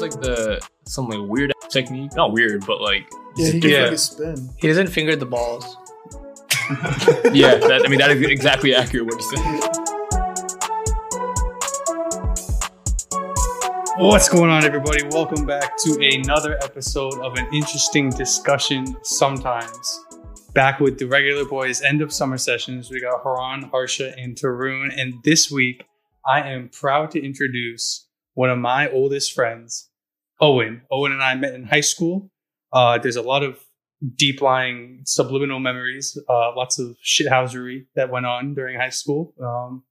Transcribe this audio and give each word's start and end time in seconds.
does 0.00 0.14
like 0.14 0.22
the 0.22 0.60
some 0.86 1.08
like 1.08 1.28
weird 1.28 1.52
technique. 1.68 2.14
Not 2.14 2.32
weird, 2.32 2.64
but 2.66 2.80
like 2.80 3.10
Yeah, 3.36 3.52
he 3.52 3.60
different. 3.60 3.82
can 3.84 3.90
like 3.90 3.98
spin. 3.98 4.50
He 4.58 4.68
doesn't 4.68 4.88
finger 4.88 5.16
the 5.16 5.26
balls. 5.26 5.76
yeah, 7.32 7.56
that, 7.56 7.82
I 7.84 7.88
mean 7.88 7.98
that 7.98 8.10
is 8.10 8.22
exactly 8.22 8.74
accurate 8.74 9.06
what 9.06 9.16
you 9.16 9.22
said. 9.22 9.76
What's 13.98 14.28
going 14.30 14.50
on, 14.50 14.64
everybody? 14.64 15.02
Welcome 15.10 15.44
back 15.44 15.76
to 15.78 15.98
another 16.00 16.56
episode 16.62 17.18
of 17.20 17.36
an 17.36 17.46
interesting 17.52 18.08
discussion. 18.10 18.96
Sometimes 19.02 20.04
back 20.54 20.80
with 20.80 20.98
the 20.98 21.06
regular 21.06 21.44
boys, 21.44 21.82
end 21.82 22.00
of 22.00 22.10
summer 22.12 22.38
sessions. 22.38 22.90
We 22.90 23.00
got 23.02 23.22
Haran, 23.22 23.64
Harsha, 23.64 24.18
and 24.18 24.34
Tarun. 24.34 24.98
And 24.98 25.22
this 25.24 25.50
week, 25.50 25.84
I 26.26 26.40
am 26.48 26.70
proud 26.70 27.10
to 27.10 27.22
introduce 27.22 28.06
one 28.32 28.48
of 28.48 28.58
my 28.58 28.88
oldest 28.88 29.32
friends, 29.34 29.89
Owen. 30.40 30.82
Owen 30.90 31.12
and 31.12 31.22
I 31.22 31.34
met 31.34 31.54
in 31.54 31.64
high 31.64 31.80
school. 31.80 32.30
Uh, 32.72 32.98
there's 32.98 33.16
a 33.16 33.22
lot 33.22 33.42
of 33.42 33.58
deep 34.16 34.40
lying 34.40 35.02
subliminal 35.04 35.60
memories, 35.60 36.16
uh, 36.28 36.54
lots 36.56 36.78
of 36.78 36.96
shithousery 37.04 37.86
that 37.96 38.10
went 38.10 38.24
on 38.26 38.54
during 38.54 38.78
high 38.78 38.88
school. 38.90 39.34
Um, 39.42 39.82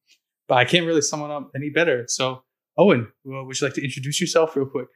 but 0.47 0.57
I 0.57 0.65
can't 0.65 0.85
really 0.85 1.01
sum 1.01 1.21
it 1.21 1.29
up 1.31 1.51
any 1.55 1.69
better. 1.69 2.05
So, 2.07 2.43
Owen, 2.77 3.11
well, 3.23 3.45
would 3.45 3.59
you 3.59 3.67
like 3.67 3.75
to 3.75 3.83
introduce 3.83 4.19
yourself 4.19 4.55
real 4.55 4.65
quick? 4.65 4.87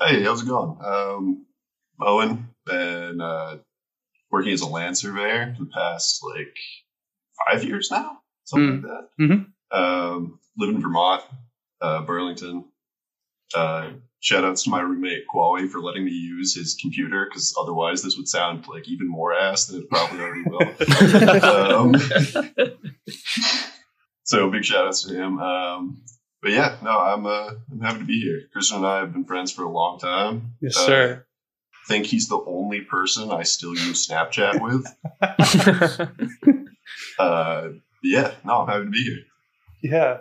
Hey, 0.00 0.22
how's 0.22 0.42
it 0.42 0.46
going? 0.48 0.78
Um, 0.84 1.46
Owen, 2.00 2.48
been 2.66 3.20
uh, 3.20 3.58
working 4.30 4.52
as 4.52 4.60
a 4.60 4.66
land 4.66 4.96
surveyor 4.96 5.54
for 5.58 5.64
the 5.64 5.70
past 5.70 6.22
like 6.24 6.56
five 7.50 7.64
years 7.64 7.90
now, 7.90 8.18
something 8.44 8.82
like 8.82 8.90
that. 8.90 9.08
Mhm. 9.20 9.46
Um, 9.76 10.38
live 10.56 10.74
in 10.74 10.80
Vermont, 10.80 11.22
uh, 11.80 12.02
Burlington. 12.02 12.66
Uh, 13.54 13.90
shout 14.22 14.44
outs 14.44 14.62
to 14.64 14.70
my 14.70 14.80
roommate 14.80 15.24
Kwawe 15.32 15.68
for 15.68 15.80
letting 15.80 16.04
me 16.04 16.12
use 16.12 16.54
his 16.54 16.74
computer 16.80 17.26
because 17.28 17.54
otherwise 17.60 18.02
this 18.02 18.16
would 18.16 18.28
sound 18.28 18.66
like 18.68 18.88
even 18.88 19.08
more 19.08 19.34
ass 19.34 19.66
than 19.66 19.80
it 19.82 19.90
probably 19.90 20.20
already 20.20 20.42
will. 20.46 21.44
um, 21.44 21.94
so 24.24 24.48
big 24.50 24.64
shout 24.64 24.86
outs 24.86 25.02
to 25.04 25.14
him. 25.14 25.38
Um, 25.40 26.02
but 26.40 26.52
yeah, 26.52 26.76
no, 26.82 26.98
I'm 26.98 27.26
uh, 27.26 27.50
I'm 27.70 27.80
happy 27.80 27.98
to 28.00 28.04
be 28.04 28.20
here. 28.20 28.42
Christian 28.52 28.78
and 28.78 28.86
I 28.86 28.98
have 29.00 29.12
been 29.12 29.24
friends 29.24 29.52
for 29.52 29.64
a 29.64 29.68
long 29.70 29.98
time. 29.98 30.54
Yes, 30.60 30.76
Uh, 30.76 30.86
sir. 30.86 31.26
think 31.88 32.06
he's 32.06 32.28
the 32.28 32.40
only 32.46 32.80
person 32.82 33.30
I 33.30 33.42
still 33.42 33.70
use 33.74 34.06
Snapchat 34.08 34.60
with. 34.62 34.86
Uh, 37.18 37.68
yeah, 38.02 38.32
no, 38.44 38.60
I'm 38.62 38.68
happy 38.68 38.84
to 38.84 38.90
be 38.90 39.02
here. 39.02 39.24
Yeah. 39.82 40.18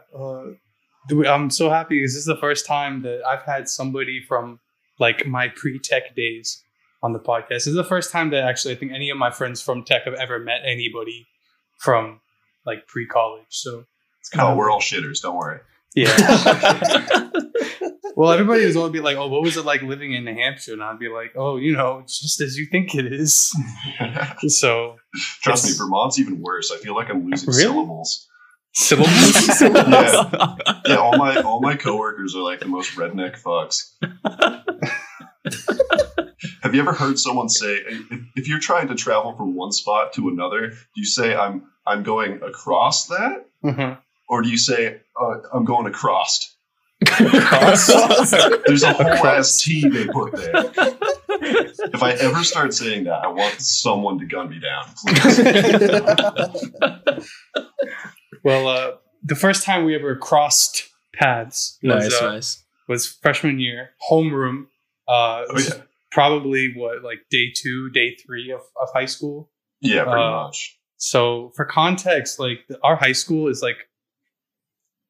I'm 1.09 1.49
so 1.49 1.69
happy 1.69 1.97
because 1.99 2.13
this 2.13 2.19
is 2.21 2.25
the 2.25 2.38
first 2.38 2.66
time 2.66 3.02
that 3.03 3.21
I've 3.25 3.44
had 3.44 3.67
somebody 3.67 4.21
from 4.27 4.59
like 4.99 5.25
my 5.25 5.47
pre-tech 5.49 6.16
days 6.16 6.63
on 7.03 7.13
the 7.13 7.19
podcast. 7.19 7.49
This 7.49 7.67
is 7.67 7.75
the 7.75 7.83
first 7.83 8.11
time 8.11 8.30
that 8.31 8.44
actually 8.44 8.75
I 8.75 8.77
think 8.77 8.91
any 8.91 9.09
of 9.09 9.17
my 9.17 9.31
friends 9.31 9.61
from 9.61 9.83
tech 9.83 10.03
have 10.05 10.13
ever 10.13 10.39
met 10.39 10.61
anybody 10.63 11.27
from 11.79 12.22
like 12.66 12.88
pre-college. 12.88 13.45
So 13.49 13.85
it's 14.19 14.29
kind 14.29 14.47
Oh, 14.47 14.52
of 14.52 14.57
we're 14.57 14.69
all 14.69 14.79
shitters. 14.79 15.22
Don't 15.22 15.35
worry. 15.35 15.59
yeah. 15.95 16.16
well, 18.16 18.31
everybody 18.31 18.66
was 18.66 18.75
always 18.77 18.91
be 18.94 18.99
like, 18.99 19.17
"Oh, 19.17 19.27
what 19.27 19.41
was 19.41 19.57
it 19.57 19.66
like 19.66 19.81
living 19.81 20.13
in 20.13 20.25
New 20.25 20.35
Hampshire?" 20.35 20.73
And 20.73 20.83
I'd 20.83 20.99
be 20.99 21.09
like, 21.09 21.33
"Oh, 21.35 21.57
you 21.57 21.75
know, 21.75 21.99
it's 21.99 22.19
just 22.22 22.39
as 22.41 22.57
you 22.57 22.67
think 22.72 22.95
it 22.95 23.11
is." 23.11 23.52
So 24.47 24.97
Trust 25.41 25.66
me, 25.66 25.72
Vermont's 25.77 26.19
even 26.19 26.39
worse. 26.41 26.72
I 26.72 26.77
feel 26.77 26.95
like 26.95 27.09
I'm 27.09 27.29
losing 27.29 27.49
Really? 27.49 27.61
syllables. 27.63 28.27
Syllables. 28.74 29.62
Yeah. 29.62 30.56
Yeah, 30.88 30.96
all 30.98 31.16
my 31.18 31.38
all 31.42 31.62
my 31.62 31.76
coworkers 31.76 32.36
are 32.36 32.42
like 32.42 32.59
the 32.59 32.66
most 32.66 32.96
redneck 32.98 33.40
fucks. 33.42 33.92
Have 36.64 36.74
you 36.76 36.82
ever 36.82 36.92
heard 36.94 37.18
someone 37.20 37.50
say 37.50 37.76
if, 37.76 38.22
if 38.36 38.48
you're 38.48 38.59
trying 38.59 38.88
to 38.90 38.96
travel 38.96 39.36
from 39.38 39.56
one 39.56 39.72
spot 39.72 40.14
to 40.14 40.28
another, 40.30 40.70
do 40.70 40.76
you 40.96 41.06
say 41.06 41.36
I'm 41.36 41.64
I'm 41.86 42.02
going 42.04 42.42
across 42.44 43.06
that, 43.08 43.46
Mhm. 43.64 43.98
or 44.28 44.42
do 44.42 44.50
you 44.50 44.58
say 44.58 45.02
uh, 45.22 45.36
I'm 45.53 45.66
going 45.66 45.86
across? 45.88 46.56
Across? 47.03 47.88
There's 48.68 48.84
a 48.84 48.94
whole 48.94 49.08
Across. 49.08 49.26
ass 49.26 49.62
T 49.64 49.88
they 49.88 50.06
put 50.08 50.36
there. 50.36 50.72
If 51.94 52.03
I 52.03 52.12
ever 52.14 52.44
start 52.44 52.74
saying 52.74 53.03
that, 53.06 53.24
I 53.24 53.28
want 53.28 53.59
someone 53.59 54.20
to 54.20 54.26
gun 54.26 54.50
me 54.50 54.59
down. 54.59 54.86
Please. 54.98 55.40
Well, 58.44 58.68
uh, 58.68 58.91
the 59.24 59.35
first 59.35 59.63
time 59.63 59.85
we 59.85 59.96
ever 59.96 60.16
crossed 60.16 60.88
paths 61.13 61.78
was, 61.84 62.06
nice, 62.06 62.22
uh, 62.22 62.31
nice. 62.34 62.63
was 62.88 63.07
freshman 63.07 63.59
year, 63.59 63.91
homeroom. 64.09 64.66
Uh, 65.07 65.46
Oh, 65.50 65.59
yeah. 65.59 65.81
Probably 66.12 66.74
what, 66.75 67.03
like 67.03 67.19
day 67.29 67.53
two, 67.56 67.90
day 67.90 68.16
three 68.16 68.52
of, 68.52 68.59
of 68.81 68.90
high 68.94 69.06
school. 69.06 69.50
Yeah, 69.79 70.03
pretty 70.03 70.22
Uh, 70.22 70.44
much. 70.46 70.78
So 70.97 71.52
for 71.56 71.66
context, 71.66 72.38
like 72.40 72.59
the, 72.68 72.78
our 72.84 72.96
high 72.96 73.13
school 73.13 73.47
is 73.47 73.62
like, 73.62 73.78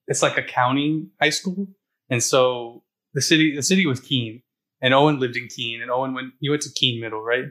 it's 0.08 0.22
like 0.22 0.38
a 0.38 0.44
county 0.44 1.08
high 1.20 1.30
school, 1.32 1.68
and 2.10 2.22
so 2.22 2.84
the 3.14 3.22
city, 3.22 3.56
the 3.56 3.64
city 3.64 3.86
was 3.86 4.00
Keene, 4.00 4.42
and 4.82 4.94
Owen 4.94 5.20
lived 5.20 5.36
in 5.38 5.48
Keene, 5.48 5.82
and 5.82 5.90
Owen 5.90 6.14
went, 6.14 6.34
you 6.40 6.52
went 6.52 6.62
to 6.64 6.70
Keene 6.74 7.02
Middle, 7.02 7.22
right? 7.24 7.46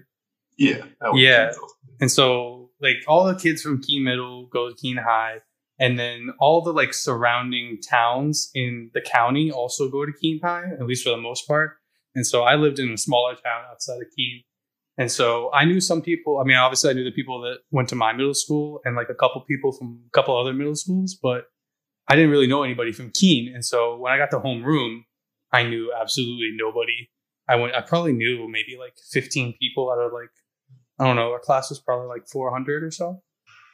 Yeah. 0.56 0.84
yeah. 1.14 1.52
And 2.00 2.10
so, 2.10 2.70
like, 2.80 2.96
all 3.08 3.24
the 3.24 3.34
kids 3.34 3.62
from 3.62 3.82
Keene 3.82 4.04
Middle 4.04 4.46
go 4.46 4.68
to 4.68 4.74
Keene 4.74 4.96
High, 4.98 5.38
and 5.80 5.98
then 5.98 6.28
all 6.38 6.62
the 6.62 6.72
like 6.72 6.92
surrounding 6.92 7.78
towns 7.80 8.50
in 8.54 8.90
the 8.94 9.00
county 9.00 9.50
also 9.50 9.90
go 9.90 10.04
to 10.04 10.12
Keene 10.12 10.40
High, 10.42 10.70
at 10.78 10.86
least 10.86 11.04
for 11.04 11.10
the 11.10 11.16
most 11.16 11.48
part. 11.48 11.78
And 12.14 12.26
so, 12.26 12.42
I 12.42 12.56
lived 12.56 12.78
in 12.78 12.92
a 12.92 12.98
smaller 12.98 13.34
town 13.34 13.62
outside 13.70 14.02
of 14.02 14.08
Keene, 14.16 14.42
and 14.98 15.10
so 15.10 15.50
I 15.52 15.64
knew 15.64 15.80
some 15.80 16.02
people. 16.02 16.38
I 16.38 16.44
mean, 16.44 16.56
obviously, 16.56 16.90
I 16.90 16.92
knew 16.92 17.04
the 17.04 17.12
people 17.12 17.40
that 17.42 17.58
went 17.70 17.88
to 17.90 17.96
my 17.96 18.12
middle 18.12 18.34
school, 18.34 18.80
and 18.84 18.96
like 18.96 19.08
a 19.10 19.14
couple 19.14 19.40
people 19.42 19.72
from 19.72 20.00
a 20.06 20.10
couple 20.10 20.36
other 20.36 20.52
middle 20.52 20.74
schools, 20.74 21.16
but 21.20 21.44
I 22.08 22.16
didn't 22.16 22.30
really 22.30 22.48
know 22.48 22.64
anybody 22.64 22.92
from 22.92 23.10
Keene. 23.10 23.54
And 23.54 23.64
so, 23.64 23.96
when 23.96 24.12
I 24.12 24.18
got 24.18 24.30
to 24.32 24.40
homeroom, 24.40 25.04
I 25.52 25.62
knew 25.62 25.92
absolutely 25.98 26.50
nobody. 26.56 27.08
I 27.48 27.54
went. 27.56 27.74
I 27.74 27.80
probably 27.80 28.12
knew 28.12 28.48
maybe 28.48 28.76
like 28.78 28.94
15 29.12 29.54
people 29.60 29.90
out 29.90 30.04
of 30.04 30.12
like 30.12 30.30
I 31.00 31.06
don't 31.06 31.16
know, 31.16 31.32
our 31.32 31.40
class 31.40 31.70
was 31.70 31.80
probably 31.80 32.08
like 32.08 32.28
400 32.28 32.84
or 32.84 32.90
so. 32.90 33.22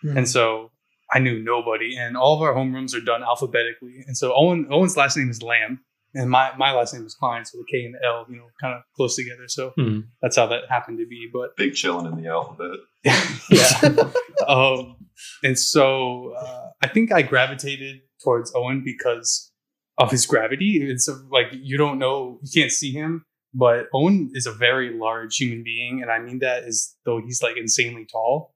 Hmm. 0.02 0.18
And 0.18 0.28
so 0.28 0.70
I 1.12 1.18
knew 1.18 1.42
nobody. 1.42 1.96
And 1.96 2.16
all 2.16 2.36
of 2.36 2.42
our 2.42 2.54
homerooms 2.54 2.94
are 2.96 3.00
done 3.04 3.22
alphabetically. 3.22 4.04
And 4.06 4.16
so 4.16 4.32
Owen 4.34 4.66
Owen's 4.70 4.96
last 4.96 5.16
name 5.16 5.30
is 5.30 5.42
Lamb. 5.42 5.80
And 6.14 6.30
my, 6.30 6.50
my 6.56 6.72
last 6.72 6.94
name 6.94 7.04
is 7.04 7.14
Klein. 7.14 7.44
So 7.44 7.58
the 7.58 7.64
K 7.70 7.84
and 7.84 7.94
the 7.94 7.98
L, 8.06 8.24
you 8.28 8.36
know, 8.36 8.46
kind 8.60 8.74
of 8.74 8.82
close 8.96 9.16
together. 9.16 9.48
So 9.48 9.72
Hmm. 9.76 10.00
that's 10.22 10.36
how 10.36 10.46
that 10.46 10.62
happened 10.68 10.98
to 10.98 11.06
be. 11.06 11.28
But 11.32 11.56
Big 11.56 11.74
chilling 11.74 12.06
in 12.06 12.22
the 12.22 12.28
alphabet. 12.30 12.78
yeah. 13.50 14.10
um, 14.48 14.96
and 15.42 15.58
so 15.58 16.32
uh, 16.38 16.68
I 16.82 16.88
think 16.88 17.12
I 17.12 17.22
gravitated 17.22 18.00
towards 18.24 18.52
Owen 18.54 18.82
because 18.84 19.52
of 19.98 20.10
his 20.10 20.26
gravity. 20.26 20.78
It's 20.82 21.08
like 21.30 21.46
you 21.52 21.76
don't 21.76 21.98
know, 21.98 22.38
you 22.42 22.50
can't 22.62 22.72
see 22.72 22.92
him, 22.92 23.24
but 23.54 23.86
Owen 23.94 24.30
is 24.34 24.46
a 24.46 24.52
very 24.52 24.98
large 24.98 25.36
human 25.36 25.62
being, 25.64 26.02
and 26.02 26.10
I 26.10 26.18
mean 26.18 26.38
that 26.40 26.64
as 26.64 26.94
though 27.04 27.20
he's 27.24 27.42
like 27.42 27.56
insanely 27.56 28.06
tall. 28.10 28.54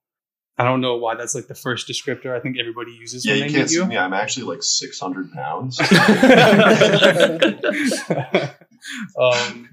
I 0.60 0.64
don't 0.64 0.82
know 0.82 0.96
why 0.96 1.14
that's 1.14 1.34
like 1.34 1.46
the 1.46 1.54
first 1.54 1.88
descriptor 1.88 2.36
I 2.36 2.40
think 2.40 2.58
everybody 2.58 2.92
uses 2.92 3.24
Yeah, 3.24 3.32
when 3.32 3.38
you 3.38 3.44
they 3.44 3.50
can't 3.50 3.62
meet 3.62 3.68
see 3.70 3.76
you. 3.76 3.86
me. 3.86 3.96
I'm 3.96 4.12
actually 4.12 4.44
like 4.44 4.62
600 4.62 5.32
pounds. 5.32 5.80
um, 9.18 9.70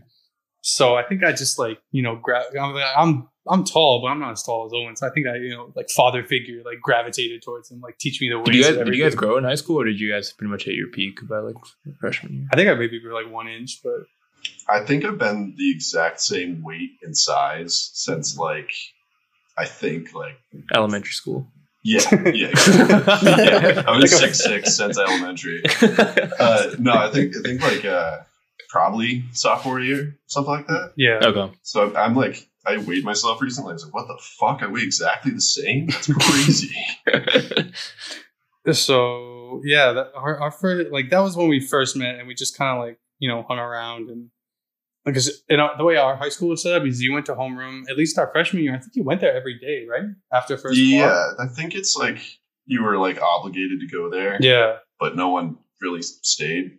so 0.62 0.96
I 0.96 1.04
think 1.04 1.26
I 1.26 1.34
just 1.34 1.60
like 1.60 1.80
you 1.92 2.04
know 2.04 2.16
gra- 2.16 2.46
I'm, 2.60 2.74
like, 2.74 2.84
I'm 2.96 3.28
I'm 3.50 3.64
tall, 3.64 4.02
but 4.02 4.08
I'm 4.08 4.20
not 4.20 4.32
as 4.32 4.44
tall 4.44 4.66
as 4.66 4.72
Owen. 4.74 4.96
So 4.96 5.08
I 5.08 5.10
think 5.10 5.28
I 5.28 5.36
you 5.36 5.50
know 5.50 5.74
like 5.76 5.90
father 5.90 6.24
figure 6.24 6.62
like 6.64 6.80
gravitated 6.82 7.42
towards 7.42 7.70
him, 7.70 7.82
like 7.82 7.98
teach 7.98 8.22
me 8.22 8.30
the 8.30 8.38
ways. 8.38 8.46
Did 8.46 8.56
you 8.56 8.64
guys 8.64 8.76
did 8.86 8.96
you 8.96 9.04
guys 9.04 9.16
grow 9.16 9.38
in 9.38 9.44
high 9.44 9.56
school, 9.56 9.82
or 9.82 9.86
did 9.86 10.00
you 10.00 10.10
guys 10.12 10.32
pretty 10.32 10.50
much 10.52 10.64
hit 10.64 10.76
your 10.76 10.88
peak 10.90 11.20
by 11.28 11.40
like 11.40 11.56
freshman 12.00 12.34
year? 12.34 12.48
I 12.52 12.56
think 12.56 12.70
I 12.70 12.76
maybe 12.76 13.00
grew 13.02 13.14
like 13.14 13.30
one 13.32 13.48
inch, 13.50 13.82
but 13.84 14.04
I 14.70 14.86
think 14.86 15.04
I've 15.06 15.18
been 15.18 15.56
the 15.58 15.72
exact 15.72 16.22
same 16.22 16.62
weight 16.64 16.92
and 17.02 17.18
size 17.18 17.90
since 17.94 18.38
like 18.38 18.72
I 19.58 19.66
think 19.66 20.14
like 20.14 20.38
Elementary 20.74 21.12
school. 21.14 21.48
yeah 21.84 22.02
yeah, 22.34 22.48
exactly. 22.50 23.30
yeah 23.32 23.84
I 23.88 23.92
was 23.98 24.12
Like 24.12 24.12
a- 24.12 24.34
six 24.34 24.44
six 24.44 24.76
since 24.78 24.98
elementary. 25.00 25.64
Uh, 26.40 26.76
no, 26.80 26.94
I 26.94 27.10
think 27.12 27.36
I 27.38 27.42
think 27.42 27.62
like 27.62 27.86
uh, 27.86 28.18
probably 28.70 29.24
sophomore 29.32 29.80
year 29.80 30.16
something 30.28 30.54
like 30.54 30.68
that. 30.68 30.94
yeah. 30.98 31.20
okay. 31.24 31.52
So 31.64 31.96
I'm 31.96 32.16
like 32.16 32.48
I 32.66 32.78
weighed 32.78 33.06
myself 33.06 33.42
recently. 33.42 33.72
I 33.72 33.74
was 33.74 33.86
like, 33.86 33.94
what 33.94 34.08
the 34.08 34.20
fuck? 34.22 34.62
I 34.62 34.68
weigh 34.68 34.82
exactly 34.82 35.32
the 35.32 35.42
same. 35.42 35.88
That's 35.88 36.12
crazy. 36.14 36.76
So 38.72 39.62
yeah, 39.64 39.94
that, 39.94 40.12
our, 40.14 40.42
our 40.42 40.52
first 40.52 40.92
like 40.92 41.10
that 41.12 41.20
was 41.20 41.38
when 41.38 41.48
we 41.48 41.62
first 41.62 41.96
met, 41.96 42.20
and 42.20 42.28
we 42.28 42.34
just 42.36 42.58
kind 42.58 42.78
of 42.78 42.84
like 42.86 43.00
you 43.18 43.30
know 43.30 43.44
hung 43.44 43.60
around 43.60 44.10
and 44.10 44.30
because 45.08 45.44
you 45.50 45.58
know 45.58 45.70
the 45.78 45.84
way 45.84 45.96
our 45.98 46.16
high 46.16 46.30
school 46.30 46.50
was 46.50 46.62
set 46.62 46.74
up 46.80 46.86
is 46.86 47.02
you 47.02 47.12
went 47.14 47.26
to 47.28 47.34
homeroom 47.36 47.84
at 47.90 47.98
least 47.98 48.18
our 48.20 48.30
freshman 48.32 48.62
year. 48.64 48.76
I 48.76 48.80
think 48.80 48.92
you 48.96 49.04
went 49.04 49.22
there 49.22 49.36
every 49.36 49.58
day, 49.60 49.86
right? 49.90 50.04
After 50.32 50.56
first. 50.58 50.76
block? 50.76 50.88
yeah, 50.88 51.32
I 51.40 51.48
think 51.48 51.74
it's 51.74 51.96
like 51.96 52.20
you 52.66 52.84
were 52.84 52.98
like 52.98 53.20
obligated 53.22 53.80
to 53.80 53.88
go 53.88 54.10
there, 54.12 54.38
Yeah. 54.42 54.78
but 55.00 55.16
no 55.16 55.30
one 55.30 55.58
really 55.82 56.02
stayed. 56.04 56.78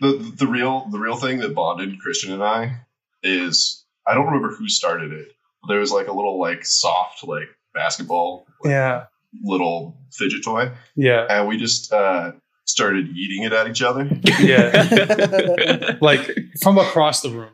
the 0.00 0.12
the 0.36 0.46
real 0.46 0.86
the 0.90 0.98
real 0.98 1.16
thing 1.16 1.38
that 1.40 1.54
bonded 1.54 1.98
Christian 2.00 2.32
and 2.32 2.42
I 2.44 2.82
is 3.22 3.84
I 4.06 4.14
don't 4.14 4.26
remember 4.26 4.50
who 4.54 4.68
started 4.68 5.12
it. 5.12 5.28
But 5.62 5.68
there 5.68 5.80
was 5.80 5.92
like 5.92 6.08
a 6.08 6.12
little 6.12 6.38
like 6.40 6.64
soft 6.64 7.22
like 7.26 7.48
basketball 7.74 8.46
like, 8.64 8.70
Yeah. 8.70 9.04
little 9.42 9.98
fidget 10.12 10.42
toy, 10.44 10.70
Yeah. 10.96 11.26
and 11.30 11.46
we 11.48 11.56
just 11.58 11.92
uh, 11.92 12.32
started 12.66 13.08
eating 13.16 13.44
it 13.44 13.52
at 13.52 13.68
each 13.68 13.82
other. 13.82 14.08
Yeah. 14.40 15.96
like 16.00 16.30
from 16.62 16.78
across 16.78 17.20
the 17.22 17.30
room. 17.30 17.50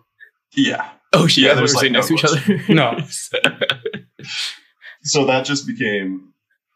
Yeah. 0.54 0.88
oh 1.12 1.26
shit! 1.26 1.44
Yeah, 1.44 1.50
Yeah, 1.50 1.54
we're 1.56 1.60
like, 1.62 1.70
sitting 1.70 1.92
next 1.92 2.08
to 2.08 2.14
each 2.14 2.24
other. 2.24 2.62
No. 2.68 2.98
So 5.02 5.24
that 5.26 5.44
just 5.44 5.66
became 5.66 6.32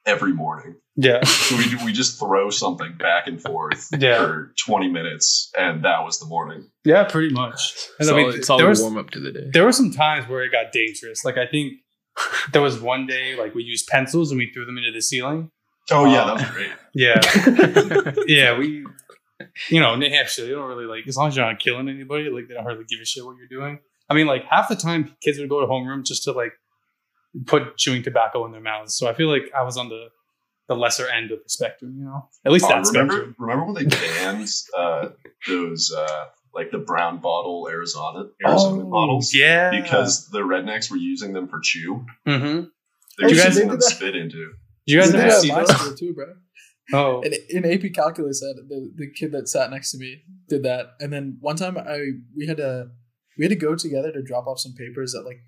every 0.06 0.32
morning. 0.32 0.76
Yeah. 0.96 1.24
So 1.24 1.56
we 1.56 1.84
we 1.84 1.92
just 1.92 2.18
throw 2.18 2.50
something 2.50 2.96
back 2.96 3.26
and 3.26 3.42
forth 3.42 3.88
Yeah. 3.98 4.18
for 4.18 4.54
twenty 4.64 4.88
minutes, 4.88 5.50
and 5.58 5.84
that 5.84 6.04
was 6.04 6.20
the 6.20 6.26
morning. 6.26 6.70
Yeah, 6.84 7.04
pretty 7.04 7.34
much. 7.34 7.74
And 7.98 8.08
I 8.08 8.12
solid, 8.12 8.34
mean, 8.34 8.42
solid 8.42 8.60
there 8.60 8.68
was 8.68 8.82
warm 8.82 8.98
up 8.98 9.10
to 9.10 9.20
the 9.20 9.32
day. 9.32 9.50
there 9.52 9.64
were 9.64 9.72
some 9.72 9.90
times 9.90 10.28
where 10.28 10.44
it 10.44 10.52
got 10.52 10.70
dangerous. 10.72 11.24
Like 11.24 11.38
I 11.38 11.46
think 11.46 11.72
there 12.52 12.62
was 12.62 12.80
one 12.80 13.06
day 13.06 13.34
like 13.36 13.54
we 13.54 13.64
used 13.64 13.88
pencils 13.88 14.30
and 14.30 14.38
we 14.38 14.50
threw 14.52 14.64
them 14.64 14.78
into 14.78 14.92
the 14.92 15.02
ceiling. 15.02 15.50
Oh 15.90 16.04
yeah, 16.04 16.22
Uh, 16.22 16.26
that 16.26 16.34
was 16.34 16.50
great. 16.54 16.70
Yeah. 16.94 18.22
yeah, 18.26 18.56
we 18.58 18.86
you 19.68 19.80
know, 19.80 19.94
New 19.96 20.08
Hampshire, 20.10 20.44
they 20.44 20.50
don't 20.50 20.68
really 20.68 20.86
like 20.86 21.06
as 21.08 21.16
long 21.16 21.28
as 21.28 21.36
you're 21.36 21.46
not 21.46 21.58
killing 21.58 21.88
anybody, 21.88 22.30
like 22.30 22.48
they 22.48 22.54
don't 22.54 22.62
hardly 22.64 22.84
give 22.84 23.00
a 23.00 23.04
shit 23.04 23.24
what 23.24 23.36
you're 23.36 23.48
doing. 23.48 23.78
I 24.08 24.14
mean, 24.14 24.26
like 24.26 24.44
half 24.44 24.68
the 24.68 24.76
time 24.76 25.14
kids 25.22 25.38
would 25.38 25.48
go 25.48 25.60
to 25.60 25.66
homeroom 25.66 26.04
just 26.04 26.24
to 26.24 26.32
like 26.32 26.52
put 27.46 27.76
chewing 27.76 28.02
tobacco 28.02 28.44
in 28.46 28.52
their 28.52 28.60
mouths. 28.60 28.94
So 28.96 29.08
I 29.08 29.14
feel 29.14 29.28
like 29.28 29.50
I 29.56 29.62
was 29.62 29.76
on 29.76 29.88
the 29.88 30.08
the 30.68 30.76
lesser 30.76 31.08
end 31.08 31.32
of 31.32 31.40
the 31.42 31.48
spectrum, 31.48 31.96
you 31.98 32.04
know. 32.04 32.28
At 32.44 32.52
least 32.52 32.64
Oh, 32.66 32.68
that 32.68 32.86
remember, 32.86 33.12
spectrum. 33.14 33.36
remember 33.38 33.64
when 33.72 33.74
they 33.74 33.84
banned 33.86 34.48
uh, 34.76 35.08
those 35.48 35.92
uh, 35.92 36.26
like 36.54 36.70
the 36.70 36.78
brown 36.78 37.18
bottle 37.18 37.68
Arizona 37.68 38.26
Arizona 38.44 38.84
bottles 38.84 39.32
Oh, 39.34 39.38
yeah. 39.38 39.70
because 39.82 40.28
the 40.28 40.40
rednecks 40.40 40.88
were 40.90 40.96
using 40.96 41.32
them 41.32 41.48
for 41.48 41.58
chew. 41.60 42.04
hmm 42.24 42.32
They 42.32 43.24
were 43.24 43.28
You 43.30 43.36
guys 43.36 43.46
using 43.46 43.62
did 43.64 43.70
them 43.72 43.78
that? 43.80 43.82
spit 43.82 44.14
into. 44.16 44.52
you 44.86 45.00
guys 45.00 45.10
They 45.12 45.18
ever 45.18 45.26
did 45.26 45.32
that 45.32 45.40
see 45.40 45.48
that? 45.88 45.96
too, 45.98 46.14
bro. 46.14 46.34
Oh, 46.92 47.20
In, 47.22 47.32
in 47.48 47.64
AP 47.64 47.92
calculus, 47.94 48.40
that 48.40 48.54
the, 48.68 48.90
the 48.96 49.10
kid 49.12 49.32
that 49.32 49.48
sat 49.48 49.70
next 49.70 49.92
to 49.92 49.98
me 49.98 50.22
did 50.48 50.62
that, 50.64 50.94
and 51.00 51.12
then 51.12 51.36
one 51.40 51.56
time 51.56 51.76
I 51.78 51.98
we 52.36 52.46
had 52.46 52.56
to 52.58 52.88
we 53.38 53.44
had 53.44 53.50
to 53.50 53.56
go 53.56 53.74
together 53.74 54.10
to 54.12 54.22
drop 54.22 54.46
off 54.46 54.58
some 54.60 54.74
papers 54.74 55.14
at 55.14 55.24
like 55.24 55.40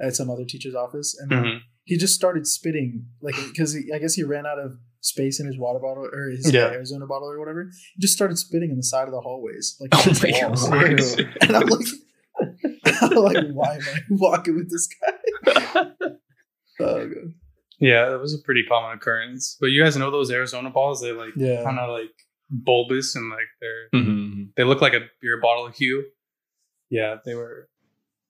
at 0.00 0.14
some 0.16 0.30
other 0.30 0.44
teacher's 0.44 0.74
office, 0.74 1.16
and 1.20 1.30
then 1.30 1.44
Mhm. 1.44 1.58
he 1.84 1.96
just 1.96 2.14
started 2.14 2.46
spitting 2.46 3.06
like 3.22 3.34
because 3.48 3.76
I 3.94 3.98
guess 3.98 4.14
he 4.14 4.22
ran 4.22 4.46
out 4.46 4.58
of 4.58 4.72
space 5.02 5.40
in 5.40 5.46
his 5.46 5.58
water 5.58 5.78
bottle 5.78 6.04
or 6.12 6.28
his 6.30 6.52
Yeah. 6.52 6.66
Arizona 6.66 7.06
bottle 7.06 7.30
or 7.30 7.38
whatever. 7.38 7.70
He 7.94 8.00
just 8.00 8.12
started 8.14 8.36
spitting 8.36 8.70
in 8.70 8.76
the 8.76 8.82
side 8.82 9.08
of 9.08 9.12
the 9.12 9.20
hallways, 9.20 9.76
like 9.80 9.90
Oh 9.94 10.12
my 10.22 10.48
walls. 10.48 10.68
god! 10.68 11.28
And 11.42 11.56
I'm 11.56 11.66
like, 11.66 11.86
I'm 13.02 13.10
like, 13.12 13.46
why 13.52 13.74
am 13.76 13.80
I 13.94 13.98
walking 14.10 14.56
with 14.56 14.70
this 14.70 14.86
guy? 15.00 15.52
oh 16.80 17.08
god. 17.08 17.34
Yeah, 17.80 18.10
that 18.10 18.20
was 18.20 18.34
a 18.34 18.38
pretty 18.38 18.62
common 18.68 18.96
occurrence. 18.96 19.56
But 19.60 19.66
you 19.68 19.82
guys 19.82 19.96
know 19.96 20.10
those 20.10 20.30
Arizona 20.30 20.70
balls? 20.70 21.00
They're 21.00 21.14
like 21.14 21.32
Yeah. 21.36 21.62
kind 21.64 21.78
of 21.78 21.90
like 21.90 22.12
bulbous 22.50 23.14
and 23.16 23.30
like 23.30 23.48
they're 23.60 24.00
Mhm. 24.00 24.48
they 24.56 24.64
look 24.64 24.80
like 24.80 24.92
a 24.94 25.00
beer 25.20 25.40
bottle 25.40 25.68
hue. 25.68 26.04
Yeah, 26.90 27.16
they 27.24 27.34
were. 27.34 27.68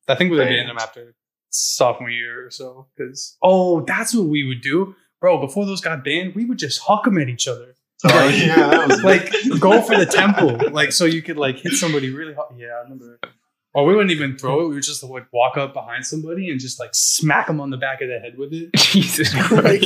I 0.08 0.14
think 0.14 0.30
we 0.30 0.36
Damn. 0.38 0.48
banned 0.48 0.68
them 0.68 0.78
after 0.78 1.14
sophomore 1.50 2.10
year 2.10 2.46
or 2.46 2.50
so. 2.50 2.86
Because 2.96 3.36
oh, 3.42 3.80
that's 3.82 4.14
what 4.14 4.26
we 4.26 4.46
would 4.46 4.60
do, 4.60 4.94
bro. 5.20 5.38
Before 5.40 5.64
those 5.66 5.80
got 5.80 6.04
banned, 6.04 6.34
we 6.34 6.44
would 6.44 6.58
just 6.58 6.80
huck 6.80 7.04
them 7.04 7.18
at 7.18 7.28
each 7.28 7.48
other. 7.48 7.74
Oh 8.04 8.28
yeah, 8.28 8.68
that 8.70 8.88
was 8.88 9.02
Like 9.02 9.30
go 9.60 9.82
for 9.82 9.96
the 9.96 10.06
temple, 10.06 10.58
like 10.72 10.92
so 10.92 11.04
you 11.04 11.22
could 11.22 11.36
like 11.36 11.58
hit 11.58 11.72
somebody 11.72 12.10
really 12.10 12.34
hard. 12.34 12.58
Yeah, 12.58 12.68
I 12.78 12.82
remember. 12.82 13.18
Or 13.72 13.84
we 13.86 13.94
wouldn't 13.94 14.10
even 14.10 14.36
throw 14.36 14.62
it. 14.62 14.68
We 14.68 14.74
would 14.74 14.82
just 14.82 15.02
like 15.04 15.26
walk 15.32 15.56
up 15.56 15.72
behind 15.74 16.04
somebody 16.04 16.50
and 16.50 16.58
just 16.58 16.80
like 16.80 16.90
smack 16.92 17.46
them 17.46 17.60
on 17.60 17.70
the 17.70 17.76
back 17.76 18.00
of 18.02 18.08
the 18.08 18.18
head 18.18 18.36
with 18.36 18.52
it. 18.52 18.70
Jesus 18.76 19.32
Oh 19.36 19.60
Christ! 19.60 19.84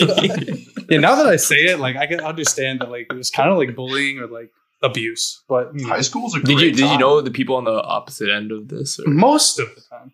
Yeah, 0.89 0.99
now 0.99 1.15
that 1.17 1.27
I 1.27 1.37
say 1.37 1.65
it, 1.67 1.79
like 1.81 1.97
I 1.97 2.07
can 2.07 2.21
understand 2.21 2.81
that 2.81 2.91
like 2.91 3.07
it 3.11 3.15
was 3.15 3.31
kind 3.31 3.51
of 3.51 3.59
like 3.59 3.77
bullying 3.77 4.19
or 4.21 4.27
like 4.27 4.51
abuse, 4.83 5.43
but 5.49 5.71
you 5.75 5.83
know, 5.87 5.89
high 5.95 6.01
school's 6.01 6.35
a 6.35 6.41
Did 6.41 6.49
you 6.51 6.57
great 6.57 6.77
did 6.77 6.91
you 6.91 6.99
know 6.99 7.21
the 7.21 7.31
people 7.31 7.57
on 7.57 7.65
the 7.65 7.83
opposite 7.83 8.31
end 8.31 8.53
of 8.53 8.69
this? 8.69 8.99
Or? 8.99 9.05
most 9.11 9.59
of 9.59 9.69
the 9.75 9.83
time. 9.91 10.13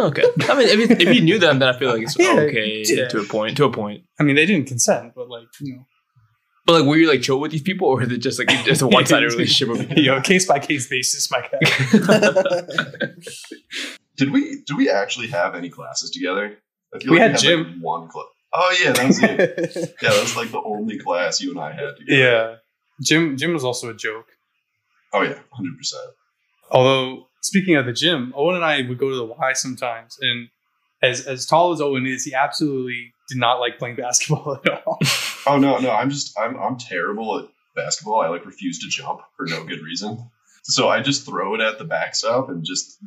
Okay, 0.00 0.22
I 0.48 0.54
mean, 0.54 0.68
if, 0.68 0.90
it- 0.90 1.02
if 1.02 1.14
you 1.14 1.20
knew 1.20 1.38
them, 1.38 1.58
then 1.60 1.68
I 1.68 1.78
feel 1.78 1.90
like 1.90 2.02
it's 2.02 2.16
Yeah, 2.18 2.32
okay 2.40 2.82
yeah. 2.86 3.08
to 3.08 3.20
a 3.20 3.24
point. 3.24 3.56
To 3.58 3.64
a 3.66 3.70
point. 3.70 4.04
I 4.18 4.22
mean, 4.22 4.36
they 4.36 4.46
didn't 4.46 4.66
consent, 4.66 5.12
but 5.14 5.28
like 5.28 5.46
you 5.60 5.74
know. 5.76 5.86
But 6.72 6.80
like, 6.80 6.88
were 6.88 6.96
you 6.96 7.08
like 7.08 7.20
chill 7.22 7.38
with 7.38 7.50
these 7.50 7.62
people, 7.62 7.86
or 7.88 8.02
is 8.02 8.10
it 8.10 8.18
just 8.18 8.38
like 8.38 8.48
it's 8.50 8.80
a 8.80 8.86
one 8.98 9.04
sided 9.04 9.30
relationship? 9.30 9.90
Of, 9.90 9.98
you 9.98 10.06
know, 10.06 10.20
case 10.22 10.46
by 10.46 10.58
case 10.58 10.88
basis, 10.88 11.30
my 11.30 11.40
guy. 11.40 11.58
Did 14.16 14.32
we 14.32 14.62
did 14.66 14.76
we 14.76 14.88
actually 14.90 15.28
have 15.28 15.54
any 15.54 15.70
classes 15.70 16.10
together? 16.10 16.58
I 16.94 16.98
feel 16.98 17.12
We 17.12 17.18
had 17.18 17.32
like 17.32 17.40
gym. 17.40 17.80
one 17.80 18.08
class. 18.08 18.26
Oh 18.52 18.76
yeah, 18.82 18.92
that 18.92 19.06
was 19.06 19.22
it. 19.22 19.94
yeah, 20.02 20.10
that 20.10 20.20
was 20.22 20.36
like 20.36 20.50
the 20.50 20.60
only 20.62 20.98
class 20.98 21.40
you 21.40 21.50
and 21.50 21.58
I 21.60 21.72
had 21.72 21.96
together. 21.98 22.18
yeah, 22.22 22.54
gym. 23.02 23.36
gym 23.38 23.54
was 23.54 23.64
also 23.64 23.88
a 23.88 23.94
joke. 23.94 24.26
Oh 25.12 25.22
yeah, 25.22 25.38
hundred 25.50 25.76
percent. 25.78 26.10
Although 26.70 27.28
speaking 27.40 27.76
of 27.76 27.86
the 27.86 27.92
gym, 27.94 28.32
Owen 28.36 28.56
and 28.56 28.64
I 28.64 28.82
would 28.86 28.98
go 28.98 29.08
to 29.10 29.16
the 29.16 29.24
Y 29.24 29.52
sometimes, 29.54 30.18
and 30.20 30.48
as 31.02 31.26
as 31.26 31.46
tall 31.46 31.72
as 31.72 31.80
Owen 31.80 32.06
is, 32.06 32.24
he 32.24 32.34
absolutely 32.34 33.12
did 33.28 33.38
not 33.38 33.60
like 33.60 33.78
playing 33.78 33.96
basketball 33.96 34.60
at 34.64 34.82
all. 34.86 34.98
Oh 35.44 35.58
no, 35.58 35.78
no, 35.78 35.90
I'm 35.90 36.08
just 36.08 36.38
I'm 36.38 36.56
I'm 36.56 36.78
terrible 36.78 37.40
at 37.40 37.46
basketball. 37.74 38.20
I 38.20 38.28
like 38.28 38.46
refuse 38.46 38.78
to 38.78 38.88
jump 38.88 39.22
for 39.36 39.44
no 39.46 39.64
good 39.64 39.80
reason. 39.82 40.30
So 40.62 40.88
I 40.88 41.00
just 41.00 41.26
throw 41.26 41.56
it 41.56 41.60
at 41.60 41.78
the 41.78 41.84
backstop 41.84 42.48
and 42.48 42.64
just 42.64 42.98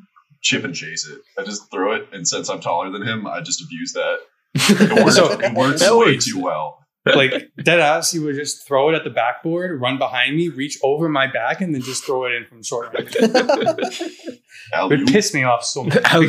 chip 0.42 0.66
and 0.66 0.76
chase 0.76 1.08
it. 1.08 1.22
I 1.40 1.46
just 1.46 1.72
throw 1.72 1.94
it, 1.94 2.10
and 2.12 2.28
since 2.28 2.50
I'm 2.50 2.60
taller 2.60 2.90
than 2.92 3.04
him, 3.04 3.26
I 3.26 3.40
just 3.40 3.62
abuse 3.64 3.94
that. 3.94 4.18
It 4.54 4.92
works, 5.06 5.16
So- 5.16 5.32
it 5.32 5.54
works 5.54 5.80
That 5.80 5.96
way 5.96 6.08
works. 6.16 6.26
too 6.26 6.42
well. 6.42 6.80
like 7.06 7.52
dead 7.64 7.80
ass, 7.80 8.12
he 8.12 8.20
would 8.20 8.36
just 8.36 8.68
throw 8.68 8.90
it 8.90 8.96
at 8.96 9.06
the 9.06 9.10
backboard, 9.12 9.80
run 9.80 9.98
behind 9.98 10.36
me, 10.36 10.50
reach 10.50 10.78
over 10.84 11.08
my 11.08 11.28
back, 11.32 11.62
and 11.62 11.74
then 11.74 11.84
just 11.84 12.04
throw 12.04 12.26
it 12.26 12.34
in 12.34 12.46
from 12.48 12.64
short 12.64 12.94
range. 12.94 13.16
It 14.72 14.76
Alley-oop. 14.76 15.08
pissed 15.08 15.34
me 15.34 15.44
off 15.44 15.64
so 15.64 15.84
much 15.84 15.96
because 15.96 16.20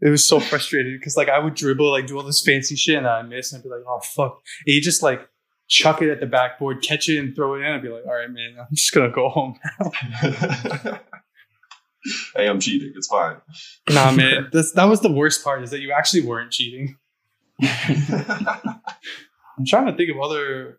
it 0.00 0.10
was 0.10 0.24
so 0.24 0.40
frustrating 0.40 0.96
because 0.98 1.16
like 1.16 1.28
I 1.28 1.38
would 1.38 1.54
dribble, 1.54 1.90
like 1.90 2.06
do 2.06 2.16
all 2.16 2.22
this 2.22 2.42
fancy 2.42 2.76
shit, 2.76 2.96
and 2.96 3.06
I 3.06 3.22
miss, 3.22 3.52
and 3.52 3.60
I'd 3.60 3.64
be 3.64 3.70
like, 3.70 3.82
oh 3.86 4.00
fuck. 4.00 4.40
And 4.66 4.74
you 4.74 4.80
just 4.80 5.02
like 5.02 5.28
chuck 5.68 6.00
it 6.02 6.10
at 6.10 6.20
the 6.20 6.26
backboard, 6.26 6.82
catch 6.82 7.08
it, 7.08 7.18
and 7.18 7.34
throw 7.34 7.54
it 7.54 7.60
in. 7.60 7.72
I'd 7.72 7.82
be 7.82 7.88
like, 7.88 8.06
all 8.06 8.14
right, 8.14 8.30
man, 8.30 8.56
I'm 8.58 8.74
just 8.74 8.92
gonna 8.92 9.10
go 9.10 9.28
home. 9.28 9.58
hey, 12.36 12.48
I'm 12.48 12.60
cheating. 12.60 12.92
It's 12.96 13.08
fine. 13.08 13.36
nah, 13.90 14.12
man, 14.12 14.48
that's, 14.52 14.72
that 14.72 14.84
was 14.84 15.00
the 15.00 15.12
worst 15.12 15.42
part 15.42 15.62
is 15.62 15.70
that 15.70 15.80
you 15.80 15.92
actually 15.92 16.22
weren't 16.22 16.52
cheating. 16.52 16.96
I'm 17.62 19.64
trying 19.66 19.86
to 19.86 19.96
think 19.96 20.10
of 20.10 20.20
other 20.22 20.78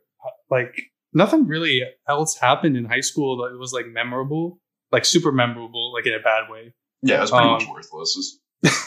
like 0.50 0.76
nothing 1.14 1.48
really 1.48 1.82
else 2.08 2.38
happened 2.38 2.78
in 2.78 2.86
high 2.86 3.02
school 3.02 3.38
that 3.38 3.58
was 3.58 3.74
like 3.74 3.88
memorable, 3.88 4.60
like 4.92 5.06
super 5.06 5.32
memorable, 5.32 5.94
like 5.94 6.06
in 6.06 6.14
a 6.14 6.20
bad 6.20 6.50
way. 6.50 6.74
yeah, 7.02 7.22
it's 7.22 7.32
pretty 7.32 7.46
Um, 7.48 7.54
much 7.54 7.68
worthless. 7.68 8.18
As, 8.18 8.80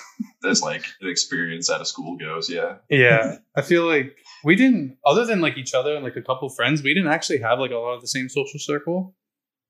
as 0.45 0.62
like 0.62 0.85
an 1.00 1.09
experience 1.09 1.71
at 1.71 1.81
a 1.81 1.85
school 1.85 2.17
goes. 2.17 2.49
Yeah. 2.50 2.77
Yeah, 2.89 3.37
I 3.57 3.62
feel 3.62 3.87
like 3.87 4.17
we 4.45 4.57
didn't, 4.57 4.97
other 5.05 5.25
than 5.27 5.41
like 5.41 5.57
each 5.59 5.75
other 5.75 5.95
and 5.95 6.03
like 6.05 6.17
a 6.17 6.23
couple 6.23 6.49
friends, 6.49 6.83
we 6.83 6.95
didn't 6.95 7.11
actually 7.12 7.39
have 7.41 7.59
like 7.59 7.71
a 7.71 7.77
lot 7.77 7.95
of 7.95 8.00
the 8.00 8.09
same 8.09 8.29
social 8.29 8.59
circle. 8.59 9.15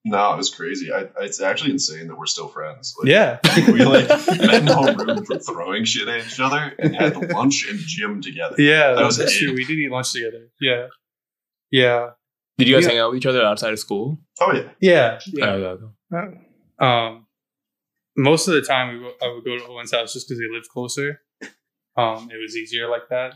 No, 0.02 0.32
it 0.32 0.36
was 0.38 0.48
crazy. 0.48 0.90
I, 0.90 1.08
it's 1.18 1.42
actually 1.42 1.72
insane 1.72 2.08
that 2.08 2.16
we're 2.16 2.24
still 2.24 2.48
friends. 2.48 2.94
Like, 2.98 3.10
Yeah, 3.10 3.38
we 3.70 3.84
like 3.84 4.08
met 4.28 4.54
in 4.54 4.66
homeroom 4.66 5.26
for 5.26 5.38
throwing 5.38 5.84
shit 5.84 6.08
at 6.08 6.24
each 6.26 6.40
other 6.40 6.72
and 6.78 6.96
had 6.96 7.14
lunch 7.32 7.68
and 7.68 7.78
gym 7.78 8.22
together. 8.22 8.54
yeah, 8.56 8.94
That 8.94 9.04
was 9.04 9.18
that's 9.18 9.34
it. 9.36 9.38
true. 9.40 9.54
We 9.54 9.64
did 9.66 9.78
eat 9.78 9.90
lunch 9.90 10.12
together. 10.14 10.48
Yeah, 10.58 10.86
yeah, 11.70 12.10
Did 12.60 12.68
you 12.68 12.74
guys 12.76 12.84
Yeah. 12.84 12.90
hang 12.90 12.98
out 13.00 13.10
with 13.10 13.18
each 13.18 13.26
other 13.26 13.42
outside 13.42 13.72
of 13.72 13.78
school? 13.78 14.18
Oh 14.40 14.52
yeah. 14.52 14.68
yeah, 14.80 15.18
yeah. 15.26 15.46
Oh, 15.46 15.82
yeah. 16.12 16.26
Um, 16.78 17.26
most 18.16 18.48
of 18.48 18.54
the 18.54 18.62
time, 18.62 18.94
we 18.96 19.04
wo- 19.04 19.14
I 19.22 19.28
would 19.32 19.44
go 19.44 19.58
to 19.58 19.66
Owen's 19.66 19.92
house 19.92 20.12
just 20.12 20.28
because 20.28 20.40
he 20.40 20.48
lived 20.52 20.68
closer. 20.68 21.20
Um, 21.96 22.28
it 22.30 22.40
was 22.40 22.56
easier 22.56 22.88
like 22.88 23.08
that. 23.10 23.34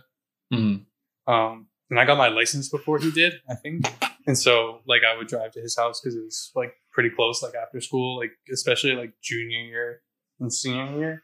Mhm. 0.52 0.84
Um, 1.26 1.66
and 1.90 1.98
I 2.00 2.04
got 2.04 2.16
my 2.18 2.28
license 2.28 2.68
before 2.68 2.98
he 2.98 3.10
did, 3.10 3.34
I 3.48 3.54
think. 3.54 3.84
And 4.26 4.38
so, 4.38 4.80
like, 4.86 5.02
I 5.04 5.16
would 5.16 5.26
drive 5.26 5.52
to 5.52 5.60
his 5.60 5.76
house 5.76 6.00
because 6.00 6.14
it 6.16 6.22
was 6.24 6.50
like 6.54 6.74
pretty 6.92 7.10
close, 7.10 7.42
like 7.42 7.54
after 7.54 7.80
school, 7.80 8.16
like 8.18 8.32
especially 8.52 8.92
like 8.94 9.12
junior 9.22 9.58
year 9.60 10.02
and 10.40 10.52
senior 10.52 10.98
year. 10.98 11.22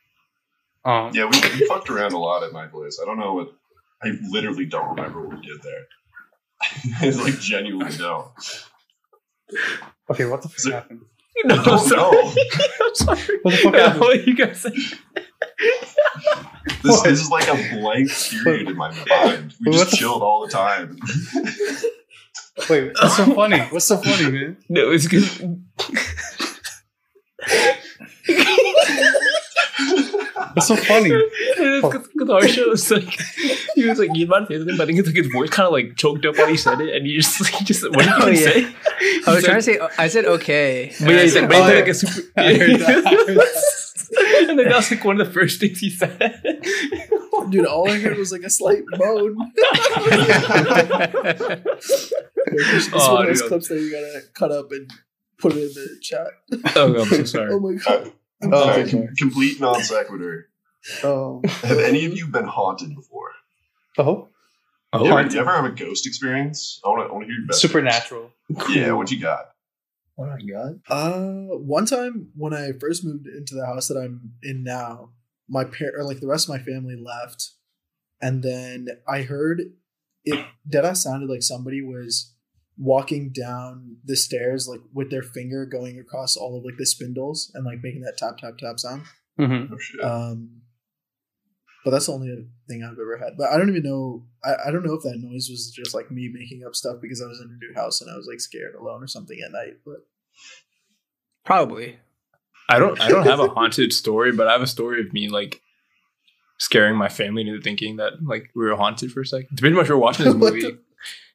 Um, 0.84 1.10
Yeah, 1.14 1.24
we, 1.24 1.38
we 1.58 1.66
fucked 1.66 1.88
around 1.90 2.12
a 2.12 2.18
lot 2.18 2.42
at 2.42 2.52
my 2.52 2.66
place. 2.66 2.98
I 3.00 3.06
don't 3.06 3.18
know 3.18 3.34
what. 3.34 3.52
I 4.02 4.12
literally 4.28 4.64
don't 4.66 4.88
remember 4.96 5.26
what 5.26 5.36
we 5.40 5.46
did 5.46 5.62
there. 5.62 5.86
it's 7.02 7.18
like 7.18 7.38
genuinely 7.40 7.96
don't. 7.96 8.28
Okay, 10.10 10.24
what 10.26 10.42
the 10.42 10.48
fuck 10.48 10.58
Is 10.58 10.66
it- 10.66 10.72
happened? 10.72 11.00
No, 11.44 11.54
I 11.54 11.64
don't 11.64 11.88
know. 11.90 12.10
I'm 12.82 12.94
sorry. 12.94 13.38
What 13.42 13.50
the 13.52 13.56
fuck 13.62 13.74
Yeah, 13.74 13.92
happened? 13.94 14.26
you 14.26 14.34
guys 14.34 14.60
say? 14.60 14.70
This, 16.82 17.02
this 17.02 17.20
is 17.22 17.30
like 17.30 17.48
a 17.48 17.54
blank 17.80 18.10
period 18.42 18.68
in 18.68 18.76
my 18.76 18.90
mind. 19.08 19.54
We 19.64 19.72
just 19.72 19.90
the- 19.92 19.96
chilled 19.96 20.22
all 20.22 20.44
the 20.46 20.52
time. 20.52 20.98
Wait, 22.68 22.92
what's 23.00 23.16
so 23.16 23.34
funny? 23.34 23.60
What's 23.70 23.86
so 23.86 23.96
funny, 23.96 24.30
man? 24.30 24.56
No, 24.68 24.90
it's 24.90 25.04
because 25.06 25.40
What's 30.54 30.68
so 30.68 30.76
funny? 30.76 31.10
because 31.56 32.28
our 32.30 32.46
show 32.48 32.68
was 32.70 32.90
like 32.90 33.18
he 33.74 33.88
was 33.88 33.98
like 33.98 34.10
he's 34.12 34.24
about 34.26 34.48
to 34.48 34.64
but 34.64 34.80
I 34.80 34.86
think 34.86 34.98
it's 34.98 35.08
like 35.08 35.16
his 35.16 35.28
voice 35.32 35.50
kind 35.50 35.66
of 35.66 35.72
like 35.72 35.96
choked 35.96 36.24
up 36.26 36.36
while 36.38 36.48
he 36.48 36.56
said 36.56 36.80
it, 36.80 36.94
and 36.94 37.06
he 37.06 37.16
just 37.16 37.46
he 37.48 37.64
just 37.64 37.82
what 37.90 37.98
did 38.00 38.08
oh, 38.08 38.26
he 38.30 38.44
Oh, 38.46 38.48
yeah. 38.48 38.50
say? 38.50 38.74
I 39.26 39.34
was 39.34 39.44
trying 39.44 39.56
to 39.56 39.62
say. 39.62 39.78
I 39.98 40.08
said 40.08 40.24
okay. 40.26 40.92
But 41.00 41.10
yeah, 41.10 41.22
he 41.22 41.28
said, 41.28 41.48
but 41.48 41.56
he 41.56 41.62
oh, 41.62 41.66
said 41.66 41.74
like 41.80 41.88
a 41.88 41.94
super. 41.94 42.30
I 42.36 42.54
heard 42.54 42.80
that. 42.80 43.06
I 43.06 43.10
heard 43.32 43.38
and 44.50 44.58
then 44.58 44.68
that 44.68 44.76
was 44.76 44.90
like 44.90 45.04
one 45.04 45.20
of 45.20 45.26
the 45.26 45.32
first 45.32 45.60
things 45.60 45.78
he 45.78 45.90
said. 45.90 46.18
Dude, 47.50 47.64
all 47.66 47.88
I 47.88 47.98
heard 47.98 48.16
was 48.18 48.32
like 48.32 48.42
a 48.42 48.50
slight 48.50 48.82
moan. 48.96 49.36
This 52.46 52.86
is 52.86 52.90
Oh, 52.92 53.14
one 53.14 53.22
of 53.22 53.28
those 53.28 53.40
dude. 53.40 53.48
clips 53.48 53.68
that 53.68 53.80
you 53.80 53.90
gotta 53.90 54.22
cut 54.34 54.52
up 54.52 54.70
and 54.72 54.90
put 55.38 55.52
it 55.54 55.58
in 55.62 55.68
the 55.74 55.98
chat. 56.00 56.26
oh, 56.76 57.00
I'm 57.00 57.08
so 57.08 57.24
sorry. 57.24 57.52
Oh 57.52 57.60
my 57.60 57.74
god. 57.74 58.12
Oh, 58.42 58.50
Alright, 58.52 58.86
okay. 58.86 58.90
com- 59.06 59.14
complete 59.16 59.60
non 59.60 59.82
sequitur. 59.82 60.48
Oh. 61.04 61.42
Have 61.62 61.78
any 61.78 62.06
of 62.06 62.16
you 62.16 62.26
been 62.28 62.44
haunted 62.46 62.94
before? 62.94 63.30
Oh, 63.98 64.28
Oh, 64.92 65.04
You 65.04 65.12
ever, 65.16 65.28
you 65.30 65.38
ever 65.40 65.50
have 65.54 65.64
a 65.66 65.70
ghost 65.70 66.06
experience? 66.06 66.80
I 66.84 66.88
want 66.88 67.02
to 67.02 67.10
I 67.10 67.12
want 67.12 67.22
to 67.24 67.26
hear 67.26 67.38
your 67.38 67.46
best. 67.46 67.60
supernatural. 67.60 68.30
Yeah, 68.70 68.92
what 68.92 69.10
you 69.10 69.20
got? 69.20 69.50
Oh 70.18 70.26
my 70.26 70.38
god. 70.40 70.80
Uh, 70.88 71.56
one 71.58 71.86
time 71.86 72.30
when 72.34 72.52
I 72.52 72.72
first 72.72 73.04
moved 73.04 73.26
into 73.28 73.54
the 73.54 73.64
house 73.66 73.86
that 73.88 73.96
I'm 73.96 74.32
in 74.42 74.64
now, 74.64 75.10
my 75.48 75.64
parent, 75.64 75.96
or 75.96 76.02
like 76.04 76.20
the 76.20 76.26
rest 76.26 76.48
of 76.48 76.54
my 76.54 76.58
family 76.62 76.96
left, 76.96 77.50
and 78.20 78.42
then 78.42 78.88
I 79.06 79.22
heard 79.22 79.62
it. 80.24 80.44
Deadass 80.68 80.98
sounded 80.98 81.30
like 81.30 81.42
somebody 81.42 81.82
was 81.82 82.34
walking 82.80 83.30
down 83.30 83.98
the 84.04 84.16
stairs 84.16 84.66
like 84.66 84.80
with 84.94 85.10
their 85.10 85.22
finger 85.22 85.66
going 85.66 85.98
across 85.98 86.34
all 86.34 86.56
of 86.56 86.64
like 86.64 86.78
the 86.78 86.86
spindles 86.86 87.52
and 87.54 87.66
like 87.66 87.82
making 87.82 88.00
that 88.00 88.16
tap 88.16 88.38
tap 88.38 88.56
tap 88.58 88.80
sound. 88.80 89.02
Mm-hmm. 89.38 89.74
Oh. 90.02 90.08
Um, 90.08 90.62
but 91.84 91.90
that's 91.92 92.06
the 92.06 92.12
only 92.12 92.46
thing 92.68 92.82
I've 92.82 92.98
ever 92.98 93.18
had. 93.18 93.36
But 93.38 93.50
I 93.50 93.58
don't 93.58 93.68
even 93.68 93.82
know. 93.82 94.24
I, 94.44 94.68
I 94.68 94.70
don't 94.70 94.84
know 94.84 94.94
if 94.94 95.02
that 95.02 95.18
noise 95.18 95.48
was 95.50 95.70
just 95.70 95.94
like 95.94 96.10
me 96.10 96.30
making 96.32 96.62
up 96.66 96.74
stuff 96.74 96.96
because 97.00 97.22
I 97.22 97.26
was 97.26 97.40
in 97.40 97.50
a 97.50 97.64
new 97.64 97.74
house 97.74 98.00
and 98.00 98.10
I 98.10 98.16
was 98.16 98.26
like 98.26 98.40
scared 98.40 98.74
alone 98.74 99.02
or 99.02 99.06
something 99.06 99.38
at 99.44 99.52
night. 99.52 99.76
But 99.84 100.06
Probably. 101.44 101.98
I 102.68 102.78
don't 102.78 103.00
I 103.00 103.08
don't 103.08 103.26
have 103.26 103.40
a 103.40 103.48
haunted 103.48 103.92
story, 103.92 104.32
but 104.32 104.46
I 104.46 104.52
have 104.52 104.62
a 104.62 104.66
story 104.66 105.00
of 105.00 105.12
me 105.12 105.28
like 105.28 105.60
scaring 106.58 106.96
my 106.96 107.08
family 107.08 107.42
into 107.42 107.60
thinking 107.60 107.96
that 107.96 108.22
like 108.22 108.50
we 108.54 108.64
were 108.64 108.76
haunted 108.76 109.10
for 109.12 109.22
a 109.22 109.26
second. 109.26 109.48
It's 109.52 109.60
pretty 109.60 109.74
much 109.74 109.88
we 109.88 109.94
were 109.94 110.00
watching 110.00 110.26
this 110.26 110.34
movie. 110.36 110.78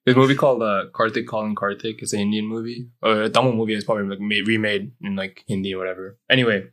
This 0.06 0.16
movie 0.16 0.36
called 0.36 0.62
uh, 0.62 0.86
Karthik 0.94 1.26
Calling 1.26 1.56
Karthik. 1.56 1.96
It's 2.00 2.14
an 2.14 2.20
Indian 2.20 2.46
movie. 2.46 2.88
Or 3.02 3.24
a 3.24 3.30
Tamil 3.30 3.54
movie 3.54 3.74
is 3.74 3.84
probably 3.84 4.06
like 4.06 4.20
made, 4.20 4.48
remade 4.48 4.92
in 5.02 5.16
like 5.16 5.44
Hindi 5.48 5.74
or 5.74 5.80
whatever. 5.80 6.18
Anyway, 6.30 6.66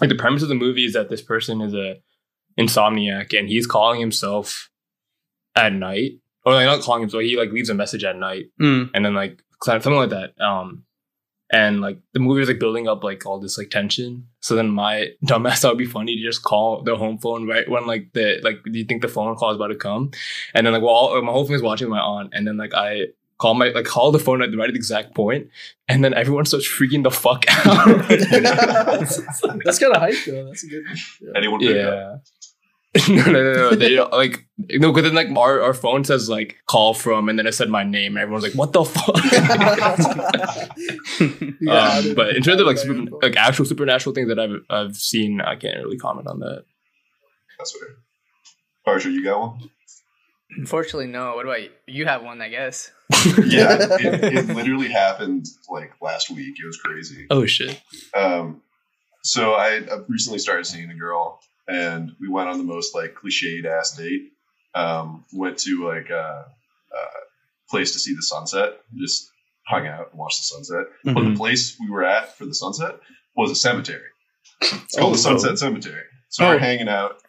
like 0.00 0.10
the 0.10 0.16
premise 0.16 0.42
of 0.42 0.48
the 0.50 0.54
movie 0.54 0.84
is 0.84 0.92
that 0.92 1.08
this 1.08 1.22
person 1.22 1.60
is 1.62 1.72
a 1.72 1.96
insomniac 2.58 3.36
and 3.38 3.48
he's 3.48 3.66
calling 3.66 4.00
himself 4.00 4.68
at 5.56 5.72
night. 5.72 6.12
Or 6.44 6.54
like 6.54 6.66
not 6.66 6.80
calling 6.82 7.02
himself, 7.02 7.22
he 7.22 7.36
like 7.38 7.52
leaves 7.52 7.70
a 7.70 7.74
message 7.74 8.04
at 8.04 8.16
night 8.16 8.46
Mm. 8.60 8.90
and 8.94 9.04
then 9.04 9.14
like 9.14 9.42
something 9.62 9.92
like 9.94 10.10
that. 10.10 10.38
Um, 10.40 10.84
and 11.50 11.80
like 11.80 11.98
the 12.12 12.20
movie 12.20 12.40
was 12.40 12.48
like 12.48 12.58
building 12.58 12.88
up 12.88 13.02
like 13.02 13.24
all 13.24 13.40
this 13.40 13.56
like 13.56 13.70
tension. 13.70 14.28
So 14.40 14.54
then 14.54 14.70
my 14.70 15.12
dumbass 15.24 15.60
thought 15.60 15.68
it'd 15.68 15.78
be 15.78 15.86
funny 15.86 16.16
to 16.16 16.22
just 16.22 16.42
call 16.42 16.82
the 16.82 16.96
home 16.96 17.18
phone 17.18 17.46
right 17.46 17.68
when 17.68 17.86
like 17.86 18.12
the 18.12 18.40
like 18.42 18.62
do 18.64 18.78
you 18.78 18.84
think 18.84 19.02
the 19.02 19.08
phone 19.08 19.34
call 19.36 19.50
is 19.50 19.56
about 19.56 19.68
to 19.68 19.76
come? 19.76 20.10
And 20.54 20.66
then 20.66 20.72
like 20.74 20.82
well 20.82 21.20
my 21.22 21.32
whole 21.32 21.44
thing 21.46 21.56
is 21.56 21.62
watching 21.62 21.88
my 21.88 22.00
aunt, 22.00 22.30
and 22.34 22.46
then 22.46 22.56
like 22.56 22.74
I 22.74 23.06
call 23.38 23.54
my 23.54 23.68
like 23.68 23.86
call 23.86 24.10
the 24.12 24.18
phone 24.18 24.42
at 24.42 24.50
the 24.50 24.56
right 24.56 24.68
exact 24.68 25.14
point, 25.14 25.48
and 25.88 26.04
then 26.04 26.12
everyone 26.12 26.44
starts 26.44 26.68
freaking 26.68 27.02
the 27.02 27.10
fuck 27.10 27.44
out. 27.66 28.08
that's 29.64 29.78
kind 29.78 29.94
of 29.94 30.02
hype 30.02 30.16
though. 30.26 30.46
That's 30.46 30.64
a 30.64 30.66
good. 30.68 30.84
Yeah. 31.20 31.30
Anyone 31.36 31.60
pick 31.60 31.76
up? 31.76 32.22
yeah. 33.08 33.24
no, 33.24 33.32
no, 33.32 33.42
no, 33.42 33.52
no. 33.52 33.70
They 33.74 33.94
don't, 33.94 34.12
like 34.24 34.46
no, 34.58 34.92
because 34.92 35.10
then 35.10 35.14
like 35.14 35.36
our, 35.36 35.62
our 35.62 35.74
phone 35.74 36.04
says 36.04 36.28
like 36.28 36.56
call 36.66 36.94
from, 36.94 37.28
and 37.28 37.38
then 37.38 37.46
it 37.46 37.54
said 37.54 37.68
my 37.68 37.84
name, 37.84 38.16
and 38.16 38.22
everyone's 38.22 38.44
like, 38.44 38.54
"What 38.54 38.72
the 38.72 38.84
fuck?" 38.84 39.14
Yeah, 41.60 41.98
um, 41.98 42.14
but 42.14 42.36
in 42.36 42.42
terms 42.42 42.60
of 42.60 42.66
like 42.66 42.78
super, 42.78 43.16
like 43.22 43.36
actual 43.36 43.64
supernatural 43.64 44.14
things 44.14 44.28
that 44.28 44.38
I've 44.38 44.62
I've 44.70 44.96
seen, 44.96 45.40
I 45.40 45.56
can't 45.56 45.78
really 45.78 45.98
comment 45.98 46.26
on 46.26 46.40
that. 46.40 46.64
That's 47.58 47.72
fair. 47.72 47.96
Harsha, 48.84 49.10
you 49.10 49.24
got 49.24 49.40
one? 49.40 49.70
Unfortunately, 50.56 51.08
no. 51.08 51.34
What 51.34 51.44
about 51.44 51.62
you? 51.62 51.70
You 51.86 52.06
have 52.06 52.22
one, 52.22 52.40
I 52.40 52.48
guess. 52.48 52.90
Yeah, 53.44 53.76
it, 53.80 54.24
it 54.24 54.46
literally 54.48 54.88
happened 54.88 55.46
like 55.68 55.92
last 56.00 56.30
week. 56.30 56.56
It 56.62 56.66
was 56.66 56.78
crazy. 56.78 57.26
Oh 57.30 57.46
shit! 57.46 57.80
Um, 58.14 58.62
so 59.22 59.54
I 59.54 59.76
I 59.76 59.98
recently 60.08 60.38
started 60.38 60.66
seeing 60.66 60.90
a 60.90 60.94
girl, 60.94 61.40
and 61.68 62.12
we 62.20 62.28
went 62.28 62.48
on 62.48 62.58
the 62.58 62.64
most 62.64 62.94
like 62.94 63.14
cliched 63.14 63.64
ass 63.66 63.96
date. 63.96 64.30
Um, 64.74 65.24
went 65.32 65.58
to 65.60 65.86
like 65.86 66.10
a, 66.10 66.46
a 66.92 66.98
place 67.70 67.92
to 67.92 67.98
see 67.98 68.14
the 68.14 68.22
sunset. 68.22 68.74
Just 68.96 69.30
hung 69.66 69.86
out 69.86 70.10
and 70.10 70.18
watched 70.18 70.38
the 70.40 70.44
sunset. 70.44 70.86
But 71.04 71.14
Mhm. 71.16 71.32
the 71.34 71.38
place 71.38 71.76
we 71.80 71.90
were 71.90 72.04
at 72.04 72.36
for 72.36 72.46
the 72.46 72.54
sunset 72.54 72.98
was 73.36 73.50
a 73.50 73.54
cemetery. 73.54 74.08
It's 74.62 74.96
called 74.96 75.10
Oh, 75.10 75.12
the 75.12 75.18
Sunset 75.18 75.58
Cemetery. 75.58 76.02
So 76.30 76.44
Oh. 76.44 76.48
we're 76.50 76.58
hanging 76.58 76.88
out 76.88 77.22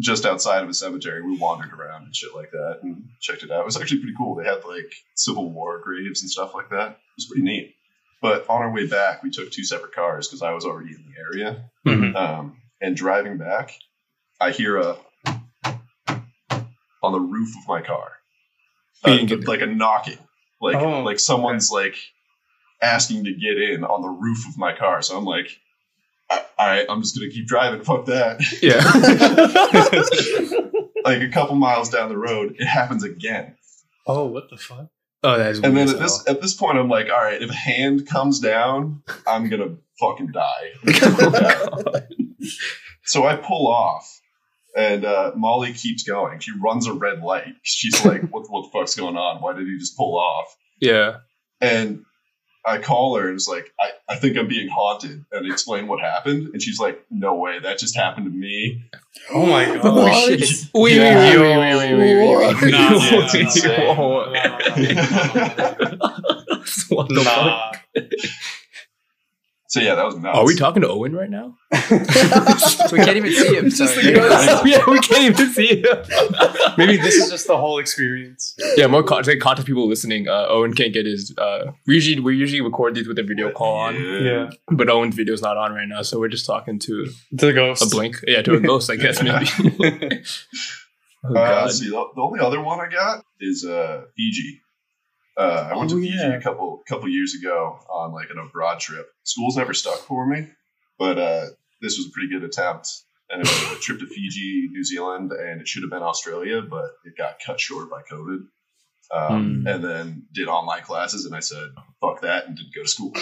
just 0.00 0.24
outside 0.26 0.62
of 0.62 0.68
a 0.68 0.74
cemetery. 0.74 1.22
We 1.22 1.36
wandered 1.38 1.72
around 1.72 2.04
and 2.04 2.14
shit 2.16 2.34
like 2.34 2.50
that 2.50 2.80
and 2.82 3.04
checked 3.20 3.42
it 3.42 3.50
out. 3.50 3.60
It 3.60 3.64
was 3.66 3.80
actually 3.80 4.00
pretty 4.00 4.14
cool. 4.16 4.34
They 4.34 4.44
had 4.44 4.64
like 4.64 4.92
Civil 5.14 5.50
War 5.52 5.80
graves 5.82 6.22
and 6.22 6.30
stuff 6.30 6.54
like 6.54 6.70
that. 6.70 6.90
It 6.92 7.16
was 7.16 7.26
pretty 7.26 7.42
neat. 7.42 7.74
But 8.20 8.48
on 8.48 8.62
our 8.62 8.72
way 8.72 8.86
back, 8.86 9.22
we 9.22 9.30
took 9.30 9.50
two 9.50 9.64
separate 9.64 9.92
cars 9.94 10.28
because 10.28 10.42
I 10.42 10.52
was 10.52 10.64
already 10.64 10.90
in 10.94 11.04
the 11.06 11.20
area. 11.20 11.70
Mhm. 11.86 12.14
Um, 12.16 12.56
and 12.82 12.94
driving 12.96 13.38
back, 13.38 13.72
I 14.40 14.50
hear 14.50 14.76
a 14.78 14.96
on 17.02 17.12
the 17.12 17.20
roof 17.20 17.48
of 17.62 17.66
my 17.68 17.80
car, 17.82 18.12
You 19.06 19.12
Uh, 19.36 19.40
like 19.46 19.60
a 19.62 19.66
knocking, 19.66 20.18
like 20.60 20.76
Oh, 20.76 21.00
like 21.02 21.18
someone's 21.18 21.70
like 21.70 21.96
asking 22.80 23.24
to 23.24 23.32
get 23.32 23.56
in 23.60 23.84
on 23.84 24.02
the 24.02 24.08
roof 24.08 24.46
of 24.48 24.58
my 24.58 24.72
car. 24.76 25.02
So 25.02 25.16
I'm 25.16 25.24
like, 25.24 25.48
"A- 26.30 26.40
all 26.58 26.66
right, 26.66 26.86
I'm 26.88 27.00
just 27.02 27.16
gonna 27.16 27.30
keep 27.30 27.46
driving. 27.46 27.82
Fuck 27.82 28.06
that. 28.06 28.40
Yeah. 28.62 28.82
like 31.04 31.22
a 31.22 31.28
couple 31.28 31.56
miles 31.56 31.88
down 31.88 32.08
the 32.08 32.18
road, 32.18 32.56
it 32.58 32.66
happens 32.66 33.02
again. 33.04 33.56
Oh, 34.06 34.26
what 34.26 34.50
the 34.50 34.56
fuck? 34.56 34.88
oh, 35.24 35.38
that's 35.38 35.58
And 35.60 35.76
then 35.76 35.88
at 35.88 35.98
this 35.98 36.24
hell. 36.26 36.34
at 36.36 36.40
this 36.42 36.54
point, 36.54 36.78
I'm 36.78 36.88
like, 36.88 37.06
all 37.08 37.20
right, 37.22 37.40
if 37.40 37.50
a 37.50 37.54
hand 37.54 38.06
comes 38.08 38.38
down, 38.40 39.02
I'm 39.26 39.48
gonna 39.48 39.76
fucking 40.00 40.32
die. 40.32 40.72
so 43.04 43.24
I 43.26 43.36
pull 43.36 43.66
off, 43.68 44.20
and 44.76 45.04
uh, 45.04 45.32
Molly 45.36 45.72
keeps 45.72 46.02
going. 46.02 46.38
She 46.40 46.52
runs 46.62 46.86
a 46.86 46.92
red 46.92 47.20
light. 47.22 47.54
She's 47.62 48.04
like, 48.04 48.22
"What 48.30 48.50
what 48.50 48.64
the 48.64 48.70
fuck's 48.78 48.94
going 48.94 49.16
on? 49.16 49.42
Why 49.42 49.52
did 49.54 49.66
he 49.66 49.78
just 49.78 49.96
pull 49.96 50.18
off?" 50.18 50.56
yeah. 50.80 51.18
And 51.60 52.04
I 52.64 52.78
call 52.78 53.16
her 53.16 53.26
and 53.26 53.34
it's 53.34 53.48
like, 53.48 53.72
I, 53.80 53.90
I 54.08 54.14
think 54.16 54.36
I'm 54.36 54.46
being 54.48 54.68
haunted, 54.68 55.24
and 55.32 55.46
I 55.46 55.52
explain 55.52 55.88
what 55.88 56.00
happened, 56.00 56.50
and 56.52 56.62
she's 56.62 56.78
like, 56.78 57.04
No 57.10 57.34
way, 57.34 57.58
that 57.58 57.78
just 57.78 57.96
happened 57.96 58.26
to 58.26 58.30
me. 58.32 58.84
Oh 59.32 59.46
my 59.46 59.64
god. 59.64 59.80
Oh, 59.84 60.02
What? 60.02 60.40
shit. 60.40 60.48
Wait, 60.74 60.94
Yeah. 60.96 61.16
wait, 61.18 61.38
wait, 61.38 61.56
wait, 61.58 61.74
wait, 61.76 61.94
wait, 61.94 62.36
wait, 62.36 62.62
wait. 62.62 62.70
Nah, 62.70 62.90
yeah, 62.90 63.10
that's 63.20 63.34
Wait, 63.34 63.42
insane. 63.42 63.96
whoa. 63.96 64.32
what 66.90 67.08
the 67.08 67.22
Nah. 67.24 67.72
fuck? 67.72 67.80
So 69.72 69.80
yeah, 69.80 69.94
that 69.94 70.04
was 70.04 70.18
nuts. 70.18 70.36
Are 70.36 70.44
we 70.44 70.54
talking 70.54 70.82
to 70.82 70.88
Owen 70.90 71.14
right 71.16 71.30
now? 71.30 71.56
We 72.92 72.98
can't 72.98 73.16
even 73.16 73.32
see 73.32 73.56
him. 73.56 73.64
It's 73.66 73.78
just 73.78 73.94
so- 73.94 74.02
the 74.02 74.12
ghost. 74.12 74.66
yeah, 74.66 74.84
we 74.86 74.98
can't 75.00 75.22
even 75.32 75.50
see 75.54 75.80
him. 75.80 75.96
Maybe 76.76 76.98
this 76.98 77.14
is 77.14 77.30
just 77.30 77.46
the 77.46 77.56
whole 77.56 77.78
experience. 77.78 78.54
yeah, 78.76 78.86
more 78.86 79.02
context, 79.02 79.40
context 79.40 79.66
people 79.66 79.88
listening. 79.88 80.28
Uh, 80.28 80.44
Owen 80.50 80.74
can't 80.74 80.92
get 80.92 81.06
his. 81.06 81.34
Uh, 81.38 81.72
we 81.86 81.94
usually 81.94 82.20
we 82.20 82.36
usually 82.36 82.60
record 82.60 82.94
these 82.94 83.08
with 83.08 83.18
a 83.18 83.22
video 83.22 83.50
call 83.50 83.74
on, 83.76 83.94
Yeah. 83.94 84.50
but 84.70 84.90
Owen's 84.90 85.14
video's 85.14 85.40
not 85.40 85.56
on 85.56 85.72
right 85.72 85.88
now, 85.88 86.02
so 86.02 86.18
we're 86.20 86.28
just 86.28 86.44
talking 86.44 86.78
to 86.80 87.06
To 87.38 87.46
the 87.46 87.54
ghost. 87.54 87.82
a 87.82 87.86
blink. 87.88 88.16
Yeah, 88.26 88.42
to 88.42 88.54
a 88.56 88.60
ghost, 88.60 88.90
I 88.90 88.96
guess 88.96 89.22
maybe. 89.22 89.46
oh 91.24 91.30
Uh, 91.30 91.32
god. 91.34 91.72
see. 91.72 91.86
The, 91.88 92.04
the 92.14 92.20
only 92.20 92.40
other 92.40 92.60
one 92.60 92.78
I 92.78 92.90
got 92.90 93.24
is 93.40 93.64
uh, 93.64 94.02
Fiji. 94.16 94.60
Uh, 95.36 95.68
I 95.72 95.76
went 95.76 95.90
Oh, 95.92 95.96
to 95.96 96.00
Fiji 96.02 96.14
yeah. 96.16 96.34
a 96.34 96.40
couple 96.42 96.82
couple 96.88 97.08
years 97.08 97.34
ago 97.34 97.78
on 97.90 98.12
like 98.12 98.28
an 98.30 98.38
abroad 98.38 98.80
trip. 98.80 99.08
School's 99.24 99.56
never 99.56 99.72
stuck 99.74 99.98
for 100.00 100.26
me, 100.26 100.48
but 100.98 101.18
uh, 101.18 101.46
this 101.80 101.96
was 101.98 102.06
a 102.08 102.10
pretty 102.10 102.28
good 102.28 102.44
attempt. 102.44 102.88
And 103.30 103.40
it 103.40 103.48
was 103.48 103.78
a 103.78 103.80
trip 103.80 103.98
to 104.00 104.06
Fiji, 104.06 104.68
New 104.70 104.84
Zealand, 104.84 105.32
and 105.32 105.62
it 105.62 105.66
should 105.66 105.82
have 105.84 105.90
been 105.90 106.02
Australia, 106.02 106.60
but 106.60 106.90
it 107.06 107.16
got 107.16 107.38
cut 107.44 107.58
short 107.58 107.88
by 107.88 108.02
COVID. 108.02 108.40
Um, 109.10 109.62
Hmm. 109.62 109.66
And 109.66 109.84
then 109.84 110.26
did 110.32 110.48
online 110.48 110.82
classes, 110.82 111.24
and 111.26 111.34
I 111.34 111.40
said, 111.40 111.68
"Fuck 112.00 112.20
that," 112.22 112.46
and 112.46 112.56
didn't 112.56 112.74
go 112.74 112.82
to 112.82 112.88
school. 112.88 113.12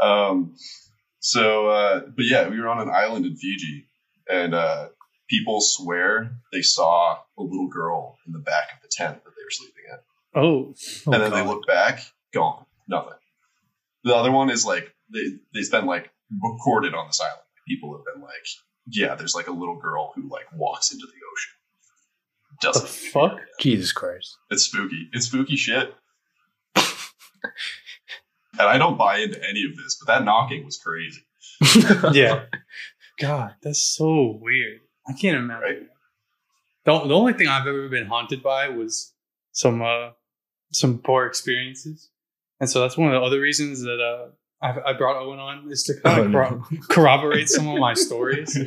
um, 0.00 0.54
so, 1.20 1.68
uh, 1.68 2.00
but 2.14 2.24
yeah, 2.24 2.48
we 2.48 2.60
were 2.60 2.68
on 2.68 2.80
an 2.80 2.90
island 2.94 3.26
in 3.26 3.36
Fiji, 3.36 3.88
and 4.30 4.54
uh, 4.54 4.88
people 5.28 5.60
swear 5.60 6.36
they 6.52 6.62
saw 6.62 7.18
a 7.38 7.42
little 7.42 7.68
girl 7.68 8.16
in 8.26 8.32
the 8.32 8.38
back 8.38 8.72
of 8.74 8.82
the 8.82 8.88
tent 8.90 9.22
that 9.24 9.30
they 9.36 9.44
were 9.44 9.50
sleeping 9.50 9.84
in. 9.90 9.98
Oh, 10.34 10.74
Oh, 11.06 11.12
and 11.12 11.22
then 11.22 11.30
they 11.30 11.44
look 11.44 11.66
back, 11.66 12.00
gone, 12.32 12.64
nothing. 12.88 13.12
The 14.04 14.14
other 14.14 14.32
one 14.32 14.50
is 14.50 14.64
like 14.64 14.92
they 15.12 15.20
they've 15.54 15.70
been 15.70 15.86
like 15.86 16.10
recorded 16.42 16.94
on 16.94 17.06
this 17.06 17.20
island. 17.20 17.40
People 17.68 17.96
have 17.96 18.04
been 18.14 18.22
like, 18.22 18.32
yeah, 18.90 19.14
there's 19.14 19.34
like 19.34 19.46
a 19.48 19.52
little 19.52 19.78
girl 19.78 20.12
who 20.14 20.28
like 20.28 20.46
walks 20.56 20.92
into 20.92 21.06
the 21.06 21.12
ocean. 21.12 21.52
Doesn't 22.60 22.88
fuck? 22.88 23.38
Jesus 23.60 23.92
Christ. 23.92 24.36
It's 24.50 24.64
spooky. 24.64 25.08
It's 25.12 25.26
spooky 25.26 25.56
shit. 25.56 25.94
and 26.76 26.84
I 28.68 28.78
don't 28.78 28.98
buy 28.98 29.18
into 29.18 29.38
any 29.38 29.64
of 29.64 29.76
this, 29.76 29.98
but 30.00 30.12
that 30.12 30.24
knocking 30.24 30.64
was 30.64 30.78
crazy. 30.78 31.22
Yeah. 32.12 32.44
God, 33.20 33.54
that's 33.62 33.80
so 33.82 34.38
weird. 34.40 34.80
I 35.06 35.12
can't 35.12 35.36
imagine. 35.36 35.62
Right. 35.62 35.82
The, 36.84 37.06
the 37.08 37.14
only 37.14 37.34
thing 37.34 37.46
I've 37.46 37.66
ever 37.66 37.88
been 37.88 38.06
haunted 38.06 38.42
by 38.42 38.68
was 38.68 39.12
some 39.52 39.82
uh 39.82 40.10
some 40.72 40.98
poor 40.98 41.26
experiences, 41.26 42.08
and 42.60 42.68
so 42.68 42.80
that's 42.80 42.96
one 42.96 43.08
of 43.14 43.20
the 43.20 43.26
other 43.26 43.40
reasons 43.40 43.82
that 43.82 44.00
uh 44.00 44.28
I, 44.64 44.90
I 44.90 44.92
brought 44.92 45.16
Owen 45.20 45.38
on 45.40 45.70
is 45.72 45.82
to 45.84 45.94
kind 46.00 46.20
Oh, 46.20 46.24
of 46.24 46.30
no. 46.30 46.64
corroborate 46.88 47.48
some 47.48 47.66
of 47.68 47.78
my 47.78 47.94
stories. 47.94 48.56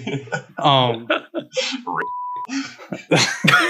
Um, 0.57 1.07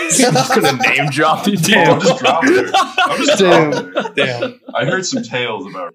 just 0.10 0.56
gonna 0.56 0.74
name 0.74 1.10
drop 1.10 1.44
these 1.46 1.62
Damn. 1.62 1.94
I'm 1.96 2.02
just 2.02 2.20
dropping 2.20 2.54
it. 2.56 2.72
I'm 2.76 3.26
just 3.26 3.40
Damn. 3.40 4.14
damn. 4.16 4.60
I 4.74 4.86
heard 4.86 5.06
some 5.06 5.24
tales 5.24 5.66
about 5.68 5.94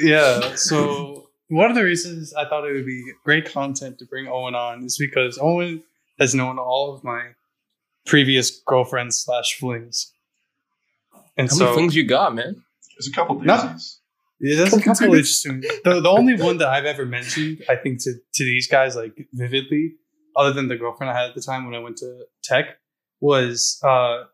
Yeah. 0.00 0.54
So 0.56 1.28
one 1.48 1.70
of 1.70 1.76
the 1.76 1.84
reasons 1.84 2.34
I 2.34 2.48
thought 2.48 2.66
it 2.68 2.72
would 2.72 2.86
be 2.86 3.04
great 3.24 3.50
content 3.50 3.98
to 4.00 4.06
bring 4.06 4.26
Owen 4.28 4.54
on 4.54 4.84
is 4.84 4.96
because 4.98 5.38
Owen 5.40 5.82
has 6.18 6.34
known 6.34 6.58
all 6.58 6.94
of 6.94 7.04
my 7.04 7.30
previous 8.06 8.50
girlfriends 8.66 9.16
slash 9.18 9.56
flings. 9.58 10.12
And 11.36 11.48
How 11.48 11.54
so 11.56 11.64
many 11.64 11.74
flings 11.76 11.94
you 11.96 12.04
got, 12.06 12.34
man? 12.34 12.56
there's 12.96 13.08
a 13.08 13.12
couple 13.12 13.38
No. 13.40 13.54
doozies. 13.56 13.98
yeah, 14.40 14.56
there's 14.56 14.72
a 14.72 14.80
couple 14.80 15.06
interesting. 15.06 15.60
The, 15.84 16.00
the 16.00 16.08
only 16.08 16.34
one 16.40 16.56
that 16.58 16.68
I've 16.68 16.86
ever 16.86 17.04
mentioned, 17.04 17.62
I 17.68 17.76
think, 17.76 18.02
to, 18.04 18.12
to 18.34 18.44
these 18.44 18.68
guys 18.68 18.96
like 18.96 19.14
vividly, 19.34 19.92
other 20.34 20.52
than 20.52 20.68
the 20.68 20.76
girlfriend 20.76 21.10
I 21.10 21.18
had 21.20 21.28
at 21.30 21.34
the 21.34 21.42
time 21.42 21.64
when 21.66 21.74
I 21.74 21.78
went 21.78 21.98
to 21.98 22.24
tech, 22.42 22.78
was 23.20 23.78
uh 23.84 24.24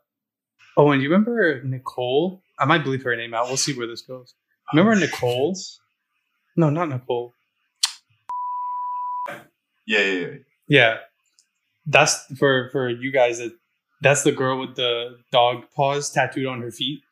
Owen, 0.76 1.00
you 1.00 1.08
remember 1.10 1.62
Nicole? 1.64 2.42
I 2.58 2.64
might 2.64 2.82
bleep 2.84 3.02
her 3.04 3.14
name 3.16 3.34
out. 3.34 3.46
We'll 3.48 3.56
see 3.56 3.76
where 3.76 3.86
this 3.86 4.02
goes. 4.02 4.34
Remember 4.72 4.94
Nicole? 4.94 5.56
No, 6.56 6.70
not 6.70 6.88
Nicole. 6.88 7.34
Yeah, 9.86 9.98
yeah, 10.00 10.12
yeah. 10.26 10.26
Yeah, 10.68 10.96
that's 11.86 12.24
for 12.38 12.68
for 12.72 12.88
you 12.88 13.10
guys. 13.12 13.38
That 13.38 13.52
that's 14.02 14.22
the 14.22 14.32
girl 14.32 14.58
with 14.60 14.76
the 14.76 15.18
dog 15.30 15.64
paws 15.74 16.10
tattooed 16.10 16.46
on 16.46 16.60
her 16.60 16.70
feet. 16.70 17.02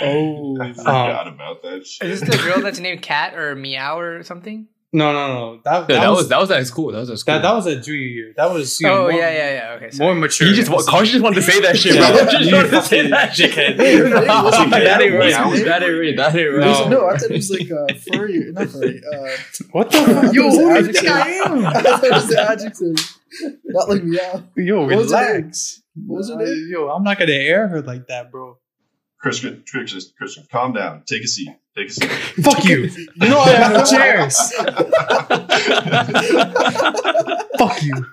Oh, 0.00 0.56
I 0.60 0.72
forgot 0.72 1.26
about 1.28 1.62
that 1.62 1.86
shit. 1.86 2.08
Is 2.08 2.20
this 2.20 2.30
the 2.30 2.42
girl 2.42 2.60
that's 2.62 2.78
named 2.78 3.02
Cat 3.02 3.34
or 3.34 3.54
Meow 3.54 3.98
or 3.98 4.22
something? 4.22 4.68
No, 4.92 5.12
no, 5.12 5.26
no. 5.26 5.60
That, 5.64 5.72
Yeah, 5.90 5.96
that, 5.96 6.00
that 6.02 6.08
was, 6.10 6.18
was 6.18 6.28
that 6.28 6.38
was 6.40 6.50
at 6.52 6.64
school. 6.68 6.92
That 6.92 7.00
was 7.00 7.10
at 7.10 7.18
school. 7.18 7.34
that, 7.34 7.42
that 7.42 7.52
was 7.52 7.66
a 7.66 7.80
junior 7.80 7.98
year. 8.06 8.32
That 8.36 8.52
was 8.52 8.80
you 8.80 8.86
know, 8.86 8.94
Oh 9.08 9.10
more, 9.10 9.12
yeah, 9.20 9.30
yeah, 9.32 9.52
yeah. 9.80 9.86
Okay. 9.86 9.98
more 9.98 10.14
mature. 10.14 10.46
He 10.46 10.54
just 10.54 10.70
wa- 10.70 10.84
Carson 10.84 11.06
just 11.14 11.22
wanted 11.24 11.34
to 11.34 11.42
say 11.42 11.60
that 11.62 11.76
shit, 11.76 11.94
Yeah. 11.96 12.12
bro. 12.12 12.26
Just 12.30 12.44
You 12.48 12.54
wanted 12.54 12.70
to 12.70 12.82
say 12.82 13.10
that 13.10 13.34
shit. 13.34 13.50
dickhead. 13.50 13.76
Hey, 13.84 13.96
hey, 13.96 14.84
that 14.84 15.00
ain't 15.02 15.14
right. 15.14 15.30
Meow. 15.30 15.64
That 15.64 15.82
ain't 15.82 15.98
right. 16.00 16.16
That 16.16 16.36
ain't 16.36 16.58
No. 16.60 16.66
right. 16.72 16.88
no, 16.90 17.06
I 17.08 17.16
thought 17.16 17.30
it 17.30 17.32
was 17.32 17.50
like 17.50 17.70
uh, 17.72 17.86
furry, 18.12 18.52
not 18.52 18.68
furry. 18.68 19.02
Uh, 19.04 19.30
What 19.72 19.90
the 19.90 19.98
fuck? 19.98 20.24
it 20.26 20.32
Yo, 20.34 20.44
was 20.46 20.54
who 20.54 20.60
do 20.60 20.64
you 20.68 20.76
adjective. 20.76 20.94
think 21.02 21.10
I 21.10 21.28
am? 21.30 21.66
I 21.66 21.72
thought 21.82 22.04
it 22.04 22.12
was 22.12 22.28
the 22.28 22.50
adjective, 22.50 23.13
not 23.64 23.88
like 23.88 24.04
meow. 24.04 24.44
Yo, 24.56 24.82
What 24.86 24.96
was 24.96 25.06
relax. 25.06 25.82
What 26.06 26.18
was 26.18 26.28
her 26.30 26.40
Uh. 26.40 26.44
Yo, 26.68 26.88
I'm 26.90 27.02
not 27.02 27.18
gonna 27.18 27.32
air 27.32 27.66
her 27.68 27.80
like 27.82 28.06
that, 28.08 28.30
bro. 28.30 28.58
Christian, 29.20 29.64
Christian, 29.70 30.00
Christian, 30.18 30.44
calm 30.52 30.72
down. 30.74 31.02
Take 31.06 31.24
a 31.24 31.26
seat. 31.26 31.48
Take 31.76 31.88
a 31.88 31.92
seat. 31.92 32.10
Fuck 32.44 32.64
you. 32.64 32.88
You 33.16 33.28
know 33.30 33.40
I 33.40 33.48
have 33.50 33.72
no 33.72 33.84
chairs. 33.84 34.36
Fuck 37.58 37.82
you. 37.82 38.06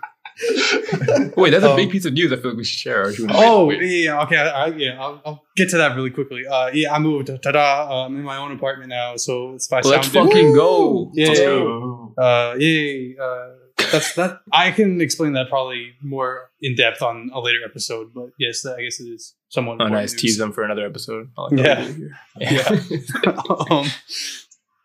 Wait, 1.37 1.51
that's 1.51 1.63
a 1.65 1.69
Um, 1.71 1.75
big 1.75 1.91
piece 1.91 2.05
of 2.05 2.13
news. 2.13 2.31
I 2.31 2.37
feel 2.37 2.51
like 2.51 2.57
we 2.57 2.63
should 2.63 2.79
share. 2.79 3.03
Or 3.07 3.13
should 3.13 3.27
we 3.29 3.35
Oh 3.35 3.65
wait, 3.65 3.79
wait? 3.79 4.03
yeah, 4.05 4.21
okay, 4.23 4.37
I, 4.37 4.47
I, 4.47 4.67
yeah. 4.67 4.97
I'll, 4.99 5.21
I'll 5.25 5.43
get 5.55 5.69
to 5.71 5.77
that 5.77 5.95
really 5.95 6.09
quickly. 6.09 6.47
Uh, 6.47 6.67
yeah, 6.73 6.93
I 6.95 6.99
moved. 6.99 7.27
Ta-da! 7.43 7.87
Uh, 7.89 8.05
I'm 8.05 8.15
in 8.15 8.23
my 8.23 8.37
own 8.37 8.51
apartment 8.53 8.89
now, 8.89 9.17
so 9.17 9.53
it's 9.53 9.67
by 9.67 9.81
Let's 9.81 10.07
sound. 10.11 10.29
fucking 10.29 10.53
go. 10.53 11.11
Yeah. 11.13 11.27
Let's 11.27 11.39
go. 11.41 12.13
Uh, 12.17 12.55
yay! 12.57 13.15
Uh, 13.21 13.49
that's 13.91 14.13
that. 14.15 14.39
I 14.51 14.71
can 14.71 15.01
explain 15.01 15.33
that 15.33 15.49
probably 15.49 15.93
more 16.01 16.49
in 16.61 16.75
depth 16.75 17.01
on 17.01 17.29
a 17.33 17.39
later 17.39 17.59
episode, 17.65 18.11
but 18.13 18.29
yes, 18.39 18.65
I 18.65 18.81
guess 18.81 18.99
it 18.99 19.05
is 19.05 19.35
somewhat. 19.49 19.73
Oh, 19.73 19.85
important 19.85 19.93
nice. 20.01 20.11
news. 20.13 20.21
Tease 20.21 20.37
them 20.37 20.51
for 20.51 20.63
another 20.63 20.85
episode. 20.85 21.29
I 21.37 21.41
like 21.43 21.59
Yeah. 21.59 21.83
how 22.65 22.71
we 22.71 22.97
do 22.97 23.05
um, 23.75 23.87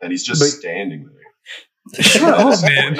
And 0.03 0.11
he's 0.13 0.25
just 0.25 0.41
But- 0.41 0.49
standing 0.49 1.05
there. 1.07 2.03
shut 2.03 2.23
up, 2.23 2.63
man, 2.63 2.97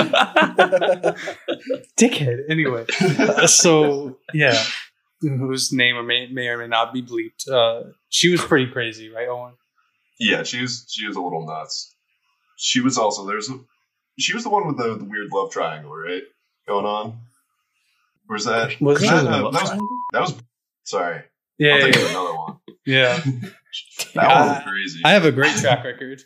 dickhead. 1.99 2.39
Anyway, 2.49 2.85
uh, 3.19 3.47
so 3.47 4.19
yeah, 4.33 4.63
whose 5.21 5.73
name 5.73 5.97
or 5.97 6.03
may, 6.03 6.29
may 6.29 6.49
or 6.49 6.59
may 6.59 6.69
not 6.69 6.93
be 6.93 7.03
bleeped. 7.03 7.49
Uh, 7.51 7.91
she 8.09 8.29
was 8.31 8.41
pretty 8.41 8.71
crazy, 8.71 9.11
right, 9.11 9.29
Owen? 9.29 9.55
Yeah, 10.19 10.45
she 10.45 10.63
was 10.63 10.87
she 10.89 11.07
was 11.07 11.17
a 11.17 11.21
little 11.21 11.47
nuts. 11.47 11.95
She 12.57 12.81
was 12.81 12.97
also 12.97 13.27
there's 13.27 13.51
a 13.51 13.59
she 14.19 14.35
was 14.35 14.45
the 14.45 14.51
one 14.51 14.67
with 14.67 14.77
the, 14.79 14.97
the 14.97 15.05
weird 15.05 15.29
love 15.33 15.51
triangle, 15.51 15.95
right? 15.95 16.23
Going 16.67 16.85
on. 16.87 17.19
Where's 18.27 18.45
that? 18.47 18.81
Was 18.81 19.01
that, 19.03 19.25
that- 19.25 19.27
uh, 19.45 19.51
that 19.51 19.63
was 19.63 19.71
that 20.13 20.21
was 20.21 20.35
sorry. 20.85 21.23
Yeah, 21.59 21.75
I'll 21.75 21.79
yeah, 21.79 21.85
think 21.85 21.97
of 21.97 22.03
yeah. 22.03 22.11
another 22.11 22.35
one. 22.37 22.57
yeah. 22.87 23.21
That 24.15 24.29
one 24.29 24.49
was 24.49 24.57
Uh, 24.59 24.63
crazy. 24.63 25.01
I 25.05 25.11
have 25.13 25.25
a 25.27 25.33
great 25.33 25.55
track 25.57 25.85
record. 25.85 26.23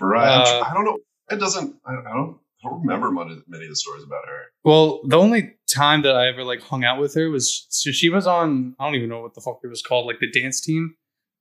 right. 0.00 0.28
I'm 0.28 0.62
uh, 0.62 0.66
I 0.66 0.74
don't 0.74 0.84
know. 0.84 0.98
It 1.30 1.36
doesn't. 1.38 1.76
I, 1.86 1.92
I 1.92 2.14
don't. 2.14 2.38
I 2.64 2.68
don't 2.70 2.80
remember 2.80 3.10
many, 3.12 3.36
many 3.46 3.64
of 3.66 3.70
the 3.70 3.76
stories 3.76 4.02
about 4.02 4.26
her. 4.26 4.42
Well, 4.64 5.00
the 5.04 5.16
only 5.18 5.54
time 5.72 6.02
that 6.02 6.16
I 6.16 6.26
ever 6.28 6.42
like 6.42 6.60
hung 6.62 6.82
out 6.84 7.00
with 7.00 7.14
her 7.14 7.30
was 7.30 7.66
so 7.68 7.90
she 7.92 8.08
was 8.08 8.26
on 8.26 8.74
I 8.80 8.86
don't 8.86 8.94
even 8.96 9.08
know 9.10 9.20
what 9.20 9.34
the 9.34 9.40
fuck 9.40 9.60
it 9.62 9.68
was 9.68 9.82
called, 9.82 10.06
like 10.06 10.18
the 10.20 10.30
dance 10.30 10.60
team, 10.60 10.94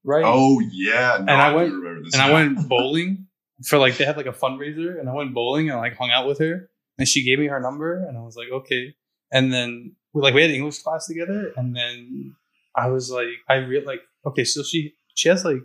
right? 0.03 0.23
Oh 0.25 0.59
yeah, 0.71 1.17
no, 1.21 1.31
And 1.33 1.41
I 1.41 1.49
do 1.51 1.55
went- 1.55 1.73
remember 1.73 2.03
this. 2.03 2.13
and 2.13 2.21
I 2.21 2.31
went 2.33 2.67
bowling 2.69 3.26
for 3.65 3.77
like 3.77 3.97
they 3.97 4.05
had 4.05 4.17
like 4.17 4.25
a 4.27 4.31
fundraiser, 4.33 4.99
and 4.99 5.09
I 5.09 5.13
went 5.13 5.33
bowling 5.33 5.69
and 5.69 5.79
like 5.79 5.95
hung 5.97 6.11
out 6.11 6.27
with 6.27 6.39
her, 6.39 6.69
and 6.97 7.07
she 7.07 7.23
gave 7.25 7.39
me 7.39 7.47
her 7.47 7.59
number, 7.59 8.05
and 8.07 8.17
I 8.17 8.21
was 8.21 8.35
like, 8.35 8.49
okay. 8.51 8.93
And 9.31 9.51
then 9.53 9.95
we, 10.13 10.21
like 10.21 10.33
we 10.33 10.41
had 10.41 10.51
English 10.51 10.79
class 10.83 11.07
together, 11.07 11.51
and 11.57 11.75
then 11.75 12.35
I 12.75 12.87
was 12.89 13.09
like, 13.11 13.27
I 13.49 13.55
real 13.55 13.83
like 13.85 14.01
okay, 14.25 14.43
so 14.43 14.63
she 14.63 14.93
she 15.15 15.29
has 15.29 15.43
like 15.45 15.63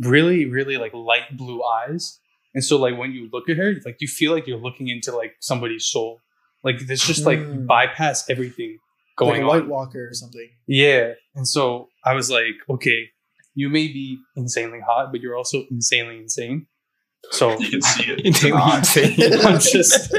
really 0.00 0.46
really 0.46 0.76
like 0.76 0.92
light 0.94 1.36
blue 1.36 1.62
eyes, 1.62 2.18
and 2.54 2.62
so 2.64 2.76
like 2.78 2.96
when 2.98 3.12
you 3.12 3.28
look 3.32 3.48
at 3.48 3.56
her, 3.56 3.74
like 3.84 3.96
you 4.00 4.08
feel 4.08 4.32
like 4.32 4.46
you're 4.46 4.58
looking 4.58 4.88
into 4.88 5.14
like 5.16 5.34
somebody's 5.40 5.86
soul, 5.86 6.20
like 6.62 6.78
there's 6.86 7.04
just 7.04 7.24
like 7.26 7.38
Mm. 7.38 7.66
bypass 7.66 8.28
everything 8.30 8.78
like 8.78 9.16
going 9.16 9.42
a 9.42 9.46
White 9.46 9.62
on. 9.62 9.68
Walker 9.68 10.08
or 10.08 10.14
something. 10.14 10.48
Yeah. 10.66 11.12
And 11.34 11.46
so 11.48 11.88
I 12.04 12.14
was 12.14 12.30
like, 12.30 12.54
okay, 12.68 13.08
you 13.54 13.68
may 13.68 13.88
be 13.88 14.18
insanely 14.36 14.80
hot, 14.86 15.10
but 15.12 15.20
you're 15.20 15.36
also 15.36 15.64
insanely 15.70 16.18
insane. 16.18 16.66
So 17.32 17.58
You 17.58 17.70
can 17.70 17.82
see 17.82 18.04
it. 18.12 18.20
Insanely 18.24 18.60
Ah. 18.62 18.76
I'm 19.48 19.58
just 19.60 20.14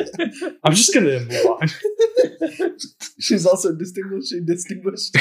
I'm 0.64 0.74
just 0.74 0.94
gonna 0.94 1.20
move 1.20 1.46
on. 1.46 1.68
She's 3.20 3.46
also 3.46 3.74
distinguishing 3.76 4.46
distinguished. 4.46 5.16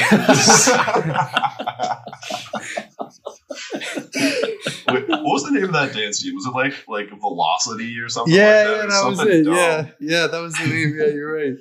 Wait, 4.88 5.08
what 5.08 5.22
was 5.24 5.44
the 5.44 5.50
name 5.52 5.64
of 5.64 5.72
that 5.72 5.92
dance 5.94 6.22
team? 6.22 6.34
Was 6.34 6.46
it 6.46 6.52
like 6.54 6.74
like 6.88 7.08
Velocity 7.20 7.98
or 7.98 8.08
something? 8.08 8.34
Yeah, 8.34 8.44
like 8.44 8.66
that, 8.66 8.76
yeah, 8.76 8.84
or 8.84 8.88
that 8.88 9.06
was 9.08 9.20
it. 9.20 9.44
dumb? 9.44 9.54
Yeah, 9.54 9.86
yeah, 10.00 10.26
that 10.26 10.40
was 10.40 10.54
the 10.54 10.66
name. 10.66 10.94
Yeah, 10.98 11.06
you're 11.06 11.32
right. 11.32 11.54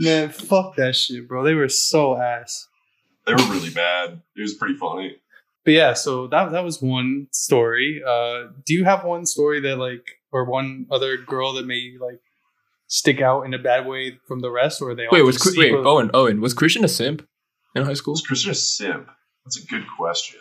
Man, 0.00 0.28
fuck 0.30 0.76
that 0.76 0.96
shit, 0.96 1.28
bro. 1.28 1.44
They 1.44 1.54
were 1.54 1.68
so 1.68 2.16
ass. 2.16 2.68
They 3.26 3.32
were 3.32 3.38
really 3.52 3.70
bad. 3.70 4.20
It 4.36 4.40
was 4.42 4.54
pretty 4.54 4.76
funny. 4.76 5.16
But 5.64 5.72
yeah, 5.72 5.94
so 5.94 6.26
that 6.28 6.52
that 6.52 6.64
was 6.64 6.80
one 6.82 7.28
story. 7.32 8.02
Uh 8.06 8.48
do 8.66 8.74
you 8.74 8.84
have 8.84 9.04
one 9.04 9.26
story 9.26 9.60
that 9.60 9.76
like 9.76 10.06
or 10.32 10.44
one 10.44 10.86
other 10.90 11.16
girl 11.16 11.54
that 11.54 11.66
may 11.66 11.92
like 12.00 12.20
stick 12.86 13.20
out 13.20 13.42
in 13.42 13.54
a 13.54 13.58
bad 13.58 13.86
way 13.86 14.18
from 14.28 14.40
the 14.40 14.50
rest 14.50 14.82
or 14.82 14.90
are 14.90 14.94
they 14.94 15.06
all 15.06 15.12
Wait, 15.12 15.22
was 15.22 15.36
just 15.36 15.56
wait 15.56 15.68
equal- 15.68 15.88
Owen? 15.88 16.10
Owen 16.12 16.40
was 16.40 16.54
Christian 16.54 16.84
a 16.84 16.88
simp 16.88 17.26
in 17.74 17.84
high 17.84 17.94
school? 17.94 18.12
Was 18.12 18.22
Christian 18.22 18.50
a 18.50 18.54
simp? 18.54 19.08
That's 19.44 19.62
a 19.62 19.66
good 19.66 19.84
question. 19.98 20.40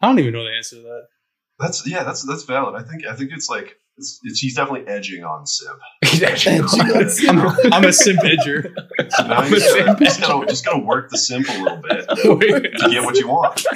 I 0.00 0.08
don't 0.08 0.18
even 0.18 0.32
know 0.32 0.44
the 0.44 0.50
answer 0.56 0.76
to 0.76 0.82
that. 0.82 1.06
That's 1.58 1.86
yeah, 1.86 2.02
that's 2.02 2.22
that's 2.26 2.44
valid. 2.44 2.74
I 2.74 2.82
think 2.88 3.06
I 3.06 3.14
think 3.14 3.30
it's 3.32 3.48
like 3.48 3.76
it's, 3.98 4.18
it's 4.24 4.40
he's 4.40 4.54
definitely 4.56 4.86
edging 4.88 5.22
on 5.24 5.46
simp. 5.46 5.78
He's 6.04 6.22
actually 6.22 6.56
Edging 6.56 6.96
on 6.96 7.08
simp. 7.10 7.38
I'm, 7.64 7.72
I'm 7.72 7.84
a 7.84 7.92
simp 7.92 8.20
edger. 8.20 8.72
So 9.10 9.26
now 9.26 9.36
I'm 9.36 9.50
you 9.50 9.56
a 9.56 9.60
gotta, 9.60 9.84
simp. 9.84 9.98
just 10.00 10.20
gotta 10.20 10.46
just 10.46 10.64
gotta 10.64 10.84
work 10.84 11.10
the 11.10 11.18
simp 11.18 11.48
a 11.48 11.62
little 11.62 11.78
bit 11.78 12.08
to 12.78 12.88
get 12.90 13.04
what 13.04 13.16
you 13.16 13.28
want. 13.28 13.62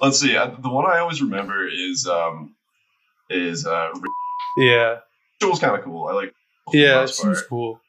Let's 0.00 0.20
see. 0.20 0.36
uh, 0.36 0.50
The 0.62 0.70
one 0.70 0.86
I 0.86 0.98
always 1.00 1.20
remember 1.22 1.66
is 1.68 2.06
um 2.06 2.54
is 3.30 3.66
uh 3.66 3.90
yeah, 4.56 4.96
Rachel 5.40 5.50
was 5.50 5.58
kind 5.60 5.76
of 5.76 5.84
cool. 5.84 6.06
I 6.08 6.12
like. 6.14 6.32
yeah, 6.72 7.00
most 7.00 7.20
she 7.20 7.28
was 7.28 7.42
cool. 7.42 7.80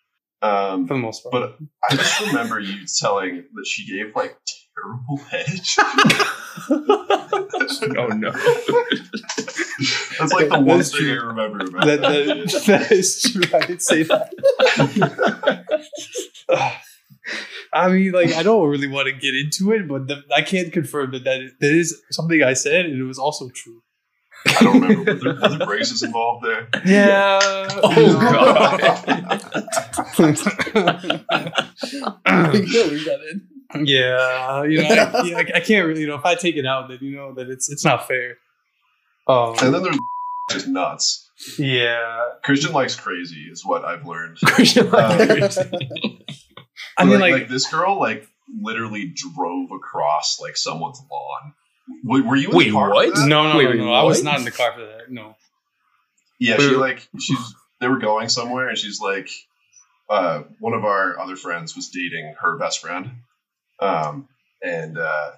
Um, 0.41 0.87
for 0.87 0.93
the 0.93 0.99
most 1.01 1.23
part. 1.23 1.31
but 1.33 1.57
I 1.89 1.95
just 1.97 2.21
remember 2.21 2.59
you 2.59 2.85
telling 2.99 3.43
that 3.53 3.65
she 3.67 3.85
gave 3.85 4.15
like 4.15 4.37
terrible 4.81 5.17
head. 5.17 5.59
oh 7.97 8.07
no. 8.07 8.31
That's 10.19 10.33
like 10.33 10.49
the 10.49 10.59
one 10.59 10.77
That's 10.77 10.91
thing 10.91 11.09
I 11.09 11.13
remember 11.13 11.65
about 11.65 11.85
that, 11.85 12.01
that. 12.01 12.25
that, 12.25 12.63
that 12.67 12.91
is 12.91 13.21
true. 13.21 13.43
I 13.53 13.65
did 13.65 13.81
say 13.81 14.03
that. 14.03 14.33
I 17.71 17.89
mean, 17.89 18.11
like, 18.11 18.33
I 18.33 18.41
don't 18.41 18.67
really 18.67 18.87
want 18.87 19.07
to 19.07 19.13
get 19.13 19.35
into 19.35 19.71
it, 19.73 19.87
but 19.87 20.07
the, 20.07 20.23
I 20.35 20.41
can't 20.41 20.73
confirm 20.73 21.11
that 21.11 21.23
that 21.25 21.41
is, 21.41 21.51
that 21.59 21.71
is 21.71 22.01
something 22.09 22.41
I 22.41 22.53
said, 22.53 22.87
and 22.87 22.99
it 22.99 23.03
was 23.03 23.19
also 23.19 23.49
true. 23.49 23.83
I 24.47 24.63
don't 24.63 24.81
remember. 24.81 25.13
Were 25.13 25.19
there, 25.19 25.33
were 25.33 25.49
there 25.57 25.67
braces 25.67 26.01
involved 26.01 26.45
there? 26.45 26.67
Yeah. 26.85 27.39
Oh 27.41 28.19
god. 28.19 28.79
yeah, 32.55 32.89
we 32.89 33.05
got 33.05 33.19
in. 33.27 33.48
Yeah, 33.75 34.63
you 34.63 34.81
know, 34.81 34.87
I, 34.89 35.21
yeah, 35.25 35.37
I, 35.37 35.45
I 35.55 35.59
can't 35.59 35.87
really, 35.87 36.01
you 36.01 36.07
know, 36.07 36.15
if 36.15 36.25
I 36.25 36.35
take 36.35 36.55
it 36.55 36.65
out, 36.65 36.87
then 36.89 36.99
you 37.01 37.15
know 37.15 37.33
that 37.35 37.49
it's 37.49 37.69
it's 37.71 37.85
not 37.85 38.07
fair. 38.07 38.37
Um, 39.27 39.55
And 39.61 39.73
then 39.73 39.83
there's 39.83 39.97
just 40.51 40.67
nuts. 40.67 41.29
yeah, 41.57 42.29
Christian 42.43 42.73
likes 42.73 42.95
crazy, 42.95 43.47
is 43.51 43.63
what 43.65 43.85
I've 43.85 44.05
learned. 44.05 44.37
I 46.97 47.05
mean, 47.05 47.19
like, 47.19 47.31
like, 47.33 47.47
this 47.47 47.67
girl, 47.71 47.99
like 47.99 48.27
literally 48.61 49.13
drove 49.15 49.71
across 49.71 50.39
like 50.41 50.57
someone's 50.57 51.01
lawn. 51.11 51.53
Were, 52.03 52.23
were 52.23 52.35
you 52.35 52.49
in 52.51 52.57
Wait, 52.57 52.63
the 52.65 52.71
car 52.71 52.89
for 52.89 52.93
what? 52.95 53.13
that? 53.15 53.27
no, 53.27 53.51
no, 53.51 53.57
Wait, 53.57 53.63
no, 53.65 53.69
wait, 53.71 53.77
no, 53.79 53.93
I 53.93 54.03
was 54.03 54.23
not 54.23 54.39
in 54.39 54.45
the 54.45 54.51
car 54.51 54.73
for 54.73 54.81
that. 54.85 55.09
No. 55.11 55.35
Yeah, 56.39 56.57
Wait, 56.57 56.69
she 56.69 56.75
like 56.75 57.07
she's 57.19 57.55
they 57.79 57.87
were 57.87 57.99
going 57.99 58.29
somewhere 58.29 58.69
and 58.69 58.77
she's 58.77 58.99
like 58.99 59.29
uh 60.09 60.43
one 60.59 60.73
of 60.73 60.85
our 60.85 61.19
other 61.19 61.35
friends 61.35 61.75
was 61.75 61.89
dating 61.89 62.35
her 62.41 62.57
best 62.57 62.79
friend. 62.81 63.11
Um 63.81 64.27
and 64.61 64.97
uh 64.97 65.31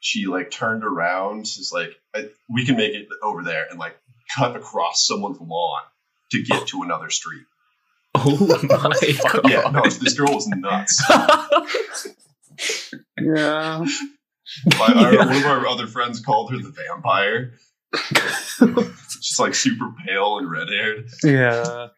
she 0.00 0.26
like 0.26 0.50
turned 0.50 0.84
around, 0.84 1.46
she's 1.46 1.72
like 1.72 1.90
I, 2.14 2.28
we 2.48 2.66
can 2.66 2.76
make 2.76 2.94
it 2.94 3.06
over 3.22 3.42
there 3.42 3.66
and 3.70 3.78
like 3.78 3.96
cut 4.36 4.56
across 4.56 5.06
someone's 5.06 5.40
lawn 5.40 5.82
to 6.32 6.42
get 6.42 6.66
to 6.68 6.82
another 6.82 7.10
street. 7.10 7.44
oh 8.14 8.46
my 8.46 8.68
god. 8.68 9.50
Yeah, 9.50 9.70
no, 9.70 9.82
this 9.82 10.14
girl 10.14 10.34
was 10.34 10.46
nuts. 10.48 11.02
Yeah. 13.18 13.84
My, 14.78 14.86
our, 14.86 15.16
one 15.18 15.36
of 15.36 15.44
our 15.46 15.66
other 15.66 15.86
friends 15.86 16.20
called 16.20 16.50
her 16.50 16.58
the 16.58 16.70
vampire. 16.70 17.52
She's 19.20 19.38
like 19.38 19.54
super 19.54 19.90
pale 20.06 20.38
and 20.38 20.50
red 20.50 20.68
haired. 20.68 21.08
Yeah. 21.22 21.88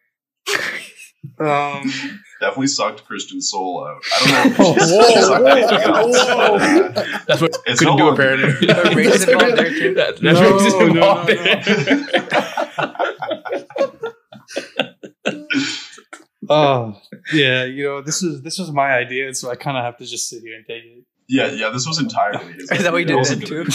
Um. 1.39 1.91
Definitely 2.45 2.67
sucked 2.67 3.05
Christian's 3.05 3.49
soul 3.49 3.87
out. 3.87 4.03
I 4.13 4.17
don't 4.19 4.59
know 4.59 4.75
if 4.75 4.77
she's 4.77 4.91
Whoa, 4.91 5.21
sucked 5.21 5.47
anything 5.47 5.79
else. 5.95 6.17
whoa, 6.27 6.57
but, 6.93 7.05
That's 7.27 7.41
what 7.41 7.57
It's 7.65 7.79
couldn't 7.79 7.97
no 7.97 7.97
do 7.97 8.03
one- 8.05 8.13
apparently. 8.13 8.69
Are 8.69 8.91
involved 9.33 9.57
there 9.57 9.69
too? 9.71 9.93
That, 9.95 10.17
that's 10.17 10.21
No, 10.21 10.55
races 10.55 10.73
no, 10.75 10.79
involved 10.85 11.29
no, 11.29 11.35
there. 11.35 11.61
Oh. 16.47 16.95
Yeah. 17.33 17.63
You 17.63 17.83
know, 17.85 18.01
this 18.01 18.21
is 18.21 18.41
this 18.43 18.59
was 18.59 18.71
my 18.71 18.91
idea, 18.93 19.33
so 19.33 19.49
I 19.49 19.55
kind 19.55 19.77
of 19.77 19.83
have 19.83 19.97
to 19.97 20.05
just 20.05 20.29
sit 20.29 20.43
here 20.43 20.55
and 20.55 20.65
take 20.67 20.83
it. 20.83 21.03
Yeah, 21.27 21.47
yeah, 21.47 21.69
this 21.69 21.87
was 21.87 21.97
entirely 21.97 22.53
his. 22.53 22.69
Is 22.69 22.83
that 22.83 22.91
what 22.91 22.99
you 22.99 23.05
did 23.05 23.17
It 23.17 23.39
then, 23.39 23.39
wasn't 23.39 23.47
too? 23.47 23.63
gonna 23.63 23.65
be 23.65 23.71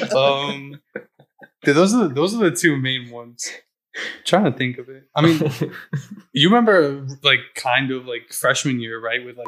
his. 0.00 0.12
um. 0.12 0.80
Yeah, 1.66 1.72
those 1.72 1.94
are 1.94 2.08
the, 2.08 2.14
those 2.14 2.34
are 2.34 2.50
the 2.50 2.56
two 2.56 2.76
main 2.76 3.10
ones. 3.10 3.50
trying 4.24 4.44
to 4.44 4.52
think 4.52 4.78
of 4.78 4.88
it. 4.88 5.04
I 5.14 5.22
mean, 5.22 5.40
you 6.32 6.48
remember 6.48 7.06
like 7.22 7.40
kind 7.54 7.90
of 7.90 8.06
like 8.06 8.32
freshman 8.32 8.80
year, 8.80 9.00
right? 9.00 9.24
With 9.24 9.36
like 9.36 9.46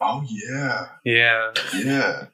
Oh 0.00 0.24
yeah, 0.26 0.88
yeah. 1.04 1.52
yeah. 1.76 2.24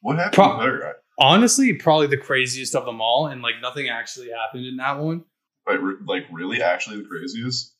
What 0.00 0.16
happened 0.16 0.34
Pro- 0.34 0.56
with 0.58 0.66
her? 0.66 0.94
Honestly, 1.18 1.72
probably 1.74 2.06
the 2.06 2.16
craziest 2.16 2.76
of 2.76 2.84
them 2.84 3.00
all, 3.00 3.26
and 3.26 3.42
like 3.42 3.54
nothing 3.60 3.88
actually 3.88 4.28
happened 4.30 4.64
in 4.66 4.76
that 4.76 4.98
one. 4.98 5.24
Like, 5.66 5.80
re- 5.80 5.96
like 6.06 6.26
really, 6.32 6.62
actually, 6.62 6.98
the 6.98 7.08
craziest. 7.08 7.74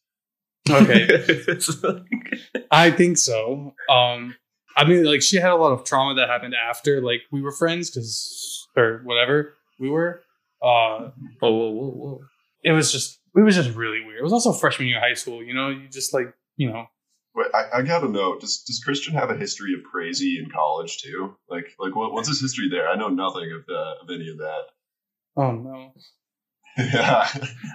Okay. 0.68 2.64
I 2.70 2.90
think 2.90 3.16
so. 3.16 3.74
Um, 3.88 4.34
I 4.76 4.84
mean, 4.84 5.04
like 5.04 5.22
she 5.22 5.36
had 5.36 5.50
a 5.52 5.56
lot 5.56 5.72
of 5.72 5.84
trauma 5.84 6.14
that 6.16 6.28
happened 6.28 6.54
after, 6.54 7.00
like 7.00 7.20
we 7.30 7.40
were 7.40 7.52
friends, 7.52 7.90
because 7.90 8.66
or 8.76 9.00
whatever 9.04 9.54
we 9.78 9.88
were. 9.88 10.22
Uh, 10.62 11.10
whoa, 11.40 11.50
whoa, 11.50 11.70
whoa, 11.70 11.90
whoa. 11.90 12.20
it 12.64 12.72
was 12.72 12.90
just 12.90 13.20
it 13.36 13.40
was 13.40 13.54
just 13.54 13.76
really 13.76 14.04
weird. 14.04 14.18
It 14.18 14.24
was 14.24 14.32
also 14.32 14.52
freshman 14.52 14.88
year 14.88 14.98
of 14.98 15.02
high 15.02 15.14
school. 15.14 15.42
You 15.42 15.54
know, 15.54 15.68
you 15.68 15.88
just 15.88 16.12
like 16.12 16.34
you 16.56 16.70
know. 16.70 16.86
Wait, 17.34 17.46
I, 17.54 17.78
I 17.78 17.82
gotta 17.82 18.08
know. 18.08 18.38
Does 18.38 18.62
does 18.66 18.82
Christian 18.82 19.14
have 19.14 19.30
a 19.30 19.36
history 19.36 19.74
of 19.74 19.84
crazy 19.84 20.38
in 20.42 20.50
college 20.50 20.98
too? 20.98 21.36
Like, 21.48 21.66
like 21.78 21.94
what, 21.94 22.12
what's 22.12 22.28
his 22.28 22.40
history 22.40 22.68
there? 22.70 22.88
I 22.88 22.96
know 22.96 23.08
nothing 23.08 23.52
of 23.52 23.64
uh, 23.72 23.94
of 24.02 24.10
any 24.10 24.28
of 24.28 24.38
that. 24.38 24.62
Oh 25.36 25.52
no. 25.52 25.92
yeah, 26.78 27.28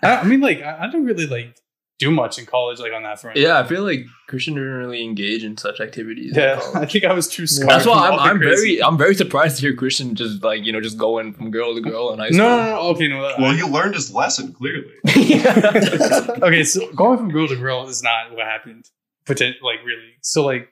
I, 0.03 0.17
I 0.17 0.23
mean, 0.23 0.41
like 0.41 0.61
I, 0.61 0.85
I 0.85 0.91
don't 0.91 1.05
really 1.05 1.27
like 1.27 1.55
do 1.99 2.09
much 2.11 2.37
in 2.39 2.45
college, 2.45 2.79
like 2.79 2.91
on 2.91 3.03
that 3.03 3.19
front. 3.21 3.37
Yeah, 3.37 3.59
I 3.59 3.63
feel 3.65 3.83
like 3.83 4.05
Christian 4.27 4.55
didn't 4.55 4.69
really 4.73 5.03
engage 5.03 5.43
in 5.43 5.55
such 5.57 5.79
activities. 5.79 6.33
yeah. 6.35 6.59
I 6.75 6.85
think 6.85 7.05
I 7.05 7.13
was 7.13 7.27
too 7.27 7.45
scared. 7.47 7.69
That's 7.69 7.85
why 7.85 8.09
I'm, 8.09 8.19
I'm 8.19 8.39
very 8.39 8.81
I'm 8.83 8.97
very 8.97 9.15
surprised 9.15 9.57
to 9.57 9.61
hear 9.61 9.75
Christian 9.75 10.15
just 10.15 10.43
like 10.43 10.65
you 10.65 10.71
know 10.71 10.81
just 10.81 10.97
going 10.97 11.33
from 11.33 11.51
girl 11.51 11.75
to 11.75 11.81
girl 11.81 12.11
in 12.11 12.19
high 12.19 12.29
No, 12.29 12.31
school. 12.31 12.47
no, 12.47 12.65
no. 12.65 12.79
Okay, 12.89 13.07
no. 13.07 13.21
That, 13.21 13.39
well, 13.39 13.55
you 13.55 13.67
learned 13.67 13.95
his 13.95 14.13
lesson 14.13 14.53
clearly. 14.53 14.91
okay, 15.07 16.63
so 16.63 16.91
going 16.93 17.17
from 17.17 17.31
girl 17.31 17.47
to 17.47 17.55
girl 17.55 17.87
is 17.87 18.03
not 18.03 18.31
what 18.31 18.45
happened. 18.45 18.89
Potent, 19.25 19.57
like 19.61 19.79
really. 19.85 20.13
So 20.21 20.43
like 20.45 20.69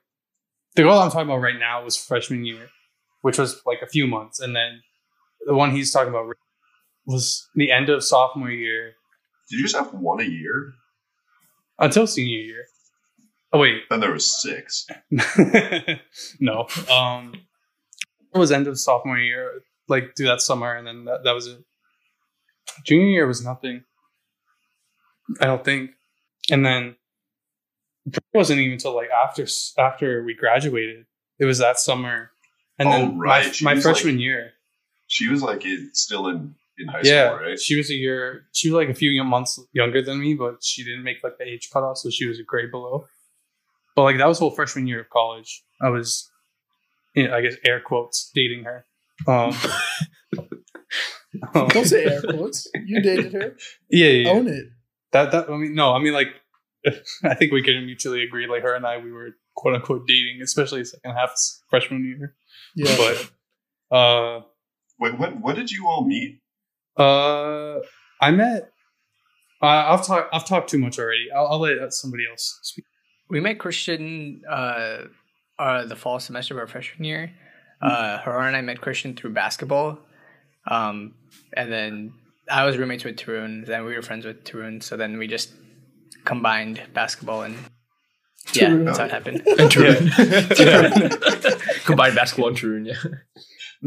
the 0.75 0.83
girl 0.83 0.97
I'm 0.99 1.11
talking 1.11 1.27
about 1.29 1.37
right 1.41 1.57
now 1.59 1.83
was 1.83 1.95
freshman 1.95 2.45
year, 2.45 2.69
which 3.21 3.37
was 3.37 3.61
like 3.65 3.79
a 3.81 3.87
few 3.87 4.07
months, 4.07 4.39
and 4.39 4.55
then 4.55 4.81
the 5.45 5.53
one 5.53 5.71
he's 5.71 5.91
talking 5.91 6.09
about 6.09 6.33
was 7.05 7.47
the 7.55 7.71
end 7.71 7.89
of 7.89 8.03
sophomore 8.03 8.51
year 8.51 8.93
Did 9.49 9.57
you 9.57 9.63
just 9.63 9.75
have 9.75 9.93
one 9.93 10.19
a 10.21 10.25
year? 10.25 10.73
Until 11.81 12.07
senior 12.07 12.39
year. 12.39 12.65
Oh 13.53 13.59
wait, 13.59 13.81
Then 13.89 13.99
there 13.99 14.13
was 14.13 14.41
six. 14.41 14.87
no. 16.39 16.67
Um, 16.89 17.33
it 18.33 18.37
was 18.37 18.51
end 18.51 18.67
of 18.67 18.79
sophomore 18.79 19.17
year, 19.17 19.61
like 19.89 20.15
through 20.15 20.27
that 20.27 20.41
summer, 20.41 20.73
and 20.73 20.87
then 20.87 21.03
that, 21.05 21.25
that 21.25 21.33
was 21.33 21.47
it. 21.47 21.59
Junior 22.85 23.07
year 23.07 23.27
was 23.27 23.43
nothing. 23.43 23.83
I 25.41 25.45
don't 25.45 25.65
think, 25.65 25.91
and 26.49 26.65
then 26.65 26.95
it 28.05 28.23
wasn't 28.33 28.59
even 28.61 28.73
until 28.73 28.95
like 28.95 29.09
after 29.09 29.45
after 29.77 30.23
we 30.23 30.33
graduated. 30.33 31.05
It 31.39 31.45
was 31.45 31.57
that 31.57 31.77
summer, 31.79 32.31
and 32.79 32.87
Oh, 32.87 32.91
then 32.91 33.17
right. 33.17 33.53
my, 33.61 33.73
my 33.75 33.81
freshman 33.81 34.15
like, 34.15 34.21
year. 34.23 34.51
She 35.07 35.27
was 35.27 35.43
like 35.43 35.65
in, 35.65 35.89
still 35.93 36.27
in 36.29 36.55
in 36.81 36.87
high 36.87 37.01
Yeah, 37.03 37.35
school, 37.35 37.47
right? 37.47 37.59
she 37.59 37.75
was 37.77 37.89
a 37.89 37.93
year. 37.95 38.47
She 38.53 38.69
was 38.69 38.75
like 38.75 38.89
a 38.89 38.93
few 38.93 39.23
months 39.23 39.59
younger 39.73 40.01
than 40.01 40.19
me, 40.19 40.33
but 40.33 40.63
she 40.63 40.83
didn't 40.83 41.03
make 41.03 41.17
like 41.23 41.37
the 41.37 41.45
age 41.47 41.69
cutoff, 41.71 41.97
so 41.97 42.09
she 42.09 42.27
was 42.27 42.39
a 42.39 42.43
grade 42.43 42.71
below. 42.71 43.05
But 43.95 44.03
like 44.03 44.17
that 44.17 44.27
was 44.27 44.39
whole 44.39 44.51
freshman 44.51 44.87
year 44.87 45.01
of 45.01 45.09
college. 45.09 45.63
I 45.81 45.89
was, 45.89 46.29
you 47.15 47.27
know, 47.27 47.35
I 47.35 47.41
guess 47.41 47.55
air 47.65 47.79
quotes 47.81 48.31
dating 48.33 48.63
her. 48.63 48.85
Um, 49.27 49.53
um, 51.55 51.67
Don't 51.69 51.85
say 51.85 52.05
air 52.05 52.21
quotes. 52.29 52.67
You 52.85 53.01
dated 53.01 53.33
her. 53.33 53.55
yeah, 53.89 54.07
yeah, 54.07 54.23
yeah. 54.23 54.29
Own 54.31 54.47
it. 54.47 54.65
That 55.11 55.31
that 55.31 55.49
I 55.49 55.57
mean, 55.57 55.75
no, 55.75 55.93
I 55.93 55.99
mean 55.99 56.13
like, 56.13 56.29
I 57.23 57.35
think 57.35 57.51
we 57.51 57.61
can 57.63 57.85
mutually 57.85 58.23
agree. 58.23 58.47
Like 58.47 58.63
her 58.63 58.73
and 58.75 58.85
I, 58.85 58.97
we 58.97 59.11
were 59.11 59.29
quote 59.55 59.75
unquote 59.75 60.07
dating, 60.07 60.41
especially 60.41 60.83
second 60.83 61.11
half 61.13 61.31
freshman 61.69 62.03
year. 62.05 62.35
Yeah. 62.75 62.95
But 63.89 63.95
uh, 63.95 64.41
Wait, 64.99 65.17
what? 65.17 65.39
What 65.41 65.55
did 65.55 65.71
you 65.71 65.87
all 65.87 66.05
meet? 66.05 66.40
Uh, 66.97 67.79
I 68.19 68.31
met. 68.31 68.71
Uh, 69.61 69.65
I've 69.95 70.05
talked. 70.05 70.33
I've 70.33 70.45
talked 70.45 70.69
too 70.69 70.79
much 70.79 70.97
already. 70.99 71.27
I'll, 71.35 71.47
I'll 71.47 71.59
let 71.59 71.93
somebody 71.93 72.23
else 72.29 72.59
speak. 72.63 72.85
We 73.29 73.39
met 73.39 73.59
Christian 73.59 74.41
uh, 74.49 75.03
uh, 75.59 75.85
the 75.85 75.95
fall 75.95 76.19
semester 76.19 76.55
of 76.55 76.59
our 76.59 76.67
freshman 76.67 77.03
year. 77.05 77.31
Uh, 77.81 78.17
Haran 78.19 78.47
and 78.49 78.57
I 78.57 78.61
met 78.61 78.81
Christian 78.81 79.15
through 79.15 79.33
basketball. 79.33 79.99
Um, 80.69 81.15
and 81.55 81.71
then 81.71 82.13
I 82.49 82.65
was 82.65 82.77
roommates 82.77 83.03
with 83.03 83.15
Tarun. 83.15 83.65
Then 83.65 83.85
we 83.85 83.95
were 83.95 84.01
friends 84.01 84.25
with 84.25 84.43
Tarun. 84.43 84.83
So 84.83 84.97
then 84.97 85.17
we 85.17 85.27
just 85.27 85.53
combined 86.25 86.81
basketball 86.93 87.43
and 87.43 87.55
yeah, 88.53 88.69
Tarun. 88.69 88.85
that's 88.85 88.97
how 88.97 89.05
it 89.05 89.11
happened. 89.11 89.41
And 89.47 89.71
Tarun. 89.71 91.61
Combined 91.85 92.15
basketball 92.15 92.49
and 92.49 92.57
Tarun, 92.57 92.85
yeah. 92.87 92.93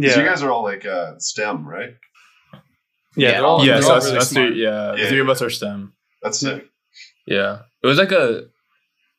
'Cause 0.08 0.16
you 0.16 0.24
guys 0.24 0.42
are 0.42 0.50
all 0.50 0.64
like 0.64 0.84
uh, 0.86 1.12
STEM, 1.18 1.68
right? 1.68 1.90
Yeah, 3.16 3.28
Yeah. 3.28 3.32
they're 3.32 3.46
all, 3.46 3.64
yeah, 3.66 3.72
they're 3.74 3.82
so 3.82 3.88
all 3.88 3.94
that's, 3.94 4.04
really 4.06 4.18
that's 4.18 4.30
smart. 4.30 4.48
three, 4.48 4.62
yeah, 4.62 4.94
Yeah, 4.96 5.02
the 5.02 5.08
three 5.08 5.20
of 5.20 5.28
us 5.28 5.42
are 5.42 5.50
STEM. 5.50 5.92
That's 6.22 6.38
sick. 6.40 6.66
Yeah. 7.26 7.60
It 7.82 7.86
was 7.86 7.98
like 7.98 8.12
a 8.12 8.46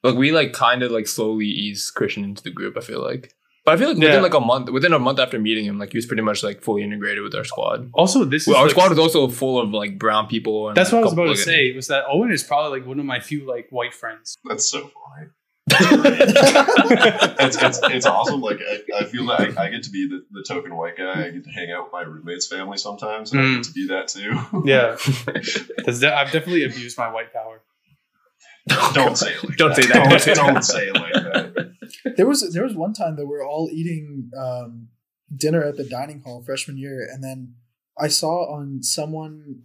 like 0.03 0.15
we 0.15 0.31
like 0.31 0.53
kind 0.53 0.83
of 0.83 0.91
like 0.91 1.07
slowly 1.07 1.47
eased 1.47 1.93
Christian 1.95 2.23
into 2.23 2.43
the 2.43 2.51
group, 2.51 2.77
I 2.77 2.81
feel 2.81 3.01
like. 3.01 3.33
But 3.65 3.73
I 3.73 3.77
feel 3.77 3.87
like 3.87 3.97
within 3.97 4.21
like 4.21 4.35
a 4.35 4.39
month, 4.39 4.69
within 4.69 4.93
a 4.93 4.99
month 4.99 5.17
after 5.17 5.39
meeting 5.39 5.65
him, 5.65 5.79
like 5.79 5.91
he 5.91 5.97
was 5.97 6.05
pretty 6.05 6.21
much 6.21 6.43
like 6.43 6.61
fully 6.61 6.83
integrated 6.83 7.23
with 7.23 7.33
our 7.33 7.43
squad. 7.43 7.89
Also, 7.95 8.23
this 8.23 8.43
is 8.43 8.49
Well, 8.49 8.57
our 8.57 8.63
like- 8.65 8.71
squad 8.71 8.89
was 8.91 8.99
also 8.99 9.27
full 9.27 9.59
of 9.59 9.71
like 9.71 9.97
brown 9.97 10.27
people. 10.27 10.67
And 10.67 10.77
That's 10.77 10.91
what 10.91 10.99
I 10.99 11.01
was 11.05 11.13
about 11.13 11.27
to 11.29 11.35
say. 11.35 11.73
Was 11.75 11.87
that 11.87 12.03
Owen 12.07 12.31
is 12.31 12.43
probably 12.43 12.79
like 12.79 12.87
one 12.87 12.99
of 12.99 13.05
my 13.05 13.19
few 13.19 13.43
like 13.47 13.67
white 13.71 13.93
friends. 13.95 14.37
That's 14.45 14.69
so 14.69 14.81
funny. 14.81 15.29
It's, 15.67 17.57
it's, 17.61 17.79
it's 17.83 18.05
awesome. 18.05 18.41
Like 18.41 18.59
I, 18.61 18.99
I 18.99 19.03
feel 19.05 19.23
like 19.23 19.57
I, 19.57 19.65
I 19.65 19.69
get 19.69 19.83
to 19.83 19.89
be 19.89 20.07
the, 20.07 20.25
the 20.31 20.43
token 20.47 20.75
white 20.75 20.97
guy. 20.97 21.25
I 21.25 21.29
get 21.31 21.43
to 21.43 21.49
hang 21.51 21.71
out 21.71 21.85
with 21.85 21.93
my 21.93 22.01
roommate's 22.01 22.47
family 22.47 22.77
sometimes, 22.77 23.31
and 23.31 23.41
I 23.41 23.43
Mm. 23.45 23.55
get 23.57 23.63
to 23.65 23.71
be 23.73 23.87
that 23.87 24.07
too. 24.07 24.61
Yeah, 24.65 24.95
'Cause 25.85 25.99
de- 25.99 26.13
I've 26.15 26.31
definitely 26.31 26.63
abused 26.65 26.97
my 26.97 27.11
white 27.11 27.33
power. 27.33 27.61
don't 28.93 29.15
say 29.17 29.31
it 29.33 29.43
like 29.43 29.57
Don't 29.57 29.75
that. 29.75 29.83
say 29.83 29.87
that. 29.89 30.35
Don't, 30.35 30.53
don't 30.53 30.63
say 30.63 30.87
it 30.87 30.93
like 30.95 31.13
that. 31.13 32.15
There 32.17 32.25
was 32.27 32.51
there 32.53 32.63
was 32.63 32.73
one 32.75 32.93
time 32.93 33.15
that 33.17 33.25
we 33.25 33.31
were 33.31 33.45
all 33.45 33.69
eating 33.71 34.31
um, 34.37 34.87
dinner 35.35 35.63
at 35.63 35.77
the 35.77 35.83
dining 35.83 36.21
hall 36.21 36.41
freshman 36.43 36.77
year, 36.77 37.07
and 37.11 37.23
then 37.23 37.55
I 37.99 38.07
saw 38.07 38.51
on 38.55 38.81
someone 38.81 39.63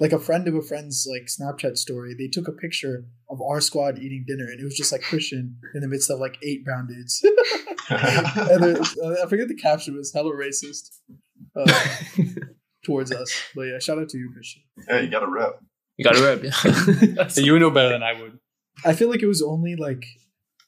like 0.00 0.12
a 0.12 0.18
friend 0.18 0.46
of 0.46 0.54
a 0.54 0.62
friend's 0.62 1.06
like 1.10 1.26
Snapchat 1.26 1.76
story, 1.76 2.14
they 2.14 2.28
took 2.28 2.46
a 2.46 2.52
picture 2.52 3.04
of 3.28 3.40
our 3.42 3.60
squad 3.60 3.98
eating 3.98 4.24
dinner, 4.26 4.44
and 4.44 4.60
it 4.60 4.64
was 4.64 4.76
just 4.76 4.92
like 4.92 5.02
Christian 5.02 5.56
in 5.74 5.80
the 5.80 5.88
midst 5.88 6.10
of 6.10 6.20
like 6.20 6.38
eight 6.42 6.64
brown 6.64 6.86
dudes. 6.86 7.24
and 7.90 8.62
then, 8.62 8.76
uh, 8.76 9.24
I 9.24 9.28
forget 9.28 9.48
the 9.48 9.58
caption 9.60 9.96
was 9.96 10.12
hella 10.12 10.32
racist 10.32 10.90
uh, 11.56 11.86
towards 12.84 13.12
us. 13.12 13.32
But 13.54 13.62
yeah, 13.62 13.78
shout 13.80 13.98
out 13.98 14.08
to 14.10 14.18
you, 14.18 14.30
Christian. 14.32 14.62
Yeah, 14.88 15.00
you 15.00 15.10
got 15.10 15.20
to 15.20 15.28
rep. 15.28 15.60
You 15.96 16.04
got 16.04 16.14
to 16.14 16.22
rep. 16.22 16.42
Yeah. 16.44 17.26
So 17.28 17.40
you 17.44 17.58
know 17.58 17.70
better 17.70 17.90
than 17.90 18.02
I 18.04 18.20
would. 18.20 18.38
I 18.84 18.92
feel 18.92 19.10
like 19.10 19.22
it 19.22 19.26
was 19.26 19.42
only 19.42 19.74
like 19.74 20.04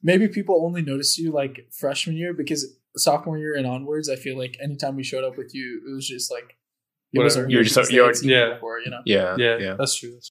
maybe 0.02 0.26
people 0.26 0.64
only 0.64 0.82
noticed 0.82 1.18
you 1.18 1.30
like 1.30 1.68
freshman 1.70 2.16
year 2.16 2.34
because 2.34 2.66
sophomore 2.96 3.38
year 3.38 3.54
and 3.54 3.66
onwards. 3.66 4.08
I 4.08 4.16
feel 4.16 4.36
like 4.36 4.56
anytime 4.60 4.96
we 4.96 5.04
showed 5.04 5.22
up 5.22 5.36
with 5.36 5.54
you, 5.54 5.82
it 5.86 5.94
was 5.94 6.08
just 6.08 6.32
like 6.32 6.42
it 6.42 6.48
was 6.48 6.59
Whatever. 7.12 7.48
You're 7.48 7.62
because 7.62 7.74
just- 7.74 7.92
you're- 7.92 8.06
had 8.06 8.16
seen 8.16 8.30
yeah. 8.30 8.54
before, 8.54 8.80
you 8.80 8.90
know. 8.90 9.00
yeah, 9.04 9.34
Yeah, 9.38 9.56
yeah. 9.58 9.74
that's 9.78 9.94
true. 9.96 10.12
That's 10.12 10.30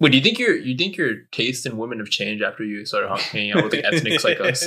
Wait, 0.00 0.10
do 0.10 0.18
you 0.18 0.24
think 0.24 0.38
your 0.40 0.56
you 0.56 0.76
think 0.76 0.96
your 0.96 1.14
taste 1.30 1.64
in 1.64 1.76
women 1.76 1.98
have 2.00 2.08
changed 2.08 2.42
after 2.42 2.64
you 2.64 2.84
started 2.84 3.08
hanging 3.20 3.52
out 3.52 3.62
with 3.62 3.72
like 3.72 3.84
ethnics 3.84 4.24
like 4.28 4.40
us? 4.40 4.66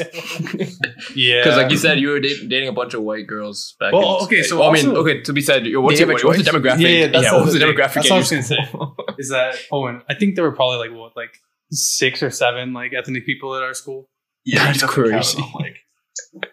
Yeah, 1.13 1.41
Because 1.43 1.57
like 1.57 1.71
you 1.71 1.77
said, 1.77 1.99
you 1.99 2.09
were 2.09 2.19
dating, 2.21 2.47
dating 2.47 2.69
a 2.69 2.71
bunch 2.71 2.93
of 2.93 3.01
white 3.03 3.27
girls 3.27 3.75
back. 3.79 3.91
Well, 3.91 4.19
in, 4.19 4.23
okay, 4.25 4.43
so 4.43 4.59
well, 4.59 4.69
I 4.69 4.73
mean, 4.73 4.87
okay. 4.95 5.21
To 5.23 5.33
be 5.33 5.41
said, 5.41 5.63
what's, 5.63 5.99
your, 5.99 6.09
you 6.09 6.15
have 6.15 6.23
a 6.23 6.27
what's 6.27 6.43
the 6.43 6.49
demographic? 6.49 6.79
Yeah, 6.79 6.87
yeah, 6.87 7.07
that's 7.07 7.31
what's 7.33 7.51
the 7.53 7.59
the 7.59 7.65
demographic? 7.65 7.93
That's 7.95 8.09
what 8.09 8.15
I 8.15 8.19
was 8.19 8.29
gonna 8.31 8.43
say. 8.43 8.57
is 9.17 9.29
that 9.29 9.57
Owen? 9.73 10.03
I 10.09 10.13
think 10.13 10.35
there 10.35 10.43
were 10.45 10.55
probably 10.55 10.87
like 10.87 10.97
what, 10.97 11.17
like 11.17 11.37
six 11.71 12.23
or 12.23 12.29
seven 12.29 12.71
like 12.73 12.93
ethnic 12.93 13.25
people 13.25 13.55
at 13.55 13.63
our 13.63 13.73
school 13.73 14.07
Yeah, 14.45 14.65
That's 14.65 14.81
you 14.81 14.87
have 14.87 14.95
to 14.95 15.01
count 15.11 15.11
crazy. 15.11 15.51
like 15.55 15.75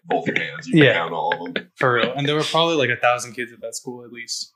both 0.07 0.27
your 0.27 0.37
hands. 0.39 0.67
You 0.67 0.83
Yeah. 0.85 0.95
count 0.95 1.13
all 1.13 1.47
of 1.47 1.55
them. 1.55 1.71
for 1.77 1.93
real, 1.95 2.13
and 2.17 2.27
there 2.29 2.35
were 2.35 2.43
probably 2.43 2.77
like 2.77 2.91
a 2.91 3.01
thousand 3.01 3.35
kids 3.35 3.53
at 3.53 3.61
that 3.61 3.77
school 3.77 4.05
at 4.05 4.11
least. 4.11 4.53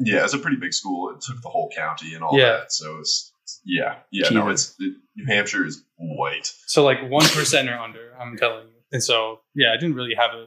Yeah, 0.00 0.24
it's 0.24 0.34
a 0.34 0.38
pretty 0.38 0.56
big 0.58 0.72
school. 0.72 1.10
It 1.14 1.20
took 1.20 1.40
the 1.42 1.48
whole 1.48 1.70
county 1.74 2.14
and 2.14 2.22
all 2.22 2.38
Yeah. 2.38 2.58
that. 2.58 2.72
So 2.72 2.98
it's 2.98 3.32
yeah, 3.64 3.96
yeah. 4.12 4.28
No, 4.30 4.48
it's 4.50 4.74
it, 4.78 4.94
New 5.16 5.26
Hampshire 5.26 5.64
is 5.66 5.82
white. 5.96 6.52
So 6.66 6.84
like 6.84 6.98
one 7.08 7.26
percent 7.26 7.68
or 7.68 7.78
under, 7.78 8.12
I'm 8.20 8.36
telling 8.36 8.68
you. 8.68 8.74
And 8.92 9.02
so 9.02 9.40
yeah, 9.54 9.72
I 9.72 9.76
didn't 9.76 9.94
really 9.96 10.14
have 10.14 10.30
a 10.32 10.46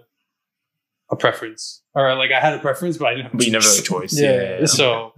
a 1.11 1.15
preference, 1.17 1.83
or 1.93 2.15
like 2.15 2.31
I 2.31 2.39
had 2.39 2.53
a 2.53 2.59
preference, 2.59 2.97
but 2.97 3.07
I 3.07 3.11
didn't 3.15 3.25
have. 3.25 3.33
A 3.33 3.37
But 3.37 3.45
you 3.45 3.51
never 3.51 3.65
had 3.65 3.79
a 3.79 3.81
choice. 3.81 4.11
choice. 4.11 4.21
Yeah. 4.21 4.31
Yeah. 4.41 4.59
yeah. 4.61 4.65
So 4.65 5.13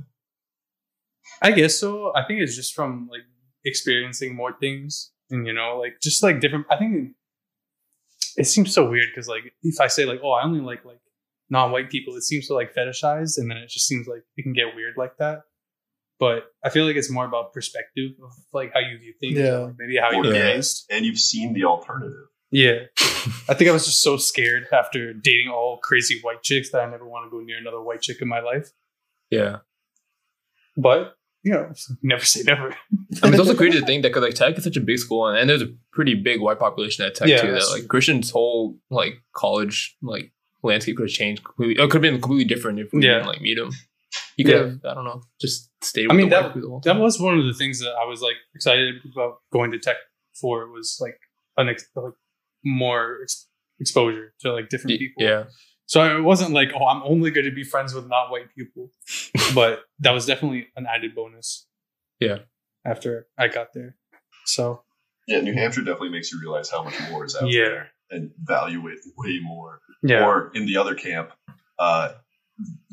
I 1.41 1.51
guess 1.51 1.77
so. 1.77 2.11
I 2.15 2.23
think 2.25 2.39
it's 2.41 2.55
just 2.55 2.73
from 2.73 3.09
like 3.11 3.21
experiencing 3.65 4.35
more 4.35 4.53
things, 4.59 5.11
and 5.29 5.45
you 5.45 5.53
know, 5.53 5.77
like 5.77 5.99
just 6.01 6.23
like 6.23 6.39
different. 6.39 6.65
I 6.71 6.77
think 6.77 7.11
it 8.37 8.45
seems 8.47 8.73
so 8.73 8.89
weird 8.89 9.09
because 9.13 9.27
like 9.27 9.53
if 9.61 9.79
I 9.79 9.87
say 9.87 10.05
like, 10.05 10.21
oh, 10.23 10.31
I 10.31 10.43
only 10.43 10.61
like 10.61 10.83
like 10.85 10.99
non-white 11.53 11.89
people, 11.89 12.15
it 12.15 12.23
seems 12.23 12.47
so 12.47 12.55
like 12.55 12.73
fetishized, 12.75 13.37
and 13.37 13.49
then 13.49 13.57
it 13.57 13.69
just 13.69 13.87
seems 13.87 14.07
like 14.07 14.23
it 14.37 14.43
can 14.43 14.53
get 14.53 14.75
weird 14.75 14.95
like 14.97 15.15
that. 15.17 15.37
But 16.19 16.39
I 16.63 16.69
feel 16.69 16.85
like 16.85 16.95
it's 16.95 17.09
more 17.09 17.25
about 17.25 17.53
perspective 17.53 18.11
of 18.23 18.31
like 18.53 18.71
how 18.73 18.79
you 18.79 18.97
view 18.97 19.13
things, 19.21 19.37
Yeah. 19.37 19.55
or, 19.55 19.65
like, 19.67 19.75
maybe 19.77 19.97
how 19.97 20.11
you're 20.11 20.33
Yeah. 20.33 20.53
raised. 20.53 20.85
And 20.89 21.05
you've 21.05 21.19
seen 21.19 21.53
the 21.53 21.63
alternative. 21.65 22.27
Yeah. 22.51 22.79
I 23.49 23.53
think 23.55 23.69
I 23.69 23.73
was 23.73 23.85
just 23.85 24.01
so 24.03 24.17
scared 24.17 24.67
after 24.71 25.11
dating 25.13 25.49
all 25.49 25.79
crazy 25.79 26.19
white 26.21 26.43
chicks 26.43 26.69
that 26.71 26.81
I 26.81 26.89
never 26.89 27.07
want 27.07 27.25
to 27.25 27.31
go 27.35 27.39
near 27.43 27.57
another 27.57 27.81
white 27.81 28.01
chick 28.01 28.21
in 28.21 28.27
my 28.27 28.41
life. 28.41 28.69
yeah. 29.31 29.57
But, 30.75 31.15
you 31.43 31.51
know, 31.53 31.71
never 32.03 32.25
say 32.25 32.41
never. 32.43 32.69
I 32.71 33.25
mean, 33.25 33.33
it's 33.33 33.39
also 33.39 33.55
crazy 33.55 33.79
to 33.79 33.85
think 33.85 34.01
that 34.03 34.09
because 34.09 34.23
like 34.23 34.33
Tech 34.35 34.57
is 34.57 34.63
such 34.63 34.77
a 34.77 34.81
big 34.81 34.97
school, 34.99 35.27
and, 35.27 35.37
and 35.37 35.49
there's 35.49 35.61
a 35.61 35.71
pretty 35.91 36.15
big 36.15 36.41
white 36.41 36.57
population 36.59 37.05
at 37.05 37.13
Tech 37.15 37.27
Yeah, 37.27 37.41
too. 37.41 37.51
That 37.51 37.69
like. 37.71 37.87
Christian's 37.87 38.31
whole 38.31 38.77
like 38.89 39.15
college 39.35 39.95
like 40.01 40.31
landscape 40.63 40.97
could 40.97 41.03
have 41.09 41.11
changed 41.15 41.43
completely. 41.43 41.75
It 41.83 41.89
could 41.89 41.95
have 41.95 42.01
been 42.01 42.19
completely 42.21 42.45
different 42.45 42.79
if 42.79 42.91
we 42.93 43.05
Yeah. 43.05 43.15
didn't 43.15 43.27
like 43.27 43.41
meet 43.41 43.57
him. 43.57 43.71
You 44.37 44.45
could 44.45 44.53
Yeah. 44.53 44.59
have 44.65 44.85
I 44.85 44.93
don't 44.93 45.05
know 45.05 45.21
just 45.41 45.71
stayed. 45.83 46.03
With 46.03 46.11
I 46.11 46.15
mean, 46.15 46.29
the 46.29 46.41
that- 46.41 46.53
the 46.53 46.79
That 46.85 46.99
was 46.99 47.19
one 47.19 47.37
of 47.39 47.45
the 47.45 47.53
things 47.53 47.79
that 47.79 47.93
I 47.93 48.05
was 48.05 48.21
like 48.21 48.35
excited 48.55 48.95
about 49.11 49.37
going 49.51 49.71
to 49.71 49.79
tech 49.79 49.97
for 50.39 50.69
was 50.71 50.97
like 51.01 51.17
an 51.57 51.69
ex- 51.69 51.89
like 51.95 52.13
more 52.63 53.19
ex- 53.23 53.47
exposure 53.79 54.33
to 54.41 54.53
like 54.53 54.69
different 54.69 54.99
people. 54.99 55.23
yeah. 55.23 55.45
So 55.85 56.17
it 56.17 56.21
wasn't 56.21 56.51
like, 56.51 56.71
oh, 56.73 56.85
I'm 56.85 57.03
only 57.03 57.29
going 57.29 57.45
to 57.45 57.51
be 57.51 57.63
friends 57.63 57.93
with 57.93 58.07
not 58.07 58.31
white 58.31 58.47
people, 58.57 58.89
but 59.53 59.83
that 59.99 60.11
was 60.11 60.25
definitely 60.25 60.67
an 60.77 60.85
added 60.87 61.13
bonus. 61.13 61.67
Yeah. 62.19 62.39
After 62.85 63.27
I 63.37 63.47
got 63.49 63.73
there, 63.73 63.97
so 64.45 64.83
Yeah, 65.27 65.41
New 65.41 65.53
Hampshire 65.53 65.81
definitely 65.81 66.09
makes 66.09 66.31
you 66.31 66.39
realize 66.39 66.69
how 66.69 66.83
much 66.83 66.95
more 67.09 67.25
is 67.25 67.35
out 67.35 67.49
Yeah. 67.49 67.65
there 67.65 67.92
and 68.13 68.31
value 68.43 68.87
it 68.87 68.99
way 69.17 69.39
more. 69.41 69.79
yeah, 70.03 70.25
Or 70.25 70.51
in 70.53 70.65
the 70.65 70.77
other 70.77 70.95
camp, 70.95 71.31
uh, 71.79 72.13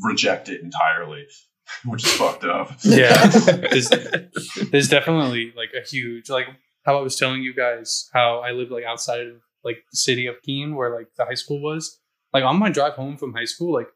reject 0.03 0.49
it 0.49 0.61
entirely, 0.63 1.27
which 1.85 2.05
is 2.05 2.13
fucked 2.13 2.45
up. 2.45 2.73
yeah. 2.85 3.27
there's, 3.29 3.89
there's 4.71 4.89
definitely 4.89 5.53
like 5.57 5.71
a 5.81 5.87
huge 5.87 6.29
like 6.31 6.47
how 6.85 6.99
I 6.99 7.03
was 7.03 7.17
telling 7.17 7.43
you 7.43 7.55
guys 7.55 8.09
how 8.13 8.39
I 8.41 8.53
live 8.53 8.71
like 8.71 8.85
outside 8.85 9.27
of 9.27 9.37
like 9.63 9.79
the 9.93 9.97
city 9.97 10.27
of 10.27 10.37
Keene 10.43 10.75
where 10.75 10.95
like 10.95 11.09
the 11.17 11.25
high 11.27 11.35
school 11.35 11.63
was. 11.63 11.99
Like 12.33 12.45
on 12.45 12.59
my 12.59 12.71
drive 12.71 12.95
home 12.95 13.17
from 13.17 13.35
high 13.35 13.45
school, 13.45 13.73
like 13.75 13.89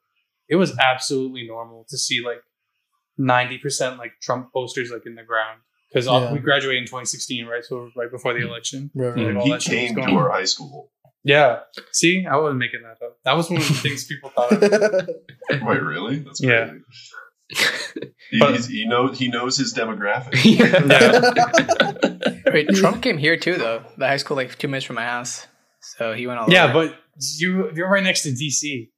it 0.49 0.57
was 0.57 0.77
absolutely 0.79 1.47
normal 1.47 1.87
to 1.89 1.97
see 1.97 2.23
like 2.25 2.43
ninety 3.17 3.59
percent 3.59 3.97
like 3.99 4.13
Trump 4.21 4.53
posters 4.53 4.91
like 4.91 5.07
in 5.07 5.15
the 5.15 5.23
ground 5.23 5.61
because 5.89 6.07
Yeah. 6.07 6.33
we 6.33 6.41
graduated 6.41 6.83
in 6.83 6.87
2016, 6.87 7.47
right? 7.47 7.65
So 7.65 7.91
right 7.97 8.11
before 8.11 8.35
the 8.35 8.41
election. 8.47 8.91
Right, 8.95 9.15
Mm. 9.15 9.27
right. 9.29 9.37
all 9.37 9.45
he 9.45 9.51
that 9.53 9.63
shit 9.63 9.95
was 9.95 9.97
came 10.05 10.07
to 10.09 10.13
our 10.15 10.31
high 10.31 10.45
school. 10.45 10.91
Yeah. 11.25 11.61
See, 11.93 12.27
I 12.31 12.37
wasn't 12.37 12.59
making 12.59 12.83
that 12.83 13.03
up. 13.05 13.17
That 13.25 13.37
was 13.37 13.49
one 13.51 13.61
of 13.63 13.69
the 13.69 13.75
things 13.75 14.05
people 14.05 14.31
thought. 14.31 14.51
Wait, 15.51 15.83
really? 15.83 16.19
That's 16.19 16.43
Yeah. 16.43 16.69
crazy. 16.69 16.85
He, 18.31 18.39
But- 18.39 18.55
he's, 18.55 18.67
he 18.67 18.87
knows 18.87 19.19
he 19.19 19.29
knows 19.29 19.57
his 19.57 19.75
demographic. 19.75 20.35
Wait, 22.53 22.69
Trump 22.75 23.03
came 23.03 23.19
here 23.19 23.37
too, 23.37 23.57
though. 23.57 23.83
The 23.99 24.07
high 24.07 24.17
school, 24.19 24.37
like 24.37 24.57
two 24.59 24.69
minutes 24.69 24.87
from 24.87 24.97
my 24.97 25.05
house. 25.05 25.47
So 25.97 26.13
he 26.15 26.27
went 26.27 26.41
all 26.41 26.51
yeah, 26.51 26.65
over. 26.65 26.73
but 26.89 26.97
you 27.39 27.71
you're 27.75 27.91
right 27.91 28.03
next 28.03 28.23
to 28.23 28.31
DC. 28.31 28.89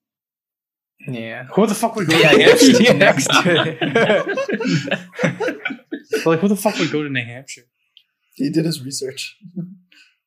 yeah. 1.09 1.45
Who 1.55 1.67
the 1.67 1.75
fuck 1.75 1.97
would 1.97 2.09
go 2.09 2.17
Yeah, 2.19 2.31
to 2.31 2.37
New 2.39 2.45
Hampshire? 2.45 2.83
yeah, 2.83 2.93
next 2.93 3.27
to 3.27 4.37
like 6.25 6.39
who 6.41 6.49
the 6.49 6.57
fuck 6.57 6.79
would 6.79 6.91
go 6.93 7.03
to 7.03 7.09
New 7.09 7.25
Hampshire? 7.25 7.63
he 8.35 8.51
did 8.51 8.65
his 8.67 8.83
research. 8.85 9.37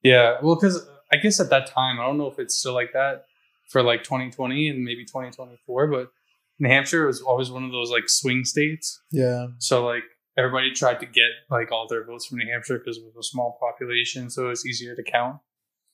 Yeah, 0.03 0.38
well, 0.41 0.55
because 0.55 0.85
I 1.12 1.17
guess 1.17 1.39
at 1.39 1.50
that 1.50 1.67
time, 1.67 2.00
I 2.00 2.06
don't 2.06 2.17
know 2.17 2.28
if 2.28 2.39
it's 2.39 2.56
still 2.56 2.74
like 2.74 2.93
that 2.93 3.26
for 3.69 3.82
like 3.84 4.04
2020 4.04 4.69
and 4.69 4.84
maybe 4.84 5.06
2024, 5.06 5.88
but 5.88 6.12
New 6.60 6.69
Hampshire 6.69 7.06
was 7.08 7.22
always 7.22 7.50
one 7.52 7.63
of 7.63 7.72
those 7.72 7.89
like 7.91 8.10
swing 8.10 8.43
states. 8.45 9.02
Yeah. 9.12 9.48
So 9.60 9.86
like 9.86 10.04
everybody 10.38 10.72
tried 10.72 11.00
to 11.00 11.06
get 11.06 11.30
like 11.50 11.72
all 11.72 11.88
their 11.88 12.04
votes 12.06 12.26
from 12.28 12.38
New 12.39 12.52
Hampshire 12.52 12.78
because 12.80 12.98
it 12.98 13.04
was 13.06 13.15
a 13.28 13.28
small 13.30 13.58
population, 13.60 14.30
so 14.30 14.45
it 14.45 14.50
was 14.50 14.65
easier 14.65 14.95
to 14.95 15.04
count. 15.04 15.38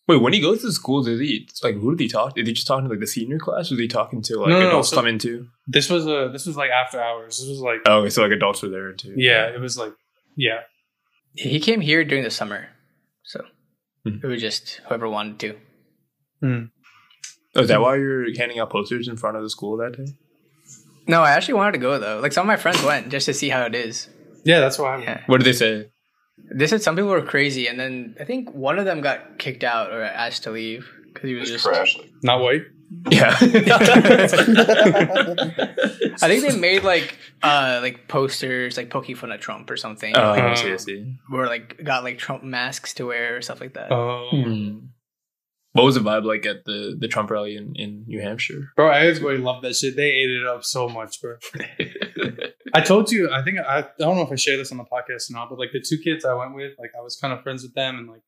Wait, 0.08 0.22
when 0.22 0.34
he 0.34 0.40
goes 0.40 0.62
to 0.62 0.72
school, 0.72 1.02
did 1.02 1.20
he 1.20 1.48
like 1.64 1.76
who 1.76 1.96
did 1.96 2.04
he 2.04 2.08
talk? 2.08 2.36
Did 2.36 2.46
he 2.46 2.54
just 2.54 2.68
talk 2.68 2.84
to 2.84 2.88
like 2.90 3.00
the 3.00 3.08
senior 3.08 3.40
class? 3.40 3.72
Was 3.72 3.80
he 3.80 3.88
talking 3.88 4.22
to 4.24 4.38
like 4.40 4.50
No, 4.50 4.56
no, 4.56 4.62
no, 4.62 4.68
adults 4.70 4.90
so- 4.90 4.96
coming 4.98 5.18
too? 5.18 5.48
This 5.68 5.90
was 5.90 6.06
a 6.06 6.30
this 6.32 6.46
was 6.46 6.56
like 6.56 6.70
after 6.70 7.02
hours. 7.02 7.40
This 7.40 7.48
was 7.50 7.60
like 7.60 7.80
Oh, 7.88 8.00
okay, 8.02 8.10
so 8.12 8.22
like 8.22 8.32
adults 8.32 8.62
were 8.62 8.70
there 8.70 8.92
too. 8.94 9.14
yeah, 9.18 9.48
it 9.48 9.60
was 9.60 9.78
like 9.78 9.94
yeah. 10.36 10.60
he 11.34 11.60
came 11.60 11.82
here 11.82 12.04
during 12.04 12.24
the 12.24 12.30
summer. 12.30 12.68
So 13.24 13.44
Hmm. 14.06 14.18
it 14.24 14.28
was 14.28 14.40
just 14.42 14.82
whoever 14.88 15.10
wanted 15.10 15.40
to. 15.40 15.56
Oh, 17.58 17.62
is 17.62 17.70
that 17.70 17.82
why 17.82 17.96
you're 17.96 18.26
handing 18.38 18.60
out 18.60 18.70
posters 18.70 19.08
in 19.08 19.18
front 19.18 19.38
of 19.38 19.44
the 19.44 19.50
school 19.50 19.78
that 19.78 19.98
day? 19.98 20.06
No, 21.08 21.22
I 21.22 21.32
actually 21.32 21.56
wanted 21.56 21.72
to 21.74 21.78
go, 21.80 21.98
though. 22.00 22.20
Like 22.20 22.34
some 22.34 22.44
of 22.44 22.48
my 22.48 22.58
friends 22.58 22.84
went 22.84 23.10
just 23.10 23.26
to 23.28 23.34
see 23.34 23.50
how 23.50 23.64
it 23.66 23.74
is. 23.76 24.10
Yeah, 24.44 24.60
that's 24.60 24.78
why. 24.78 24.96
I'm, 24.96 25.02
Yeah. 25.02 25.22
What 25.28 25.38
did 25.38 25.46
they 25.46 25.54
say? 25.54 25.90
They 26.54 26.68
said 26.68 26.82
some 26.84 26.96
people 26.96 27.10
were 27.10 27.22
crazy, 27.22 27.68
and 27.68 27.80
then 27.80 28.16
I 28.20 28.26
think 28.26 28.54
one 28.54 28.78
of 28.78 28.86
them 28.86 29.02
got 29.02 29.40
kicked 29.40 29.64
out 29.64 29.92
or 29.92 30.02
asked 30.04 30.44
to 30.44 30.52
leave 30.52 30.88
because 31.14 31.28
he 31.30 31.36
was 31.36 31.50
Just 31.50 31.64
just. 31.64 31.74
crash. 31.76 31.98
Like, 31.98 32.12
Not 32.24 32.42
white. 32.42 32.64
Yeah. 33.12 33.36
I 36.22 36.28
think 36.28 36.48
they 36.48 36.58
made 36.58 36.84
like 36.84 37.18
uh 37.44 37.80
like 37.82 38.08
posters 38.08 38.78
like 38.78 38.90
poking 38.90 39.16
fun 39.16 39.32
at 39.32 39.42
Trump 39.42 39.70
or 39.70 39.78
something. 39.78 40.16
Oh, 40.16 40.30
like, 40.32 40.42
I 40.44 40.54
see, 40.56 40.72
I 40.74 40.78
see. 40.78 41.18
or 41.32 41.48
like 41.48 41.84
got 41.84 42.04
like 42.04 42.18
Trump 42.18 42.44
masks 42.44 42.94
to 42.96 43.06
wear 43.06 43.38
or 43.38 43.42
stuff 43.42 43.60
like 43.62 43.74
that. 43.74 43.92
Oh, 43.92 44.30
Hmm. 44.32 44.78
What 45.74 45.84
was 45.84 45.96
the 45.96 46.02
vibe 46.02 46.24
like 46.24 46.46
at 46.46 46.64
the 46.64 46.96
the 46.98 47.10
Trump 47.10 47.30
rally 47.30 47.58
in, 47.58 47.74
in 47.76 48.06
New 48.08 48.22
Hampshire? 48.22 48.72
Bro, 48.78 48.92
everybody 48.92 49.40
loved 49.40 49.66
that 49.66 49.76
shit. 49.76 49.98
They 49.98 50.10
ate 50.10 50.30
it 50.30 50.48
up 50.48 50.64
so 50.64 50.88
much, 50.88 51.22
bro. 51.22 51.36
I 52.74 52.80
told 52.82 53.12
you, 53.12 53.30
I 53.30 53.44
think 53.44 53.60
I, 53.60 53.80
I 53.80 53.86
don't 54.00 54.16
know 54.16 54.22
if 54.22 54.32
I 54.32 54.36
shared 54.36 54.60
this 54.62 54.72
on 54.72 54.78
the 54.78 54.86
podcast 54.86 55.30
or 55.30 55.34
not, 55.34 55.50
but 55.50 55.60
like 55.60 55.72
the 55.74 55.82
two 55.86 55.98
kids 56.02 56.24
I 56.24 56.34
went 56.34 56.56
with, 56.56 56.72
like 56.80 56.92
I 56.98 57.02
was 57.02 57.18
kind 57.18 57.34
of 57.34 57.42
friends 57.44 57.62
with 57.64 57.74
them, 57.74 57.98
and 57.98 58.08
like 58.08 58.22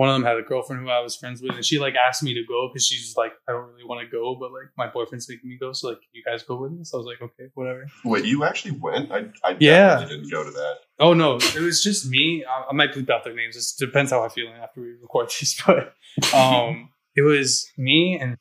one 0.00 0.08
of 0.08 0.14
them 0.14 0.24
had 0.24 0.38
a 0.38 0.42
girlfriend 0.42 0.80
who 0.82 0.88
I 0.88 1.00
was 1.00 1.14
friends 1.14 1.42
with, 1.42 1.52
and 1.56 1.62
she 1.62 1.78
like 1.78 1.94
asked 1.94 2.22
me 2.22 2.32
to 2.32 2.42
go 2.48 2.70
because 2.72 2.86
she's 2.86 3.18
like, 3.18 3.32
I 3.46 3.52
don't 3.52 3.68
really 3.70 3.84
want 3.84 4.00
to 4.00 4.10
go, 4.10 4.34
but 4.34 4.50
like 4.50 4.70
my 4.78 4.86
boyfriend's 4.86 5.28
making 5.28 5.50
me 5.50 5.58
go, 5.60 5.74
so 5.74 5.88
like 5.90 5.98
you 6.14 6.22
guys 6.24 6.42
go 6.42 6.56
with 6.56 6.72
us. 6.80 6.94
I 6.94 6.96
was 6.96 7.04
like, 7.04 7.20
okay, 7.20 7.50
whatever. 7.52 7.86
Wait, 8.06 8.24
you 8.24 8.42
actually 8.44 8.78
went? 8.78 9.12
I, 9.12 9.26
I 9.44 9.56
Yeah. 9.60 10.06
didn't 10.08 10.30
go 10.30 10.42
to 10.42 10.50
that. 10.50 10.74
Oh 11.00 11.12
no, 11.12 11.36
it 11.36 11.60
was 11.60 11.84
just 11.84 12.08
me. 12.08 12.46
I, 12.46 12.64
I 12.70 12.72
might 12.72 12.94
bleep 12.94 13.10
out 13.10 13.24
their 13.24 13.34
names. 13.34 13.56
It 13.58 13.64
depends 13.78 14.10
how 14.10 14.24
I'm 14.24 14.30
feeling 14.30 14.54
after 14.54 14.80
we 14.80 14.92
record 15.02 15.28
these, 15.38 15.60
but 15.66 15.92
um, 16.34 16.88
it 17.14 17.20
was 17.20 17.70
me 17.76 18.18
and 18.18 18.38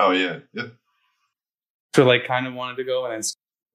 Oh 0.00 0.10
yeah, 0.10 0.40
yeah. 0.52 0.64
so 1.94 2.04
like 2.04 2.26
kind 2.26 2.48
of 2.48 2.54
wanted 2.54 2.78
to 2.78 2.84
go, 2.84 3.04
and 3.04 3.12
then 3.14 3.22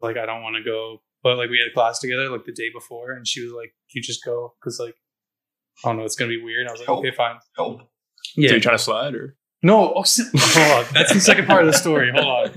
like 0.02 0.17
I 0.17 0.26
don't 0.26 0.41
want 0.43 0.58
to 0.58 0.63
go, 0.63 1.00
but 1.24 1.38
like 1.38 1.50
we 1.50 1.58
had 1.60 1.74
class 1.74 2.00
together 2.00 2.30
like 2.30 2.46
the 2.46 2.52
day 2.52 2.70
before, 2.74 3.12
and 3.12 3.28
she 3.28 3.42
was 3.44 3.52
like, 3.54 3.74
"You 3.94 4.02
just 4.02 4.24
go," 4.24 4.54
because 4.60 4.80
like 4.80 4.96
I 5.84 5.90
don't 5.90 5.98
know, 5.98 6.04
it's 6.04 6.16
gonna 6.16 6.30
be 6.30 6.42
weird. 6.44 6.68
I 6.68 6.72
was 6.72 6.80
like, 6.82 6.88
Help. 6.88 7.00
"Okay, 7.00 7.12
fine." 7.12 7.38
Help. 7.56 7.82
Yeah, 8.36 8.50
So 8.50 8.56
you 8.56 8.62
trying 8.62 8.78
to 8.78 8.84
slide 8.84 9.16
or? 9.16 9.36
no, 9.64 9.94
oh, 9.96 10.04
si- 10.04 10.24
hold 10.36 10.86
on. 10.86 10.94
That's 10.94 11.14
the 11.14 11.20
second 11.22 11.48
part 11.48 11.62
of 11.66 11.72
the 11.72 11.78
story. 11.78 12.12
Hold 12.14 12.52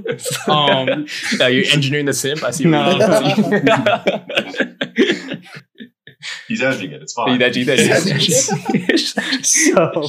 on. 0.49 0.89
Um, 0.91 1.07
yeah, 1.39 1.47
you're 1.49 1.65
engineering 1.73 2.07
the 2.07 2.13
simp. 2.13 2.43
I 2.43 2.51
see. 2.51 2.65
No. 2.65 2.97
What 2.99 3.09
He's 6.49 6.63
edging 6.63 6.93
it. 6.93 7.03
It's 7.03 7.13
fine. 7.13 7.39
that, 7.39 7.55
you 7.55 7.65
that, 7.67 7.79
so 9.45 10.03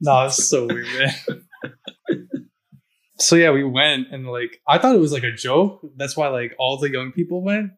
no, 0.00 0.26
it's 0.26 0.48
so 0.48 0.66
weird, 0.66 0.86
man. 0.86 1.14
So 3.18 3.36
yeah, 3.36 3.50
we 3.50 3.64
went 3.64 4.08
and 4.12 4.26
like 4.28 4.60
I 4.66 4.78
thought 4.78 4.94
it 4.94 5.00
was 5.00 5.12
like 5.12 5.24
a 5.24 5.32
joke. 5.32 5.80
That's 5.96 6.16
why 6.16 6.28
like 6.28 6.54
all 6.58 6.78
the 6.78 6.90
young 6.90 7.12
people 7.12 7.42
went. 7.42 7.72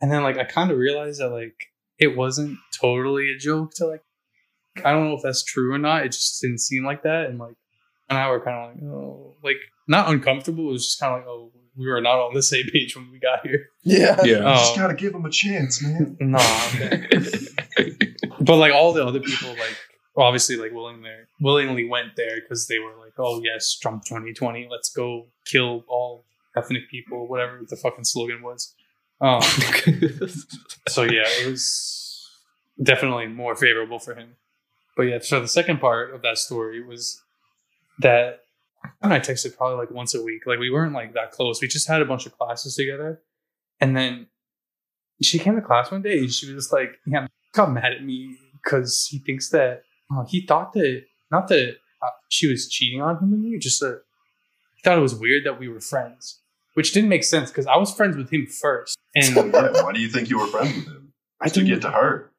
And 0.00 0.10
then 0.10 0.22
like 0.22 0.38
I 0.38 0.44
kind 0.44 0.70
of 0.70 0.78
realized 0.78 1.20
that 1.20 1.30
like 1.30 1.54
it 1.98 2.16
wasn't 2.16 2.58
totally 2.80 3.30
a 3.32 3.38
joke 3.38 3.72
to 3.76 3.86
like 3.86 4.02
I 4.84 4.92
don't 4.92 5.08
know 5.08 5.16
if 5.16 5.22
that's 5.22 5.44
true 5.44 5.72
or 5.74 5.78
not. 5.78 6.04
It 6.06 6.12
just 6.12 6.40
didn't 6.40 6.60
seem 6.60 6.84
like 6.84 7.02
that. 7.02 7.26
And 7.26 7.38
like 7.38 7.56
and 8.08 8.18
I 8.18 8.30
were 8.30 8.40
kind 8.40 8.56
of 8.56 8.74
like, 8.74 8.82
oh 8.90 9.36
like 9.42 9.58
not 9.86 10.08
uncomfortable. 10.08 10.70
It 10.70 10.72
was 10.72 10.86
just 10.86 11.00
kind 11.00 11.12
of 11.14 11.18
like, 11.20 11.28
oh, 11.28 11.52
we 11.76 11.86
were 11.86 12.00
not 12.00 12.18
on 12.18 12.34
the 12.34 12.42
same 12.42 12.66
page 12.72 12.96
when 12.96 13.10
we 13.10 13.18
got 13.18 13.46
here. 13.46 13.66
Yeah. 13.82 14.16
yeah. 14.22 14.24
You 14.24 14.38
just 14.58 14.72
Um, 14.74 14.78
gotta 14.80 14.94
give 14.94 15.14
him 15.14 15.24
a 15.26 15.30
chance, 15.30 15.82
man. 15.82 16.16
Nah, 16.20 16.38
but 18.40 18.56
like 18.56 18.72
all 18.72 18.92
the 18.92 19.04
other 19.04 19.20
people 19.20 19.50
like 19.50 19.76
obviously 20.16 20.56
like 20.56 20.72
willing 20.72 21.02
there 21.02 21.28
willingly 21.40 21.88
went 21.88 22.16
there 22.16 22.40
because 22.40 22.66
they 22.66 22.78
were 22.78 22.94
like 22.98 23.09
oh 23.20 23.40
yes 23.42 23.78
trump 23.78 24.04
2020 24.04 24.68
let's 24.70 24.90
go 24.90 25.26
kill 25.46 25.84
all 25.88 26.24
ethnic 26.56 26.88
people 26.90 27.28
whatever 27.28 27.60
the 27.68 27.76
fucking 27.76 28.04
slogan 28.04 28.42
was. 28.42 28.74
Um 29.20 29.42
so 30.88 31.02
yeah 31.02 31.26
it 31.26 31.50
was 31.50 32.28
definitely 32.82 33.26
more 33.26 33.54
favorable 33.54 33.98
for 33.98 34.14
him. 34.14 34.36
But 34.96 35.02
yeah 35.04 35.18
so 35.20 35.40
the 35.40 35.48
second 35.48 35.80
part 35.80 36.14
of 36.14 36.22
that 36.22 36.38
story 36.38 36.82
was 36.82 37.22
that 38.00 38.40
and 39.02 39.12
i 39.12 39.20
texted 39.20 39.54
probably 39.56 39.76
like 39.76 39.90
once 39.90 40.14
a 40.14 40.22
week 40.22 40.46
like 40.46 40.58
we 40.58 40.70
weren't 40.70 40.94
like 40.94 41.14
that 41.14 41.32
close. 41.32 41.60
We 41.60 41.68
just 41.68 41.88
had 41.88 42.02
a 42.02 42.06
bunch 42.06 42.26
of 42.26 42.36
classes 42.36 42.74
together. 42.74 43.22
And 43.80 43.96
then 43.96 44.26
she 45.22 45.38
came 45.38 45.56
to 45.56 45.62
class 45.62 45.90
one 45.90 46.02
day 46.02 46.18
and 46.18 46.32
she 46.32 46.46
was 46.46 46.64
just 46.64 46.72
like, 46.72 46.98
yeah, 47.06 47.26
got 47.52 47.72
mad 47.72 47.92
at 47.92 48.04
me 48.04 48.36
because 48.54 49.06
he 49.10 49.18
thinks 49.18 49.50
that 49.50 49.82
uh, 50.14 50.24
he 50.24 50.46
thought 50.46 50.72
that 50.72 51.02
not 51.30 51.48
that 51.48 51.76
she 52.28 52.46
was 52.48 52.68
cheating 52.68 53.00
on 53.02 53.16
him 53.18 53.32
and 53.32 53.42
me, 53.42 53.58
just 53.58 53.80
that 53.80 54.02
he 54.76 54.82
thought 54.82 54.96
it 54.98 55.02
was 55.02 55.14
weird 55.14 55.44
that 55.44 55.58
we 55.58 55.68
were 55.68 55.80
friends, 55.80 56.38
which 56.74 56.92
didn't 56.92 57.08
make 57.10 57.24
sense 57.24 57.50
because 57.50 57.66
I 57.66 57.76
was 57.76 57.92
friends 57.94 58.16
with 58.16 58.30
him 58.30 58.46
first, 58.46 58.96
and 59.14 59.34
Yeah, 59.34 59.42
why 59.82 59.92
do 59.92 60.00
you 60.00 60.08
think 60.08 60.30
you 60.30 60.38
were 60.38 60.46
friends 60.46 60.74
with 60.74 60.86
him? 60.86 61.12
I 61.40 61.48
To 61.48 61.64
get 61.64 61.82
to 61.82 61.90
her. 61.90 62.30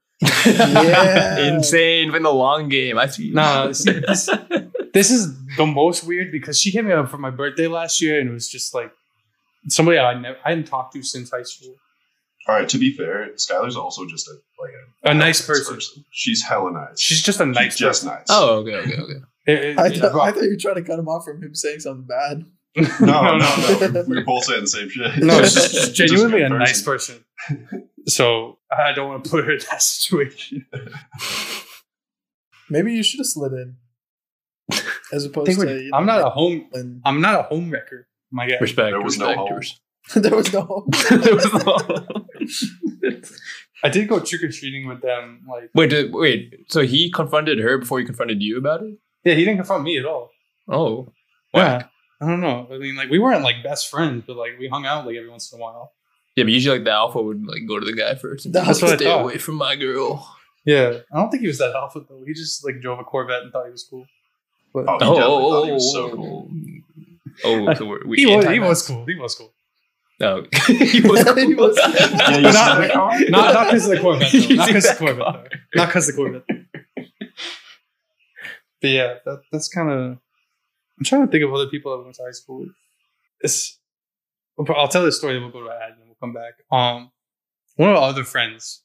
Yeah. 0.46 1.38
Insane 1.56 2.14
in 2.14 2.24
the 2.24 2.32
long 2.34 2.70
game. 2.70 2.98
I 2.98 3.08
see. 3.08 3.32
Nah, 3.32 3.72
see, 3.72 3.92
this, 3.94 4.30
this 4.94 5.10
is 5.10 5.34
the 5.58 5.66
most 5.66 6.04
weird 6.04 6.32
because 6.32 6.60
she 6.60 6.70
hit 6.70 6.86
me 6.86 6.92
up 6.92 7.10
for 7.10 7.18
my 7.18 7.32
birthday 7.32 7.68
last 7.68 8.02
year, 8.02 8.20
and 8.20 8.30
it 8.30 8.34
was 8.34 8.48
just 8.48 8.74
like 8.74 8.92
somebody 9.68 9.98
I 9.98 10.14
never 10.20 10.38
I 10.46 10.50
hadn't 10.50 10.66
talked 10.66 10.94
to 10.94 11.04
since 11.04 11.32
high 11.32 11.44
school. 11.44 11.74
All 12.48 12.56
right. 12.56 12.68
To 12.70 12.78
be 12.78 12.92
fair, 12.96 13.30
Skylar's 13.36 13.76
also 13.76 14.06
just 14.06 14.28
a 14.28 14.34
like 14.62 14.74
a 15.06 15.10
A 15.10 15.14
nice 15.14 15.46
person. 15.46 15.80
She's 16.12 16.44
hella 16.44 16.72
nice. 16.72 17.00
She's 17.00 17.22
just 17.24 17.40
a 17.40 17.46
She's 17.46 17.56
nice 17.56 17.78
just 17.78 18.04
person. 18.04 18.18
nice. 18.20 18.28
Oh, 18.30 18.58
okay, 18.60 18.76
okay, 18.76 18.98
okay. 19.02 19.26
It- 19.46 19.64
it- 19.64 19.80
I, 19.80 19.88
it- 19.88 19.92
th- 19.94 20.04
I 20.04 20.32
thought 20.32 20.44
you 20.44 20.50
were 20.52 20.56
trying 20.58 20.76
to 20.76 20.84
cut 20.84 21.00
him 21.00 21.08
off 21.08 21.26
from 21.26 21.42
him 21.44 21.56
saying 21.56 21.80
something 21.80 22.06
bad. 22.06 22.46
no, 23.02 23.22
no, 23.22 23.38
no. 23.38 24.04
We 24.08 24.16
were 24.18 24.24
both 24.24 24.46
saying 24.46 24.62
the 24.62 24.68
same 24.68 24.90
shit. 24.90 25.18
No, 25.24 25.42
she's 25.44 25.54
Just 25.72 25.96
genuinely 25.96 26.42
a 26.44 26.50
good 26.50 26.60
nice 26.60 26.82
person. 26.82 27.26
So 28.08 28.60
I 28.72 28.94
don't 28.94 29.10
want 29.10 29.24
to 29.26 29.30
put 29.30 29.44
her 29.46 29.52
in 29.52 29.60
that 29.72 29.82
situation. 29.82 30.66
Maybe 32.70 32.94
you 32.94 33.04
should 33.04 33.20
have 33.20 33.28
slid 33.28 33.52
in. 33.54 33.76
As 35.12 35.26
opposed 35.26 35.60
to 35.60 35.68
you 35.84 35.90
know, 35.92 35.98
I'm 35.98 36.06
not 36.06 36.22
a 36.26 36.30
home. 36.30 36.70
and 36.74 37.02
I'm 37.04 37.20
not 37.20 37.40
a 37.40 37.44
home 37.44 37.70
wrecker. 37.72 38.08
My 38.32 38.48
guy. 38.48 38.56
Respect. 38.62 38.92
There 38.92 39.02
was 39.02 39.18
no 39.18 39.48
respect, 39.50 39.82
home. 40.14 40.22
there 40.24 40.36
was 40.36 40.54
no 40.54 40.88
there 41.10 41.36
was 41.36 41.66
no. 41.66 42.28
I 43.84 43.90
did 43.90 44.08
go 44.08 44.20
trick 44.22 44.44
or 44.44 44.50
treating 44.50 44.88
with 44.88 45.02
them. 45.02 45.42
Like, 45.50 45.70
Wait, 45.76 45.90
did, 45.90 46.14
wait. 46.14 46.54
So 46.70 46.82
he 46.82 47.12
confronted 47.12 47.60
her 47.60 47.78
before 47.80 48.00
he 48.00 48.06
confronted 48.06 48.42
you 48.42 48.58
about 48.58 48.84
it? 48.84 48.94
Yeah, 49.24 49.34
he 49.34 49.44
didn't 49.46 49.58
confront 49.58 49.84
me 49.84 49.98
at 49.98 50.06
all. 50.06 50.32
Oh, 50.68 51.12
Yeah, 51.54 51.84
I 52.22 52.28
don't 52.28 52.42
know. 52.42 52.68
I 52.72 52.78
mean, 52.78 52.96
like, 52.96 53.10
we 53.10 53.20
weren't 53.20 53.44
like 53.44 53.64
best 53.64 53.90
friends, 53.90 54.24
but 54.28 54.36
like 54.38 54.52
we 54.60 54.68
hung 54.68 54.86
out 54.86 55.06
like 55.06 55.16
every 55.16 55.30
once 55.30 55.52
in 55.52 55.60
a 55.60 55.62
while. 55.62 55.94
Yeah, 56.36 56.46
but 56.46 56.54
usually 56.54 56.78
like 56.78 56.86
the 56.86 56.92
alpha 56.92 57.22
would 57.22 57.46
like 57.46 57.68
go 57.68 57.80
to 57.80 57.86
the 57.86 57.94
guy 57.94 58.16
first. 58.16 58.46
And 58.46 58.56
That's 58.56 58.82
like, 58.82 58.82
what 58.82 58.94
I 58.94 58.96
Stay 58.98 59.06
thought. 59.06 59.22
away 59.24 59.38
from 59.38 59.56
my 59.56 59.76
girl. 59.76 60.34
Yeah, 60.66 61.00
I 61.12 61.18
don't 61.18 61.30
think 61.32 61.42
he 61.42 61.48
was 61.48 61.58
that 61.58 61.76
alpha 61.76 62.02
though. 62.08 62.24
He 62.26 62.34
just 62.34 62.64
like 62.64 62.80
drove 62.82 63.00
a 63.00 63.04
Corvette 63.04 63.42
and 63.44 63.52
thought 63.52 63.66
he 63.66 63.72
was 63.72 63.84
cool. 63.90 64.06
But 64.74 64.86
Oh, 64.88 64.98
he 65.00 65.06
Oh, 65.06 65.16
definitely 65.16 65.24
oh, 65.34 65.50
thought 65.52 65.66
he 65.66 65.72
was 65.72 65.88
oh, 65.90 65.94
so 65.94 66.12
oh, 66.12 66.16
cool. 66.16 66.50
Oh. 67.44 67.68
oh, 67.70 67.74
so 67.74 67.86
we're, 67.86 68.06
we 68.06 68.18
he 68.18 68.26
was, 68.28 68.46
he 68.46 68.52
anti-vax? 68.52 68.68
was 68.70 68.88
cool. 68.88 69.06
He 69.06 69.16
was 69.16 69.36
cool. 69.36 69.54
No, 70.20 70.46
oh. 70.46 70.58
he 70.68 71.02
was. 71.02 71.24
Cool. 71.26 71.36
He 71.36 71.56
was- 71.56 71.78
Yeah, 71.78 72.38
you 72.38 72.44
But 72.44 72.54
saw 72.54 72.66
not- 72.78 72.82
the 72.82 72.90
car? 72.94 73.20
Not 73.30 73.54
not 73.56 73.66
because 73.68 73.86
of 73.86 73.92
the 73.92 74.00
Corvette. 74.00 74.32
Though. 74.32 74.40
Not 74.56 74.68
because 74.68 74.86
of 74.90 74.98
the 75.00 75.06
Corvette. 75.06 75.26
Though. 75.26 75.58
Not 75.76 75.88
because 75.88 76.10
of 76.10 76.16
the 76.16 76.22
Corvette. 76.22 76.61
But 78.82 78.90
yeah, 78.90 79.16
that, 79.26 79.42
that's 79.52 79.70
kind 79.70 79.90
of. 79.90 80.18
I'm 80.98 81.06
trying 81.06 81.26
to 81.26 81.32
think 81.32 81.44
of 81.44 81.54
other 81.54 81.68
people 81.68 81.94
I 81.94 82.04
went 82.04 82.16
to 82.16 82.24
high 82.24 82.32
school 82.32 82.60
with. 82.60 82.70
It's, 83.42 83.80
I'll 84.70 84.88
tell 84.88 85.04
this 85.04 85.18
story, 85.18 85.34
then 85.34 85.42
we'll 85.44 85.52
go 85.52 85.64
to 85.64 85.72
ad, 85.72 85.92
and 85.92 86.00
then 86.00 86.08
we'll 86.08 86.18
come 86.22 86.34
back. 86.34 86.54
Um, 86.72 87.12
one 87.76 87.90
of 87.90 87.96
our 87.96 88.04
other 88.04 88.24
friends 88.24 88.84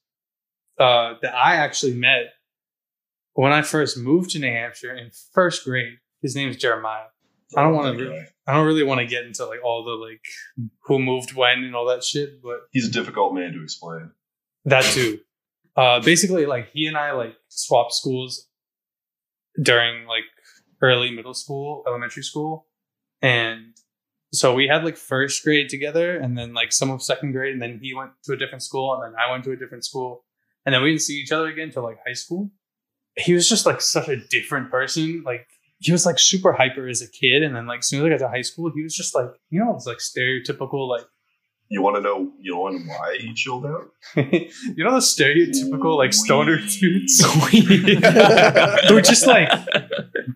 uh, 0.78 1.14
that 1.20 1.34
I 1.34 1.56
actually 1.56 1.94
met 1.94 2.32
when 3.34 3.52
I 3.52 3.60
first 3.62 3.98
moved 3.98 4.30
to 4.30 4.38
New 4.38 4.50
Hampshire 4.50 4.94
in 4.94 5.10
first 5.32 5.64
grade. 5.64 5.98
His 6.22 6.34
name 6.34 6.48
is 6.48 6.56
Jeremiah. 6.56 7.06
I 7.56 7.62
don't 7.62 7.74
want 7.74 7.98
to. 7.98 8.04
Really, 8.04 8.24
I 8.46 8.54
don't 8.54 8.66
really 8.66 8.82
want 8.82 9.00
to 9.00 9.06
get 9.06 9.24
into 9.24 9.44
like 9.44 9.62
all 9.62 9.84
the 9.84 9.92
like 9.92 10.24
who 10.84 10.98
moved 10.98 11.34
when 11.34 11.64
and 11.64 11.76
all 11.76 11.86
that 11.86 12.02
shit, 12.02 12.42
but 12.42 12.60
He's 12.72 12.88
a 12.88 12.92
difficult 12.92 13.34
man 13.34 13.52
to 13.52 13.62
explain. 13.62 14.10
that 14.64 14.84
too. 14.84 15.20
Uh, 15.76 16.00
basically, 16.00 16.46
like 16.46 16.70
he 16.72 16.86
and 16.86 16.96
I 16.96 17.12
like 17.12 17.36
swapped 17.48 17.92
schools 17.92 18.48
during 19.62 20.06
like 20.06 20.24
early 20.82 21.10
middle 21.10 21.34
school, 21.34 21.82
elementary 21.86 22.22
school, 22.22 22.66
and 23.22 23.74
so 24.32 24.54
we 24.54 24.66
had 24.66 24.84
like 24.84 24.96
first 24.96 25.42
grade 25.42 25.68
together, 25.68 26.16
and 26.16 26.36
then 26.36 26.54
like 26.54 26.72
some 26.72 26.90
of 26.90 27.02
second 27.02 27.32
grade, 27.32 27.52
and 27.52 27.62
then 27.62 27.78
he 27.82 27.94
went 27.94 28.10
to 28.24 28.32
a 28.32 28.36
different 28.36 28.62
school, 28.62 28.94
and 28.94 29.02
then 29.02 29.20
I 29.20 29.30
went 29.30 29.44
to 29.44 29.52
a 29.52 29.56
different 29.56 29.84
school, 29.84 30.24
and 30.64 30.74
then 30.74 30.82
we 30.82 30.90
didn't 30.90 31.02
see 31.02 31.18
each 31.20 31.32
other 31.32 31.48
again 31.48 31.68
until 31.68 31.82
like 31.84 31.98
high 32.06 32.12
school. 32.12 32.50
He 33.16 33.32
was 33.32 33.48
just 33.48 33.66
like 33.66 33.80
such 33.80 34.08
a 34.08 34.16
different 34.16 34.70
person. 34.70 35.22
Like 35.24 35.46
he 35.78 35.92
was 35.92 36.04
like 36.04 36.18
super 36.18 36.52
hyper 36.52 36.88
as 36.88 37.02
a 37.02 37.10
kid, 37.10 37.42
and 37.42 37.54
then 37.56 37.66
like 37.66 37.80
as 37.80 37.88
soon 37.88 38.00
as 38.00 38.06
I 38.06 38.08
got 38.10 38.18
to 38.18 38.28
high 38.28 38.42
school, 38.42 38.70
he 38.74 38.82
was 38.82 38.94
just 38.94 39.14
like 39.14 39.30
you 39.50 39.64
know 39.64 39.74
it's 39.74 39.86
like 39.86 39.98
stereotypical 39.98 40.88
like 40.88 41.06
You 41.68 41.82
want 41.82 41.96
to 41.96 42.02
know? 42.02 42.32
You 42.40 42.56
want 42.56 42.78
to 42.78 42.84
know 42.86 42.92
why 42.92 43.16
he 43.18 43.34
chilled 43.34 43.66
out? 43.66 43.90
you 44.16 44.84
know 44.84 44.92
the 44.92 44.98
stereotypical 45.00 45.96
like 45.96 46.12
stoner 46.12 46.56
Weed. 46.56 46.68
dudes 46.80 47.24
who 48.88 49.00
just 49.02 49.26
like 49.26 49.50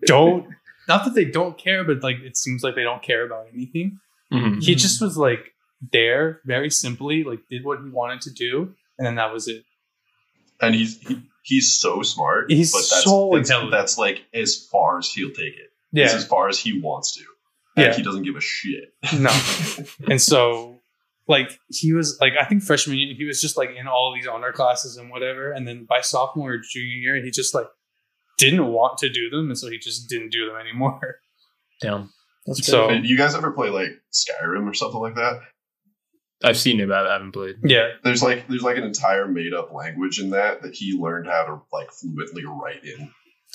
don't 0.05 0.47
not 0.87 1.05
that 1.05 1.13
they 1.15 1.25
don't 1.25 1.57
care 1.57 1.83
but 1.83 2.03
like 2.03 2.17
it 2.19 2.35
seems 2.37 2.63
like 2.63 2.75
they 2.75 2.83
don't 2.83 3.01
care 3.01 3.25
about 3.25 3.45
anything 3.53 3.99
Mhm. 4.31 4.63
he 4.63 4.75
just 4.75 5.01
was 5.01 5.17
like 5.17 5.53
there 5.91 6.39
very 6.45 6.69
simply 6.69 7.23
like 7.23 7.39
did 7.49 7.63
what 7.65 7.79
he 7.81 7.89
wanted 7.89 8.21
to 8.21 8.31
do 8.31 8.73
and 8.97 9.05
then 9.05 9.15
that 9.15 9.33
was 9.33 9.47
it 9.47 9.63
And 10.61 10.75
he's 10.75 10.99
he, 10.99 11.21
he's 11.43 11.71
so 11.73 12.01
smart. 12.03 12.51
He's 12.51 12.71
but 12.71 12.79
that's, 12.79 13.03
so 13.03 13.31
that's, 13.33 13.49
intelligent. 13.49 13.71
that's 13.71 13.97
like 13.97 14.25
as 14.33 14.67
far 14.71 14.99
as 14.99 15.07
he'll 15.11 15.29
take 15.31 15.55
it. 15.55 15.69
yeah 15.91 16.05
It's 16.05 16.13
as 16.13 16.25
far 16.25 16.47
as 16.49 16.59
he 16.59 16.79
wants 16.79 17.13
to. 17.17 17.23
Like, 17.75 17.87
Yeah. 17.87 17.93
he 17.95 18.03
doesn't 18.03 18.23
give 18.23 18.35
a 18.35 18.41
shit. 18.41 18.93
no 19.19 19.31
and 20.09 20.21
so 20.21 20.80
like 21.31 21.49
he 21.69 21.93
was 21.93 22.17
like 22.21 22.33
i 22.39 22.45
think 22.45 22.61
freshman 22.61 22.97
year 22.99 23.15
he 23.17 23.25
was 23.25 23.41
just 23.41 23.57
like 23.57 23.71
in 23.79 23.87
all 23.87 24.13
these 24.13 24.27
honor 24.27 24.51
classes 24.51 24.97
and 24.97 25.09
whatever 25.09 25.51
and 25.51 25.67
then 25.67 25.85
by 25.89 25.99
sophomore 26.01 26.51
or 26.53 26.57
junior 26.59 26.95
year 26.95 27.15
he 27.23 27.31
just 27.31 27.55
like 27.55 27.67
didn't 28.37 28.65
want 28.67 28.97
to 28.97 29.07
do 29.09 29.29
them, 29.29 29.49
and 29.49 29.57
so 29.57 29.69
he 29.69 29.77
just 29.77 30.09
didn't 30.09 30.29
do 30.31 30.47
them 30.47 30.55
anymore. 30.59 31.19
Damn. 31.81 32.09
That's 32.47 32.65
So- 32.65 32.87
great. 32.87 33.01
Hey, 33.01 33.07
you 33.07 33.15
guys 33.15 33.35
ever 33.35 33.51
play 33.51 33.69
like 33.69 33.89
Skyrim 34.11 34.67
or 34.67 34.73
something 34.73 34.99
like 34.99 35.13
that? 35.15 35.41
I've 36.43 36.57
seen 36.57 36.79
it, 36.79 36.87
but 36.87 37.05
I 37.05 37.13
haven't 37.13 37.33
played. 37.33 37.57
Yeah, 37.63 37.89
There's 38.03 38.23
like 38.23 38.47
there's 38.47 38.63
like 38.63 38.77
an 38.77 38.83
entire 38.83 39.27
made 39.27 39.53
up 39.53 39.71
language 39.71 40.19
in 40.19 40.31
that 40.31 40.63
that 40.63 40.73
he 40.73 40.97
learned 40.97 41.27
how 41.27 41.43
to 41.43 41.61
like 41.71 41.91
fluently 41.91 42.43
write 42.45 42.83
in. 42.83 43.11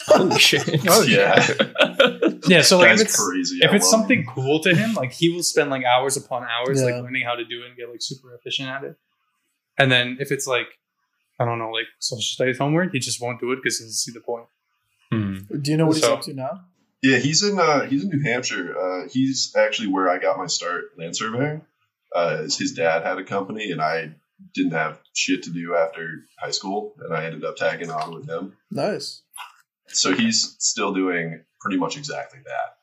Holy 0.06 0.38
shit. 0.38 0.68
Oh, 0.88 1.02
yeah. 1.02 1.46
yeah. 2.46 2.60
So 2.62 2.78
like, 2.78 2.90
Guy's 2.90 3.00
if 3.00 3.06
it's 3.08 3.24
crazy. 3.28 3.58
if 3.62 3.70
I 3.70 3.76
it's 3.76 3.90
something 3.90 4.20
him. 4.20 4.26
cool 4.34 4.60
to 4.60 4.74
him, 4.74 4.94
like 4.94 5.12
he 5.12 5.30
will 5.30 5.42
spend 5.42 5.70
like 5.70 5.84
hours 5.84 6.16
upon 6.16 6.44
hours 6.44 6.82
like 6.82 6.94
learning 6.94 7.24
how 7.24 7.34
to 7.34 7.44
do 7.44 7.62
it 7.62 7.68
and 7.68 7.76
get 7.76 7.88
like 7.90 8.00
super 8.02 8.34
efficient 8.34 8.68
at 8.68 8.84
it. 8.84 8.96
And 9.78 9.90
then 9.90 10.18
if 10.20 10.30
it's 10.30 10.46
like 10.46 10.66
I 11.38 11.44
don't 11.44 11.58
know, 11.58 11.70
like 11.70 11.86
social 11.98 12.22
studies 12.22 12.58
homework, 12.58 12.92
he 12.92 12.98
just 12.98 13.20
won't 13.20 13.40
do 13.40 13.52
it 13.52 13.56
because 13.56 13.78
he 13.78 13.84
doesn't 13.84 13.94
see 13.94 14.12
the 14.12 14.20
point. 14.20 14.46
Hmm. 15.10 15.38
Do 15.60 15.70
you 15.70 15.76
know 15.76 15.86
what 15.86 15.96
he's 15.96 16.04
up 16.04 16.22
to 16.22 16.34
now? 16.34 16.64
Yeah, 17.02 17.18
he's 17.18 17.42
in 17.42 17.58
uh 17.58 17.82
he's 17.86 18.04
in 18.04 18.10
New 18.10 18.22
Hampshire. 18.22 18.76
Uh 18.78 19.08
he's 19.10 19.54
actually 19.56 19.88
where 19.88 20.08
I 20.08 20.18
got 20.18 20.38
my 20.38 20.46
start 20.46 20.96
land 20.98 21.16
surveying. 21.16 21.62
Uh 22.14 22.38
his 22.42 22.58
his 22.58 22.72
dad 22.72 23.02
had 23.04 23.18
a 23.18 23.24
company 23.24 23.70
and 23.70 23.80
I 23.80 24.14
didn't 24.54 24.72
have 24.72 25.00
shit 25.14 25.42
to 25.44 25.50
do 25.50 25.74
after 25.74 26.24
high 26.38 26.50
school 26.50 26.94
and 27.00 27.14
I 27.14 27.24
ended 27.24 27.44
up 27.44 27.56
tagging 27.56 27.90
on 27.90 28.14
with 28.14 28.28
him. 28.28 28.56
Nice. 28.70 29.22
So 29.88 30.12
he's 30.14 30.56
still 30.58 30.92
doing 30.92 31.42
pretty 31.60 31.78
much 31.78 31.96
exactly 31.96 32.40
that. 32.44 32.76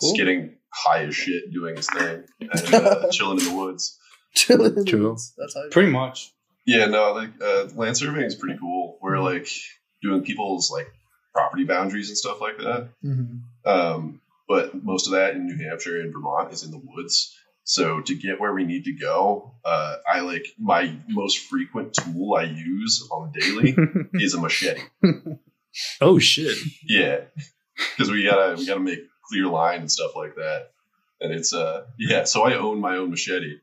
Cool. 0.00 0.10
Just 0.10 0.18
getting 0.18 0.56
high 0.72 1.04
as 1.04 1.14
shit 1.14 1.52
doing 1.52 1.76
his 1.76 1.88
thing 1.88 2.24
and 2.40 2.74
uh, 2.74 3.08
chilling 3.12 3.38
in 3.40 3.44
the 3.46 3.54
woods. 3.54 3.98
Chilling 4.34 4.66
in 4.72 4.74
the 4.76 4.84
True. 4.84 5.10
woods. 5.10 5.32
That's 5.38 5.54
how. 5.54 5.68
Pretty 5.70 5.90
much. 5.90 6.32
Yeah, 6.66 6.86
no, 6.86 7.12
like 7.12 7.30
uh, 7.40 7.66
land 7.74 7.96
surveying 7.96 8.26
is 8.26 8.34
pretty 8.34 8.58
cool. 8.58 8.98
We're 9.00 9.12
Mm-hmm. 9.14 9.24
like 9.24 9.48
doing 10.02 10.22
people's 10.24 10.70
like 10.70 10.88
property 11.32 11.64
boundaries 11.64 12.08
and 12.08 12.18
stuff 12.18 12.40
like 12.40 12.58
that. 12.58 12.88
Mhm. 13.04 13.40
Um, 13.64 14.20
but 14.48 14.82
most 14.84 15.06
of 15.06 15.12
that 15.12 15.34
in 15.34 15.46
New 15.46 15.56
Hampshire 15.68 16.00
and 16.00 16.12
Vermont 16.12 16.52
is 16.52 16.62
in 16.64 16.70
the 16.70 16.80
woods. 16.82 17.34
So 17.64 18.00
to 18.00 18.14
get 18.14 18.40
where 18.40 18.52
we 18.54 18.64
need 18.64 18.84
to 18.84 18.92
go, 18.92 19.54
uh, 19.64 19.96
I 20.12 20.20
like 20.20 20.46
my 20.58 20.94
most 21.08 21.38
frequent 21.38 21.94
tool 21.94 22.34
I 22.34 22.44
use 22.44 23.08
on 23.10 23.32
the 23.32 23.40
daily 23.40 23.76
is 24.24 24.34
a 24.34 24.40
machete. 24.40 24.82
Oh 26.00 26.18
shit. 26.18 26.56
Yeah, 26.84 27.20
because 27.76 28.10
we 28.10 28.24
gotta 28.24 28.56
we 28.56 28.66
gotta 28.66 28.80
make 28.80 29.00
clear 29.28 29.46
line 29.46 29.80
and 29.80 29.90
stuff 29.90 30.16
like 30.16 30.34
that. 30.36 30.70
And 31.20 31.32
it's 31.32 31.52
uh 31.54 31.84
yeah, 31.98 32.24
so 32.24 32.44
I 32.44 32.54
own 32.54 32.80
my 32.80 32.96
own 32.96 33.10
machete. 33.10 33.58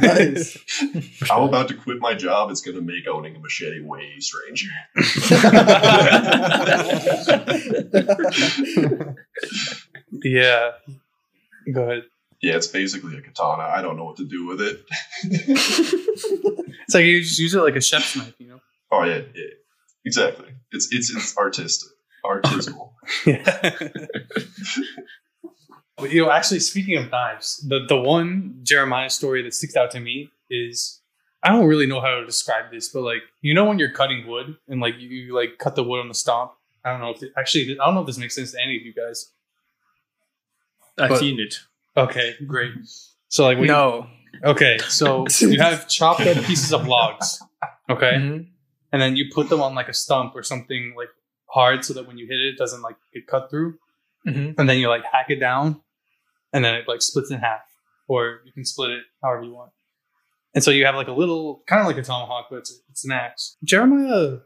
Nice. 0.00 0.56
I'm 1.30 1.42
about 1.42 1.68
to 1.68 1.74
quit 1.74 1.98
my 2.00 2.14
job. 2.14 2.50
It's 2.50 2.62
gonna 2.62 2.80
make 2.80 3.06
owning 3.06 3.36
a 3.36 3.38
machete 3.38 3.80
way 3.80 4.14
stranger. 4.18 4.70
yeah. 10.24 10.70
Go 11.72 11.82
ahead. 11.82 12.04
Yeah, 12.40 12.56
it's 12.56 12.68
basically 12.68 13.18
a 13.18 13.20
katana. 13.20 13.64
I 13.64 13.82
don't 13.82 13.96
know 13.96 14.04
what 14.04 14.16
to 14.18 14.24
do 14.24 14.46
with 14.46 14.60
it. 14.60 14.84
It's 16.88 16.94
like 16.94 17.04
you 17.04 17.20
just 17.20 17.38
use 17.38 17.54
it 17.54 17.60
like 17.60 17.76
a 17.76 17.82
chef's 17.82 18.16
knife, 18.16 18.32
you 18.38 18.48
know? 18.48 18.60
Oh 18.90 19.04
yeah, 19.04 19.20
yeah, 19.34 19.44
exactly. 20.08 20.50
It's 20.72 20.86
it's 20.92 21.08
it's 21.14 21.36
artistic, 21.36 21.90
artisanal. 22.24 22.92
Yeah. 23.26 23.70
But, 25.96 26.12
you 26.12 26.22
know, 26.24 26.30
actually, 26.30 26.60
speaking 26.60 26.96
of 26.96 27.10
knives, 27.10 27.58
the 27.66 27.80
the 27.88 27.96
one 27.96 28.60
Jeremiah 28.62 29.10
story 29.10 29.42
that 29.42 29.52
sticks 29.54 29.74
out 29.76 29.90
to 29.92 30.00
me 30.00 30.30
is 30.48 31.00
I 31.42 31.48
don't 31.50 31.66
really 31.66 31.86
know 31.86 32.00
how 32.00 32.20
to 32.20 32.24
describe 32.26 32.70
this, 32.70 32.88
but 32.88 33.02
like 33.02 33.22
you 33.42 33.52
know 33.52 33.64
when 33.64 33.78
you're 33.80 33.90
cutting 33.90 34.26
wood 34.26 34.56
and 34.68 34.80
like 34.80 34.94
you, 34.98 35.08
you 35.08 35.34
like 35.34 35.58
cut 35.58 35.74
the 35.74 35.82
wood 35.82 36.00
on 36.00 36.08
the 36.08 36.14
stomp. 36.14 36.52
I 36.84 36.92
don't 36.92 37.00
know 37.00 37.10
if 37.10 37.22
it, 37.22 37.32
actually 37.36 37.72
I 37.80 37.84
don't 37.84 37.94
know 37.94 38.02
if 38.02 38.06
this 38.06 38.18
makes 38.18 38.36
sense 38.36 38.52
to 38.52 38.62
any 38.62 38.76
of 38.76 38.82
you 38.82 38.94
guys. 38.94 39.32
I've 40.98 41.10
But- 41.10 41.18
seen 41.18 41.40
it. 41.40 41.54
Okay, 41.96 42.36
great. 42.46 42.72
So 43.28 43.42
like 43.44 43.56
when 43.58 43.66
you- 43.66 43.72
No. 43.72 44.06
okay, 44.44 44.78
so 44.88 45.26
you 45.40 45.58
have 45.60 45.88
chopped 45.88 46.20
up 46.20 46.36
pieces 46.44 46.72
of 46.72 46.86
logs, 46.86 47.42
okay, 47.90 48.12
Mhm. 48.12 48.46
And 48.92 49.00
then 49.02 49.16
you 49.16 49.26
put 49.34 49.48
them 49.48 49.60
on 49.60 49.74
like 49.74 49.88
a 49.88 49.94
stump 49.94 50.34
or 50.34 50.42
something 50.42 50.94
like 50.96 51.08
hard 51.46 51.84
so 51.84 51.94
that 51.94 52.06
when 52.06 52.18
you 52.18 52.26
hit 52.26 52.38
it, 52.40 52.54
it 52.54 52.58
doesn't 52.58 52.82
like 52.82 52.96
get 53.12 53.26
cut 53.26 53.50
through. 53.50 53.78
Mhm. 54.26 54.56
and 54.58 54.68
then 54.68 54.78
you 54.78 54.88
like 54.88 55.04
hack 55.10 55.26
it 55.30 55.38
down, 55.40 55.80
and 56.52 56.64
then 56.64 56.74
it 56.74 56.88
like 56.88 57.00
splits 57.00 57.30
in 57.30 57.38
half, 57.38 57.62
or 58.08 58.40
you 58.44 58.52
can 58.52 58.64
split 58.64 58.90
it 58.90 59.02
however 59.22 59.44
you 59.44 59.52
want. 59.54 59.70
And 60.54 60.62
so 60.64 60.70
you 60.70 60.84
have 60.86 60.96
like 60.96 61.08
a 61.08 61.12
little, 61.12 61.62
kind 61.66 61.80
of 61.80 61.86
like 61.86 61.96
a 61.98 62.02
tomahawk, 62.02 62.46
but 62.50 62.56
it's, 62.58 62.80
it's 62.90 63.04
an 63.04 63.12
axe. 63.12 63.56
Jeremiah 63.64 64.38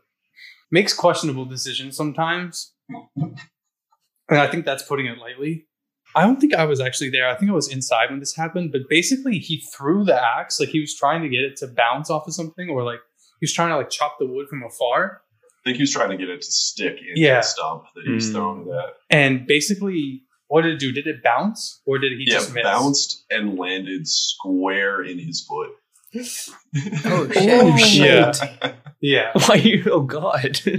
makes 0.71 0.93
questionable 0.93 1.47
decisions 1.47 1.97
sometimes, 1.97 2.73
and 3.17 4.39
I 4.39 4.47
think 4.47 4.65
that's 4.65 4.83
putting 4.83 5.07
it 5.07 5.19
lightly. 5.19 5.67
I 6.15 6.23
don't 6.23 6.39
think 6.41 6.55
I 6.55 6.67
was 6.67 6.79
actually 6.81 7.09
there. 7.11 7.27
I 7.29 7.35
think 7.37 7.51
I 7.51 7.55
was 7.55 7.73
inside 7.73 8.11
when 8.11 8.21
this 8.21 8.37
happened, 8.37 8.71
but 8.73 8.83
basically 8.91 9.39
he 9.39 9.65
threw 9.75 10.05
the 10.05 10.15
axe 10.23 10.61
like 10.61 10.69
he 10.69 10.81
was 10.81 10.95
trying 10.95 11.23
to 11.23 11.29
get 11.29 11.41
it 11.43 11.57
to 11.57 11.67
bounce 11.67 12.11
off 12.11 12.27
of 12.29 12.35
something, 12.35 12.69
or 12.69 12.83
like 12.85 13.01
he 13.43 13.47
was 13.47 13.53
trying 13.53 13.71
to 13.71 13.77
like 13.77 13.91
chop 13.91 14.19
the 14.21 14.27
wood 14.27 14.47
from 14.49 14.63
afar. 14.63 15.23
I 15.43 15.63
think 15.65 15.77
he 15.79 15.83
was 15.83 15.91
trying 15.93 16.11
to 16.11 16.17
get 16.17 16.29
it 16.31 16.43
to 16.43 16.51
stick 16.53 16.95
in 17.01 17.17
Yeah. 17.17 17.39
the 17.39 17.43
stump 17.43 17.83
that 17.97 18.05
he 18.07 18.13
was 18.13 18.29
Mm. 18.31 18.33
throwing 18.33 18.69
it 18.69 18.73
at. 18.73 18.95
And 19.11 19.47
basically, 19.49 20.23
what 20.47 20.63
did 20.63 20.75
it 20.75 20.79
do? 20.79 20.93
Did 20.93 21.09
it 21.09 21.25
bounce, 21.25 21.81
or 21.85 21.99
did 21.99 22.13
he 22.13 22.25
yeah, 22.29 22.35
just 22.35 22.55
miss? 22.55 22.63
bounced 22.63 23.25
and 23.31 23.59
landed 23.59 24.07
square 24.07 25.03
in 25.03 25.19
his 25.19 25.45
foot. 25.45 25.71
Oh 26.15 26.21
shit. 27.33 27.51
Oh, 27.51 27.77
Yeah. 27.77 28.33
shit. 28.33 28.75
Yeah. 29.01 29.31
Why 29.47 29.57
you? 29.57 29.83
Oh 29.91 30.03
god. 30.03 30.61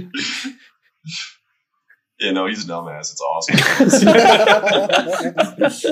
Yeah, 2.20 2.30
no, 2.30 2.46
he's 2.46 2.64
a 2.64 2.68
dumbass. 2.68 3.10
It's 3.12 3.20
awesome. 3.20 3.56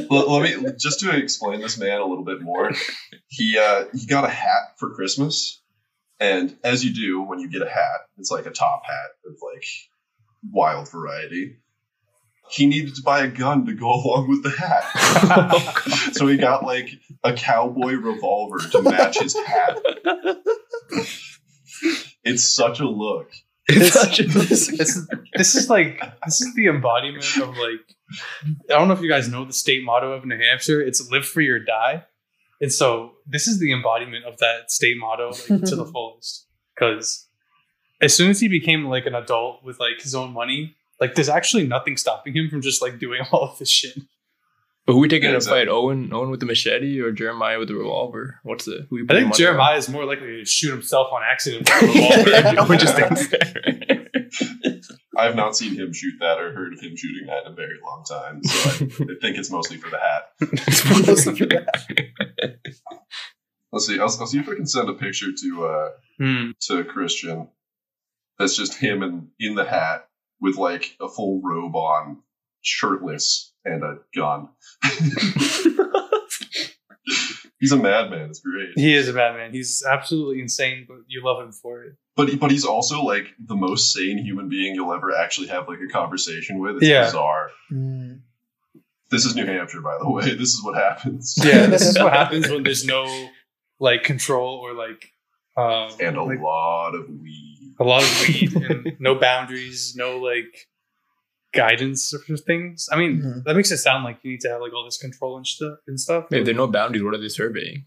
let, 0.09 0.29
let 0.29 0.43
me 0.64 0.73
just 0.79 1.01
to 1.01 1.11
explain 1.16 1.61
this 1.61 1.79
man 1.79 2.01
a 2.01 2.07
little 2.07 2.25
bit 2.25 2.41
more. 2.41 2.70
He 3.29 3.59
uh, 3.59 3.85
he 3.93 4.07
got 4.07 4.25
a 4.25 4.29
hat 4.29 4.79
for 4.79 4.95
Christmas, 4.95 5.62
and 6.23 6.57
as 6.62 6.85
you 6.85 6.95
do 6.95 7.23
when 7.23 7.41
you 7.41 7.51
get 7.51 7.62
a 7.62 7.68
hat, 7.68 8.01
it's 8.18 8.31
like 8.31 8.47
a 8.47 8.51
top 8.51 8.83
hat 8.87 9.11
of 9.27 9.37
like 9.53 9.64
wild 10.51 10.91
variety. 10.91 11.59
He 12.51 12.66
needed 12.66 12.95
to 12.97 13.03
buy 13.03 13.23
a 13.25 13.29
gun 13.29 13.66
to 13.66 13.73
go 13.75 13.87
along 13.93 14.29
with 14.29 14.43
the 14.43 14.51
hat, 14.51 16.12
so 16.12 16.27
he 16.27 16.37
got 16.37 16.64
like 16.64 16.91
a 17.25 17.33
cowboy 17.33 17.95
revolver 17.95 18.59
to 18.59 18.83
match 18.83 19.18
his 19.20 19.37
hat. 19.37 19.79
It's 22.25 22.45
such 22.45 22.81
a 22.81 22.89
look. 22.89 23.31
It's 23.68 23.93
such 23.93 24.20
a- 24.20 24.25
this, 24.29 24.68
is, 24.68 25.09
this 25.35 25.55
is 25.55 25.70
like 25.70 26.01
this 26.25 26.41
is 26.41 26.55
the 26.55 26.66
embodiment 26.66 27.25
of 27.39 27.57
like 27.57 27.81
I 28.70 28.75
don't 28.75 28.89
know 28.89 28.95
if 28.95 29.01
you 29.01 29.09
guys 29.09 29.29
know 29.29 29.45
the 29.45 29.53
state 29.53 29.83
motto 29.85 30.12
of 30.12 30.25
New 30.25 30.39
Hampshire. 30.39 30.81
It's 30.81 31.11
"Live 31.11 31.27
free 31.27 31.49
or 31.49 31.59
die," 31.59 32.05
and 32.63 32.73
so 32.73 33.13
this 33.27 33.47
is 33.47 33.59
the 33.61 33.73
embodiment 33.73 34.25
of 34.25 34.39
that 34.39 34.71
state 34.71 34.97
motto 34.99 35.33
like, 35.51 35.65
to 35.65 35.77
the 35.77 35.85
fullest. 35.93 36.47
Because 36.75 37.29
as 38.01 38.15
soon 38.15 38.31
as 38.31 38.41
he 38.41 38.49
became 38.49 38.87
like 38.87 39.05
an 39.05 39.15
adult 39.15 39.63
with 39.63 39.79
like 39.79 40.01
his 40.01 40.15
own 40.15 40.33
money, 40.33 40.75
like 41.01 41.15
there's 41.15 41.29
actually 41.29 41.67
nothing 41.67 41.97
stopping 41.99 42.35
him 42.35 42.49
from 42.49 42.63
just 42.63 42.81
like 42.81 42.99
doing 42.99 43.21
all 43.33 43.51
of 43.51 43.59
this 43.59 43.69
shit. 43.71 43.99
But 44.85 44.95
who 44.95 44.99
we 44.99 45.07
taking 45.09 45.27
Yeah, 45.27 45.33
to 45.33 45.37
exactly. 45.37 45.61
fight? 45.61 45.69
Owen, 45.69 46.13
Owen 46.13 46.31
with 46.31 46.41
the 46.41 46.47
machete, 46.47 46.99
or 47.01 47.13
Jeremiah 47.13 47.59
with 47.61 47.69
the 47.69 47.75
revolver? 47.77 48.41
What's 48.43 48.65
the? 48.65 48.87
Who 48.91 48.97
I 49.05 49.07
think 49.07 49.11
him 49.21 49.27
on? 49.27 49.33
Jeremiah 49.39 49.77
is 49.77 49.89
more 49.89 50.05
likely 50.05 50.39
to 50.39 50.45
shoot 50.45 50.73
himself 50.73 51.13
on 51.13 51.23
accident 51.23 51.71
with 51.83 51.91
a 51.95 52.49
revolver. 52.49 52.73
yeah, 52.75 52.79
just 52.81 52.97
thinks. 52.97 53.29
I 55.17 55.25
have 55.27 55.37
not 55.37 55.55
seen 55.57 55.77
him 55.77 55.93
shoot 55.93 56.15
that 56.19 56.41
or 56.41 56.53
heard 56.53 56.73
of 56.73 56.81
him 56.81 56.97
shooting 56.97 57.27
that 57.29 57.47
in 57.47 57.53
a 57.53 57.55
very 57.55 57.79
long 57.85 58.03
time. 58.09 58.43
So 58.43 58.71
I, 58.71 58.73
I 59.13 59.15
think 59.21 59.37
it's 59.39 59.51
mostly 59.53 59.77
for 59.77 59.89
the 59.91 59.99
hat. 59.99 60.33
Let's 63.72 63.86
see. 63.86 63.95
I'll, 63.99 64.03
I'll 64.20 64.26
see 64.26 64.38
if 64.38 64.49
I 64.49 64.55
can 64.55 64.66
send 64.66 64.88
a 64.90 64.95
picture 64.95 65.32
to 65.32 65.64
uh, 65.66 65.88
Hmm. 66.18 66.51
to 66.68 66.84
Christian. 66.84 67.49
That's 68.38 68.57
just 68.57 68.74
him 68.78 69.03
in 69.03 69.28
in 69.40 69.55
the 69.55 69.64
hat 69.64 70.09
with 70.40 70.57
like 70.57 70.97
a 71.01 71.09
full 71.09 71.40
robe 71.43 71.74
on, 71.76 72.18
shirtless, 72.61 73.53
and 73.64 73.82
a 73.82 73.99
gun. 74.14 74.49
He's 77.61 77.72
a 77.72 77.76
madman. 77.76 78.30
It's 78.30 78.40
great. 78.40 78.70
He 78.74 78.93
is 78.95 79.09
a 79.09 79.12
madman. 79.12 79.53
He's 79.53 79.84
absolutely 79.88 80.40
insane, 80.40 80.84
but 80.88 80.99
you 81.07 81.22
love 81.24 81.43
him 81.45 81.53
for 81.53 81.84
it. 81.84 81.95
But 82.16 82.28
he, 82.28 82.36
but 82.36 82.51
he's 82.51 82.64
also 82.64 83.03
like 83.05 83.26
the 83.38 83.55
most 83.55 83.93
sane 83.93 84.18
human 84.18 84.49
being 84.49 84.74
you'll 84.74 84.93
ever 84.93 85.14
actually 85.14 85.47
have 85.49 85.68
like 85.68 85.78
a 85.80 85.86
conversation 85.90 86.59
with. 86.59 86.76
It's 86.78 86.86
Yeah. 86.86 87.05
bizarre. 87.05 87.51
Mm. 87.72 88.20
This 89.13 89.25
is 89.27 89.37
New 89.37 89.47
Hampshire, 89.47 89.81
by 89.83 89.97
the 90.01 90.11
way. 90.11 90.35
This 90.43 90.55
is 90.55 90.65
what 90.65 90.75
happens. 90.75 91.35
Yeah, 91.45 91.67
this 91.67 91.83
is 91.87 91.99
what 91.99 92.13
happens 92.13 92.49
when 92.51 92.63
there's 92.65 92.85
no 92.85 93.05
like 93.79 94.03
control 94.03 94.59
or 94.59 94.73
like 94.75 95.13
um, 95.57 95.91
and 96.01 96.17
a 96.17 96.23
like, 96.25 96.41
lot 96.41 96.95
of 96.95 97.09
weed. 97.09 97.75
a 97.79 97.85
lot 97.85 98.03
of 98.03 98.21
weed 98.27 98.55
and 98.57 98.97
no 98.99 99.15
boundaries, 99.15 99.93
no 99.97 100.19
like 100.19 100.67
guidance 101.53 102.15
for 102.27 102.37
things. 102.39 102.89
I 102.91 102.97
mean, 102.97 103.21
Mhm. 103.23 103.45
that 103.45 103.55
makes 103.55 103.71
it 103.71 103.77
sound 103.79 104.05
like 104.05 104.19
you 104.23 104.31
need 104.33 104.41
to 104.41 104.49
have 104.49 104.61
like 104.63 104.73
all 104.73 104.85
this 104.87 104.97
control 104.99 105.37
and 105.37 105.47
stuff 105.47 105.79
and 105.87 106.01
stuff. 106.01 106.25
If 106.31 106.45
there 106.47 106.55
are 106.55 106.57
no 106.57 106.67
boundaries, 106.67 107.03
what 107.05 107.13
are 107.15 107.19
they 107.21 107.29
surveying? 107.29 107.85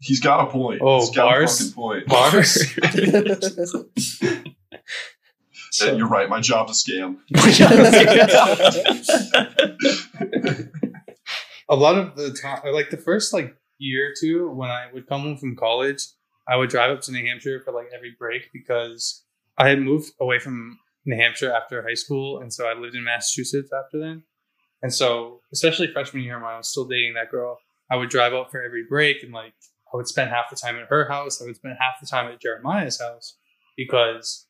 He's 0.00 0.18
got 0.20 0.48
a 0.48 0.50
point. 0.50 0.80
Oh, 0.82 0.98
He's 1.00 1.10
got 1.14 1.26
bars? 1.26 1.60
a 1.60 1.64
fucking 1.64 1.74
point. 1.74 2.06
Bars. 2.08 2.50
So- 5.74 5.96
You're 5.96 6.06
right. 6.06 6.28
My 6.28 6.40
job's 6.40 6.70
a 6.70 6.90
scam. 6.90 7.16
a 11.68 11.74
lot 11.74 11.98
of 11.98 12.14
the 12.16 12.32
time, 12.32 12.60
like 12.72 12.90
the 12.90 12.96
first 12.96 13.32
like 13.32 13.56
year 13.78 14.10
or 14.10 14.14
two, 14.18 14.48
when 14.50 14.70
I 14.70 14.86
would 14.92 15.08
come 15.08 15.22
home 15.22 15.36
from 15.36 15.56
college, 15.56 16.06
I 16.48 16.56
would 16.56 16.70
drive 16.70 16.92
up 16.92 17.00
to 17.02 17.12
New 17.12 17.26
Hampshire 17.26 17.60
for 17.64 17.72
like 17.72 17.88
every 17.92 18.14
break 18.16 18.50
because 18.52 19.24
I 19.58 19.68
had 19.68 19.80
moved 19.80 20.12
away 20.20 20.38
from 20.38 20.78
New 21.06 21.16
Hampshire 21.16 21.52
after 21.52 21.82
high 21.82 21.94
school, 21.94 22.38
and 22.38 22.52
so 22.52 22.68
I 22.68 22.74
lived 22.74 22.94
in 22.94 23.02
Massachusetts 23.02 23.72
after 23.72 23.98
then. 23.98 24.22
And 24.80 24.94
so, 24.94 25.40
especially 25.52 25.92
freshman 25.92 26.22
year 26.22 26.36
when 26.36 26.44
I 26.44 26.56
was 26.56 26.68
still 26.68 26.86
dating 26.86 27.14
that 27.14 27.32
girl, 27.32 27.58
I 27.90 27.96
would 27.96 28.10
drive 28.10 28.32
up 28.32 28.52
for 28.52 28.62
every 28.62 28.84
break, 28.88 29.24
and 29.24 29.32
like 29.32 29.54
I 29.92 29.96
would 29.96 30.06
spend 30.06 30.30
half 30.30 30.50
the 30.50 30.56
time 30.56 30.76
at 30.76 30.86
her 30.88 31.08
house. 31.08 31.42
I 31.42 31.46
would 31.46 31.56
spend 31.56 31.74
half 31.80 31.94
the 32.00 32.06
time 32.06 32.30
at 32.30 32.40
Jeremiah's 32.40 33.00
house 33.00 33.38
because 33.76 34.46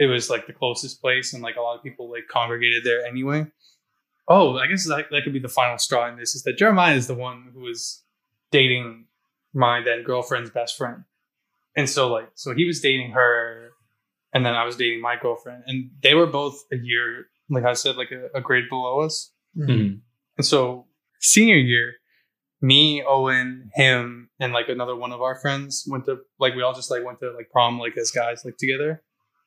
it 0.00 0.06
was 0.06 0.30
like 0.30 0.46
the 0.46 0.54
closest 0.54 1.00
place, 1.02 1.34
and 1.34 1.42
like 1.42 1.56
a 1.56 1.60
lot 1.60 1.76
of 1.76 1.82
people 1.84 2.10
like 2.10 2.26
congregated 2.28 2.82
there 2.84 3.04
anyway. 3.06 3.46
Oh, 4.26 4.56
I 4.56 4.66
guess 4.66 4.86
that, 4.88 5.06
that 5.10 5.24
could 5.24 5.32
be 5.32 5.40
the 5.40 5.48
final 5.48 5.76
straw 5.76 6.08
in 6.08 6.16
this 6.16 6.34
is 6.34 6.42
that 6.44 6.56
Jeremiah 6.56 6.94
is 6.94 7.06
the 7.06 7.14
one 7.14 7.50
who 7.52 7.60
was 7.60 8.02
dating 8.50 9.06
my 9.52 9.82
then 9.82 10.02
girlfriend's 10.02 10.50
best 10.50 10.76
friend. 10.78 11.04
And 11.76 11.88
so 11.88 12.10
like 12.10 12.30
so 12.34 12.54
he 12.54 12.64
was 12.64 12.80
dating 12.80 13.12
her 13.12 13.70
and 14.32 14.46
then 14.46 14.54
I 14.54 14.64
was 14.64 14.76
dating 14.76 15.02
my 15.02 15.16
girlfriend 15.20 15.64
and 15.66 15.90
they 16.02 16.14
were 16.14 16.26
both 16.26 16.56
a 16.72 16.76
year 16.76 17.26
like 17.50 17.64
I 17.64 17.74
said 17.74 17.96
like 17.96 18.12
a, 18.12 18.38
a 18.38 18.40
grade 18.40 18.68
below 18.70 19.00
us. 19.00 19.32
Mhm. 19.56 20.00
And 20.38 20.46
so 20.46 20.86
senior 21.20 21.56
year, 21.56 21.94
me, 22.62 23.02
Owen, 23.06 23.70
him, 23.74 24.30
and 24.38 24.52
like 24.52 24.68
another 24.68 24.96
one 24.96 25.12
of 25.12 25.20
our 25.20 25.36
friends 25.40 25.84
went 25.88 26.04
to 26.06 26.18
like 26.38 26.54
we 26.54 26.62
all 26.62 26.74
just 26.74 26.90
like 26.90 27.04
went 27.04 27.18
to 27.18 27.32
like 27.32 27.50
prom 27.50 27.78
like 27.78 27.96
as 27.98 28.10
guys 28.10 28.44
like 28.44 28.56
together. 28.56 29.02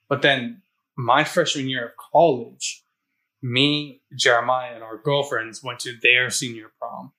But 0.10 0.22
then 0.22 0.62
my 0.98 1.24
freshman 1.24 1.68
year 1.68 1.86
of 1.86 1.92
college, 2.12 2.84
me, 3.42 4.02
Jeremiah, 4.16 4.74
and 4.74 4.84
our 4.84 4.98
girlfriends 4.98 5.64
went 5.64 5.80
to 5.82 5.94
their 6.02 6.30
senior 6.30 6.72
prom 6.80 7.12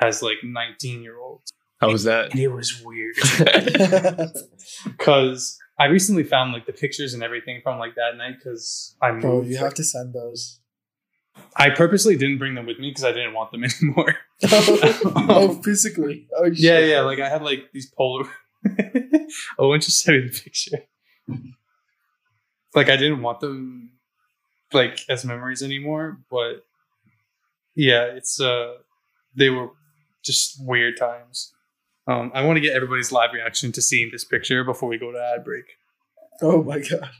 as 0.00 0.22
like 0.22 0.38
19 0.42 1.02
year 1.02 1.18
olds. 1.18 1.52
How 1.80 1.90
was 1.90 2.04
that? 2.04 2.32
And 2.32 2.40
it 2.40 2.48
was 2.48 2.82
weird 2.84 3.14
because 4.84 5.58
I 5.78 5.86
recently 5.86 6.24
found 6.24 6.52
like 6.52 6.66
the 6.66 6.72
pictures 6.72 7.14
and 7.14 7.22
everything 7.22 7.60
from 7.62 7.78
like 7.78 7.94
that 7.94 8.16
night 8.16 8.34
because 8.38 8.96
I 9.00 9.12
moved. 9.12 9.22
Bro, 9.22 9.42
you 9.42 9.58
have 9.58 9.74
to 9.74 9.84
send 9.84 10.12
those. 10.12 10.60
I 11.56 11.70
purposely 11.70 12.16
didn't 12.16 12.38
bring 12.38 12.56
them 12.56 12.66
with 12.66 12.80
me 12.80 12.90
because 12.90 13.04
I 13.04 13.12
didn't 13.12 13.32
want 13.32 13.52
them 13.52 13.62
anymore. 13.82 14.16
oh, 14.50 15.50
um, 15.50 15.62
physically. 15.62 16.28
Oh, 16.36 16.46
shit. 16.46 16.58
Yeah, 16.58 16.78
yeah. 16.80 17.00
Like 17.02 17.20
I 17.20 17.28
had 17.28 17.42
like 17.42 17.70
these 17.72 17.90
polar. 17.90 18.28
Owen 19.58 19.80
just 19.80 20.00
sent 20.00 20.24
me 20.24 20.28
the 20.28 20.40
picture. 20.40 20.78
Like 22.78 22.90
I 22.90 22.96
didn't 22.96 23.22
want 23.22 23.40
them 23.40 23.90
like 24.72 25.00
as 25.08 25.24
memories 25.24 25.64
anymore, 25.64 26.20
but 26.30 26.64
yeah, 27.74 28.04
it's 28.04 28.40
uh 28.40 28.74
they 29.34 29.50
were 29.50 29.70
just 30.24 30.64
weird 30.64 30.96
times. 30.96 31.52
Um, 32.06 32.30
I 32.34 32.44
want 32.44 32.56
to 32.56 32.60
get 32.60 32.76
everybody's 32.76 33.10
live 33.10 33.32
reaction 33.34 33.72
to 33.72 33.82
seeing 33.82 34.10
this 34.12 34.24
picture 34.24 34.62
before 34.62 34.88
we 34.88 34.96
go 34.96 35.10
to 35.10 35.18
ad 35.18 35.44
break. 35.44 35.64
Oh 36.40 36.62
my 36.62 36.78
god. 36.78 37.10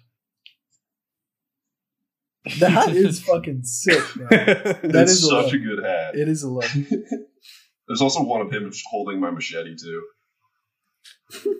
That 2.61 2.91
is 2.95 3.21
fucking 3.27 3.65
sick, 3.65 4.05
man. 4.15 4.29
That 4.29 4.81
it's 5.03 5.11
is 5.11 5.29
such 5.29 5.47
look. 5.47 5.55
a 5.55 5.59
good 5.59 5.85
hat. 5.85 6.15
It 6.15 6.29
is 6.29 6.45
a 6.45 6.49
look. 6.49 6.71
There's 7.89 8.01
also 8.01 8.23
one 8.23 8.43
of 8.43 8.53
him 8.53 8.71
holding 8.91 9.19
my 9.19 9.33
machete 9.33 9.75
too. 9.75 10.03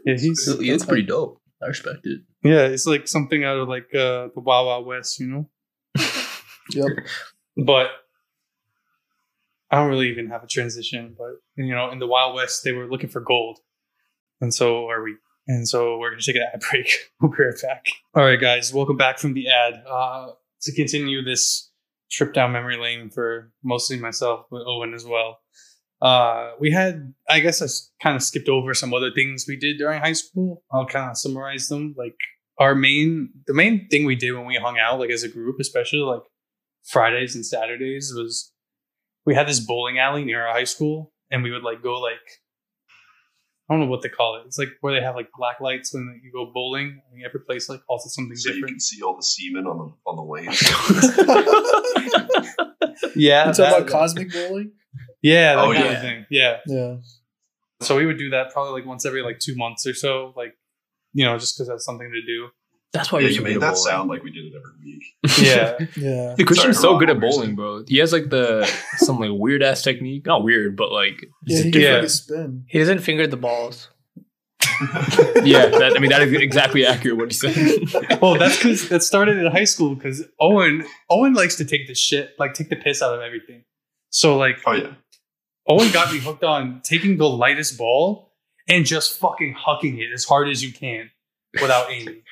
yeah, 0.07 0.15
he's 0.17 0.47
it's 0.47 0.85
pretty 0.85 1.03
dope. 1.03 1.43
I 1.61 1.67
respect 1.67 2.07
it. 2.07 2.21
Yeah, 2.43 2.67
it's 2.67 2.87
like 2.87 3.09
something 3.09 3.45
out 3.45 3.59
of 3.59 3.69
like 3.69 3.95
uh, 3.95 4.29
the 4.35 4.41
Wild 4.41 4.67
Wild 4.67 4.87
West, 4.87 5.21
you 5.21 5.27
know. 5.27 5.51
Yep. 6.75 6.85
but 7.65 7.89
I 9.71 9.77
don't 9.77 9.89
really 9.89 10.11
even 10.11 10.29
have 10.29 10.45
a 10.45 10.47
transition. 10.47 11.15
But 11.17 11.37
you 11.57 11.75
know, 11.75 11.91
in 11.91 11.99
the 11.99 12.07
Wild 12.07 12.35
West, 12.35 12.63
they 12.63 12.73
were 12.73 12.87
looking 12.87 13.09
for 13.09 13.21
gold, 13.21 13.59
and 14.41 14.53
so 14.53 14.89
are 14.89 15.03
we. 15.03 15.17
And 15.47 15.67
so 15.67 15.99
we're 15.99 16.11
gonna 16.11 16.21
take 16.21 16.37
an 16.37 16.43
ad 16.53 16.61
break. 16.71 16.91
We'll 17.21 17.33
be 17.33 17.43
right 17.43 17.55
back. 17.63 17.87
All 18.15 18.23
right, 18.25 18.41
guys, 18.41 18.73
welcome 18.73 18.99
back 18.99 19.19
from 19.19 19.33
the 19.33 19.49
ad. 19.49 19.83
Uh, 19.89 20.33
to 20.63 20.75
continue 20.75 21.23
this 21.23 21.71
trip 22.11 22.35
down 22.35 22.53
memory 22.53 22.77
lane 22.77 23.11
for 23.11 23.51
mostly 23.65 23.99
myself, 23.99 24.47
but 24.51 24.63
Owen 24.67 24.93
as 24.95 25.05
well. 25.07 25.41
Uh, 26.01 26.53
we 26.61 26.71
had, 26.71 27.13
I 27.29 27.41
guess, 27.41 27.61
I 27.63 27.67
kind 28.03 28.15
of 28.17 28.23
skipped 28.23 28.49
over 28.49 28.73
some 28.75 28.95
other 28.95 29.11
things 29.13 29.47
we 29.49 29.57
did 29.57 29.79
during 29.79 30.01
high 30.01 30.13
school. 30.13 30.63
I'll 30.73 30.87
kind 30.87 31.11
of 31.11 31.17
summarize 31.19 31.69
them. 31.69 31.95
Like 31.99 32.15
our 32.59 32.75
main, 32.75 33.31
the 33.47 33.55
main 33.55 33.89
thing 33.89 34.05
we 34.05 34.15
did 34.17 34.33
when 34.33 34.47
we 34.47 34.57
hung 34.57 34.79
out, 34.79 34.99
like 35.01 35.11
as 35.11 35.23
a 35.25 35.29
group, 35.29 35.57
especially 35.61 35.99
like 36.01 36.23
Fridays 36.85 37.35
and 37.35 37.45
Saturdays, 37.45 38.13
was 38.17 38.53
we 39.27 39.35
had 39.35 39.49
this 39.49 39.61
bowling 39.61 39.99
alley 39.99 40.25
near 40.25 40.47
our 40.47 40.53
high 40.55 40.65
school, 40.65 41.13
and 41.31 41.43
we 41.43 41.51
would 41.51 41.63
like 41.65 41.83
go 41.83 42.01
like 42.01 42.15
I 43.71 43.75
don't 43.75 43.81
know 43.81 43.87
what 43.91 44.01
they 44.01 44.09
call 44.09 44.37
it. 44.37 44.45
It's 44.47 44.57
like 44.57 44.71
where 44.81 44.95
they 44.95 45.03
have 45.05 45.15
like 45.15 45.29
black 45.37 45.61
lights 45.61 45.93
when 45.93 46.23
you 46.25 46.33
go 46.33 46.51
bowling. 46.55 47.03
I 47.11 47.15
mean, 47.15 47.25
every 47.27 47.41
place 47.41 47.69
like 47.69 47.85
calls 47.87 48.07
it 48.07 48.11
something 48.11 48.35
So 48.37 48.49
you 48.51 48.55
different. 48.55 48.73
can 48.75 48.81
see 48.81 49.03
all 49.03 49.15
the 49.17 49.23
semen 49.23 49.67
on 49.67 49.77
the 49.79 49.93
on 50.07 50.17
the 50.17 50.23
lane. 50.23 50.49
Yeah, 53.15 53.49
You 53.49 53.53
talk 53.53 53.57
that- 53.57 53.77
about 53.79 53.89
cosmic 53.89 54.33
bowling? 54.33 54.73
Yeah, 55.23 55.55
that 55.57 55.65
Oh, 55.65 55.73
kind 55.73 55.85
yeah. 55.85 55.91
of 55.93 56.01
thing. 56.03 56.27
Yeah. 56.31 56.57
Yeah. 56.67 56.97
So 57.81 57.97
we 57.97 58.07
would 58.07 58.19
do 58.19 58.31
that 58.31 58.53
probably 58.53 58.73
like 58.81 58.87
once 58.89 59.07
every 59.07 59.23
like 59.23 59.39
two 59.39 59.55
months 59.57 59.87
or 59.87 59.95
so, 59.95 60.33
like 60.37 60.55
you 61.13 61.25
know, 61.25 61.39
just 61.39 61.57
because 61.57 61.69
that's 61.69 61.85
something 61.85 62.11
to 62.11 62.23
do. 62.23 62.49
That's 62.93 63.13
why 63.13 63.21
yeah, 63.21 63.29
you're 63.29 63.37
you 63.39 63.43
made 63.43 63.55
that 63.57 63.75
bowling. 63.75 63.77
sound 63.77 64.09
like 64.11 64.23
we 64.23 64.31
did 64.31 64.47
it 64.47 64.53
every 64.57 64.73
week. 64.83 65.05
Yeah, 65.39 65.77
Yeah. 65.97 66.35
The 66.37 66.45
Christian's 66.45 66.81
Sorry, 66.81 66.95
so 66.95 66.99
good 66.99 67.11
at 67.11 67.17
what 67.17 67.23
were 67.23 67.29
you 67.29 67.33
bowling, 67.33 67.55
bro. 67.55 67.85
He 67.87 67.99
has 67.99 68.13
like 68.13 68.31
the 68.31 68.65
some 68.97 69.19
like 69.21 69.31
weird 69.33 69.63
ass 69.63 69.83
technique. 69.83 70.25
Not 70.27 70.43
weird, 70.43 70.77
but 70.77 70.91
like 70.91 71.27
Yeah, 71.47 71.63
he 71.63 71.69
it's 71.69 71.77
Yeah. 71.77 71.93
fucking 71.97 72.09
spin. 72.09 72.65
He 72.69 72.79
doesn't 72.79 73.01
finger 73.01 73.27
the 73.27 73.37
balls. 73.37 73.89
yeah. 75.45 75.67
That, 75.67 75.93
I 75.97 75.99
mean, 76.01 76.11
that 76.11 76.23
is 76.23 76.33
exactly 76.33 76.87
accurate 76.87 77.17
what 77.19 77.31
he 77.33 77.35
said. 77.35 78.21
well, 78.21 78.37
that's 78.39 78.57
because 78.57 78.89
that 78.89 79.03
started 79.03 79.39
in 79.39 79.51
high 79.51 79.65
school. 79.65 79.95
Because 79.95 80.25
Owen 80.41 80.85
Owen 81.11 81.35
likes 81.35 81.57
to 81.57 81.65
take 81.65 81.87
the 81.89 81.95
shit, 81.95 82.35
like 82.39 82.55
take 82.55 82.71
the 82.71 82.77
piss 82.77 83.03
out 83.03 83.15
of 83.15 83.21
everything. 83.21 83.65
So 84.11 84.37
like 84.37 84.59
Oh 84.67 84.73
yeah. 84.73 84.95
Owen 85.69 85.91
got 85.93 86.13
me 86.13 86.19
hooked 86.19 86.45
on 86.45 86.81
taking 86.83 87.17
the 87.19 87.29
lightest 87.29 87.77
ball 87.79 88.33
and 88.69 88.85
just 88.87 89.19
fucking 89.19 89.55
hucking 89.55 89.99
it 89.99 90.13
as 90.13 90.25
hard 90.25 90.49
as 90.49 90.63
you 90.65 90.73
can 90.73 91.11
without 91.61 91.91
aiming. 91.91 92.23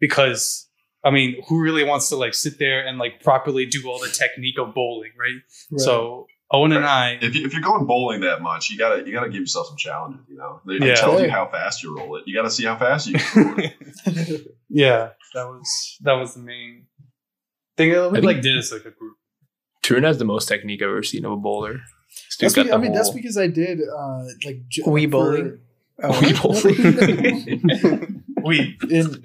Because 0.00 0.68
I 1.04 1.10
mean, 1.10 1.36
who 1.48 1.60
really 1.60 1.84
wants 1.84 2.08
to 2.08 2.16
like 2.16 2.34
sit 2.34 2.58
there 2.58 2.86
and 2.86 2.98
like 2.98 3.22
properly 3.22 3.66
do 3.66 3.88
all 3.88 3.98
the 4.00 4.08
technique 4.08 4.58
of 4.58 4.74
bowling, 4.74 5.12
right? 5.18 5.40
Right. 5.70 5.80
So 5.80 6.26
Owen 6.50 6.72
and 6.72 6.84
I, 6.84 7.18
If, 7.20 7.34
you, 7.34 7.44
if 7.44 7.52
you're 7.52 7.62
going 7.62 7.86
bowling 7.86 8.20
that 8.22 8.40
much, 8.40 8.70
you 8.70 8.78
gotta 8.78 9.04
you 9.06 9.12
gotta 9.12 9.28
give 9.30 9.40
yourself 9.40 9.66
some 9.68 9.76
challenges. 9.76 10.20
You 10.28 10.36
know, 10.36 10.60
they, 10.66 10.78
they 10.78 10.88
Yeah. 10.88 10.94
tells 10.94 11.20
you 11.22 11.30
how 11.30 11.48
fast 11.48 11.82
you 11.82 11.96
roll 11.96 12.16
it. 12.16 12.24
You 12.26 12.34
gotta 12.34 12.50
see 12.50 12.64
how 12.64 12.76
fast 12.76 13.08
you 13.08 13.18
can 13.18 13.44
roll 13.46 13.58
it. 13.58 14.46
yeah, 14.68 15.10
that 15.34 15.44
was 15.46 15.98
that 16.02 16.12
was 16.14 16.34
the 16.34 16.40
main 16.40 16.86
thing 17.76 17.92
that 17.92 18.10
we 18.10 18.18
I 18.18 18.20
like 18.22 18.42
did 18.42 18.56
as 18.56 18.72
like 18.72 18.84
a 18.84 18.90
group. 18.90 19.16
Tarun 19.82 20.04
has 20.04 20.18
the 20.18 20.24
most 20.24 20.46
technique 20.48 20.82
I've 20.82 20.88
ever 20.88 21.02
seen 21.02 21.24
of 21.24 21.32
a 21.32 21.36
bowler. 21.36 21.80
This 22.38 22.52
That's 22.52 22.54
dude's 22.54 22.54
got 22.54 22.62
because, 22.64 22.74
I 22.74 22.76
the 22.76 22.82
mean, 22.82 22.92
that's 22.92 23.10
because 23.10 23.38
I 23.38 23.46
did 23.46 23.80
uh 23.80 24.24
like 24.44 24.68
j- 24.68 24.82
Wii 24.82 25.10
bowling? 25.10 25.60
Oh, 26.02 26.10
Wii 26.12 26.42
bowling. 28.02 28.24
We 28.44 28.78
in 28.90 29.22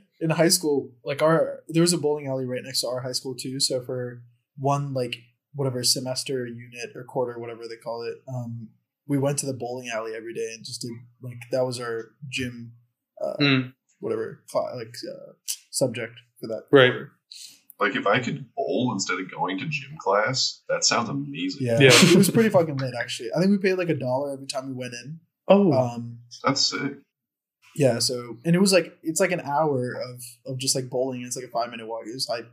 in 0.20 0.30
high 0.30 0.48
school, 0.48 0.92
like 1.04 1.22
our 1.22 1.60
there 1.68 1.82
was 1.82 1.92
a 1.92 1.98
bowling 1.98 2.26
alley 2.28 2.44
right 2.46 2.62
next 2.64 2.80
to 2.82 2.88
our 2.88 3.00
high 3.00 3.12
school 3.12 3.34
too. 3.34 3.60
So 3.60 3.82
for 3.82 4.22
one 4.56 4.94
like 4.94 5.16
whatever 5.54 5.82
semester 5.84 6.46
unit 6.46 6.90
or 6.94 7.04
quarter, 7.04 7.38
whatever 7.38 7.62
they 7.68 7.76
call 7.76 8.02
it, 8.02 8.16
um, 8.28 8.68
we 9.06 9.18
went 9.18 9.38
to 9.38 9.46
the 9.46 9.52
bowling 9.54 9.88
alley 9.92 10.12
every 10.16 10.34
day 10.34 10.52
and 10.54 10.64
just 10.64 10.80
did 10.82 10.90
like 11.22 11.38
that 11.50 11.64
was 11.66 11.80
our 11.80 12.10
gym, 12.28 12.72
uh, 13.22 13.36
Mm, 13.40 13.72
whatever 14.00 14.44
like 14.76 14.94
uh, 15.12 15.32
subject 15.70 16.14
for 16.40 16.46
that. 16.48 16.64
Right. 16.70 16.90
quarter. 16.92 17.10
Like 17.80 17.96
if 17.96 18.06
I 18.06 18.20
could 18.20 18.46
bowl 18.54 18.90
instead 18.92 19.18
of 19.18 19.30
going 19.30 19.58
to 19.58 19.66
gym 19.66 19.96
class, 19.98 20.62
that 20.68 20.84
sounds 20.84 21.08
amazing. 21.08 21.66
Yeah, 21.66 21.78
Yeah. 21.80 21.90
it 21.92 22.16
was 22.16 22.30
pretty 22.30 22.48
fucking 22.50 22.76
lit 22.76 22.94
actually. 22.98 23.30
I 23.36 23.40
think 23.40 23.50
we 23.50 23.58
paid 23.58 23.74
like 23.74 23.88
a 23.88 23.94
dollar 23.94 24.32
every 24.32 24.46
time 24.46 24.68
we 24.68 24.74
went 24.74 24.94
in. 24.94 25.20
oh, 25.48 25.72
Um, 25.72 26.18
That's 26.44 26.60
sick. 26.66 26.98
Yeah, 27.76 27.98
so 27.98 28.36
and 28.44 28.54
it 28.54 28.60
was 28.60 28.72
like 28.72 28.96
it's 29.02 29.18
like 29.20 29.32
an 29.32 29.40
hour 29.40 29.92
of 29.94 30.22
of 30.46 30.58
just 30.58 30.76
like 30.76 30.88
bowling. 30.88 31.22
It's 31.22 31.34
like 31.34 31.44
a 31.46 31.48
five 31.48 31.70
minute 31.70 31.88
walk. 31.88 32.02
It 32.06 32.14
was 32.14 32.28
like 32.28 32.46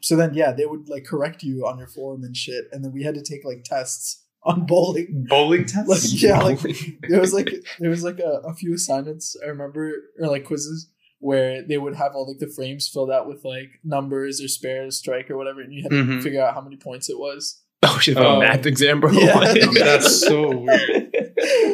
so 0.00 0.16
then 0.16 0.32
yeah, 0.34 0.52
they 0.52 0.64
would 0.64 0.88
like 0.88 1.04
correct 1.04 1.42
you 1.42 1.66
on 1.66 1.76
your 1.78 1.86
form 1.86 2.24
and 2.24 2.34
shit, 2.36 2.64
and 2.72 2.82
then 2.82 2.92
we 2.92 3.02
had 3.02 3.14
to 3.16 3.22
take 3.22 3.44
like 3.44 3.64
tests 3.64 4.22
on 4.42 4.64
bowling. 4.66 5.26
bowling 5.28 5.66
tests. 5.66 5.88
Like 6.14 6.22
yeah, 6.22 6.40
like 6.40 6.60
there 7.08 7.20
was 7.20 7.34
like 7.34 7.50
there 7.78 7.90
was 7.90 8.02
like 8.04 8.18
a, 8.20 8.40
a 8.46 8.54
few 8.54 8.72
assignments 8.74 9.36
I 9.44 9.48
remember 9.48 9.92
or 10.18 10.28
like 10.28 10.44
quizzes 10.46 10.88
where 11.24 11.62
they 11.62 11.78
would 11.78 11.94
have 11.94 12.14
all 12.14 12.26
like 12.28 12.38
the 12.38 12.46
frames 12.54 12.86
filled 12.86 13.10
out 13.10 13.26
with 13.26 13.44
like 13.44 13.70
numbers 13.82 14.42
or 14.42 14.48
spares, 14.48 14.98
strike 14.98 15.30
or 15.30 15.36
whatever, 15.38 15.60
and 15.62 15.72
you 15.72 15.82
had 15.82 15.90
to 15.90 16.02
Mhm. 16.04 16.22
figure 16.22 16.42
out 16.42 16.52
how 16.54 16.60
many 16.60 16.76
points 16.76 17.08
it 17.08 17.18
was. 17.18 17.62
oh 17.82 17.98
shit! 17.98 18.16
Oh. 18.16 18.36
a 18.36 18.40
math 18.40 18.66
exam, 18.66 19.00
bro. 19.00 19.10
Yeah. 19.12 19.54
That's 19.74 20.20
so 20.20 20.56
weird. 20.58 21.10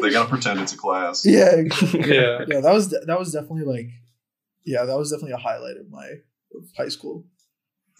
They 0.02 0.10
gotta 0.10 0.28
pretend 0.28 0.60
it's 0.60 0.72
a 0.72 0.76
class. 0.78 1.26
Yeah, 1.26 1.56
Yeah. 1.92 2.44
yeah, 2.48 2.60
that 2.60 2.72
was 2.72 2.88
de- 2.88 3.04
that 3.06 3.18
was 3.18 3.32
definitely 3.32 3.64
like, 3.64 3.88
yeah, 4.64 4.84
that 4.84 4.96
was 4.96 5.10
definitely 5.10 5.34
a 5.34 5.36
highlight 5.48 5.76
of 5.76 5.90
my 5.90 6.06
of 6.56 6.64
high 6.76 6.88
school. 6.88 7.26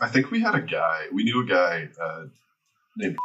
I 0.01 0.09
think 0.09 0.31
we 0.31 0.41
had 0.41 0.55
a 0.55 0.63
guy. 0.63 1.07
We 1.13 1.25
knew 1.25 1.43
a 1.43 1.47
guy 1.47 1.89
uh, 2.03 2.25
named 2.97 3.17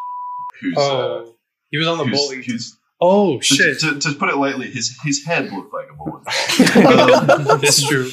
who's. 0.59 0.77
uh, 0.77 0.81
Oh, 0.81 1.35
he 1.71 1.77
was 1.77 1.87
on 1.87 1.97
the 1.99 2.05
who's, 2.05 2.19
bowling. 2.19 2.43
who's 2.43 2.77
Oh 3.01 3.39
to, 3.39 3.43
shit! 3.43 3.79
to, 3.79 3.99
to 3.99 4.13
put 4.13 4.29
it 4.29 4.37
lightly, 4.37 4.69
his 4.71 4.97
his 5.03 5.25
head 5.25 5.51
looked 5.51 5.73
like 5.73 5.87
a 5.91 5.95
bowling 5.95 6.23
ball. 6.83 7.31
Um, 7.31 7.59
That's 7.59 7.85
true. 7.85 8.09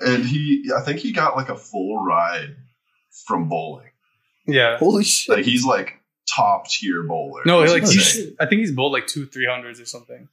and 0.00 0.24
he, 0.24 0.70
I 0.76 0.82
think 0.82 1.00
he 1.00 1.12
got 1.12 1.36
like 1.36 1.48
a 1.48 1.56
full 1.56 2.04
ride 2.04 2.56
from 3.26 3.48
bowling. 3.48 3.90
Yeah. 4.46 4.78
Holy 4.78 5.04
shit! 5.04 5.36
Like 5.36 5.44
he's 5.46 5.64
like 5.64 6.02
top 6.34 6.68
tier 6.68 7.02
bowler. 7.04 7.42
No, 7.46 7.60
like 7.60 7.82
he's, 7.84 8.32
I 8.38 8.46
think 8.46 8.60
he's 8.60 8.72
bowled 8.72 8.92
like 8.92 9.06
two 9.06 9.26
three 9.26 9.46
hundreds 9.48 9.80
or 9.80 9.86
something. 9.86 10.28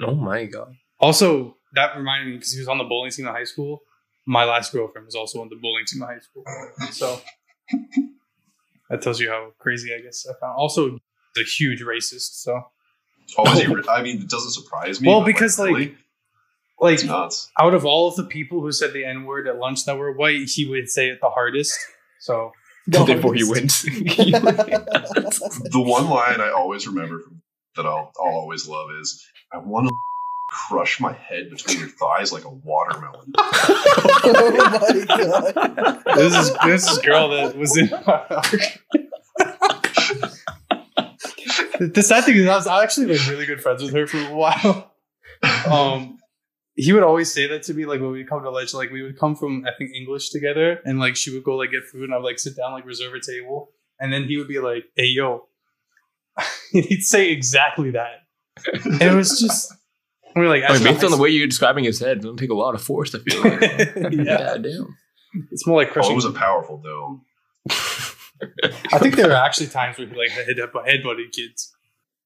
Oh 0.00 0.14
my 0.14 0.44
god. 0.44 0.74
Also, 0.98 1.56
that 1.74 1.96
reminded 1.96 2.26
me 2.26 2.32
because 2.36 2.52
he 2.52 2.58
was 2.58 2.68
on 2.68 2.78
the 2.78 2.84
bowling 2.84 3.10
team 3.10 3.26
in 3.26 3.32
high 3.32 3.44
school. 3.44 3.82
My 4.26 4.44
last 4.44 4.72
girlfriend 4.72 5.06
was 5.06 5.14
also 5.14 5.40
on 5.40 5.48
the 5.48 5.56
bowling 5.56 5.84
team 5.86 6.02
in 6.02 6.08
high 6.08 6.18
school, 6.18 6.44
so 6.90 7.20
that 8.90 9.02
tells 9.02 9.20
you 9.20 9.30
how 9.30 9.52
crazy 9.58 9.94
I 9.94 10.00
guess 10.00 10.26
I 10.28 10.32
found. 10.40 10.56
Also, 10.56 10.98
the 11.36 11.44
huge 11.44 11.80
racist. 11.82 12.42
So, 12.42 12.62
Oh, 13.38 13.52
is 13.52 13.60
he 13.60 13.66
oh. 13.66 13.74
re- 13.74 13.82
I 13.88 14.02
mean, 14.02 14.20
it 14.22 14.28
doesn't 14.28 14.52
surprise 14.52 15.00
me. 15.00 15.08
Well, 15.08 15.24
because, 15.24 15.58
like, 15.58 15.70
really, 15.72 15.96
like 16.80 16.94
it's 16.94 17.04
nuts. 17.04 17.50
out 17.58 17.74
of 17.74 17.84
all 17.84 18.08
of 18.08 18.14
the 18.16 18.24
people 18.24 18.60
who 18.60 18.70
said 18.70 18.92
the 18.92 19.04
N 19.04 19.24
word 19.24 19.48
at 19.48 19.56
lunch 19.58 19.84
that 19.86 19.96
were 19.98 20.12
white, 20.12 20.48
he 20.48 20.68
would 20.68 20.88
say 20.88 21.08
it 21.08 21.18
the 21.20 21.30
hardest. 21.30 21.76
So, 22.20 22.52
Therefore 22.86 23.34
he 23.34 23.42
wins. 23.44 23.82
The 25.68 25.82
one 25.84 26.08
line 26.08 26.40
I 26.40 26.50
always 26.50 26.86
remember 26.86 27.18
from, 27.20 27.42
that 27.76 27.84
I'll, 27.84 28.12
I'll 28.20 28.32
always 28.32 28.68
love 28.68 28.88
is, 29.00 29.26
"I 29.52 29.58
want 29.58 29.88
to 29.88 29.94
crush 30.68 31.00
my 31.00 31.12
head 31.12 31.50
between 31.50 31.80
your 31.80 31.88
thighs 31.88 32.32
like 32.32 32.44
a 32.44 32.48
watermelon." 32.50 33.32
oh 33.36 34.52
my 34.54 35.04
god! 35.08 36.02
this 36.14 36.36
is 36.36 36.52
this 36.64 36.88
is 36.88 36.98
girl 36.98 37.28
that 37.30 37.56
was 37.56 37.76
in. 37.76 37.88
The 41.78 42.02
sad 42.02 42.24
thing 42.24 42.36
is, 42.36 42.46
I 42.46 42.56
was 42.56 42.66
actually 42.66 43.16
like 43.16 43.26
really 43.28 43.46
good 43.46 43.60
friends 43.60 43.82
with 43.82 43.92
her 43.94 44.06
for 44.06 44.18
a 44.18 44.34
while. 44.34 44.92
Um, 45.70 46.18
he 46.74 46.92
would 46.92 47.02
always 47.02 47.32
say 47.32 47.46
that 47.48 47.62
to 47.64 47.74
me, 47.74 47.86
like 47.86 48.00
when 48.00 48.10
we 48.12 48.24
come 48.24 48.42
to 48.42 48.50
lunch, 48.50 48.74
like 48.74 48.90
we 48.90 49.02
would 49.02 49.18
come 49.18 49.34
from 49.34 49.64
I 49.66 49.70
think 49.76 49.92
English 49.94 50.30
together, 50.30 50.80
and 50.84 50.98
like 50.98 51.16
she 51.16 51.32
would 51.32 51.44
go 51.44 51.56
like 51.56 51.70
get 51.70 51.84
food, 51.84 52.04
and 52.04 52.14
I 52.14 52.18
would 52.18 52.24
like 52.24 52.38
sit 52.38 52.56
down, 52.56 52.72
like 52.72 52.86
reserve 52.86 53.14
a 53.14 53.20
table, 53.20 53.70
and 53.98 54.12
then 54.12 54.24
he 54.24 54.36
would 54.36 54.48
be 54.48 54.58
like, 54.58 54.84
"Hey 54.94 55.06
yo," 55.06 55.48
he'd 56.72 57.02
say 57.02 57.30
exactly 57.30 57.90
that, 57.92 58.26
and 58.84 59.02
it 59.02 59.14
was 59.14 59.40
just. 59.40 59.72
We 60.34 60.42
were 60.42 60.48
like, 60.48 60.64
I 60.64 60.74
mean, 60.74 60.76
as 60.76 60.82
based 60.82 61.02
on 61.04 61.10
the 61.12 61.16
way 61.16 61.30
you're 61.30 61.46
describing 61.46 61.84
his 61.84 61.98
head, 61.98 62.18
it 62.18 62.20
doesn't 62.20 62.36
take 62.36 62.50
a 62.50 62.54
lot 62.54 62.74
of 62.74 62.82
force 62.82 63.12
to 63.12 63.20
feel 63.20 63.40
like. 63.40 63.62
school- 63.88 64.12
yeah, 64.12 64.22
yeah, 64.22 64.56
damn. 64.58 64.94
it's 65.50 65.66
more 65.66 65.78
like 65.78 65.96
Oh, 65.96 66.10
it 66.10 66.14
was 66.14 66.26
a 66.26 66.32
powerful 66.32 66.76
dome. 66.76 67.22
I 68.92 68.98
think 68.98 69.16
there 69.16 69.30
are 69.30 69.44
actually 69.44 69.68
times 69.68 69.98
where 69.98 70.06
he 70.06 70.14
like 70.14 70.30
head 70.30 70.56
headbutted 70.56 71.32
kids, 71.32 71.74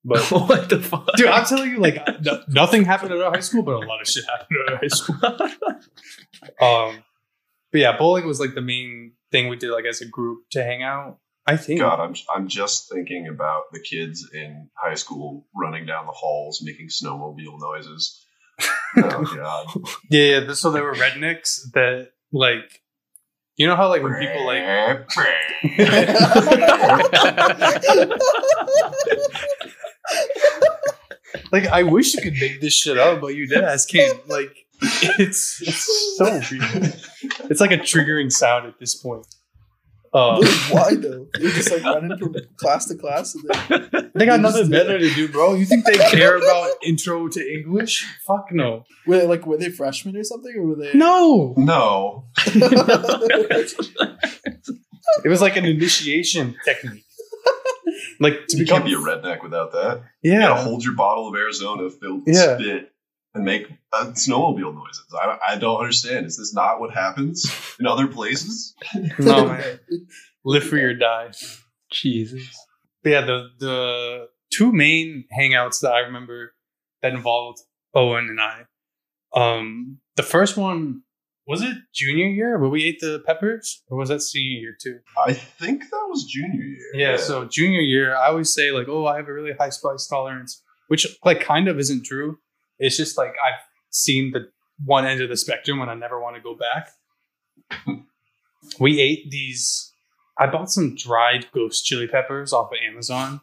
but 0.05 0.21
what 0.31 0.69
the 0.69 0.81
fuck? 0.81 1.09
Dude, 1.17 1.29
I'm 1.29 1.45
telling 1.45 1.71
you, 1.71 1.79
like 1.79 1.97
no- 2.23 2.43
nothing 2.49 2.85
happened 2.85 3.13
at 3.13 3.21
our 3.21 3.33
high 3.33 3.41
school, 3.41 3.63
but 3.63 3.75
a 3.75 3.79
lot 3.87 4.01
of 4.01 4.09
shit 4.09 4.25
happened 4.25 4.59
at 4.67 4.73
our 4.73 4.79
high 4.79 4.89
school. 4.89 5.17
um, 6.61 7.03
but 7.73 7.81
yeah, 7.81 7.97
bowling 7.97 8.27
was 8.27 8.41
like 8.41 8.55
the 8.55 8.61
main 8.61 9.13
thing 9.31 9.49
we 9.49 9.57
did, 9.57 9.71
like 9.71 9.85
as 9.85 10.01
a 10.01 10.07
group 10.07 10.41
to 10.53 10.63
hang 10.63 10.83
out. 10.83 11.19
I 11.47 11.57
think. 11.57 11.81
God, 11.81 12.01
I'm 12.01 12.15
I'm 12.35 12.49
just 12.49 12.91
thinking 12.93 13.27
about 13.29 13.65
the 13.73 13.81
kids 13.81 14.29
in 14.33 14.69
high 14.75 14.95
school 14.95 15.47
running 15.55 15.87
down 15.87 16.07
the 16.07 16.13
halls 16.13 16.61
making 16.63 16.89
snowmobile 16.89 17.59
noises. 17.59 18.25
Oh 18.97 19.25
god. 19.35 19.67
Yeah, 20.11 20.23
yeah. 20.23 20.41
th- 20.41 20.57
So 20.57 20.71
there 20.71 20.85
were 20.85 20.95
rednecks 20.95 21.61
that 21.73 22.11
like, 22.33 22.80
you 23.61 23.67
know 23.67 23.77
how 23.77 23.91
like 23.91 24.03
when 24.03 24.15
people 24.15 24.47
like, 24.47 24.63
like 31.53 31.67
I 31.67 31.83
wish 31.83 32.15
you 32.15 32.23
could 32.23 32.41
make 32.41 32.63
this 32.63 32.73
shit 32.73 32.97
up, 32.97 33.21
but 33.21 33.35
you 33.35 33.47
dead 33.47 33.65
ass 33.65 33.85
can't. 33.85 34.27
Like, 34.27 34.65
it's 34.81 35.61
it's 35.61 36.17
so 36.17 36.41
weird. 36.51 36.95
It's 37.51 37.61
like 37.61 37.73
a 37.73 37.77
triggering 37.77 38.33
sound 38.33 38.67
at 38.67 38.79
this 38.79 38.95
point. 38.95 39.27
Uh, 40.13 40.45
Why 40.71 40.95
though? 40.97 41.29
You're 41.39 41.53
just 41.53 41.71
like 41.71 41.85
running 41.85 42.19
from 42.19 42.35
class 42.57 42.87
to 42.89 42.97
class, 42.97 43.35
and 43.37 43.45
then 43.91 44.11
They 44.15 44.27
got 44.27 44.41
nothing 44.41 44.69
better 44.69 44.99
to 44.99 45.15
do, 45.15 45.29
bro. 45.29 45.55
You 45.55 45.65
think 45.65 45.85
they 45.85 45.93
care 46.11 46.37
about 46.37 46.71
intro 46.85 47.29
to 47.29 47.41
English? 47.53 48.05
Fuck 48.27 48.47
no. 48.51 48.85
were 49.07 49.19
they, 49.19 49.27
like 49.27 49.47
were 49.47 49.57
they 49.57 49.71
freshmen 49.71 50.17
or 50.17 50.25
something, 50.25 50.53
or 50.57 50.67
were 50.67 50.75
they? 50.77 50.93
No. 50.95 51.55
no. 51.57 52.25
It 55.25 55.29
was 55.29 55.41
like 55.41 55.57
an 55.57 55.65
initiation 55.65 56.57
technique. 56.65 57.05
Like 58.19 58.47
to 58.49 58.57
You 58.59 58.65
become 58.65 58.83
can't 58.83 58.85
be 58.87 58.95
a 58.95 58.99
redneck 58.99 59.43
without 59.43 59.73
that. 59.73 60.03
You 60.23 60.33
gotta 60.39 60.55
Yeah. 60.55 60.63
hold 60.65 60.85
your 60.85 60.95
bottle 60.95 61.29
of 61.29 61.35
Arizona 61.35 61.89
filled 61.91 62.27
with 62.27 62.35
Yeah. 62.37 62.59
spit 62.59 62.93
and 63.35 63.45
make 63.45 63.67
uh, 63.93 64.07
snowmobile 64.07 64.75
noises. 64.75 65.07
I, 65.15 65.39
I 65.51 65.57
don't 65.57 65.79
understand. 65.79 66.27
Is 66.27 66.37
this 66.37 66.55
not 66.55 66.81
what 66.81 66.93
happens 66.93 67.51
in 67.79 67.87
other 67.87 68.07
places? 68.07 68.75
No 69.19 69.47
man. 69.49 69.81
Live 70.45 70.65
free 70.65 70.83
or 70.83 70.95
die. 70.95 71.31
Jesus. 71.93 72.49
But 73.03 73.11
yeah, 73.11 73.21
the 73.23 73.49
the 73.59 74.29
two 74.53 74.73
main 74.73 75.25
hangouts 75.37 75.81
that 75.81 75.93
I 75.93 76.01
remember 76.01 76.53
that 77.03 77.13
involved 77.13 77.59
Owen 77.95 78.29
and 78.29 78.41
I. 78.41 78.65
Um 79.35 79.99
the 80.17 80.23
first 80.23 80.57
one 80.57 81.03
was 81.47 81.63
it 81.63 81.77
junior 81.93 82.29
year 82.29 82.59
where 82.59 82.71
we 82.71 82.85
ate 82.85 83.01
the 83.01 83.23
peppers? 83.27 83.83
Or 83.89 83.99
was 83.99 84.09
that 84.09 84.23
senior 84.23 84.61
year 84.61 84.77
too? 84.81 85.01
I 85.27 85.33
think 85.33 85.83
that 85.83 86.07
was 86.09 86.25
junior 86.25 86.63
year. 86.63 86.91
Yeah, 86.95 87.17
so 87.17 87.45
junior 87.45 87.81
year, 87.81 88.15
I 88.15 88.29
always 88.29 88.53
say 88.53 88.71
like, 88.71 88.89
"Oh, 88.89 89.07
I 89.07 89.17
have 89.17 89.29
a 89.29 89.33
really 89.33 89.53
high 89.53 89.71
spice 89.71 90.07
tolerance," 90.07 90.63
which 90.89 91.07
like 91.25 91.41
kind 91.41 91.67
of 91.69 91.79
isn't 91.79 92.05
true. 92.05 92.39
It's 92.81 92.97
just 92.97 93.17
like 93.17 93.31
I've 93.31 93.61
seen 93.91 94.33
the 94.33 94.49
one 94.85 95.05
end 95.07 95.21
of 95.21 95.29
the 95.29 95.37
spectrum 95.37 95.79
when 95.79 95.89
I 95.89 95.95
never 95.95 96.21
want 96.21 96.35
to 96.37 96.43
go 96.43 96.57
back. 96.57 96.89
we 98.79 99.01
ate 99.01 99.31
these. 99.31 99.93
I 100.39 100.47
bought 100.47 100.71
some 100.71 100.97
dried 100.97 101.47
ghost 101.53 101.85
chili 101.85 102.07
peppers 102.09 102.53
off 102.53 102.73
of 102.73 102.79
Amazon. 102.85 103.41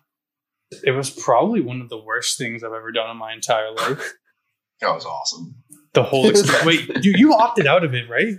It 0.84 0.92
was 0.92 1.10
probably 1.10 1.62
one 1.62 1.80
of 1.80 1.90
the 1.90 1.98
worst 1.98 2.38
things 2.38 2.64
I've 2.64 2.74
ever 2.74 2.92
done 2.92 3.10
in 3.10 3.18
my 3.18 3.32
entire 3.34 3.72
life. 3.72 4.14
that 4.82 4.94
was 4.94 5.06
awesome. 5.06 5.56
The 5.94 6.04
whole 6.04 6.30
experience. 6.30 6.66
Wait, 6.90 7.06
you 7.06 7.14
you 7.16 7.34
opted 7.34 7.68
out 7.68 7.84
of 7.84 7.94
it, 7.94 8.10
right? 8.10 8.36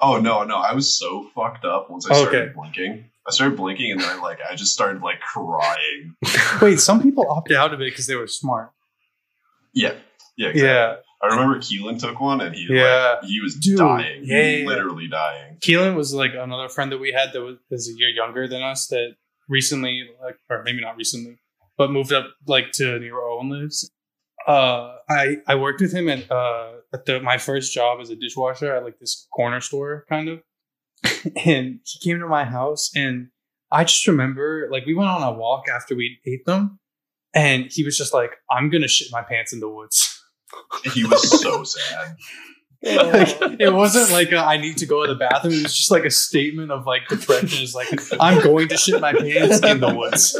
Oh 0.00 0.20
no, 0.20 0.44
no, 0.44 0.56
I 0.56 0.74
was 0.74 0.98
so 0.98 1.28
fucked 1.34 1.64
up 1.64 1.90
once 1.90 2.08
I 2.08 2.14
Okay. 2.14 2.22
started 2.30 2.54
blinking. 2.54 3.10
I 3.26 3.30
started 3.32 3.56
blinking 3.56 3.90
and 3.92 4.00
then 4.00 4.08
I 4.08 4.20
like 4.20 4.38
I 4.48 4.54
just 4.54 4.72
started 4.74 5.02
like 5.02 5.20
crying. 5.20 6.14
Wait, 6.60 6.78
some 6.80 7.02
people 7.02 7.26
opted 7.28 7.56
out 7.56 7.72
of 7.74 7.80
it 7.80 7.90
because 7.90 8.06
they 8.06 8.14
were 8.14 8.28
smart. 8.28 8.70
Yeah, 9.72 9.94
yeah, 10.36 10.48
exactly. 10.48 10.62
Yeah, 10.68 10.94
I 11.22 11.26
remember 11.34 11.58
Keelan 11.58 11.98
took 12.00 12.20
one 12.20 12.40
and 12.40 12.54
he 12.54 12.66
Yeah. 12.70 13.16
like 13.20 13.24
he 13.30 13.40
was 13.40 13.54
Dude, 13.56 13.78
dying. 13.78 14.22
yeah, 14.24 14.42
he 14.42 14.58
yeah, 14.58 14.64
was 14.66 14.74
literally 14.76 15.08
dying. 15.08 15.56
Keelan 15.60 15.94
was 15.96 16.12
like 16.14 16.32
another 16.38 16.68
friend 16.68 16.92
that 16.92 16.98
we 16.98 17.12
had 17.12 17.32
that 17.32 17.40
was, 17.42 17.56
was 17.70 17.88
a 17.88 17.92
year 17.98 18.08
younger 18.10 18.46
than 18.46 18.62
us 18.62 18.86
that 18.88 19.14
recently, 19.48 20.08
like, 20.22 20.36
or 20.50 20.62
maybe 20.62 20.80
not 20.80 20.96
recently, 20.96 21.38
but 21.78 21.90
moved 21.90 22.12
up 22.12 22.26
like 22.46 22.72
to 22.72 22.98
near 22.98 23.14
where 23.14 23.28
Owen 23.28 23.48
lives. 23.50 23.90
Uh, 24.46 24.96
I 25.08 25.36
I 25.46 25.54
worked 25.56 25.80
with 25.80 25.92
him 25.92 26.08
at 26.08 26.30
uh 26.30 26.72
at 26.92 27.04
the 27.06 27.20
my 27.20 27.38
first 27.38 27.72
job 27.74 28.00
as 28.00 28.10
a 28.10 28.16
dishwasher 28.16 28.74
at 28.76 28.84
like 28.84 28.98
this 29.00 29.26
corner 29.34 29.60
store 29.60 30.04
kind 30.08 30.28
of, 30.28 30.40
and 31.44 31.80
he 31.84 31.98
came 32.02 32.20
to 32.20 32.28
my 32.28 32.44
house 32.44 32.90
and 32.94 33.28
I 33.72 33.82
just 33.84 34.06
remember 34.06 34.68
like 34.70 34.86
we 34.86 34.94
went 34.94 35.10
on 35.10 35.22
a 35.22 35.32
walk 35.32 35.64
after 35.68 35.96
we 35.96 36.18
ate 36.26 36.44
them, 36.46 36.78
and 37.34 37.66
he 37.70 37.82
was 37.82 37.98
just 37.98 38.14
like, 38.14 38.32
"I'm 38.48 38.70
gonna 38.70 38.86
shit 38.88 39.08
my 39.10 39.22
pants 39.22 39.52
in 39.52 39.58
the 39.60 39.68
woods." 39.68 40.12
He 40.94 41.04
was 41.04 41.40
so 41.42 41.64
sad. 41.64 42.16
like, 42.82 43.60
it 43.60 43.72
wasn't 43.72 44.10
like 44.12 44.32
a, 44.32 44.36
I 44.38 44.58
need 44.58 44.76
to 44.78 44.86
go 44.86 45.04
to 45.06 45.12
the 45.12 45.18
bathroom. 45.18 45.54
It 45.54 45.62
was 45.64 45.76
just 45.76 45.90
like 45.90 46.04
a 46.04 46.10
statement 46.10 46.70
of 46.70 46.86
like 46.86 47.08
depression. 47.08 47.62
Is 47.62 47.74
like 47.74 47.88
I'm 48.20 48.42
going 48.42 48.68
to 48.68 48.76
shit 48.76 49.00
my 49.00 49.12
pants 49.12 49.62
in 49.64 49.80
the 49.80 49.94
woods. 49.94 50.38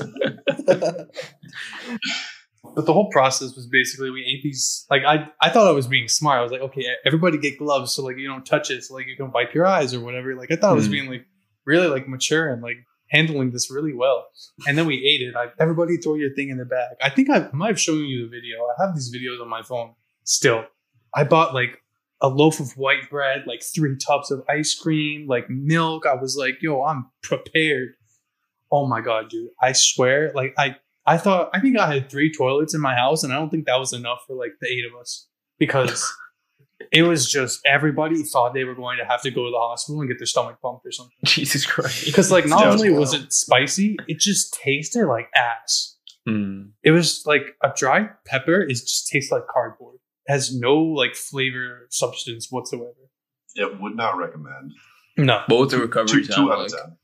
But 2.75 2.85
the 2.85 2.93
whole 2.93 3.09
process 3.11 3.55
was 3.57 3.67
basically 3.67 4.11
we 4.11 4.23
ate 4.23 4.43
these. 4.43 4.87
Like 4.91 5.03
I, 5.07 5.29
I 5.41 5.51
thought 5.51 5.67
I 5.67 5.71
was 5.73 5.87
being 5.87 6.09
smart. 6.09 6.41
I 6.41 6.43
was 6.43 6.53
like, 6.53 6.61
okay, 6.61 6.85
everybody 7.07 7.39
get 7.39 7.59
gloves 7.59 7.93
so 7.95 8.05
like 8.05 8.19
you 8.19 8.29
don't 8.29 8.45
touch 8.45 8.71
it, 8.71 8.83
so 8.85 8.95
like 8.95 9.07
you 9.07 9.17
can 9.17 9.31
wipe 9.31 9.55
your 9.55 9.67
eyes 9.67 9.95
or 9.95 10.01
whatever. 10.01 10.35
Like 10.35 10.51
I 10.51 10.57
thought 10.57 10.73
I 10.73 10.75
was 10.75 10.87
Hmm. 10.87 10.93
being 10.93 11.11
like 11.11 11.27
really 11.65 11.87
like 11.87 12.07
mature 12.09 12.53
and 12.53 12.63
like 12.63 12.77
handling 13.09 13.53
this 13.53 13.71
really 13.71 13.95
well. 13.95 14.27
And 14.67 14.77
then 14.77 14.85
we 14.87 14.97
ate 14.97 15.23
it. 15.27 15.35
I, 15.37 15.47
everybody 15.61 15.97
throw 15.97 16.15
your 16.17 16.35
thing 16.35 16.51
in 16.51 16.59
the 16.59 16.65
bag. 16.65 16.97
I 17.01 17.09
think 17.09 17.31
I, 17.31 17.47
I 17.47 17.51
might 17.53 17.69
have 17.69 17.81
shown 17.81 18.05
you 18.05 18.25
the 18.25 18.29
video. 18.29 18.59
I 18.79 18.85
have 18.85 18.95
these 18.95 19.15
videos 19.15 19.41
on 19.41 19.49
my 19.49 19.63
phone 19.63 19.95
still. 20.27 20.65
I 21.15 21.25
bought 21.25 21.55
like 21.55 21.83
a 22.21 22.29
loaf 22.29 22.61
of 22.61 22.77
white 22.77 23.09
bread, 23.09 23.45
like 23.47 23.63
three 23.63 23.97
tubs 23.97 24.31
of 24.31 24.45
ice 24.49 24.75
cream, 24.75 25.27
like 25.27 25.49
milk. 25.49 26.05
I 26.07 26.15
was 26.15 26.37
like, 26.37 26.59
yo, 26.61 26.83
I'm 26.83 27.11
prepared. 27.23 27.95
Oh 28.71 28.87
my 28.87 29.01
god, 29.01 29.31
dude. 29.31 29.51
I 29.63 29.73
swear, 29.73 30.33
like 30.35 30.55
I 30.59 30.77
I 31.07 31.19
thought 31.19 31.51
I 31.55 31.61
think 31.61 31.79
I 31.79 31.93
had 31.95 32.11
three 32.11 32.33
toilets 32.33 32.75
in 32.75 32.81
my 32.81 32.95
house, 32.95 33.23
and 33.23 33.33
I 33.33 33.37
don't 33.37 33.49
think 33.49 33.67
that 33.67 33.79
was 33.79 33.93
enough 33.93 34.21
for 34.27 34.35
like 34.35 34.53
the 34.61 34.69
eight 34.69 34.85
of 34.85 34.99
us. 35.01 35.29
Because 35.59 36.13
it 36.93 37.03
was 37.03 37.31
just 37.31 37.61
everybody 37.65 38.23
thought 38.23 38.53
they 38.55 38.65
were 38.65 38.75
going 38.75 38.99
to 38.99 39.05
have 39.05 39.23
to 39.23 39.31
go 39.31 39.45
to 39.45 39.51
the 39.51 39.59
hospital 39.59 40.01
and 40.01 40.09
get 40.11 40.19
their 40.19 40.27
stomach 40.27 40.59
pumped 40.61 40.85
or 40.85 40.93
something. 40.93 41.17
Jesus 41.25 41.65
Christ. 41.65 42.05
Because 42.05 42.31
like 42.31 42.47
not 42.47 42.61
Yeah, 42.61 42.69
it 42.69 42.73
was 42.73 42.83
only 42.83 42.99
was 42.99 43.15
it 43.15 43.33
spicy, 43.33 43.97
it 44.09 44.19
just 44.19 44.55
tasted 44.55 45.07
like 45.07 45.29
ass. 45.35 45.97
Mm. 46.29 46.71
It 46.83 46.91
was 46.91 47.25
like 47.25 47.57
a 47.63 47.71
dry 47.75 48.09
pepper. 48.27 48.61
It 48.61 48.71
just 48.71 49.09
tastes 49.09 49.31
like 49.31 49.47
cardboard. 49.49 49.99
It 50.27 50.33
has 50.33 50.55
no 50.55 50.77
like 50.77 51.15
flavor 51.15 51.87
substance 51.91 52.49
whatsoever. 52.51 52.93
Yeah, 53.55 53.67
would 53.81 53.97
not 53.97 54.17
recommend. 54.17 54.73
No, 55.17 55.43
What 55.47 55.59
was 55.61 55.71
the 55.73 55.79
recovery 55.79 56.23
Two, 56.23 56.29
time? 56.29 56.45
two 56.45 56.53
out 56.53 56.59
of 56.67 56.73
like? 56.73 56.83
ten. 56.83 56.97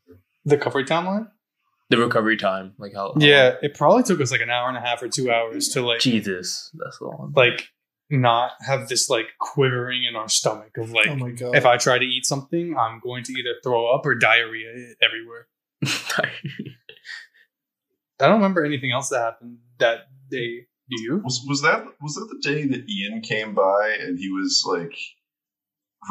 the 0.45 0.57
cover 0.57 0.83
town 0.83 1.05
line. 1.05 1.27
The 1.89 1.97
recovery 1.97 2.37
time, 2.37 2.73
like 2.77 2.93
how? 2.93 3.13
how 3.13 3.19
Yeah, 3.19 3.55
it 3.61 3.73
probably 3.75 4.03
took 4.03 4.19
us 4.21 4.31
like 4.31 4.41
an 4.41 4.49
hour 4.49 4.67
and 4.67 4.77
a 4.77 4.81
half 4.81 5.01
or 5.03 5.09
two 5.09 5.31
hours 5.31 5.69
to 5.69 5.81
like 5.81 5.99
Jesus, 5.99 6.71
that's 6.75 6.99
long. 7.01 7.33
like 7.35 7.69
not 8.09 8.51
have 8.65 8.87
this 8.87 9.09
like 9.09 9.27
quivering 9.39 10.03
in 10.03 10.15
our 10.15 10.29
stomach 10.29 10.77
of 10.77 10.91
like 10.91 11.07
oh 11.07 11.15
my 11.15 11.31
god. 11.31 11.55
if 11.55 11.65
I 11.65 11.77
try 11.77 11.97
to 11.97 12.05
eat 12.05 12.25
something, 12.25 12.75
I'm 12.77 12.99
going 12.99 13.23
to 13.25 13.33
either 13.33 13.55
throw 13.63 13.93
up 13.93 14.05
or 14.05 14.13
diarrhea 14.15 14.93
everywhere. 15.01 15.47
I 18.19 18.27
don't 18.27 18.35
remember 18.35 18.63
anything 18.63 18.91
else 18.91 19.09
that 19.09 19.19
happened 19.19 19.57
that 19.79 20.01
day. 20.29 20.67
Do 20.89 21.01
you? 21.01 21.21
Was 21.23 21.43
was 21.47 21.61
that 21.61 21.85
was 22.01 22.15
that 22.15 22.27
the 22.29 22.39
day 22.47 22.65
that 22.67 22.89
Ian 22.89 23.21
came 23.21 23.53
by 23.55 23.97
and 23.99 24.17
he 24.19 24.29
was 24.29 24.63
like 24.67 24.95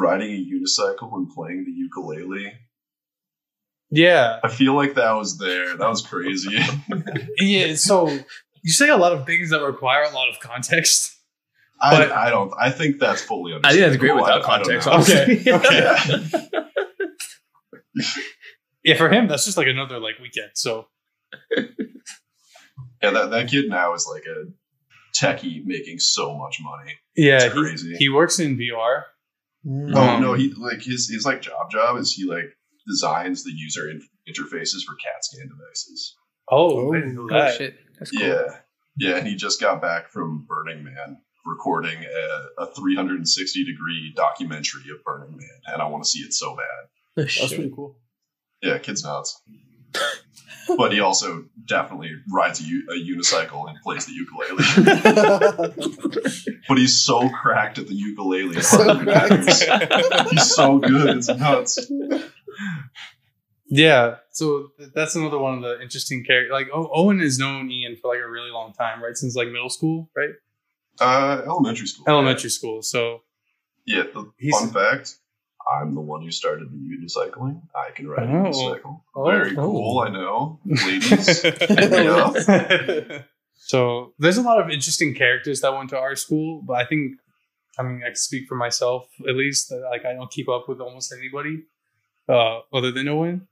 riding 0.00 0.30
a 0.32 0.44
unicycle 0.44 1.12
and 1.14 1.28
playing 1.30 1.64
the 1.64 1.70
ukulele? 1.72 2.52
Yeah, 3.90 4.40
I 4.42 4.48
feel 4.48 4.74
like 4.74 4.94
that 4.94 5.12
was 5.12 5.36
there. 5.38 5.76
That 5.76 5.88
was 5.88 6.00
crazy. 6.00 6.58
yeah. 7.38 7.74
So 7.74 8.08
you 8.62 8.72
say 8.72 8.88
a 8.88 8.96
lot 8.96 9.12
of 9.12 9.26
things 9.26 9.50
that 9.50 9.60
require 9.62 10.04
a 10.04 10.10
lot 10.14 10.30
of 10.30 10.40
context. 10.40 11.10
I, 11.84 12.10
I 12.10 12.30
don't. 12.30 12.52
I 12.58 12.70
think 12.70 12.98
that's 13.00 13.20
fully. 13.22 13.52
I 13.64 13.72
think 13.72 13.80
that's 13.80 13.96
great 13.98 14.12
understandable. 14.12 14.24
I- 14.24 14.36
without 14.38 14.48
I 14.48 14.58
don't 14.58 14.66
context. 14.80 14.86
know. 14.86 15.52
honestly. 15.52 16.62
Okay, 16.62 16.68
Yeah, 18.84 18.96
for 18.96 19.08
him, 19.10 19.28
that's 19.28 19.44
just 19.44 19.56
like 19.56 19.66
another 19.68 19.98
like 20.00 20.18
weekend. 20.20 20.50
So 20.54 20.86
Yeah, 21.56 23.10
that, 23.10 23.30
that 23.30 23.48
kid 23.50 23.66
now 23.68 23.94
is 23.94 24.08
like 24.12 24.24
a 24.26 24.44
techie 25.20 25.62
making 25.64 25.98
so 25.98 26.36
much 26.36 26.58
money. 26.60 26.92
yeah, 27.16 27.36
It's 27.44 27.44
he, 27.44 27.50
crazy. 27.60 27.94
he 27.98 28.08
works 28.08 28.38
in 28.38 28.56
VR. 28.56 29.02
Mm. 29.66 29.92
Oh 29.94 30.00
Um, 30.16 30.22
no, 30.22 30.32
he 30.34 30.52
like 30.56 30.82
his 30.82 31.08
his 31.08 31.24
like 31.24 31.40
job 31.42 31.70
job 31.70 31.96
is 31.98 32.12
he 32.12 32.24
like 32.24 32.46
designs 32.86 33.44
the 33.44 33.52
user 33.54 33.88
in- 33.90 34.02
interfaces 34.28 34.82
for 34.86 34.94
CAT 34.96 35.22
scan 35.24 35.48
devices. 35.48 36.16
Oh, 36.50 36.88
Oh. 36.88 36.92
I 36.92 36.96
didn't 37.00 37.14
know 37.14 37.28
Oh 37.30 37.34
that. 37.38 37.56
shit, 37.56 37.76
that's 37.98 38.10
cool. 38.10 38.26
Yeah, 38.26 38.42
yeah, 38.96 39.16
and 39.18 39.26
he 39.28 39.36
just 39.36 39.60
got 39.60 39.80
back 39.80 40.10
from 40.10 40.44
Burning 40.48 40.82
Man, 40.82 41.18
recording 41.46 41.98
a, 42.04 42.62
a 42.64 42.74
360 42.74 43.64
degree 43.64 44.12
documentary 44.16 44.82
of 44.92 45.04
Burning 45.04 45.36
Man, 45.36 45.48
and 45.66 45.80
I 45.80 45.86
want 45.88 46.02
to 46.04 46.10
see 46.10 46.20
it 46.20 46.32
so 46.32 46.56
bad. 46.56 47.24
That's 47.24 47.54
pretty 47.54 47.70
cool. 47.74 47.98
Yeah, 48.62 48.78
kid's 48.78 49.04
nuts. 49.04 49.40
but 50.76 50.92
he 50.92 51.00
also 51.00 51.44
definitely 51.66 52.10
rides 52.32 52.60
a, 52.60 52.64
u- 52.64 52.86
a 52.90 52.94
unicycle 52.94 53.68
and 53.68 53.78
plays 53.82 54.06
the 54.06 54.12
ukulele. 54.12 54.64
but 56.68 56.78
he's 56.78 56.96
so 56.96 57.28
cracked 57.30 57.78
at 57.78 57.86
the 57.88 57.94
ukulele. 57.94 58.60
So 58.60 58.82
hardly 58.84 59.04
matters. 59.04 59.64
cracked. 59.64 60.30
he's 60.30 60.54
so 60.54 60.78
good. 60.78 61.16
It's 61.18 61.28
nuts. 61.28 61.90
Yeah, 63.74 64.16
so 64.30 64.68
th- 64.78 64.90
that's 64.94 65.14
another 65.16 65.38
one 65.38 65.54
of 65.54 65.62
the 65.62 65.80
interesting 65.82 66.24
characters. 66.24 66.52
Like 66.52 66.68
o- 66.74 66.90
Owen 66.92 67.20
has 67.20 67.38
known 67.38 67.70
Ian 67.70 67.96
for 67.96 68.14
like 68.14 68.22
a 68.22 68.28
really 68.28 68.50
long 68.50 68.72
time, 68.74 69.02
right? 69.02 69.16
Since 69.16 69.34
like 69.34 69.48
middle 69.48 69.70
school, 69.70 70.10
right? 70.16 70.30
Uh, 71.00 71.42
elementary 71.46 71.86
school. 71.86 72.04
Elementary 72.06 72.50
school. 72.50 72.82
So 72.82 73.20
Yeah. 73.86 74.02
The 74.12 74.30
He's- 74.38 74.58
fun 74.60 74.70
fact: 74.72 75.14
I'm 75.80 75.94
the 75.94 76.00
one 76.00 76.22
who 76.22 76.30
started 76.30 76.70
the 76.70 76.76
unicycling. 76.76 77.62
I 77.74 77.90
can 77.92 78.08
ride 78.08 78.28
a 78.28 78.32
Oh. 78.32 78.44
unicycle. 78.44 79.00
Oh, 79.14 79.24
Very 79.30 79.52
oh. 79.56 79.62
cool. 79.62 79.98
I 80.00 80.08
know, 80.10 80.60
ladies. 80.66 81.44
yeah. 81.44 83.22
so 83.56 84.12
there's 84.18 84.36
a 84.38 84.42
lot 84.42 84.60
of 84.60 84.70
interesting 84.70 85.14
characters 85.14 85.60
that 85.60 85.72
went 85.74 85.90
to 85.90 85.98
our 85.98 86.16
school, 86.16 86.62
but 86.66 86.74
I 86.74 86.84
think, 86.84 87.12
I 87.78 87.82
mean, 87.82 88.02
I 88.02 88.08
can 88.08 88.16
speak 88.16 88.48
for 88.48 88.56
myself 88.56 89.08
at 89.28 89.34
least. 89.36 89.68
that, 89.70 89.80
Like 89.90 90.04
I 90.04 90.12
don't 90.14 90.30
keep 90.30 90.48
up 90.48 90.68
with 90.68 90.80
almost 90.80 91.12
anybody, 91.12 91.62
uh, 92.28 92.60
other 92.72 92.90
than 92.92 93.08
Owen. 93.08 93.48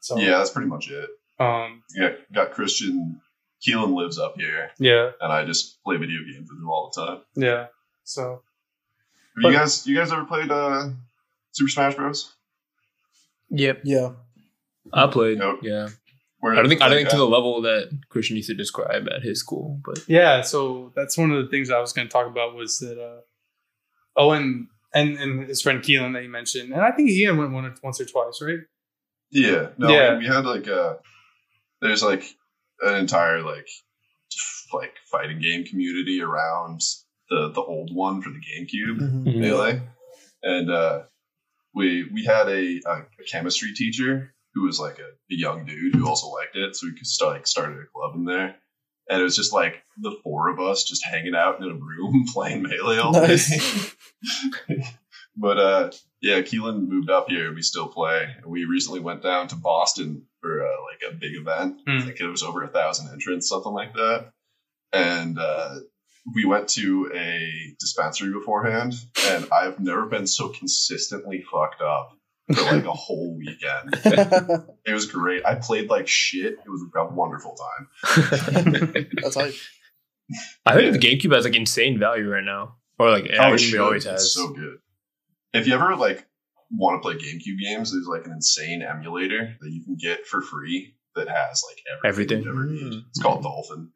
So 0.00 0.18
Yeah, 0.18 0.38
that's 0.38 0.50
pretty 0.50 0.68
much 0.68 0.90
it. 0.90 1.08
um, 1.38 1.82
Yeah, 1.94 2.12
got 2.32 2.52
Christian. 2.52 3.20
Keelan 3.66 3.94
lives 3.94 4.18
up 4.18 4.34
here, 4.36 4.72
yeah, 4.80 5.12
and 5.20 5.32
I 5.32 5.44
just 5.44 5.80
play 5.84 5.96
video 5.96 6.18
games 6.24 6.48
with 6.50 6.58
him 6.58 6.68
all 6.68 6.90
the 6.92 7.00
time. 7.06 7.20
yeah. 7.36 7.66
So 8.02 8.22
Have 9.36 9.42
But- 9.42 9.48
you 9.50 9.54
guys, 9.56 9.86
you 9.86 9.94
guys 9.96 10.10
ever 10.10 10.24
played 10.24 10.50
uh, 10.50 10.88
Super 11.52 11.70
Smash 11.70 11.94
Bros? 11.94 12.32
Yep. 13.50 13.80
yeah. 13.84 14.12
I 14.92 15.06
played. 15.06 15.38
Nope. 15.38 15.60
Yeah, 15.62 15.88
Where 16.40 16.52
I 16.54 16.56
don't 16.56 16.68
think 16.68 16.82
I 16.82 16.88
don't 16.88 16.98
think 16.98 17.10
to 17.10 17.16
the 17.16 17.24
uh, 17.26 17.28
level 17.28 17.62
that 17.62 17.90
Christian 18.08 18.36
used 18.36 18.48
to 18.48 18.54
describe 18.54 19.06
at 19.08 19.22
his 19.22 19.38
school, 19.40 19.80
but 19.84 20.00
Yeah, 20.08 20.40
so 20.40 20.92
that's 20.96 21.16
one 21.16 21.30
of 21.30 21.42
the 21.44 21.50
things 21.50 21.70
I 21.70 21.78
was 21.80 21.92
going 21.92 22.08
to 22.08 22.12
talk 22.12 22.26
about 22.26 22.54
was 22.56 22.78
that 22.80 22.98
uh, 23.00 23.20
Owen 24.16 24.68
and, 24.94 25.16
and 25.18 25.44
his 25.48 25.62
friend 25.62 25.80
Keelan 25.82 26.12
that 26.14 26.22
you 26.24 26.28
mentioned, 26.28 26.72
and 26.72 26.82
I 26.82 26.90
think 26.90 27.10
Ian 27.10 27.36
went 27.38 27.52
one 27.52 27.64
or, 27.66 27.74
once 27.82 28.00
or 28.00 28.04
twice, 28.04 28.40
right? 28.42 28.58
Yeah, 29.30 29.68
no, 29.78 29.88
Yeah. 29.88 30.18
we 30.18 30.26
had 30.26 30.44
like 30.44 30.66
a 30.66 30.98
there's 31.80 32.02
like 32.02 32.24
an 32.80 32.94
entire 32.96 33.42
like 33.42 33.68
like 34.74 34.94
fighting 35.10 35.40
game 35.40 35.64
community 35.64 36.20
around 36.20 36.80
the 37.30 37.50
the 37.52 37.60
old 37.62 37.94
one 37.94 38.20
for 38.20 38.30
the 38.30 38.40
GameCube. 38.40 38.98
Mhm. 39.00 39.36
melee, 39.38 39.80
and 40.42 40.70
uh, 40.70 41.02
we 41.74 42.08
we 42.12 42.24
had 42.24 42.48
a, 42.48 42.80
a, 42.86 42.92
a 43.20 43.24
chemistry 43.30 43.72
teacher 43.74 44.34
who 44.54 44.64
was 44.64 44.78
like 44.78 44.98
a, 44.98 45.02
a 45.02 45.36
young 45.36 45.64
dude 45.64 45.94
who 45.94 46.06
also 46.08 46.28
liked 46.28 46.56
it, 46.56 46.76
so 46.76 46.86
we 46.86 46.94
could 46.94 47.06
start 47.06 47.32
like 47.34 47.46
started 47.46 47.78
a 47.78 47.86
club 47.94 48.14
in 48.14 48.24
there, 48.24 48.54
and 49.08 49.20
it 49.20 49.24
was 49.24 49.36
just 49.36 49.52
like 49.52 49.82
the 49.98 50.14
four 50.22 50.48
of 50.50 50.60
us 50.60 50.84
just 50.84 51.04
hanging 51.04 51.34
out 51.34 51.58
in 51.60 51.64
a 51.70 51.74
room 51.74 52.24
playing 52.34 52.62
melee 52.62 52.98
all 52.98 53.12
day. 53.12 53.20
Nice. 53.28 53.94
but 55.36 55.58
uh, 55.58 55.90
yeah, 56.20 56.40
Keelan 56.42 56.86
moved 56.88 57.10
up 57.10 57.28
here, 57.28 57.52
we 57.54 57.62
still 57.62 57.88
play. 57.88 58.28
We 58.46 58.64
recently 58.64 59.00
went 59.00 59.22
down 59.22 59.48
to 59.48 59.56
Boston 59.56 60.26
for 60.40 60.64
uh, 60.66 60.70
like 60.90 61.10
a 61.12 61.14
big 61.16 61.34
event. 61.36 61.80
I 61.86 61.98
Hmm. 61.98 62.06
think 62.06 62.20
it 62.20 62.26
was 62.28 62.42
over 62.42 62.62
a 62.62 62.68
thousand 62.68 63.10
entrants, 63.12 63.48
something 63.48 63.72
like 63.72 63.94
that, 63.94 64.30
and. 64.92 65.38
Uh, 65.38 65.76
we 66.34 66.44
went 66.44 66.68
to 66.70 67.10
a 67.14 67.74
dispensary 67.80 68.32
beforehand, 68.32 68.94
and 69.28 69.46
I've 69.52 69.80
never 69.80 70.06
been 70.06 70.26
so 70.26 70.48
consistently 70.50 71.42
fucked 71.50 71.80
up 71.82 72.12
for 72.54 72.62
like 72.62 72.84
a 72.84 72.92
whole 72.92 73.36
weekend. 73.36 73.98
It 74.84 74.92
was 74.94 75.06
great. 75.06 75.44
I 75.46 75.54
played 75.54 75.88
like 75.90 76.08
shit. 76.08 76.54
It 76.54 76.68
was 76.68 76.82
a 76.94 77.04
wonderful 77.14 77.56
time. 77.56 77.88
That's 79.22 79.36
like 79.36 79.54
I 80.66 80.74
think 80.74 80.92
the 80.92 80.98
GameCube 80.98 81.34
has 81.34 81.44
like 81.44 81.54
insane 81.54 81.98
value 81.98 82.28
right 82.28 82.44
now, 82.44 82.76
or 82.98 83.10
like 83.10 83.26
it 83.26 83.34
actually 83.34 83.58
should. 83.58 83.80
always 83.80 84.04
It's 84.06 84.22
has. 84.22 84.34
so 84.34 84.48
good. 84.52 84.78
If 85.54 85.66
you 85.66 85.74
ever 85.74 85.94
like 85.96 86.26
want 86.70 87.00
to 87.02 87.06
play 87.06 87.14
GameCube 87.16 87.58
games, 87.62 87.92
there's 87.92 88.06
like 88.08 88.26
an 88.26 88.32
insane 88.32 88.82
emulator 88.82 89.56
that 89.60 89.70
you 89.70 89.84
can 89.84 89.96
get 89.96 90.26
for 90.26 90.40
free 90.42 90.94
that 91.14 91.28
has 91.28 91.62
like 91.68 91.78
everything, 92.08 92.38
Everything. 92.38 92.42
you 92.42 92.50
ever 92.50 92.64
need. 92.64 92.92
Mm. 92.94 93.02
It's 93.10 93.22
called 93.22 93.42
Dolphin. 93.42 93.90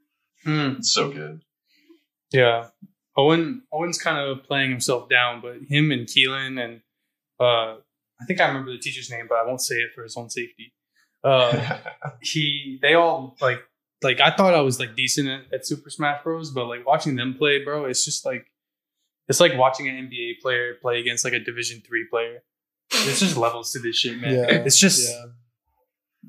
Hmm. 0.45 0.74
It's 0.79 0.93
so 0.93 1.11
good. 1.11 1.41
Yeah. 2.33 2.68
Owen 3.16 3.62
Owen's 3.72 3.99
kind 3.99 4.18
of 4.18 4.45
playing 4.45 4.70
himself 4.70 5.09
down, 5.09 5.41
but 5.41 5.57
him 5.68 5.91
and 5.91 6.07
Keelan 6.07 6.62
and 6.62 6.81
uh, 7.41 7.77
I 8.20 8.24
think 8.27 8.41
I 8.41 8.49
remember 8.49 8.72
the 8.72 8.79
teacher's 8.79 9.11
name, 9.11 9.27
but 9.29 9.37
I 9.37 9.47
won't 9.47 9.61
say 9.61 9.77
it 9.77 9.91
for 9.95 10.03
his 10.03 10.16
own 10.16 10.29
safety. 10.31 10.72
Uh, 11.24 11.79
he 12.20 12.79
they 12.83 12.95
all 12.95 13.37
like 13.41 13.62
like 14.03 14.20
I 14.20 14.31
thought 14.31 14.55
I 14.55 14.61
was 14.61 14.79
like 14.79 14.97
decent 14.97 15.29
at, 15.29 15.53
at 15.53 15.66
Super 15.66 15.91
Smash 15.91 16.22
Bros, 16.22 16.51
but 16.51 16.66
like 16.66 16.87
watching 16.87 17.16
them 17.16 17.35
play, 17.35 17.62
bro, 17.64 17.87
it's 17.87 18.05
just 18.05 18.27
like 18.27 18.47
it's 19.29 19.41
like 19.41 19.57
watching 19.57 19.89
an 19.89 19.95
NBA 20.09 20.41
player 20.41 20.74
play 20.81 21.01
against 21.01 21.24
like 21.24 21.33
a 21.35 21.41
Division 21.41 21.83
three 21.87 22.07
player. 22.11 22.43
It's 22.93 23.18
just 23.20 23.37
levels 23.37 23.72
to 23.72 23.81
this 23.81 23.97
shit, 23.97 24.20
man. 24.20 24.35
yeah. 24.35 24.45
It's 24.64 24.79
just 24.79 25.09
yeah. 25.09 25.27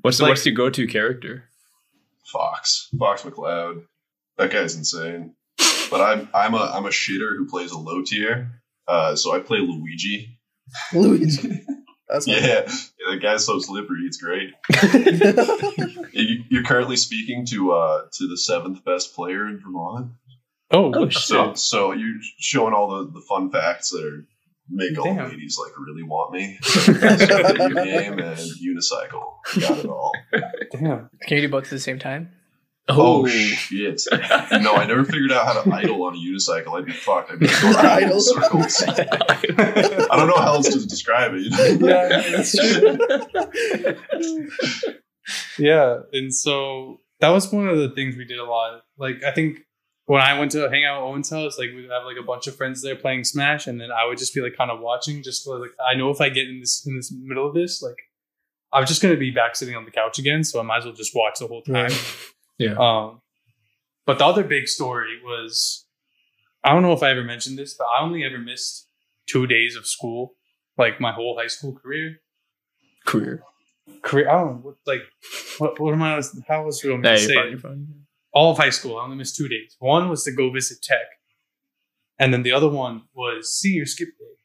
What's 0.00 0.18
the, 0.18 0.24
like- 0.24 0.30
what's 0.30 0.46
your 0.46 0.54
go-to 0.54 0.86
character? 0.86 1.44
Fox, 2.32 2.88
Fox 2.98 3.22
McCloud. 3.22 3.84
That 4.36 4.50
guy's 4.50 4.76
insane. 4.76 5.34
But 5.90 6.00
I'm 6.00 6.28
I'm 6.34 6.54
a 6.54 6.58
I'm 6.74 6.86
a 6.86 6.90
shitter 6.90 7.36
who 7.36 7.46
plays 7.48 7.72
a 7.72 7.78
low 7.78 8.02
tier. 8.02 8.60
Uh, 8.86 9.16
so 9.16 9.34
I 9.34 9.40
play 9.40 9.58
Luigi. 9.58 10.38
Luigi. 10.94 11.64
That's 12.08 12.26
Yeah, 12.26 12.38
yeah, 12.38 12.60
that 13.10 13.18
guy's 13.20 13.44
so 13.44 13.58
slippery. 13.58 14.04
It's 14.06 14.16
great. 14.16 14.50
You- 16.12 16.44
You're 16.48 16.64
currently 16.64 16.96
speaking 16.96 17.46
to 17.46 17.72
uh 17.72 18.02
to 18.12 18.26
the 18.28 18.36
seventh 18.36 18.84
best 18.84 19.14
player 19.14 19.46
in 19.46 19.60
Vermont. 19.60 20.12
oh, 20.70 20.92
Oh, 20.94 21.08
shit. 21.08 21.22
So 21.22 21.54
so 21.54 21.92
you're 21.92 22.16
showing 22.38 22.74
all 22.74 23.04
the, 23.04 23.10
the 23.12 23.20
fun 23.28 23.50
facts 23.50 23.90
that 23.90 24.04
are 24.04 24.26
make 24.70 24.98
all 24.98 25.04
the 25.14 25.20
Damn. 25.20 25.30
ladies 25.30 25.58
like 25.62 25.72
really 25.78 26.02
want 26.02 26.32
me. 26.32 26.58
Video 26.64 27.84
game 27.84 28.18
and 28.18 28.38
unicycle. 28.38 29.34
Got 29.60 29.78
it 29.78 29.86
all. 29.86 30.12
damn. 30.72 31.10
Can 31.26 31.36
you 31.36 31.42
do 31.42 31.48
both 31.48 31.64
at 31.64 31.70
the 31.70 31.78
same 31.78 31.98
time? 31.98 32.32
Oh, 32.90 33.24
oh, 33.24 33.26
shit! 33.26 34.02
No, 34.12 34.74
I 34.74 34.86
never 34.86 35.04
figured 35.04 35.30
out 35.30 35.46
how 35.46 35.62
to 35.62 35.74
idle 35.74 36.02
on 36.04 36.14
a 36.14 36.18
unicycle. 36.18 36.78
I'd 36.78 36.86
be 36.86 36.92
fucked. 36.92 37.30
I'd 37.30 37.38
be 37.38 37.46
going 37.46 37.74
around 37.74 38.02
in 38.02 38.08
Idle? 38.08 38.20
circles. 38.20 38.82
I 38.86 40.16
don't 40.16 40.26
know 40.26 40.36
how 40.36 40.54
else 40.54 40.70
to 40.72 40.86
describe 40.86 41.32
it. 41.34 41.42
You 41.42 41.50
know? 41.50 41.88
Yeah, 41.88 42.30
that's 42.30 42.56
true. 42.56 42.98
yeah, 45.58 45.98
and 46.12 46.34
so 46.34 47.00
that 47.20 47.28
was 47.28 47.52
one 47.52 47.68
of 47.68 47.78
the 47.78 47.90
things 47.90 48.16
we 48.16 48.24
did 48.24 48.38
a 48.38 48.44
lot. 48.44 48.82
Like 48.96 49.22
I 49.22 49.32
think 49.32 49.58
when 50.06 50.22
I 50.22 50.38
went 50.38 50.52
to 50.52 50.70
hang 50.70 50.86
out 50.86 51.02
at 51.02 51.02
Owen's 51.02 51.28
house, 51.28 51.58
like 51.58 51.68
we'd 51.74 51.90
have 51.90 52.04
like 52.04 52.16
a 52.18 52.24
bunch 52.24 52.46
of 52.46 52.56
friends 52.56 52.82
there 52.82 52.96
playing 52.96 53.24
Smash, 53.24 53.66
and 53.66 53.78
then 53.78 53.90
I 53.90 54.06
would 54.06 54.16
just 54.16 54.34
be 54.34 54.40
like 54.40 54.56
kind 54.56 54.70
of 54.70 54.80
watching, 54.80 55.22
just 55.22 55.44
so, 55.44 55.52
like 55.52 55.72
I 55.86 55.94
know 55.94 56.08
if 56.10 56.22
I 56.22 56.30
get 56.30 56.48
in 56.48 56.60
this 56.60 56.86
in 56.86 56.96
this 56.96 57.12
middle 57.12 57.46
of 57.46 57.54
this, 57.54 57.82
like 57.82 57.98
I'm 58.72 58.86
just 58.86 59.02
gonna 59.02 59.16
be 59.16 59.30
back 59.30 59.56
sitting 59.56 59.76
on 59.76 59.84
the 59.84 59.90
couch 59.90 60.18
again, 60.18 60.42
so 60.42 60.58
I 60.58 60.62
might 60.62 60.78
as 60.78 60.84
well 60.86 60.94
just 60.94 61.14
watch 61.14 61.38
the 61.38 61.46
whole 61.46 61.62
time. 61.62 61.74
Right. 61.74 62.32
Yeah. 62.58 62.74
Um, 62.78 63.20
but 64.06 64.18
the 64.18 64.26
other 64.26 64.44
big 64.44 64.68
story 64.68 65.20
was 65.22 65.86
I 66.64 66.72
don't 66.72 66.82
know 66.82 66.92
if 66.92 67.02
I 67.02 67.10
ever 67.10 67.22
mentioned 67.22 67.58
this, 67.58 67.74
but 67.74 67.84
I 67.84 68.02
only 68.02 68.24
ever 68.24 68.38
missed 68.38 68.88
two 69.28 69.46
days 69.46 69.76
of 69.76 69.86
school, 69.86 70.34
like 70.76 71.00
my 71.00 71.12
whole 71.12 71.38
high 71.38 71.46
school 71.46 71.74
career. 71.74 72.16
Career. 73.06 73.42
Career, 74.02 74.28
I 74.28 74.32
don't 74.40 74.46
know, 74.46 74.60
what, 74.62 74.76
like, 74.86 75.02
what, 75.58 75.80
what 75.80 75.94
am 75.94 76.02
I? 76.02 76.20
How 76.46 76.64
was 76.64 76.84
it? 76.84 77.00
Hey, 77.02 77.16
say 77.16 77.32
you're 77.32 77.42
fine, 77.42 77.52
it? 77.52 77.60
fine. 77.60 77.86
all 78.32 78.52
of 78.52 78.58
high 78.58 78.70
school. 78.70 78.98
I 78.98 79.04
only 79.04 79.16
missed 79.16 79.36
two 79.36 79.48
days. 79.48 79.76
One 79.78 80.08
was 80.08 80.24
to 80.24 80.32
go 80.32 80.50
visit 80.50 80.82
tech, 80.82 81.06
and 82.18 82.32
then 82.32 82.42
the 82.42 82.52
other 82.52 82.68
one 82.68 83.04
was 83.14 83.52
senior 83.52 83.86
skip 83.86 84.08
day, 84.08 84.36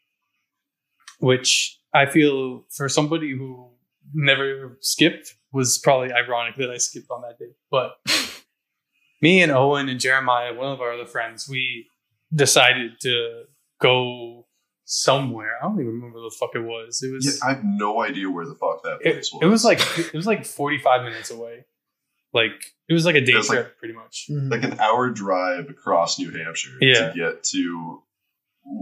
which 1.20 1.80
I 1.94 2.06
feel 2.06 2.66
for 2.70 2.88
somebody 2.88 3.32
who 3.32 3.72
never 4.14 4.78
skipped 4.82 5.36
was 5.54 5.78
probably 5.78 6.12
ironic 6.12 6.56
that 6.58 6.70
I 6.72 6.78
skipped 6.78 7.10
on 7.12 7.22
that 7.22 7.38
day. 7.40 7.52
But 7.72 7.96
me 9.22 9.42
and 9.42 9.52
Owen 9.52 9.88
and 9.90 10.00
Jeremiah, 10.00 10.54
one 10.54 10.72
of 10.74 10.82
our 10.82 10.94
other 10.94 11.06
friends, 11.06 11.48
we 11.48 11.88
decided 12.34 13.00
to 13.02 13.44
go 13.82 14.46
somewhere. 14.86 15.58
I 15.62 15.66
don't 15.66 15.80
even 15.80 15.94
remember 15.94 16.22
what 16.22 16.32
the 16.32 16.36
fuck 16.38 16.56
it 16.56 16.62
was. 16.62 17.02
It 17.04 17.12
was 17.14 17.26
Yeah, 17.26 17.48
I 17.50 17.54
have 17.54 17.64
no 17.64 18.02
idea 18.02 18.30
where 18.30 18.46
the 18.46 18.56
fuck 18.56 18.84
that 18.84 19.00
it, 19.02 19.14
place 19.14 19.32
was. 19.32 19.40
it 19.42 19.46
was 19.46 19.64
like 19.64 19.80
it 19.98 20.14
was 20.14 20.28
like 20.28 20.46
45 20.46 21.04
minutes 21.04 21.32
away. 21.32 21.66
Like 22.34 22.74
it 22.90 22.94
was 22.94 23.06
like 23.06 23.16
a 23.16 23.22
day 23.22 23.34
It 23.34 23.38
was 23.38 23.50
like- 23.50 23.60
trip 23.60 23.78
pretty 23.78 23.94
much. 23.94 24.28
Mhm. 24.30 24.50
like 24.52 24.64
an 24.64 24.80
hour 24.80 25.10
drive 25.10 25.70
across 25.70 26.18
New 26.20 26.32
Hampshire 26.32 26.78
Yeah. 26.82 27.10
to 27.12 27.14
get 27.16 27.44
to 27.46 28.02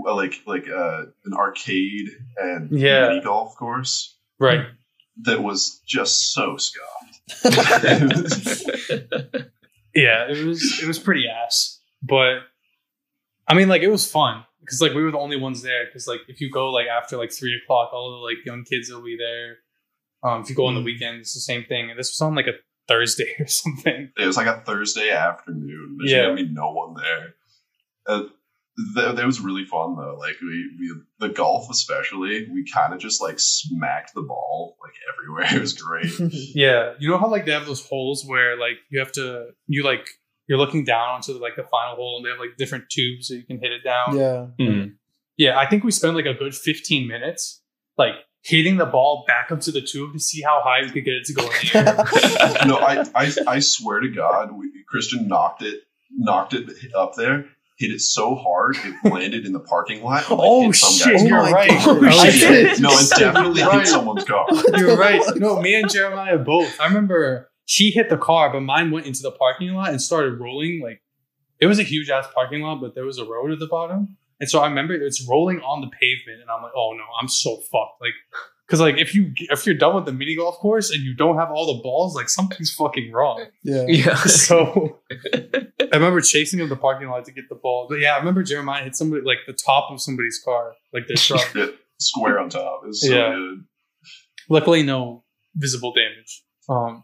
like 0.05 0.41
like 0.45 0.67
uh, 0.69 1.03
an 1.25 1.33
arcade 1.33 2.09
and 2.37 2.71
Yeah. 2.71 3.09
mini 3.09 3.21
golf 3.21 3.55
course 3.57 4.17
Right. 4.39 4.65
That 5.23 5.41
was 5.43 5.81
just 5.87 6.33
so 6.33 6.57
scuffed. 6.57 7.43
Yeah, 9.93 10.31
it 10.31 10.45
was 10.45 10.79
it 10.81 10.87
was 10.87 10.99
pretty 10.99 11.25
ass. 11.27 11.81
But 12.01 12.39
I 13.45 13.55
mean 13.55 13.67
like 13.67 13.81
it 13.81 13.89
was 13.89 14.09
fun 14.09 14.45
because 14.61 14.81
like 14.81 14.93
we 14.93 15.03
were 15.03 15.11
the 15.11 15.17
only 15.19 15.35
ones 15.35 15.61
there 15.61 15.85
because 15.85 16.07
like 16.07 16.21
if 16.29 16.39
you 16.39 16.49
go 16.49 16.71
like 16.71 16.87
after 16.87 17.17
like 17.17 17.33
three 17.33 17.59
o'clock 17.61 17.91
all 17.91 18.11
the 18.11 18.17
like 18.25 18.37
young 18.45 18.63
kids 18.63 18.89
will 18.89 19.03
be 19.03 19.17
there. 19.17 19.57
Um 20.23 20.43
if 20.43 20.49
you 20.49 20.55
go 20.55 20.67
on 20.67 20.75
the 20.75 20.81
Mm. 20.81 20.85
weekend 20.85 21.17
it's 21.19 21.33
the 21.33 21.41
same 21.41 21.65
thing. 21.65 21.89
And 21.89 21.99
this 21.99 22.09
was 22.11 22.21
on 22.21 22.35
like 22.35 22.47
a 22.47 22.53
Thursday 22.87 23.35
or 23.39 23.47
something. 23.47 24.11
It 24.17 24.25
was 24.25 24.37
like 24.37 24.47
a 24.47 24.61
Thursday 24.61 25.09
afternoon. 25.09 25.97
There's 25.99 26.11
Yeah. 26.11 26.21
gonna 26.27 26.35
be 26.35 26.47
no 26.47 26.71
one 26.71 26.93
there. 26.95 27.33
Uh, 28.07 28.23
th- 28.95 29.15
that 29.15 29.25
was 29.25 29.39
really 29.39 29.65
fun 29.65 29.95
though. 29.95 30.15
Like 30.19 30.35
we, 30.41 30.69
we 30.79 30.95
the 31.19 31.29
golf 31.29 31.69
especially, 31.69 32.47
we 32.51 32.65
kind 32.71 32.93
of 32.93 32.99
just 32.99 33.21
like 33.21 33.39
smacked 33.39 34.13
the 34.13 34.21
ball 34.21 34.77
like 34.81 34.93
everywhere. 35.13 35.55
It 35.55 35.61
was 35.61 35.73
great. 35.73 36.11
Yeah. 36.55 36.93
You 36.99 37.09
know 37.09 37.17
how 37.17 37.29
like 37.29 37.45
they 37.45 37.51
have 37.51 37.65
those 37.65 37.85
holes 37.85 38.23
where 38.25 38.57
like 38.57 38.77
you 38.89 38.99
have 38.99 39.11
to 39.13 39.47
you 39.67 39.83
like 39.83 40.07
you're 40.47 40.57
looking 40.57 40.83
down 40.83 41.09
onto 41.15 41.33
like 41.33 41.55
the 41.55 41.63
final 41.63 41.95
hole 41.95 42.17
and 42.17 42.25
they 42.25 42.29
have 42.29 42.39
like 42.39 42.57
different 42.57 42.85
tubes 42.89 43.27
so 43.27 43.35
you 43.35 43.43
can 43.43 43.59
hit 43.59 43.71
it 43.71 43.83
down. 43.83 44.17
yeah. 44.17 44.47
Mhm. 44.59 44.93
Yeah, 45.37 45.57
I 45.57 45.65
think 45.67 45.83
we 45.83 45.91
spent 45.91 46.15
like 46.15 46.25
a 46.25 46.33
good 46.33 46.53
15 46.53 47.07
minutes 47.07 47.61
like 47.97 48.15
hitting 48.43 48.77
the 48.77 48.85
ball 48.85 49.23
back 49.27 49.51
up 49.51 49.59
to 49.61 49.71
the 49.71 49.81
tube 49.81 50.13
to 50.13 50.19
see 50.19 50.41
how 50.41 50.61
high 50.63 50.81
we 50.83 50.89
could 50.91 51.05
get 51.05 51.13
it 51.15 51.25
to 51.25 51.33
go 51.33 51.43
in 51.43 51.49
the 51.49 51.77
air. 52.59 52.65
no, 52.67 52.77
I, 52.77 53.05
I 53.15 53.31
I 53.47 53.59
swear 53.59 53.99
to 54.01 54.09
God, 54.09 54.51
we, 54.51 54.69
Christian 54.87 55.27
knocked 55.27 55.61
it 55.61 55.79
knocked 56.13 56.53
it 56.53 56.69
up 56.95 57.13
there. 57.15 57.45
Hit 57.81 57.91
it 57.91 57.99
so 58.01 58.35
hard 58.35 58.77
it 58.83 58.95
landed 59.11 59.45
in 59.45 59.53
the 59.53 59.59
parking 59.59 60.03
lot. 60.03 60.29
and, 60.29 60.37
like, 60.39 60.47
Oh, 60.49 60.71
some 60.71 60.93
shit, 61.11 61.21
you're 61.27 61.39
car. 61.41 61.51
right. 61.51 61.69
God. 61.69 61.97
Oh, 62.03 62.23
did. 62.25 62.33
shit. 62.33 62.79
No, 62.79 62.89
it 62.91 63.09
definitely 63.17 63.63
Right. 63.63 63.79
hit 63.79 63.87
someone's 63.87 64.23
car. 64.23 64.45
You're 64.77 64.95
right. 64.97 65.21
No, 65.37 65.59
me 65.61 65.73
and 65.73 65.89
Jeremiah 65.91 66.37
both. 66.37 66.79
I 66.79 66.85
remember 66.87 67.49
she 67.65 67.89
hit 67.91 68.09
the 68.09 68.17
car, 68.17 68.51
but 68.51 68.61
mine 68.61 68.91
went 68.91 69.05
into 69.07 69.21
the 69.23 69.31
parking 69.31 69.69
lot 69.73 69.89
and 69.89 70.01
started 70.01 70.39
rolling. 70.39 70.81
Like 70.83 71.01
it 71.59 71.65
was 71.65 71.79
a 71.79 71.83
huge 71.83 72.09
ass 72.09 72.27
parking 72.33 72.61
lot, 72.61 72.81
but 72.81 72.95
there 72.95 73.05
was 73.05 73.17
a 73.17 73.25
road 73.25 73.51
at 73.51 73.59
the 73.59 73.67
bottom. 73.67 74.17
And 74.39 74.49
so 74.49 74.59
I 74.59 74.67
remember 74.67 74.93
it's 74.95 75.27
rolling 75.29 75.59
on 75.61 75.81
the 75.81 75.87
pavement, 75.87 76.41
and 76.41 76.49
I'm 76.49 76.63
like, 76.63 76.71
oh 76.75 76.93
no, 76.97 77.03
I'm 77.21 77.27
so 77.27 77.57
fucked. 77.71 78.01
Like, 78.01 78.13
because 78.71 78.79
like 78.79 78.97
if 78.97 79.13
you 79.13 79.33
if 79.35 79.65
you're 79.65 79.75
done 79.75 79.95
with 79.95 80.05
the 80.05 80.13
mini 80.13 80.37
golf 80.37 80.55
course 80.59 80.91
and 80.91 81.01
you 81.03 81.13
don't 81.13 81.37
have 81.37 81.51
all 81.51 81.75
the 81.75 81.83
balls, 81.83 82.15
like 82.15 82.29
something's 82.29 82.73
fucking 82.73 83.11
wrong. 83.11 83.45
Yeah. 83.63 83.83
Yeah. 83.87 84.15
So 84.25 84.99
I 85.11 85.95
remember 85.97 86.21
chasing 86.21 86.59
him 86.61 86.69
the 86.69 86.77
parking 86.77 87.09
lot 87.09 87.25
to 87.25 87.33
get 87.33 87.49
the 87.49 87.55
ball. 87.55 87.87
But 87.89 87.99
yeah, 87.99 88.13
I 88.15 88.19
remember 88.19 88.43
Jeremiah 88.43 88.83
hit 88.85 88.95
somebody 88.95 89.23
like 89.25 89.39
the 89.45 89.51
top 89.53 89.91
of 89.91 90.01
somebody's 90.01 90.41
car, 90.43 90.73
like 90.93 91.07
their 91.07 91.17
truck. 91.17 91.53
Square 91.99 92.39
on 92.39 92.49
top. 92.49 92.81
It 92.85 92.87
was 92.87 93.01
so 93.05 93.13
Yeah. 93.13 93.35
good. 93.35 93.65
Luckily, 94.49 94.83
no 94.83 95.23
visible 95.55 95.93
damage. 95.93 96.43
Um, 96.69 97.03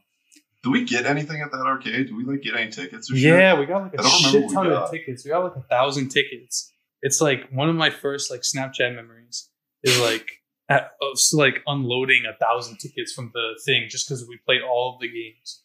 Did 0.64 0.72
we 0.72 0.86
get 0.86 1.06
anything 1.06 1.42
at 1.42 1.52
that 1.52 1.66
arcade? 1.68 2.08
Do 2.08 2.16
we 2.16 2.24
like 2.24 2.42
get 2.42 2.56
any 2.56 2.72
tickets 2.72 3.12
or 3.12 3.16
shit? 3.18 3.24
Yeah, 3.38 3.60
we 3.60 3.66
got 3.66 3.82
like 3.84 3.92
I 4.00 4.02
a 4.02 4.04
don't 4.04 4.26
remember 4.34 4.48
shit 4.48 4.56
ton 4.56 4.72
of 4.72 4.90
tickets. 4.90 5.26
We 5.26 5.30
got 5.32 5.44
like 5.44 5.56
a 5.58 5.68
thousand 5.68 6.10
tickets. 6.10 6.72
It's 7.02 7.20
like 7.22 7.50
one 7.52 7.70
of 7.70 7.76
my 7.76 7.90
first 7.90 8.32
like 8.32 8.42
Snapchat 8.42 8.96
memories 8.96 9.50
is 9.84 10.00
like 10.00 10.28
at, 10.70 10.92
of 11.02 11.18
like 11.34 11.62
unloading 11.68 12.24
a 12.26 12.38
thousand 12.38 12.78
tickets 12.78 13.14
from 13.14 13.32
the 13.34 13.60
thing 13.66 13.88
just 13.90 14.08
because 14.08 14.28
we 14.28 14.38
played 14.46 14.62
all 14.62 14.96
of 14.96 15.02
the 15.02 15.08
games 15.08 15.64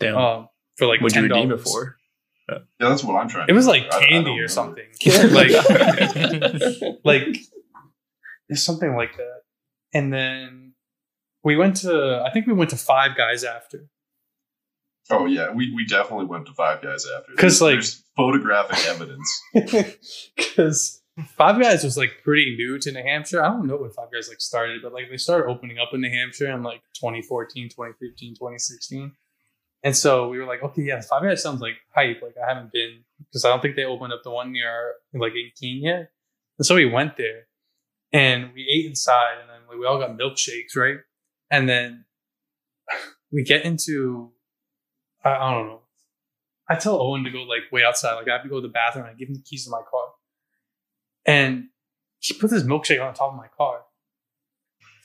Damn. 0.00 0.16
um, 0.16 0.48
for 0.76 0.86
like 0.86 1.00
What'd 1.00 1.16
you 1.16 1.22
$10. 1.28 1.34
redeem 1.34 1.52
it 1.52 1.60
for? 1.60 1.96
Yeah, 2.48 2.58
that's 2.80 3.04
what 3.04 3.14
I'm 3.16 3.28
trying. 3.28 3.48
It 3.48 3.52
was 3.52 3.66
like 3.66 3.84
remember. 3.84 3.94
I- 3.94 3.98
I 3.98 4.10
don't 4.10 4.24
candy 4.24 4.40
or 4.40 4.48
something. 4.48 4.86
Like 5.30 5.50
like 7.04 7.36
it's 8.48 8.62
something 8.64 8.94
like 8.96 9.16
that. 9.16 9.42
And 9.94 10.12
then 10.12 10.74
we 11.44 11.56
went 11.56 11.76
to 11.78 12.22
I 12.26 12.30
think 12.32 12.46
we 12.46 12.52
went 12.52 12.70
to 12.70 12.76
Five 12.76 13.16
Guys 13.16 13.44
after. 13.44 13.88
Oh 15.10 15.26
yeah, 15.26 15.52
we, 15.52 15.72
we 15.74 15.84
definitely 15.84 16.26
went 16.26 16.46
to 16.46 16.52
Five 16.52 16.80
Guys 16.82 17.04
after. 17.16 17.32
Because 17.32 17.60
like- 17.62 17.74
there's 17.74 18.02
photographic 18.16 18.78
evidence. 18.86 19.42
because 20.36 21.01
Five 21.36 21.60
Guys 21.60 21.84
was 21.84 21.98
like 21.98 22.20
pretty 22.24 22.56
new 22.56 22.78
to 22.78 22.90
New 22.90 23.02
Hampshire. 23.02 23.42
I 23.42 23.48
don't 23.48 23.66
know 23.66 23.76
when 23.76 23.90
Five 23.90 24.10
Guys 24.12 24.28
like 24.28 24.40
started, 24.40 24.80
but 24.82 24.94
like 24.94 25.10
they 25.10 25.18
started 25.18 25.50
opening 25.50 25.78
up 25.78 25.90
in 25.92 26.00
New 26.00 26.10
Hampshire 26.10 26.50
in 26.50 26.62
like 26.62 26.80
2014, 26.94 27.68
2015, 27.68 28.34
2016. 28.34 29.12
And 29.84 29.96
so 29.96 30.28
we 30.28 30.38
were 30.38 30.46
like, 30.46 30.62
okay, 30.62 30.82
yeah, 30.82 31.00
Five 31.02 31.22
Guys 31.22 31.42
sounds 31.42 31.60
like 31.60 31.74
hype. 31.94 32.22
Like 32.22 32.36
I 32.42 32.48
haven't 32.48 32.72
been 32.72 33.04
because 33.18 33.44
I 33.44 33.48
don't 33.48 33.60
think 33.60 33.76
they 33.76 33.84
opened 33.84 34.12
up 34.12 34.22
the 34.24 34.30
one 34.30 34.52
near 34.52 34.94
like 35.12 35.34
18 35.34 35.82
yet. 35.82 36.10
And 36.58 36.64
so 36.64 36.74
we 36.74 36.86
went 36.86 37.16
there 37.18 37.46
and 38.12 38.54
we 38.54 38.66
ate 38.70 38.86
inside 38.86 39.40
and 39.40 39.50
then 39.50 39.68
like, 39.68 39.78
we 39.78 39.84
all 39.84 39.98
got 39.98 40.16
milkshakes, 40.16 40.76
right? 40.76 40.98
And 41.50 41.68
then 41.68 42.06
we 43.30 43.42
get 43.44 43.66
into, 43.66 44.30
I, 45.22 45.34
I 45.34 45.50
don't 45.52 45.66
know. 45.66 45.80
I 46.70 46.76
tell 46.76 46.98
Owen 46.98 47.24
to 47.24 47.30
go 47.30 47.42
like 47.42 47.64
wait 47.70 47.84
outside. 47.84 48.14
Like 48.14 48.28
I 48.28 48.32
have 48.32 48.44
to 48.44 48.48
go 48.48 48.62
to 48.62 48.66
the 48.66 48.72
bathroom. 48.72 49.04
And 49.04 49.14
I 49.14 49.18
give 49.18 49.28
him 49.28 49.34
the 49.34 49.42
keys 49.42 49.64
to 49.64 49.70
my 49.70 49.82
car. 49.90 50.06
And 51.26 51.64
he 52.20 52.34
put 52.34 52.50
this 52.50 52.62
milkshake 52.62 53.00
on 53.00 53.12
the 53.12 53.18
top 53.18 53.30
of 53.32 53.36
my 53.36 53.48
car. 53.56 53.80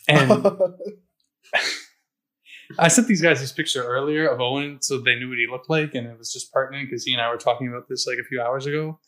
And 0.08 0.30
I 2.80 2.90
sent 2.90 3.08
these 3.08 3.22
guys 3.22 3.40
this 3.40 3.52
picture 3.52 3.84
earlier 3.84 4.28
of 4.28 4.42
Owen 4.42 4.80
so 4.82 4.98
they 5.00 5.16
knew 5.16 5.30
what 5.30 5.38
he 5.38 5.48
looked 5.50 5.70
like, 5.70 5.96
and 5.96 6.06
it 6.08 6.18
was 6.18 6.32
just 6.34 6.52
pertinent 6.52 6.90
because 6.90 7.06
he 7.06 7.14
and 7.14 7.22
I 7.22 7.30
were 7.30 7.38
talking 7.38 7.68
about 7.70 7.88
this 7.90 8.06
like 8.06 8.18
a 8.20 8.24
few 8.26 8.42
hours 8.42 8.66
ago. 8.66 9.00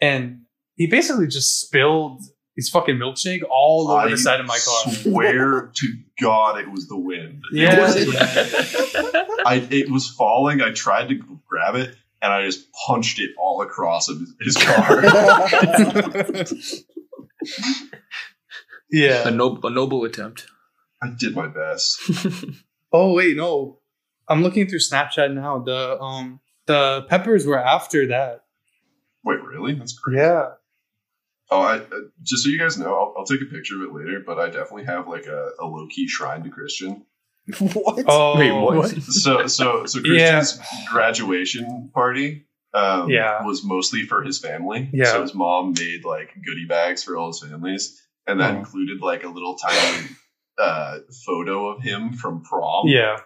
And 0.00 0.42
he 0.76 0.86
basically 0.86 1.26
just 1.26 1.60
spilled 1.60 2.20
his 2.54 2.68
fucking 2.68 2.96
milkshake 2.96 3.40
all 3.50 3.88
over 3.90 4.00
I 4.06 4.10
the 4.10 4.18
side 4.18 4.40
of 4.40 4.46
my 4.46 4.58
car. 4.58 4.92
Swear 4.92 5.70
to 5.74 5.86
God, 6.20 6.58
it 6.58 6.70
was 6.70 6.88
the 6.88 6.96
wind. 6.98 7.42
It 7.52 7.62
Yeah. 7.62 7.80
was- 7.80 7.96
I 9.46 9.66
it 9.70 9.90
was 9.90 10.08
falling. 10.10 10.60
I 10.60 10.72
tried 10.72 11.08
to 11.08 11.14
grab 11.48 11.74
it, 11.76 11.94
and 12.22 12.32
I 12.32 12.44
just 12.44 12.66
punched 12.86 13.18
it 13.20 13.30
all 13.38 13.62
across 13.62 14.08
his, 14.08 14.34
his 14.40 14.56
car. 14.60 15.02
yeah. 18.90 19.28
a, 19.28 19.30
noble, 19.30 19.66
a 19.68 19.70
noble 19.70 20.04
attempt. 20.04 20.46
I 21.02 21.08
did 21.18 21.34
my 21.34 21.48
best. 21.48 22.00
Oh 22.92 23.12
wait, 23.12 23.36
no. 23.36 23.80
I'm 24.28 24.42
looking 24.42 24.68
through 24.68 24.78
Snapchat 24.78 25.34
now. 25.34 25.58
The 25.58 26.00
um 26.00 26.40
the 26.66 27.04
peppers 27.08 27.46
were 27.46 27.58
after 27.58 28.06
that. 28.08 28.42
Wait, 29.24 29.42
really? 29.42 29.74
That's 29.74 29.92
great. 29.92 30.18
Yeah. 30.18 30.50
Oh, 31.50 31.60
I, 31.60 31.76
uh, 31.76 32.00
just 32.22 32.42
so 32.42 32.48
you 32.48 32.58
guys 32.58 32.78
know, 32.78 32.92
I'll, 32.94 33.14
I'll 33.18 33.24
take 33.24 33.40
a 33.40 33.52
picture 33.52 33.76
of 33.76 33.82
it 33.82 33.94
later. 33.94 34.22
But 34.24 34.38
I 34.38 34.46
definitely 34.46 34.84
have 34.84 35.06
like 35.08 35.26
a, 35.26 35.50
a 35.60 35.64
low 35.66 35.86
key 35.88 36.08
shrine 36.08 36.42
to 36.44 36.50
Christian 36.50 37.04
what? 37.58 38.04
Oh, 38.08 38.38
Wait, 38.38 38.52
what? 38.52 38.90
So 39.02 39.46
so 39.46 39.86
so 39.86 40.00
Yeah. 40.04 40.38
Christian's 40.38 40.60
graduation 40.90 41.90
party 41.94 42.46
um, 42.74 43.08
Yeah. 43.10 43.44
was 43.44 43.64
mostly 43.64 44.02
for 44.02 44.22
his 44.22 44.38
family. 44.38 44.90
Yeah. 44.92 45.04
So 45.12 45.22
his 45.22 45.34
mom 45.34 45.72
made 45.78 46.04
like 46.04 46.30
goodie 46.44 46.66
bags 46.68 47.02
for 47.04 47.16
all 47.16 47.28
his 47.28 47.40
families, 47.40 48.00
and 48.26 48.40
that 48.40 48.54
Oh. 48.54 48.58
included 48.58 49.00
like 49.00 49.24
a 49.24 49.28
little 49.28 49.56
tiny 49.56 50.08
uh, 50.58 50.98
photo 51.24 51.68
of 51.68 51.82
him 51.82 52.12
from 52.14 52.42
prom. 52.42 52.88
Yeah. 52.88 53.18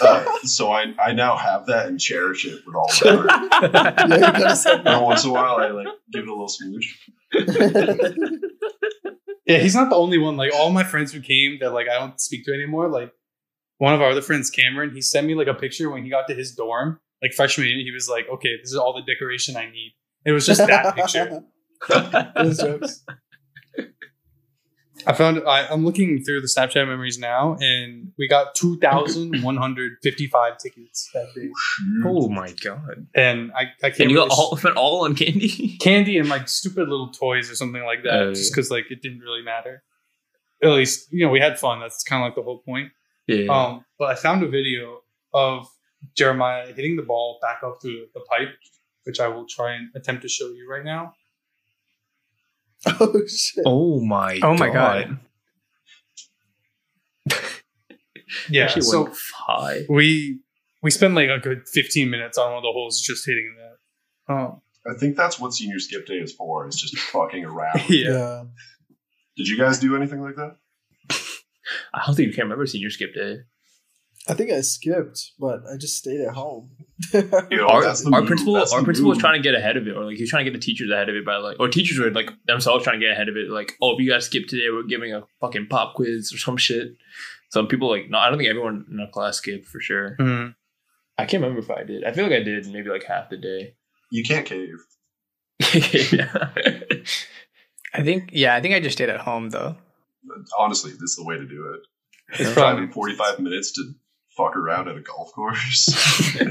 Uh, 0.00 0.24
so 0.42 0.72
I 0.72 0.94
I 0.98 1.12
now 1.12 1.36
have 1.36 1.66
that 1.66 1.86
and 1.86 2.00
cherish 2.00 2.44
it 2.46 2.60
with 2.66 2.74
all 2.74 2.88
my 3.04 3.10
heart. 3.60 3.74
yeah, 4.10 4.16
you 4.16 4.20
gotta 4.42 4.56
send 4.56 4.86
Every 4.88 5.04
once 5.04 5.24
in 5.24 5.30
a 5.30 5.32
while, 5.34 5.56
I 5.58 5.68
like 5.68 5.86
give 6.12 6.22
it 6.24 6.28
a 6.28 6.32
little 6.32 6.48
smooch. 6.48 6.98
Yeah, 9.46 9.58
he's 9.58 9.76
not 9.76 9.90
the 9.90 9.96
only 9.96 10.18
one. 10.18 10.36
Like 10.36 10.52
all 10.52 10.70
my 10.70 10.82
friends 10.82 11.12
who 11.12 11.20
came 11.20 11.58
that 11.60 11.70
like 11.72 11.88
I 11.88 11.98
don't 12.00 12.20
speak 12.20 12.44
to 12.46 12.52
anymore. 12.52 12.88
Like 12.88 13.12
one 13.78 13.94
of 13.94 14.00
our 14.02 14.10
other 14.10 14.22
friends, 14.22 14.50
Cameron, 14.50 14.94
he 14.94 15.00
sent 15.02 15.26
me 15.26 15.34
like 15.34 15.46
a 15.48 15.54
picture 15.54 15.88
when 15.90 16.04
he 16.04 16.10
got 16.10 16.26
to 16.28 16.34
his 16.34 16.54
dorm, 16.54 17.00
like 17.22 17.32
freshman 17.32 17.66
year. 17.68 17.78
He 17.78 17.90
was 17.92 18.08
like, 18.08 18.28
"Okay, 18.28 18.56
this 18.60 18.70
is 18.70 18.76
all 18.76 18.92
the 18.94 19.02
decoration 19.02 19.56
I 19.56 19.70
need." 19.70 19.94
It 20.24 20.32
was 20.32 20.44
just 20.46 20.66
that 20.66 20.94
picture. 20.96 21.42
Those 22.36 22.58
jokes. 22.58 23.04
I 25.06 25.12
found 25.12 25.40
I, 25.46 25.66
I'm 25.68 25.84
looking 25.84 26.24
through 26.24 26.40
the 26.40 26.48
Snapchat 26.48 26.88
memories 26.88 27.18
now, 27.18 27.56
and 27.60 28.12
we 28.18 28.26
got 28.26 28.54
2,155 28.56 30.58
tickets 30.58 31.10
that 31.14 31.26
day. 31.34 31.48
Oh 32.04 32.28
my 32.28 32.52
god! 32.64 33.06
And 33.14 33.52
I, 33.52 33.66
I 33.84 33.90
can't 33.90 34.00
And 34.00 34.10
you 34.10 34.16
got 34.16 34.24
really- 34.30 34.36
all 34.36 34.56
spent 34.56 34.76
all 34.76 35.04
on 35.04 35.14
candy. 35.14 35.76
candy 35.80 36.18
and 36.18 36.28
like 36.28 36.48
stupid 36.48 36.88
little 36.88 37.10
toys 37.12 37.48
or 37.50 37.54
something 37.54 37.84
like 37.84 38.02
that, 38.04 38.14
Oh, 38.20 38.30
just 38.32 38.50
yeah. 38.50 38.54
because 38.56 38.70
like 38.70 38.90
it 38.90 39.02
didn't 39.02 39.20
really 39.20 39.42
matter. 39.42 39.82
At 40.62 40.70
least 40.70 41.12
you 41.12 41.24
know 41.26 41.30
we 41.30 41.40
had 41.40 41.58
fun. 41.58 41.80
That's 41.80 42.02
kind 42.02 42.22
of 42.22 42.26
like 42.28 42.34
the 42.34 42.42
whole 42.42 42.60
point. 42.60 42.90
Yeah. 43.26 43.46
Um, 43.52 43.84
but 43.98 44.10
I 44.10 44.14
found 44.14 44.42
a 44.42 44.48
video 44.48 45.00
of 45.34 45.66
Jeremiah 46.16 46.72
hitting 46.72 46.96
the 46.96 47.02
ball 47.02 47.38
back 47.42 47.62
up 47.64 47.80
to 47.82 48.06
the 48.14 48.20
pipe, 48.20 48.50
which 49.04 49.20
I 49.20 49.28
will 49.28 49.46
try 49.46 49.74
and 49.74 49.88
attempt 49.94 50.22
to 50.22 50.28
show 50.28 50.46
you 50.48 50.68
right 50.70 50.84
now. 50.84 51.14
Oh 52.86 53.20
shit. 53.26 53.64
oh 53.66 54.00
my. 54.00 54.38
Oh 54.42 54.54
my 54.56 54.70
God. 54.70 55.18
Yeah, 58.50 58.64
Actually 58.64 58.82
so 58.82 59.12
high. 59.34 59.82
we 59.88 60.40
we 60.82 60.90
spent 60.90 61.14
like 61.14 61.28
a 61.30 61.38
good 61.38 61.62
15 61.68 62.10
minutes 62.10 62.36
on 62.38 62.48
one 62.48 62.56
of 62.58 62.62
the 62.62 62.72
holes 62.72 63.00
just 63.00 63.24
hitting 63.24 63.54
that. 63.58 64.32
Oh, 64.34 64.62
I 64.88 64.98
think 64.98 65.16
that's 65.16 65.38
what 65.38 65.52
senior 65.54 65.78
skip 65.78 66.06
day 66.06 66.14
is 66.14 66.32
for. 66.34 66.66
Is 66.66 66.74
just 66.76 66.96
fucking 66.98 67.44
around. 67.44 67.88
yeah. 67.88 68.10
Yeah. 68.10 68.42
Did 69.36 69.48
you 69.48 69.58
guys 69.58 69.78
do 69.78 69.94
anything 69.96 70.20
like 70.22 70.34
that? 70.36 70.56
I 71.94 72.02
don't 72.06 72.14
think 72.14 72.28
you 72.28 72.34
can 72.34 72.44
remember 72.44 72.66
senior 72.66 72.90
skip 72.90 73.14
day. 73.14 73.38
I 74.28 74.34
think 74.34 74.50
I 74.50 74.60
skipped, 74.62 75.32
but 75.38 75.60
I 75.72 75.76
just 75.76 75.96
stayed 75.98 76.20
at 76.20 76.34
home. 76.34 76.70
You 77.12 77.28
our, 77.68 77.84
our 78.12 78.22
principal, 78.22 78.54
That's 78.54 78.72
our 78.72 78.82
principal 78.82 79.10
was 79.10 79.18
trying 79.18 79.40
to 79.40 79.42
get 79.42 79.54
ahead 79.54 79.76
of 79.76 79.86
it, 79.86 79.96
or 79.96 80.04
like 80.04 80.16
he 80.16 80.22
was 80.24 80.30
trying 80.30 80.44
to 80.44 80.50
get 80.50 80.58
the 80.58 80.64
teachers 80.64 80.90
ahead 80.90 81.08
of 81.08 81.14
it 81.14 81.24
by 81.24 81.36
like, 81.36 81.60
or 81.60 81.68
teachers 81.68 81.98
were 81.98 82.10
like 82.10 82.30
themselves 82.46 82.82
trying 82.82 82.98
to 82.98 83.06
get 83.06 83.12
ahead 83.12 83.28
of 83.28 83.36
it, 83.36 83.50
like, 83.50 83.74
oh, 83.80 83.94
if 83.94 84.00
you 84.00 84.10
guys 84.10 84.26
skip 84.26 84.48
today, 84.48 84.68
we're 84.72 84.82
giving 84.82 85.14
a 85.14 85.22
fucking 85.40 85.68
pop 85.68 85.94
quiz 85.94 86.32
or 86.32 86.38
some 86.38 86.56
shit. 86.56 86.96
Some 87.50 87.68
people 87.68 87.88
like, 87.88 88.10
no, 88.10 88.18
I 88.18 88.28
don't 88.28 88.38
think 88.38 88.50
everyone 88.50 88.84
in 88.90 88.98
our 88.98 89.08
class 89.08 89.36
skipped 89.36 89.66
for 89.66 89.80
sure. 89.80 90.16
Mhm. 90.18 90.54
I 91.18 91.24
can't 91.24 91.42
remember 91.42 91.60
if 91.60 91.70
I 91.70 91.84
did. 91.84 92.04
I 92.04 92.12
feel 92.12 92.24
like 92.24 92.34
I 92.34 92.42
did 92.42 92.66
maybe 92.66 92.90
like 92.90 93.04
half 93.04 93.30
the 93.30 93.36
day. 93.36 93.76
You 94.10 94.24
can't 94.24 94.44
cave. 94.44 94.76
yeah. 96.12 96.48
I 97.94 98.02
think 98.02 98.30
yeah, 98.32 98.54
I 98.54 98.60
think 98.60 98.74
I 98.74 98.80
just 98.80 98.96
stayed 98.96 99.08
at 99.08 99.20
home 99.20 99.50
though. 99.50 99.76
Honestly, 100.58 100.92
this 100.92 101.10
is 101.10 101.16
the 101.16 101.24
way 101.24 101.36
to 101.36 101.46
do 101.46 101.74
it. 101.74 102.40
It's 102.40 102.54
Driving 102.54 102.90
45 102.90 103.38
minutes 103.40 103.72
to 103.72 103.92
fuck 104.36 104.56
around 104.56 104.88
at 104.88 104.96
a 104.96 105.00
golf 105.00 105.32
course. 105.32 105.88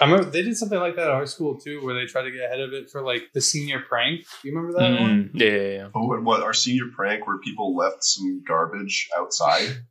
I 0.00 0.04
remember 0.04 0.30
they 0.30 0.42
did 0.42 0.56
something 0.56 0.78
like 0.78 0.94
that 0.94 1.06
at 1.06 1.10
our 1.10 1.26
school 1.26 1.58
too, 1.58 1.84
where 1.84 1.94
they 1.94 2.06
tried 2.06 2.22
to 2.22 2.30
get 2.30 2.44
ahead 2.44 2.60
of 2.60 2.72
it 2.72 2.88
for 2.88 3.02
like 3.02 3.24
the 3.34 3.40
senior 3.40 3.80
prank. 3.80 4.20
Do 4.42 4.48
you 4.48 4.54
remember 4.54 4.78
that 4.78 5.00
one? 5.00 5.30
Mm, 5.34 5.40
yeah, 5.40 5.48
yeah, 5.48 5.76
yeah. 5.78 5.88
oh, 5.94 6.12
and 6.12 6.24
what? 6.24 6.42
Our 6.42 6.52
senior 6.52 6.84
prank 6.94 7.26
where 7.26 7.38
people 7.38 7.74
left 7.74 8.04
some 8.04 8.42
garbage 8.46 9.08
outside? 9.16 9.78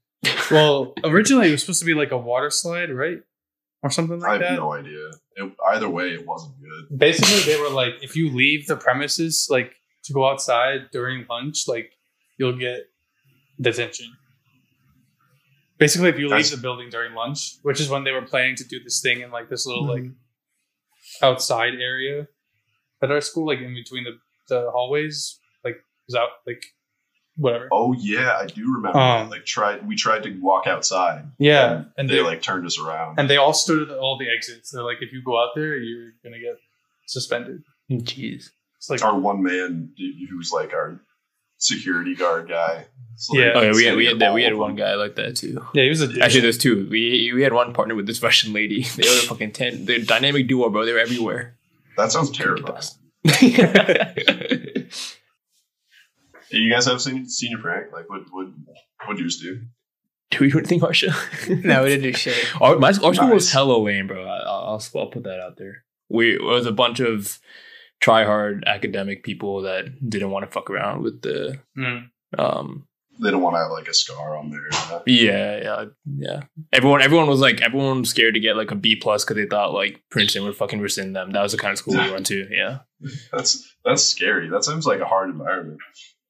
Well, 0.50 0.96
originally 1.04 1.50
it 1.50 1.52
was 1.52 1.62
supposed 1.62 1.82
to 1.82 1.86
be 1.86 1.94
like 1.94 2.12
a 2.12 2.18
water 2.18 2.50
slide, 2.50 2.90
right, 2.92 3.20
or 3.84 3.92
something 3.92 4.24
I 4.24 4.28
like 4.32 4.42
have 4.42 4.50
that. 4.52 4.56
no 4.56 4.74
idea. 4.74 5.12
It, 5.36 5.52
either 5.68 5.88
way, 5.88 6.14
it 6.14 6.26
wasn't 6.26 6.56
good. 6.60 6.98
Basically, 6.98 7.42
they 7.52 7.62
were 7.62 7.70
like, 7.70 7.94
if 8.02 8.16
you 8.16 8.32
leave 8.32 8.66
the 8.66 8.76
premises 8.76 9.48
like 9.52 9.76
to 10.06 10.14
go 10.14 10.28
outside 10.30 10.90
during 10.92 11.26
lunch, 11.30 11.68
like 11.68 11.92
you'll 12.38 12.58
get 12.58 12.84
detention. 13.60 14.12
Basically, 15.78 16.10
if 16.10 16.18
you 16.18 16.30
leave 16.30 16.50
the 16.52 16.58
building 16.58 16.90
during 16.90 17.14
lunch, 17.14 17.56
which 17.64 17.82
is 17.82 17.90
when 17.90 18.04
they 18.06 18.12
were 18.12 18.22
planning 18.22 18.56
to 18.56 18.64
do 18.64 18.82
this 18.82 19.02
thing 19.02 19.22
in 19.22 19.32
like 19.32 19.50
this 19.50 19.66
little 19.66 19.86
like 19.86 20.04
Mhm. 20.04 20.16
outside 21.22 21.74
area 21.76 22.28
at 23.02 23.12
our 23.12 23.20
school, 23.22 23.46
like 23.48 23.60
in 23.60 23.74
between 23.74 24.06
the, 24.06 24.18
the 24.48 24.72
hallways, 24.72 25.38
like 25.66 25.76
was 26.08 26.16
out 26.16 26.30
like 26.48 26.64
whatever. 27.36 27.68
Oh 27.74 27.94
yeah, 27.94 28.38
I 28.40 28.46
do 28.46 28.64
remember. 28.74 28.98
Um, 28.98 29.26
that. 29.30 29.36
Like 29.36 29.46
tried, 29.46 29.86
we 29.86 29.98
tried 29.98 30.24
to 30.24 30.32
walk 30.40 30.66
outside. 30.66 31.26
Yeah, 31.40 31.72
and, 31.76 31.92
and 31.98 32.10
they, 32.10 32.16
they- 32.16 32.22
like 32.22 32.42
turned 32.42 32.66
us 32.66 32.80
around. 32.80 33.20
And 33.20 33.30
they 33.30 33.36
all 33.38 33.54
stood 33.54 33.92
at 33.92 33.98
all 33.98 34.18
the 34.18 34.30
exits. 34.30 34.72
They're 34.72 34.82
like, 34.84 35.02
if 35.02 35.12
you 35.12 35.22
go 35.22 35.38
out 35.38 35.50
there, 35.56 35.76
you're 35.76 36.12
gonna 36.24 36.40
get 36.40 36.56
suspended. 37.08 37.64
Jeez. 37.92 38.50
It's 38.78 38.90
like, 38.90 39.04
our 39.04 39.18
one 39.20 39.42
man, 39.44 39.92
who's 40.30 40.52
like 40.52 40.74
our 40.74 41.00
security 41.58 42.16
guard 42.16 42.48
guy. 42.50 42.86
it's 43.14 43.30
like 43.30 43.40
Yeah. 43.40 43.52
Oh 43.56 43.62
yeah, 43.62 43.72
we 43.74 43.84
had 43.86 43.96
we 43.96 44.06
had 44.06 44.20
that. 44.20 44.34
We 44.34 44.44
had 44.44 44.56
one 44.56 44.76
guy 44.76 44.96
like 44.96 45.16
that 45.16 45.36
too. 45.38 45.66
yeah, 45.74 45.84
he 45.84 45.90
was 45.90 46.02
a 46.02 46.08
dick. 46.08 46.22
Actually, 46.22 46.42
there's 46.42 46.58
two. 46.58 46.88
We 46.90 47.32
we 47.34 47.42
had 47.42 47.54
one 47.54 47.74
partner 47.74 47.96
with 47.96 48.06
this 48.08 48.22
Russian 48.22 48.54
lady. 48.54 48.84
They 48.96 49.08
were 49.08 49.16
fucking 49.22 49.54
ten. 49.54 49.86
They're 49.86 50.00
dynamic 50.00 50.48
duo, 50.48 50.70
bro. 50.70 50.86
They're 50.86 51.00
everywhere. 51.00 51.58
That 51.98 52.12
sounds 52.12 52.30
terrifying. 52.32 52.82
Do 56.52 56.60
you 56.62 56.72
guys 56.72 56.86
have 56.86 57.02
seen 57.02 57.28
senior 57.28 57.58
prank? 57.58 57.92
Like, 57.92 58.10
what 58.10 58.22
what 58.32 58.48
what 59.06 59.18
you 59.18 59.30
do? 59.30 59.62
do 60.32 60.40
we 60.44 60.50
do 60.52 60.58
anything, 60.60 60.80
Harsha? 60.80 61.14
No, 61.50 61.84
we 61.84 61.90
didn't 61.90 62.04
do 62.04 62.14
shit. 62.14 62.36
Our, 62.62 62.78
my, 62.78 62.88
our 62.90 63.14
school 63.14 63.30
was 63.30 63.46
Nice. 63.46 63.52
hella 63.54 63.78
lame, 63.78 64.08
bro. 64.08 64.24
I, 64.26 64.38
I'll, 64.40 64.64
I'll 64.74 64.84
I'll 65.02 65.08
put 65.08 65.24
that 65.24 65.40
out 65.40 65.58
there. 65.58 65.84
We 66.10 66.36
it 66.36 66.44
was 66.44 66.66
a 66.66 66.72
bunch 66.72 67.00
of 67.00 67.40
try 68.06 68.22
hard 68.32 68.64
academic 68.76 69.24
people 69.30 69.54
that 69.68 69.84
didn't 70.14 70.32
want 70.34 70.46
to 70.46 70.52
fuck 70.52 70.70
around 70.70 70.98
with 71.06 71.18
the 71.26 71.38
Mm. 71.78 72.00
um 72.38 72.68
They 73.22 73.32
don't 73.32 73.42
want 73.46 73.56
to 73.56 73.62
have 73.64 73.72
like 73.80 73.88
a 73.88 73.94
scar 73.94 74.38
on 74.40 74.50
there. 74.54 74.70
yeah 75.08 75.52
yeah 75.68 75.86
yeah 76.28 76.40
everyone 76.78 77.02
everyone 77.08 77.28
was 77.34 77.40
like 77.48 77.62
everyone 77.68 78.00
was 78.02 78.10
scared 78.16 78.34
to 78.36 78.40
get 78.48 78.58
like 78.62 78.72
a 78.72 78.76
B 78.84 78.96
plus 79.04 79.24
because 79.24 79.38
they 79.38 79.48
thought 79.54 79.74
like 79.82 79.94
Princeton 80.14 80.44
would 80.46 80.56
fucking 80.62 80.82
rescind 80.88 81.16
them. 81.16 81.32
That 81.32 81.42
was 81.46 81.54
the 81.54 81.58
kind 81.64 81.72
of 81.74 81.78
school 81.80 81.96
we 81.96 82.12
went 82.12 82.26
to. 82.34 82.40
Yeah. 82.62 82.80
That's 83.34 83.52
that's 83.86 84.04
scary. 84.04 84.50
That 84.50 84.64
seems 84.66 84.86
like 84.92 85.00
a 85.00 85.06
hard 85.14 85.30
environment 85.30 85.80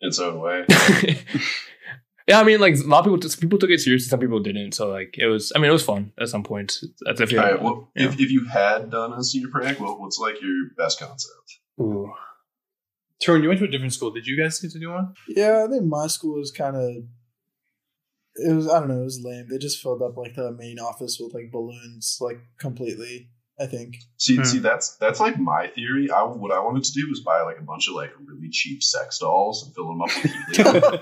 in 0.01 0.07
its 0.09 0.19
own 0.19 0.35
way. 0.45 0.65
yeah, 2.27 2.39
I 2.39 2.43
mean, 2.43 2.59
like 2.59 2.75
a 2.75 2.87
lot 2.87 2.99
of 2.99 3.05
people, 3.05 3.19
t- 3.19 3.41
people 3.41 3.59
took 3.59 3.69
it 3.69 3.79
seriously, 3.79 4.09
some 4.09 4.19
people 4.19 4.39
didn't. 4.39 4.73
So 4.73 4.89
like, 4.89 5.15
it 5.17 5.27
was. 5.27 5.51
I 5.55 5.59
mean, 5.59 5.69
it 5.69 5.73
was 5.79 5.85
fun 5.85 6.11
at 6.19 6.27
some 6.29 6.43
point 6.43 6.73
That's 7.05 7.19
definitely. 7.19 7.37
All 7.37 7.51
right, 7.53 7.61
well, 7.61 7.91
yeah. 7.95 8.05
if, 8.07 8.19
if 8.19 8.29
you 8.31 8.45
had 8.51 8.89
done 8.89 9.13
a 9.13 9.23
senior 9.23 9.49
prank, 9.49 9.79
what, 9.79 9.99
what's 10.01 10.19
like 10.19 10.41
your 10.41 10.69
best 10.77 10.99
concept? 10.99 11.47
Ooh. 11.79 12.11
Tarun, 13.23 13.41
you 13.43 13.47
went 13.47 13.59
to 13.59 13.65
a 13.65 13.69
different 13.69 13.93
school. 13.93 14.11
Did 14.11 14.27
you 14.27 14.37
guys 14.41 14.59
get 14.59 14.71
to 14.71 14.79
do 14.79 14.91
one? 14.91 15.13
Yeah, 15.27 15.65
I 15.65 15.71
think 15.71 15.85
my 15.85 16.07
school 16.07 16.35
was 16.39 16.51
kind 16.51 16.75
of. 16.75 17.03
It 18.37 18.53
was 18.53 18.67
I 18.69 18.79
don't 18.79 18.89
know. 18.89 19.01
It 19.01 19.05
was 19.05 19.21
lame. 19.23 19.47
They 19.49 19.57
just 19.57 19.81
filled 19.81 20.01
up 20.01 20.17
like 20.17 20.35
the 20.35 20.51
main 20.51 20.77
office 20.79 21.17
with 21.19 21.33
like 21.33 21.51
balloons, 21.51 22.17
like 22.19 22.39
completely. 22.59 23.29
I 23.57 23.67
think. 23.67 23.95
See, 24.17 24.35
Hmm. 24.35 24.43
see, 24.43 24.59
that's 24.59 24.97
that's 24.97 25.21
like 25.21 25.39
my 25.39 25.67
theory. 25.67 26.11
I 26.11 26.23
what 26.23 26.51
I 26.51 26.59
wanted 26.59 26.83
to 26.83 26.91
do 26.91 27.07
was 27.09 27.21
buy 27.21 27.41
like 27.43 27.57
a 27.57 27.63
bunch 27.63 27.87
of 27.87 27.95
like 27.95 28.11
really 28.25 28.49
cheap 28.49 28.83
sex 28.83 29.19
dolls 29.19 29.63
and 29.65 29.73
fill 29.73 29.87
them 29.87 30.01
up 30.01 30.09
with 30.21 30.33
helium. 30.57 30.99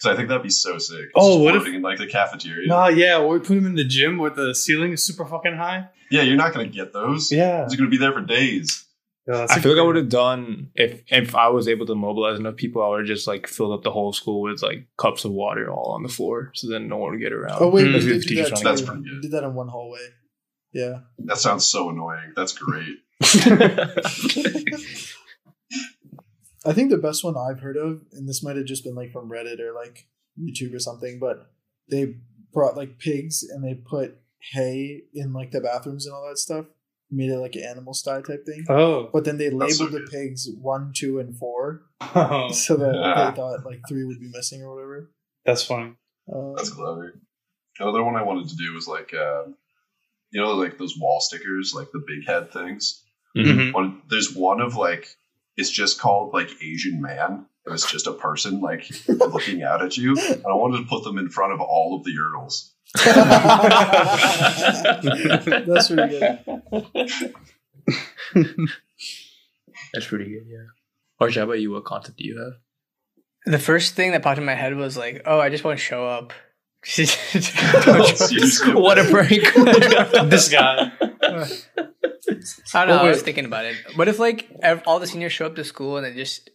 So 0.00 0.12
I 0.12 0.16
think 0.16 0.28
that'd 0.28 0.42
be 0.44 0.48
so 0.48 0.78
sick. 0.78 1.06
Oh, 1.14 1.42
what 1.42 1.54
if- 1.56 1.62
floating 1.62 1.74
in 1.74 1.82
like 1.82 1.98
the 1.98 2.06
cafeteria? 2.06 2.68
Nah, 2.68 2.88
yeah, 2.88 3.18
or 3.18 3.34
we 3.34 3.38
put 3.40 3.56
them 3.56 3.66
in 3.66 3.74
the 3.74 3.84
gym 3.84 4.16
where 4.16 4.30
the 4.30 4.54
ceiling 4.54 4.92
is 4.92 5.04
super 5.04 5.26
fucking 5.26 5.56
high. 5.56 5.88
Yeah, 6.10 6.22
you're 6.22 6.36
not 6.36 6.54
gonna 6.54 6.68
get 6.68 6.92
those. 6.94 7.30
Yeah. 7.30 7.64
It's 7.64 7.76
gonna 7.76 7.90
be 7.90 7.98
there 7.98 8.12
for 8.12 8.22
days. 8.22 8.86
I 9.30 9.60
feel 9.60 9.72
like 9.72 9.80
I 9.82 9.84
would 9.86 9.96
have 9.96 10.08
done 10.08 10.70
if 10.74 11.02
if 11.08 11.34
I 11.34 11.48
was 11.48 11.68
able 11.68 11.84
to 11.86 11.94
mobilize 11.94 12.38
enough 12.38 12.56
people, 12.56 12.82
I 12.82 12.88
would 12.88 13.00
have 13.00 13.06
just 13.06 13.26
like 13.26 13.46
filled 13.46 13.72
up 13.72 13.82
the 13.82 13.90
whole 13.90 14.12
school 14.12 14.40
with 14.40 14.62
like 14.62 14.86
cups 14.96 15.24
of 15.24 15.32
water 15.32 15.70
all 15.70 15.92
on 15.92 16.02
the 16.02 16.08
floor, 16.08 16.50
so 16.54 16.68
then 16.68 16.88
no 16.88 16.96
one 16.96 17.10
would 17.12 17.20
get 17.20 17.32
around. 17.32 17.58
Oh 17.60 17.68
wait, 17.68 17.86
Mm. 17.86 17.86
we 17.88 17.92
Because 17.92 18.04
did 18.06 18.14
the 18.14 18.20
do 18.20 18.28
teachers 18.28 18.50
that 18.50 18.64
That's 18.64 18.82
pretty 18.82 19.02
good. 19.02 19.12
We 19.16 19.20
did 19.20 19.30
that 19.32 19.44
in 19.44 19.54
one 19.54 19.68
hallway. 19.68 20.06
Yeah. 20.72 21.00
That 21.18 21.38
sounds 21.38 21.66
so 21.66 21.90
annoying. 21.90 22.32
That's 22.36 22.52
great. 22.52 22.96
I 26.66 26.72
think 26.72 26.90
the 26.90 26.98
best 26.98 27.24
one 27.24 27.36
I've 27.36 27.60
heard 27.60 27.76
of, 27.76 28.02
and 28.12 28.28
this 28.28 28.42
might 28.42 28.56
have 28.56 28.66
just 28.66 28.84
been 28.84 28.94
like 28.94 29.12
from 29.12 29.30
Reddit 29.30 29.60
or 29.60 29.72
like 29.72 30.06
YouTube 30.38 30.74
or 30.74 30.78
something, 30.78 31.18
but 31.18 31.50
they 31.90 32.16
brought 32.52 32.76
like 32.76 32.98
pigs 32.98 33.42
and 33.48 33.64
they 33.64 33.74
put 33.74 34.18
hay 34.52 35.02
in 35.14 35.32
like 35.32 35.50
the 35.50 35.60
bathrooms 35.60 36.06
and 36.06 36.14
all 36.14 36.26
that 36.28 36.38
stuff, 36.38 36.66
made 37.10 37.30
it 37.30 37.38
like 37.38 37.54
an 37.54 37.62
animal 37.64 37.94
style 37.94 38.22
type 38.22 38.44
thing. 38.44 38.64
Oh. 38.68 39.08
But 39.12 39.24
then 39.24 39.38
they 39.38 39.50
labeled 39.50 39.92
the 39.92 40.06
pigs 40.10 40.48
one, 40.60 40.92
two, 40.94 41.18
and 41.20 41.36
four, 41.36 41.82
Oh. 42.00 42.48
so 42.52 42.76
that 42.76 42.94
Ah. 42.94 43.30
they 43.30 43.36
thought 43.36 43.64
like 43.64 43.80
three 43.88 44.04
would 44.04 44.20
be 44.20 44.30
missing 44.32 44.62
or 44.62 44.74
whatever. 44.74 45.10
That's 45.44 45.62
funny. 45.64 45.94
Uh, 46.32 46.52
That's 46.56 46.70
clever. 46.70 47.18
Another 47.80 48.02
one 48.04 48.16
I 48.16 48.22
wanted 48.24 48.48
to 48.50 48.56
do 48.56 48.74
was 48.74 48.86
like, 48.88 49.14
uh, 49.14 49.44
you 50.30 50.40
know, 50.40 50.52
like 50.54 50.76
those 50.78 50.98
wall 50.98 51.20
stickers, 51.20 51.72
like 51.74 51.88
the 51.92 52.04
big 52.06 52.26
head 52.26 52.52
things. 52.52 53.02
Mhm. 53.36 53.72
One, 53.72 54.02
there's 54.10 54.34
one 54.34 54.60
of 54.60 54.76
like, 54.76 55.08
it's 55.56 55.70
just 55.70 55.98
called 56.00 56.34
like 56.34 56.50
Asian 56.62 57.00
man. 57.00 57.46
And 57.64 57.74
it's 57.74 57.90
just 57.90 58.06
a 58.06 58.12
person 58.12 58.60
like 58.60 58.90
looking 59.08 59.62
out 59.62 59.82
at 59.82 59.96
you. 59.96 60.16
And 60.18 60.44
I 60.46 60.54
wanted 60.54 60.78
to 60.78 60.84
put 60.88 61.04
them 61.04 61.18
in 61.18 61.28
front 61.30 61.52
of 61.52 61.60
all 61.60 61.96
of 61.96 62.04
the 62.04 62.10
urinals. 62.12 62.70
That's 65.66 65.88
pretty 65.88 66.18
good. 66.18 66.38
That's 69.92 70.06
pretty 70.06 70.24
good, 70.24 70.46
yeah. 70.48 70.66
Or 71.20 71.30
how 71.30 71.42
about 71.42 71.60
you? 71.60 71.72
What 71.72 71.84
concept 71.84 72.18
do 72.18 72.24
you 72.24 72.38
have? 72.38 72.54
The 73.46 73.58
first 73.58 73.94
thing 73.94 74.12
that 74.12 74.22
popped 74.22 74.38
in 74.38 74.44
my 74.44 74.54
head 74.54 74.74
was 74.76 74.96
like, 74.96 75.22
oh, 75.26 75.38
I 75.40 75.48
just 75.48 75.64
want 75.64 75.78
to 75.78 75.84
show 75.84 76.06
up. 76.06 76.32
You 76.96 77.06
what 78.74 78.98
a 78.98 79.02
that. 79.02 79.10
prank! 79.10 80.30
this 80.30 80.48
guy. 80.48 80.92
I 82.74 82.86
don't 82.86 82.96
know. 82.96 83.02
I 83.02 83.08
was 83.08 83.22
thinking 83.22 83.44
about 83.46 83.64
it. 83.64 83.76
What 83.96 84.06
if 84.08 84.18
like 84.18 84.48
ev- 84.62 84.82
all 84.86 85.00
the 85.00 85.06
seniors 85.06 85.32
show 85.32 85.46
up 85.46 85.56
to 85.56 85.64
school 85.64 85.96
and 85.96 86.06
they 86.06 86.14
just 86.14 86.50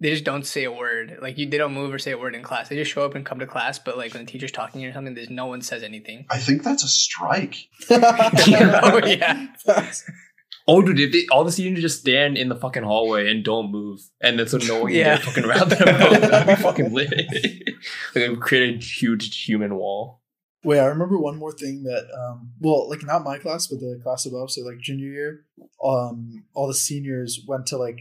they 0.00 0.10
just 0.10 0.24
don't 0.24 0.46
say 0.46 0.64
a 0.64 0.72
word? 0.72 1.18
Like 1.20 1.36
you, 1.38 1.48
they 1.48 1.58
don't 1.58 1.74
move 1.74 1.92
or 1.92 1.98
say 1.98 2.12
a 2.12 2.18
word 2.18 2.34
in 2.34 2.42
class. 2.42 2.68
They 2.68 2.76
just 2.76 2.90
show 2.90 3.04
up 3.04 3.14
and 3.14 3.24
come 3.24 3.38
to 3.40 3.46
class. 3.46 3.78
But 3.78 3.96
like 3.98 4.14
when 4.14 4.24
the 4.24 4.30
teacher's 4.30 4.52
talking 4.52 4.84
or 4.84 4.92
something, 4.92 5.14
there's 5.14 5.30
no 5.30 5.46
one 5.46 5.62
says 5.62 5.82
anything. 5.82 6.26
I 6.30 6.38
think 6.38 6.62
that's 6.62 6.84
a 6.84 6.88
strike. 6.88 7.56
oh 7.90 9.00
yeah. 9.04 9.46
Oh, 10.68 10.82
dude, 10.82 11.00
if 11.00 11.12
they, 11.12 11.26
all 11.32 11.42
the 11.42 11.50
seniors 11.50 11.80
just 11.80 12.00
stand 12.00 12.36
in 12.38 12.48
the 12.48 12.54
fucking 12.54 12.82
hallway 12.84 13.28
and 13.30 13.42
don't 13.44 13.72
move, 13.72 14.00
and 14.20 14.38
then 14.38 14.46
so 14.46 14.58
no 14.58 14.82
one 14.82 14.92
Yeah. 14.92 15.16
get 15.16 15.24
fucking 15.24 15.44
around 15.44 15.70
them, 15.70 15.78
bro, 15.78 16.10
that'd 16.20 16.56
be 16.56 16.62
fucking 16.62 16.92
lit. 16.92 17.10
like, 17.10 18.24
it 18.24 18.30
would 18.30 18.40
create 18.40 18.76
a 18.76 18.78
huge 18.84 19.44
human 19.44 19.74
wall. 19.76 20.22
Wait, 20.62 20.78
I 20.78 20.84
remember 20.84 21.18
one 21.18 21.38
more 21.38 21.50
thing 21.52 21.82
that, 21.84 22.06
um, 22.16 22.52
well, 22.60 22.88
like 22.88 23.02
not 23.04 23.24
my 23.24 23.38
class, 23.38 23.66
but 23.66 23.80
the 23.80 23.98
class 24.02 24.26
above, 24.26 24.50
so 24.52 24.60
like 24.62 24.78
junior 24.78 25.08
year, 25.08 25.44
um, 25.82 26.44
all 26.54 26.68
the 26.68 26.74
seniors 26.74 27.40
went 27.48 27.66
to 27.68 27.76
like 27.78 27.98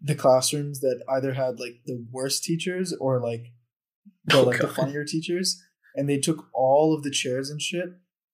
the 0.00 0.14
classrooms 0.14 0.80
that 0.80 1.02
either 1.08 1.34
had 1.34 1.58
like 1.58 1.80
the 1.86 2.04
worst 2.10 2.44
teachers 2.44 2.94
or 3.00 3.20
like 3.20 3.52
the 4.24 4.38
Oh, 4.38 4.42
like 4.42 4.60
the 4.60 4.68
funnier 4.68 5.04
teachers, 5.04 5.62
and 5.94 6.08
they 6.08 6.18
took 6.18 6.46
all 6.52 6.94
of 6.94 7.02
the 7.02 7.10
chairs 7.10 7.48
and 7.50 7.60
shit, 7.62 7.88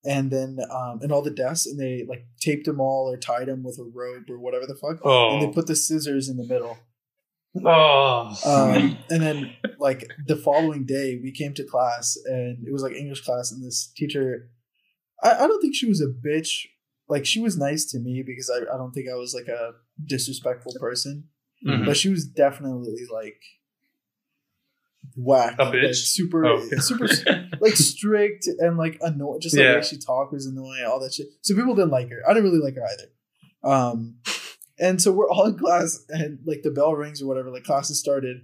and 0.05 0.31
then 0.31 0.59
um, 0.71 1.01
and 1.03 1.13
all 1.13 1.23
the 1.23 1.31
desks, 1.31 1.67
and 1.67 1.79
they 1.79 2.05
like 2.09 2.27
taped 2.41 2.65
them 2.67 2.81
all 2.81 3.11
or 3.13 3.17
tied 3.17 3.47
them 3.49 3.63
with 3.63 3.79
a 3.79 3.85
rope 3.85 4.25
or 4.31 4.39
whatever 4.39 4.67
the 4.67 4.75
fuck, 4.75 5.01
oh. 5.05 5.33
and 5.35 5.43
they 5.43 5.47
Oh. 5.47 5.53
put 5.53 5.67
the 5.67 5.77
scissors 5.77 6.29
in 6.29 6.37
the 6.37 6.47
middle. 6.47 6.79
Oh. 7.65 8.35
Um, 8.47 8.99
and 9.11 9.23
then 9.23 9.53
like 9.79 10.11
the 10.27 10.37
following 10.37 10.87
day, 10.87 11.21
we 11.23 11.33
came 11.33 11.53
to 11.55 11.65
class, 11.65 12.17
and 12.25 12.67
it 12.67 12.73
was 12.73 12.83
like 12.83 12.95
English 12.95 13.25
class, 13.25 13.53
and 13.53 13.63
this 13.65 13.93
teacher, 13.95 14.51
I, 15.23 15.45
I 15.45 15.47
don't 15.47 15.61
think 15.61 15.75
she 15.77 15.87
was 15.87 16.01
a 16.01 16.07
bitch. 16.07 16.67
Like 17.09 17.27
she 17.27 17.41
was 17.41 17.59
nice 17.59 17.85
to 17.93 17.99
me 17.99 18.23
because 18.27 18.49
I, 18.51 18.75
I 18.75 18.79
don't 18.79 18.93
think 18.93 19.09
I 19.13 19.17
was 19.17 19.35
like 19.35 19.49
a 19.49 19.73
disrespectful 20.07 20.73
person, 20.81 21.29
Mhm. 21.67 21.87
but 21.87 21.97
she 21.97 22.09
was 22.09 22.27
definitely 22.27 23.07
like 23.13 23.41
whack, 25.17 25.57
A 25.59 25.65
like, 25.65 25.75
bitch? 25.75 25.97
super, 26.07 26.45
Oh, 26.47 26.61
super 26.79 27.09
like 27.61 27.77
strict 27.77 28.47
and 28.59 28.77
like 28.77 28.99
annoying. 29.01 29.41
Just 29.41 29.55
the 29.55 29.63
Yeah. 29.63 29.75
way 29.77 29.83
she 29.83 29.99
talked 29.99 30.33
was 30.33 30.47
annoying. 30.47 30.85
All 30.87 31.01
that 31.01 31.13
shit. 31.15 31.27
So 31.43 31.55
people 31.55 31.75
didn't 31.75 31.91
like 31.91 32.09
her. 32.11 32.23
I 32.29 32.33
didn't 32.35 32.51
really 32.51 32.63
like 32.65 32.75
her 32.77 32.85
either. 32.85 33.11
Um, 33.65 34.17
and 34.79 35.01
so 35.01 35.13
we're 35.13 35.29
all 35.31 35.47
in 35.47 35.59
class, 35.59 36.05
and 36.09 36.39
like 36.45 36.63
the 36.63 36.71
bell 36.71 36.95
rings 36.95 37.23
or 37.23 37.27
whatever. 37.27 37.51
Like 37.51 37.65
classes 37.65 37.99
started, 38.01 38.39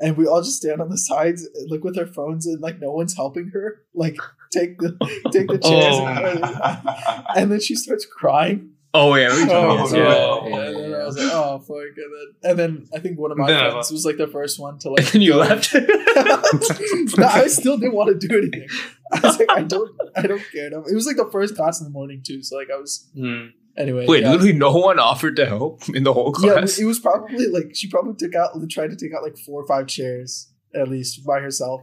and 0.00 0.16
we 0.16 0.26
all 0.26 0.40
just 0.42 0.56
stand 0.58 0.80
on 0.80 0.88
the 0.88 0.96
sides, 0.96 1.46
like 1.68 1.84
with 1.84 1.98
our 1.98 2.06
phones, 2.06 2.46
and 2.46 2.60
like 2.60 2.80
no 2.80 2.92
one's 2.92 3.14
helping 3.16 3.48
her. 3.48 3.82
Like 3.94 4.16
take 4.52 4.78
the 4.78 4.92
take 5.32 5.48
the 5.48 5.58
chairs, 5.58 5.94
Oh. 5.98 6.06
and, 6.06 7.26
and 7.36 7.52
then 7.52 7.60
she 7.60 7.74
starts 7.74 8.06
crying. 8.06 8.70
Oh 8.94 9.14
yeah, 9.16 9.34
we 9.34 9.42
Oh, 9.50 9.76
talking 9.78 9.98
no. 9.98 10.02
about 10.02 10.44
and 10.46 10.54
yeah, 10.54 10.60
yeah, 10.60 10.70
yeah. 10.78 10.81
Was 11.14 11.24
like, 11.24 11.32
oh 11.32 11.58
fuck, 11.60 11.96
and 11.96 11.96
then 11.96 12.50
and 12.50 12.58
then 12.58 12.88
I 12.94 12.98
think 12.98 13.18
one 13.18 13.30
of 13.32 13.38
my 13.38 13.44
I 13.44 13.70
friends 13.70 13.90
was 13.90 14.04
like 14.04 14.16
the 14.16 14.26
first 14.26 14.58
one 14.60 14.78
to 14.80 14.90
like. 14.94 15.06
then 15.12 15.22
you 15.22 15.36
left. 15.36 15.74
no, 15.74 17.26
I 17.26 17.46
still 17.48 17.76
didn't 17.78 17.94
want 17.94 18.20
to 18.20 18.26
do 18.28 18.38
anything. 18.38 18.68
I 19.12 19.20
was 19.20 19.38
like, 19.38 19.50
I 19.50 19.62
don't, 19.62 19.90
I 20.16 20.22
don't 20.26 20.42
care. 20.52 20.70
No. 20.70 20.84
It 20.84 20.94
was 20.94 21.06
like 21.06 21.16
the 21.16 21.28
first 21.30 21.56
class 21.56 21.80
in 21.80 21.84
the 21.84 21.90
morning 21.90 22.22
too, 22.24 22.42
so 22.42 22.56
like 22.56 22.68
I 22.74 22.78
was 22.78 23.08
Hmm. 23.14 23.48
anyway. 23.76 24.06
Wait, 24.06 24.22
yeah. 24.22 24.30
literally 24.30 24.52
no 24.52 24.72
one 24.72 24.98
offered 24.98 25.36
to 25.36 25.46
help 25.46 25.88
in 25.90 26.04
the 26.04 26.12
whole 26.12 26.32
class. 26.32 26.78
Yeah, 26.78 26.84
it 26.84 26.86
was 26.86 26.98
probably 26.98 27.46
like 27.46 27.72
she 27.74 27.88
probably 27.88 28.14
took 28.14 28.34
out 28.34 28.50
tried 28.70 28.90
to 28.90 28.96
take 28.96 29.14
out 29.14 29.22
like 29.22 29.36
four 29.36 29.62
or 29.62 29.66
five 29.66 29.86
chairs 29.86 30.48
at 30.74 30.88
least 30.88 31.24
by 31.26 31.40
herself, 31.40 31.82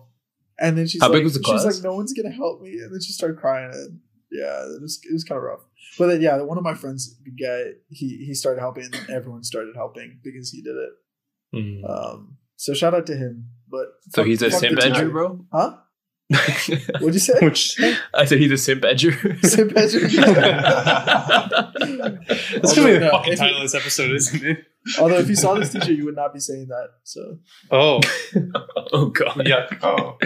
and 0.60 0.78
then 0.78 0.88
she's 0.88 1.02
How 1.02 1.10
like, 1.10 1.18
big 1.18 1.24
was 1.24 1.36
the 1.36 1.44
she's 1.46 1.64
like, 1.66 1.84
no 1.84 1.96
one's 1.96 2.14
gonna 2.14 2.34
help 2.34 2.62
me, 2.62 2.72
and 2.80 2.92
then 2.92 3.02
she 3.02 3.14
started 3.14 3.38
crying, 3.38 3.72
and 3.74 4.00
yeah, 4.32 4.64
it 4.66 4.82
was 4.82 5.00
it 5.04 5.14
was 5.14 5.24
kind 5.24 5.38
of 5.38 5.44
rough. 5.44 5.62
But 5.98 6.08
then 6.08 6.22
yeah, 6.22 6.42
one 6.42 6.58
of 6.58 6.64
my 6.64 6.76
friends, 6.76 7.16
good 7.24 7.38
guy, 7.42 7.72
he 7.90 8.24
he 8.26 8.34
started 8.34 8.60
helping, 8.60 8.86
and 8.86 9.10
everyone 9.10 9.44
started 9.44 9.76
helping 9.76 10.20
because 10.24 10.52
he 10.52 10.62
did 10.62 10.76
it. 10.76 10.90
Mm. 11.56 11.90
Um, 11.90 12.38
so 12.56 12.74
shout 12.74 12.94
out 12.94 13.06
to 13.08 13.16
him. 13.16 13.50
But 13.70 13.88
so 14.10 14.22
fuck- 14.22 14.28
he's 14.28 14.42
a 14.42 14.50
fuck 14.52 14.62
the 14.62 14.68
simp 14.68 14.80
teacher. 14.82 15.10
edger, 15.10 15.12
bro. 15.12 15.46
huh? 15.52 15.76
What'd 17.00 17.16
you 17.16 17.20
say? 17.20 17.34
Which 17.42 17.80
I 18.14 18.26
said 18.26 18.38
he's 18.40 18.52
a 18.52 18.58
simp 18.58 18.84
edger. 18.84 19.14
Simp 19.44 19.72
edger? 19.72 20.02
that's 22.62 22.76
gonna 22.76 22.88
be 22.88 22.98
the 23.00 23.12
Although, 23.12 23.12
fucking 23.12 23.36
title 23.38 23.58
of 23.58 23.64
this 23.64 23.76
episode, 23.76 24.12
isn't 24.12 24.44
it? 24.46 24.66
Although 25.00 25.18
if 25.18 25.28
you 25.30 25.36
saw 25.36 25.56
this 25.56 25.74
teacher, 25.74 25.92
you 25.92 26.06
would 26.06 26.16
not 26.16 26.34
be 26.34 26.40
saying 26.40 26.68
that. 26.68 26.90
So 27.04 27.40
Oh, 27.72 28.00
oh 28.94 29.08
god. 29.08 29.42
yeah. 29.48 29.68
oh, 29.82 30.18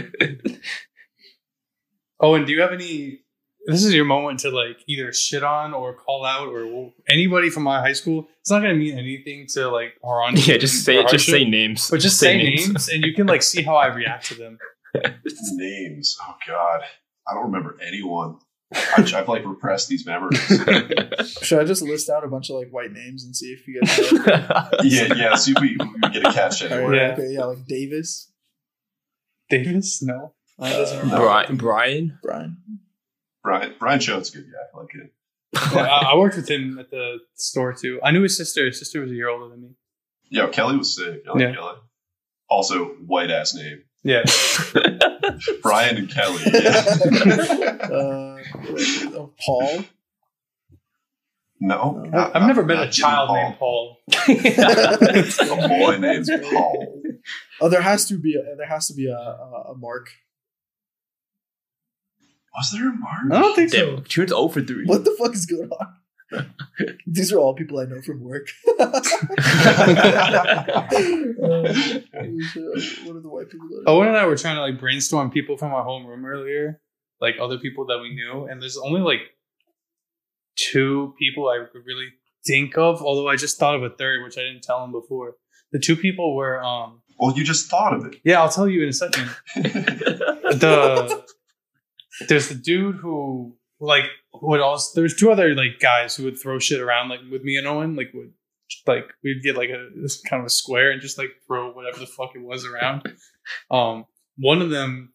Oh, 2.19 2.35
and 2.35 2.45
do 2.45 2.53
you 2.53 2.61
have 2.61 2.71
any? 2.73 3.21
This 3.65 3.85
is 3.85 3.93
your 3.93 4.05
moment 4.05 4.39
to 4.41 4.49
like 4.49 4.83
either 4.87 5.13
shit 5.13 5.43
on 5.43 5.73
or 5.73 5.93
call 5.93 6.25
out 6.25 6.49
or 6.49 6.91
anybody 7.09 7.49
from 7.49 7.63
my 7.63 7.79
high 7.79 7.93
school. 7.93 8.27
It's 8.41 8.51
not 8.51 8.61
gonna 8.61 8.75
mean 8.75 8.97
anything 8.97 9.47
to 9.53 9.69
like 9.69 9.93
Haran. 10.03 10.35
Yeah, 10.37 10.57
just 10.57 10.83
say 10.83 10.97
or 10.97 11.07
just 11.07 11.25
say 11.27 11.45
names. 11.45 11.89
But 11.89 12.01
just 12.01 12.19
say 12.19 12.37
names, 12.37 12.89
and 12.89 13.03
you 13.03 13.13
can 13.13 13.27
like 13.27 13.41
see 13.41 13.61
how 13.61 13.75
I 13.75 13.87
react 13.87 14.25
to 14.27 14.35
them. 14.35 14.57
names. 15.53 16.17
Oh 16.21 16.35
God, 16.47 16.81
I 17.27 17.33
don't 17.33 17.45
remember 17.45 17.77
anyone. 17.85 18.37
I've, 18.97 19.13
I've 19.13 19.27
like 19.27 19.45
repressed 19.45 19.87
these 19.87 20.05
memories. 20.05 20.39
should 21.43 21.59
I 21.59 21.63
just 21.63 21.83
list 21.83 22.09
out 22.09 22.23
a 22.23 22.27
bunch 22.27 22.49
of 22.49 22.55
like 22.57 22.69
white 22.71 22.91
names 22.91 23.23
and 23.23 23.35
see 23.35 23.47
if 23.53 23.67
you 23.67 23.79
guys? 23.79 24.11
Yeah, 24.83 25.13
yeah. 25.13 25.35
See 25.35 25.53
if 25.55 25.61
we, 25.61 25.77
we 25.77 26.09
get 26.09 26.25
a 26.25 26.33
catch 26.33 26.63
anywhere. 26.63 26.89
right, 26.89 26.95
Yeah. 26.95 27.13
Okay, 27.13 27.33
yeah, 27.33 27.45
like 27.45 27.65
Davis, 27.67 28.31
Davis, 29.49 30.01
no. 30.01 30.33
Uh, 30.59 30.69
doesn't 30.69 31.07
No. 31.07 31.17
Brian, 31.17 31.55
Brian. 31.55 32.19
Brian. 32.23 32.57
Brian 33.43 33.75
Brian 33.79 33.99
Choate's 33.99 34.29
a 34.33 34.37
good 34.37 34.45
guy. 34.51 34.57
I 34.73 34.77
like 34.81 34.95
it. 34.95 35.13
Yeah, 35.75 35.81
I, 35.87 36.11
I 36.13 36.15
worked 36.17 36.35
with 36.35 36.49
him 36.49 36.79
at 36.79 36.89
the 36.89 37.19
store 37.35 37.73
too. 37.73 37.99
I 38.03 38.11
knew 38.11 38.23
his 38.23 38.35
sister. 38.37 38.65
His 38.65 38.79
sister 38.79 39.01
was 39.01 39.11
a 39.11 39.15
year 39.15 39.29
older 39.29 39.49
than 39.49 39.61
me. 39.61 39.69
Yo, 40.29 40.47
Kelly 40.47 40.77
was 40.77 40.95
sick. 40.95 41.23
I 41.27 41.31
like 41.31 41.41
Yeah. 41.41 41.53
Kelly. 41.53 41.75
Also, 42.49 42.85
white 43.05 43.29
ass 43.31 43.53
name. 43.53 43.83
Yeah. 44.03 44.23
Brian 45.61 45.97
and 45.97 46.09
Kelly. 46.09 46.41
Yeah. 46.51 46.83
uh, 47.83 48.37
uh, 49.21 49.27
Paul. 49.45 49.83
No, 51.59 52.03
I've 52.13 52.35
I've 52.35 52.47
never 52.47 52.63
met 52.65 52.85
a 52.87 52.91
child 52.91 53.29
Paul. 53.29 53.35
named 53.37 53.57
Paul. 53.57 53.97
A 55.63 55.67
boy 55.69 55.97
named 55.97 56.27
Paul. 56.51 57.01
Oh, 57.61 57.69
there 57.69 57.81
has 57.81 58.05
to 58.07 58.17
be 58.17 58.35
a 58.35 58.55
there 58.57 58.67
has 58.67 58.87
to 58.87 58.93
be 58.93 59.07
a, 59.07 59.15
a, 59.15 59.71
a 59.71 59.75
Mark. 59.77 60.09
Was 62.55 62.71
there 62.71 62.89
a 62.89 62.93
Mark? 62.93 63.31
I 63.31 63.41
don't 63.41 63.55
think 63.55 63.69
so. 63.71 63.95
Damn, 63.95 64.03
Tarun's 64.03 64.29
0 64.31 64.47
for 64.49 64.61
3. 64.61 64.85
What 64.85 65.03
the 65.05 65.15
fuck 65.19 65.33
is 65.33 65.45
going 65.45 65.69
on? 65.69 65.95
These 67.07 67.31
are 67.31 67.37
all 67.39 67.53
people 67.53 67.79
I 67.79 67.85
know 67.85 68.01
from 68.01 68.21
work. 68.23 68.47
Uh, 68.67 68.73
what 73.03 73.15
are 73.15 73.21
the 73.21 73.29
white 73.29 73.49
people? 73.49 73.67
That 73.69 73.83
Owen 73.87 74.07
and 74.07 74.17
I 74.17 74.25
were 74.25 74.35
trying 74.37 74.55
to 74.55 74.61
like 74.61 74.79
brainstorm 74.79 75.31
people 75.31 75.57
from 75.57 75.73
our 75.73 75.85
homeroom 75.85 76.23
earlier, 76.25 76.79
like 77.21 77.35
other 77.39 77.57
people 77.57 77.85
that 77.87 77.99
we 77.99 78.13
knew, 78.13 78.45
and 78.45 78.61
there's 78.61 78.77
only 78.77 79.01
like 79.01 79.19
two 80.55 81.13
people 81.19 81.47
I 81.49 81.65
could 81.71 81.85
really 81.85 82.07
think 82.45 82.77
of. 82.77 83.01
Although 83.01 83.27
I 83.29 83.35
just 83.35 83.57
thought 83.59 83.75
of 83.75 83.83
a 83.83 83.89
third, 83.89 84.23
which 84.23 84.37
I 84.37 84.41
didn't 84.41 84.63
tell 84.63 84.83
him 84.83 84.91
before. 84.91 85.35
The 85.71 85.79
two 85.79 85.95
people 85.95 86.35
were, 86.35 86.63
um, 86.63 87.01
Well, 87.19 87.35
you 87.35 87.43
just 87.43 87.67
thought 87.69 87.93
of 87.95 88.05
it. 88.05 88.17
yeah, 88.23 88.39
I'll 88.41 88.49
tell 88.49 88.67
you 88.69 88.83
in 88.83 88.89
a 88.89 88.93
second. 88.93 89.27
it. 89.55 90.59
the 90.59 91.25
there's 92.27 92.49
the 92.49 92.55
dude 92.55 92.95
who 92.97 93.55
like 93.79 94.05
would 94.41 94.59
also 94.61 94.99
there's 94.99 95.15
two 95.15 95.31
other 95.31 95.53
like 95.55 95.79
guys 95.79 96.15
who 96.15 96.23
would 96.23 96.39
throw 96.39 96.59
shit 96.59 96.79
around 96.79 97.09
like 97.09 97.19
with 97.31 97.43
me 97.43 97.57
and 97.57 97.67
Owen 97.67 97.95
like 97.95 98.11
would 98.13 98.31
like 98.87 99.05
we'd 99.23 99.43
get 99.43 99.55
like 99.57 99.69
a 99.69 99.89
this 100.01 100.21
kind 100.21 100.39
of 100.41 100.45
a 100.47 100.49
square 100.49 100.91
and 100.91 101.01
just 101.01 101.17
like 101.17 101.29
throw 101.47 101.71
whatever 101.71 101.99
the 101.99 102.05
fuck 102.07 102.31
it 102.35 102.41
was 102.41 102.65
around. 102.65 103.03
Um, 103.69 104.05
one 104.37 104.61
of 104.61 104.69
them 104.69 105.11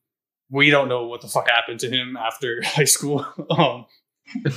we 0.51 0.69
don't 0.71 0.89
know 0.89 1.07
what 1.07 1.23
the 1.23 1.29
fuck 1.29 1.49
happened 1.49 1.81
to 1.81 1.89
him 1.91 2.17
after 2.17 2.61
high 2.65 2.85
school. 2.85 3.25
Um, 3.51 3.87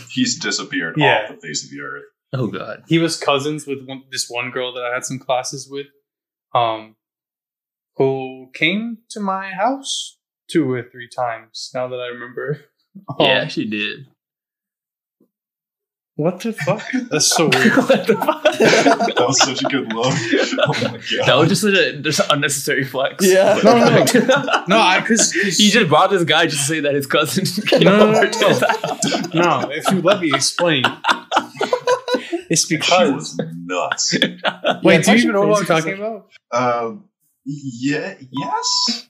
He's 0.10 0.38
disappeared 0.40 0.96
Yeah. 0.98 1.28
off 1.30 1.36
the 1.36 1.48
face 1.48 1.64
of 1.64 1.70
the 1.72 1.80
earth. 1.82 2.04
oh 2.34 2.48
god. 2.48 2.84
he 2.90 3.00
was 3.00 3.18
cousins 3.18 3.66
with 3.66 3.86
one, 3.86 4.04
this 4.12 4.28
one 4.30 4.52
girl 4.52 4.74
that 4.74 4.84
I 4.84 4.94
had 4.94 5.06
some 5.06 5.20
classes 5.20 5.70
with, 5.72 5.88
um, 6.54 6.96
who 7.96 8.50
came 8.54 8.98
to 9.12 9.20
my 9.22 9.52
house 9.52 10.18
two 10.52 10.72
or 10.72 10.84
three 10.84 11.08
times. 11.08 11.72
Now 11.74 11.88
that 11.88 11.98
I 12.00 12.08
remember. 12.08 12.60
Yeah, 13.20 13.44
Um, 13.44 13.48
she 13.50 13.64
did. 13.70 14.08
what 16.16 16.42
the 16.42 16.52
fuck? 16.52 16.84
That's 17.10 17.26
so 17.28 17.46
weird. 17.48 17.74
what 17.78 18.06
the 18.06 18.16
fuck? 18.16 18.44
That 18.44 19.16
was 19.26 19.40
such 19.42 19.64
a 19.64 19.66
good 19.70 19.94
look. 19.94 20.14
Oh 20.60 20.74
my 20.92 20.98
god. 20.98 21.26
That 21.26 21.36
was 21.38 21.48
just 21.50 21.64
a 21.64 21.98
just 22.02 22.20
an 22.20 22.26
unnecessary 22.32 22.84
flex. 22.84 23.26
Yeah. 23.26 23.60
No, 23.64 23.78
no, 23.78 24.04
no. 24.04 24.64
No, 24.68 24.78
I 24.78 25.00
because 25.00 25.32
he 25.32 25.70
just 25.70 25.88
brought 25.88 26.10
this 26.12 26.26
guy 26.26 26.48
just 26.48 26.64
to 26.64 26.68
say 26.68 26.80
that 26.82 26.94
his 26.94 27.08
cousin. 27.08 27.46
came 27.66 27.84
No, 27.84 28.12
no, 28.12 28.24
no, 28.24 28.30
no. 29.34 29.62
no. 29.62 29.70
If 29.72 29.90
you 29.90 30.02
let 30.02 30.20
me 30.20 30.32
explain, 30.34 30.84
it's 32.50 32.68
she 32.68 32.76
because. 32.76 33.14
was 33.14 33.42
nuts. 33.66 34.14
Wait, 34.20 34.40
Yeah, 34.44 35.02
do 35.02 35.12
you 35.14 35.18
even 35.18 35.32
know 35.32 35.48
what 35.48 35.60
I'm 35.62 35.66
talking 35.66 35.94
about? 35.94 36.30
Um, 36.52 37.06
yeah. 37.46 38.16
Yes. 38.30 39.08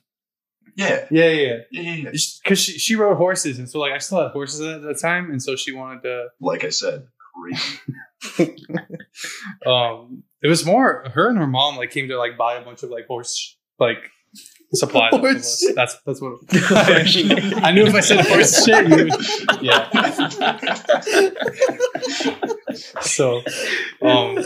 Yeah. 0.74 1.06
Yeah, 1.10 1.28
yeah. 1.28 1.56
Yeah. 1.70 1.82
yeah, 1.82 1.94
yeah. 1.94 2.10
Because 2.42 2.58
she, 2.58 2.72
she 2.78 2.94
rode 2.96 3.16
horses, 3.16 3.58
and 3.58 3.68
so 3.68 3.78
like 3.78 3.92
I 3.92 3.98
still 3.98 4.22
had 4.22 4.32
horses 4.32 4.60
at 4.60 4.82
the 4.82 4.94
time, 4.94 5.30
and 5.30 5.42
so 5.42 5.56
she 5.56 5.72
wanted 5.72 6.02
to. 6.02 6.28
Like 6.40 6.64
I 6.64 6.70
said, 6.70 7.06
crazy. 7.34 7.78
Um, 9.66 10.22
it 10.42 10.48
was 10.48 10.64
more 10.64 11.04
her 11.14 11.28
and 11.28 11.38
her 11.38 11.46
mom 11.46 11.76
like 11.76 11.90
came 11.90 12.08
to 12.08 12.18
like 12.18 12.36
buy 12.36 12.54
a 12.54 12.64
bunch 12.64 12.82
of 12.82 12.90
like 12.90 13.06
horse 13.06 13.56
like 13.78 13.98
supplies. 14.74 15.12
Horse. 15.16 15.72
That's 15.74 15.96
that's 16.04 16.20
what. 16.20 16.38
I 17.62 17.72
knew 17.72 17.86
if 17.86 17.94
I 17.94 18.00
said 18.00 18.24
horse 18.26 18.64
shit, 18.64 18.88
you 18.88 18.96
would, 18.96 19.62
yeah. 19.62 19.88
So, 23.02 23.42
um, 24.00 24.38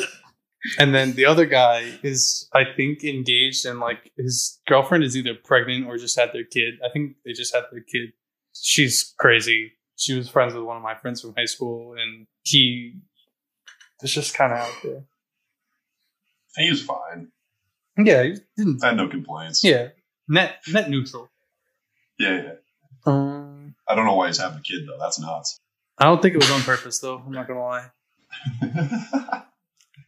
and 0.79 0.95
then 0.95 1.13
the 1.13 1.27
other 1.27 1.47
guy 1.47 1.93
is, 2.03 2.49
I 2.53 2.65
think, 2.77 3.05
engaged, 3.05 3.67
and 3.67 3.81
like 3.81 4.13
his 4.17 4.61
girlfriend 4.67 5.05
is 5.05 5.17
either 5.17 5.35
pregnant 5.35 5.87
or 5.87 5.97
just 5.97 6.19
had 6.19 6.33
their 6.33 6.45
kid. 6.45 6.75
I 6.85 6.89
think 6.91 7.17
they 7.25 7.33
just 7.33 7.55
had 7.55 7.65
their 7.71 7.81
kid. 7.81 8.13
She's 8.55 9.15
crazy. 9.19 9.73
She 9.97 10.15
was 10.15 10.29
friends 10.29 10.55
with 10.55 10.65
one 10.65 10.77
of 10.77 10.83
my 10.83 10.95
friends 10.95 11.21
from 11.21 11.35
high 11.37 11.47
school, 11.47 11.95
and 11.99 12.27
he 12.43 12.95
was 14.01 14.13
just 14.13 14.35
kind 14.35 14.53
of 14.53 14.59
out 14.59 14.75
there. 14.83 15.03
He 16.57 16.71
was 16.71 16.83
fine. 16.83 17.29
Yeah, 17.99 18.23
he 18.23 18.37
didn't. 18.57 18.85
I 18.85 18.89
had 18.89 18.97
no 18.97 19.09
complaints. 19.09 19.65
Yeah, 19.65 19.89
net 20.29 20.57
net 20.69 20.91
neutral. 20.91 21.31
Yeah. 22.19 22.43
Yeah. 22.43 22.53
Um, 23.05 23.75
I 23.89 23.95
don't 23.95 24.05
know 24.05 24.15
why 24.15 24.27
he's 24.29 24.39
having 24.39 24.59
a 24.59 24.63
kid 24.63 24.87
though. 24.87 24.99
That's 24.99 25.19
nuts. 25.19 25.61
I 25.99 26.05
don't 26.05 26.21
think 26.21 26.35
it 26.35 26.39
was 26.39 26.51
on 26.51 26.61
purpose, 26.61 26.99
though. 26.99 27.23
I'm 27.25 27.33
not 27.33 27.49
gonna 27.49 27.61
lie. 27.63 27.91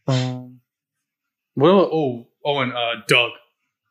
Um, 0.09 0.48
what? 1.59 1.89
Oh, 1.91 2.27
oh, 2.45 2.59
and 2.59 2.73
uh, 2.73 2.95
Doug, 3.07 3.31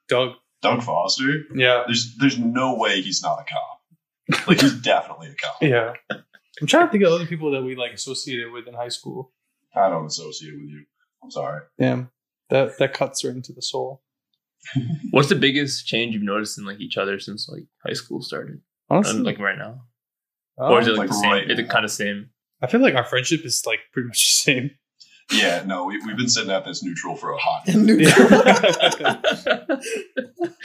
Doug. 0.08 0.30
Doug 0.60 0.82
Foster. 0.82 1.44
Yeah, 1.54 1.84
There's 1.86 2.16
there's 2.18 2.36
no 2.38 2.74
way 2.74 3.00
he's 3.00 3.22
not 3.22 3.38
a 3.40 3.44
cop. 3.44 4.46
Like 4.48 4.60
he's 4.60 4.72
definitely 4.82 5.28
a 5.28 5.34
cop. 5.34 5.62
yeah. 5.62 5.92
I'm 6.10 6.66
trying 6.66 6.86
to 6.86 6.90
think 6.90 7.04
of 7.04 7.12
other 7.12 7.26
people 7.26 7.52
that 7.52 7.62
we 7.62 7.76
like 7.76 7.92
associated 7.92 8.50
with 8.50 8.66
in 8.66 8.74
high 8.74 8.88
school. 8.88 9.32
I 9.76 9.88
don't 9.88 10.06
associate 10.06 10.54
with 10.54 10.68
you. 10.68 10.84
I'm 11.22 11.30
sorry. 11.30 11.60
Damn, 11.78 12.10
that 12.50 12.76
that 12.78 12.92
cuts 12.92 13.24
right 13.24 13.36
into 13.36 13.52
the 13.52 13.62
soul. 13.62 14.02
What's 15.12 15.28
the 15.28 15.36
biggest 15.36 15.86
change 15.86 16.14
you've 16.14 16.24
noticed 16.24 16.58
in 16.58 16.64
like 16.64 16.80
each 16.80 16.96
other 16.96 17.20
since 17.20 17.48
like 17.48 17.66
high 17.86 17.92
school 17.92 18.20
started? 18.20 18.60
Honestly, 18.90 19.18
And, 19.18 19.24
like 19.24 19.38
right 19.38 19.56
now, 19.56 19.82
um, 20.58 20.72
or 20.72 20.80
is 20.80 20.88
it 20.88 20.96
like, 20.96 20.98
like 20.98 21.08
the 21.10 21.14
same? 21.14 21.30
right 21.30 21.48
is 21.50 21.58
it 21.58 21.68
kind 21.68 21.84
of 21.84 21.90
same? 21.92 22.30
I 22.60 22.66
feel 22.66 22.80
like 22.80 22.96
our 22.96 23.04
friendship 23.04 23.44
is 23.44 23.62
like 23.64 23.78
pretty 23.92 24.08
much 24.08 24.16
the 24.44 24.52
same. 24.52 24.70
Yeah, 25.30 25.62
no, 25.66 25.84
we, 25.84 25.98
we've 26.06 26.16
been 26.16 26.28
sitting 26.28 26.50
at 26.50 26.64
this 26.64 26.82
neutral 26.82 27.14
for 27.16 27.32
a 27.32 27.38
hot. 27.38 27.68
In 27.68 27.84
minute. 27.86 28.16
neutral. 28.18 29.78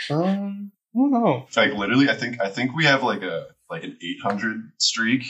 Um, 0.09 0.71
I 0.95 0.99
don't 0.99 1.11
know. 1.11 1.47
Like 1.55 1.73
literally, 1.73 2.09
I 2.09 2.15
think 2.15 2.39
I 2.41 2.49
think 2.49 2.75
we 2.75 2.85
have 2.85 3.03
like 3.03 3.21
a 3.23 3.47
like 3.69 3.83
an 3.83 3.97
800 4.01 4.71
streak 4.77 5.25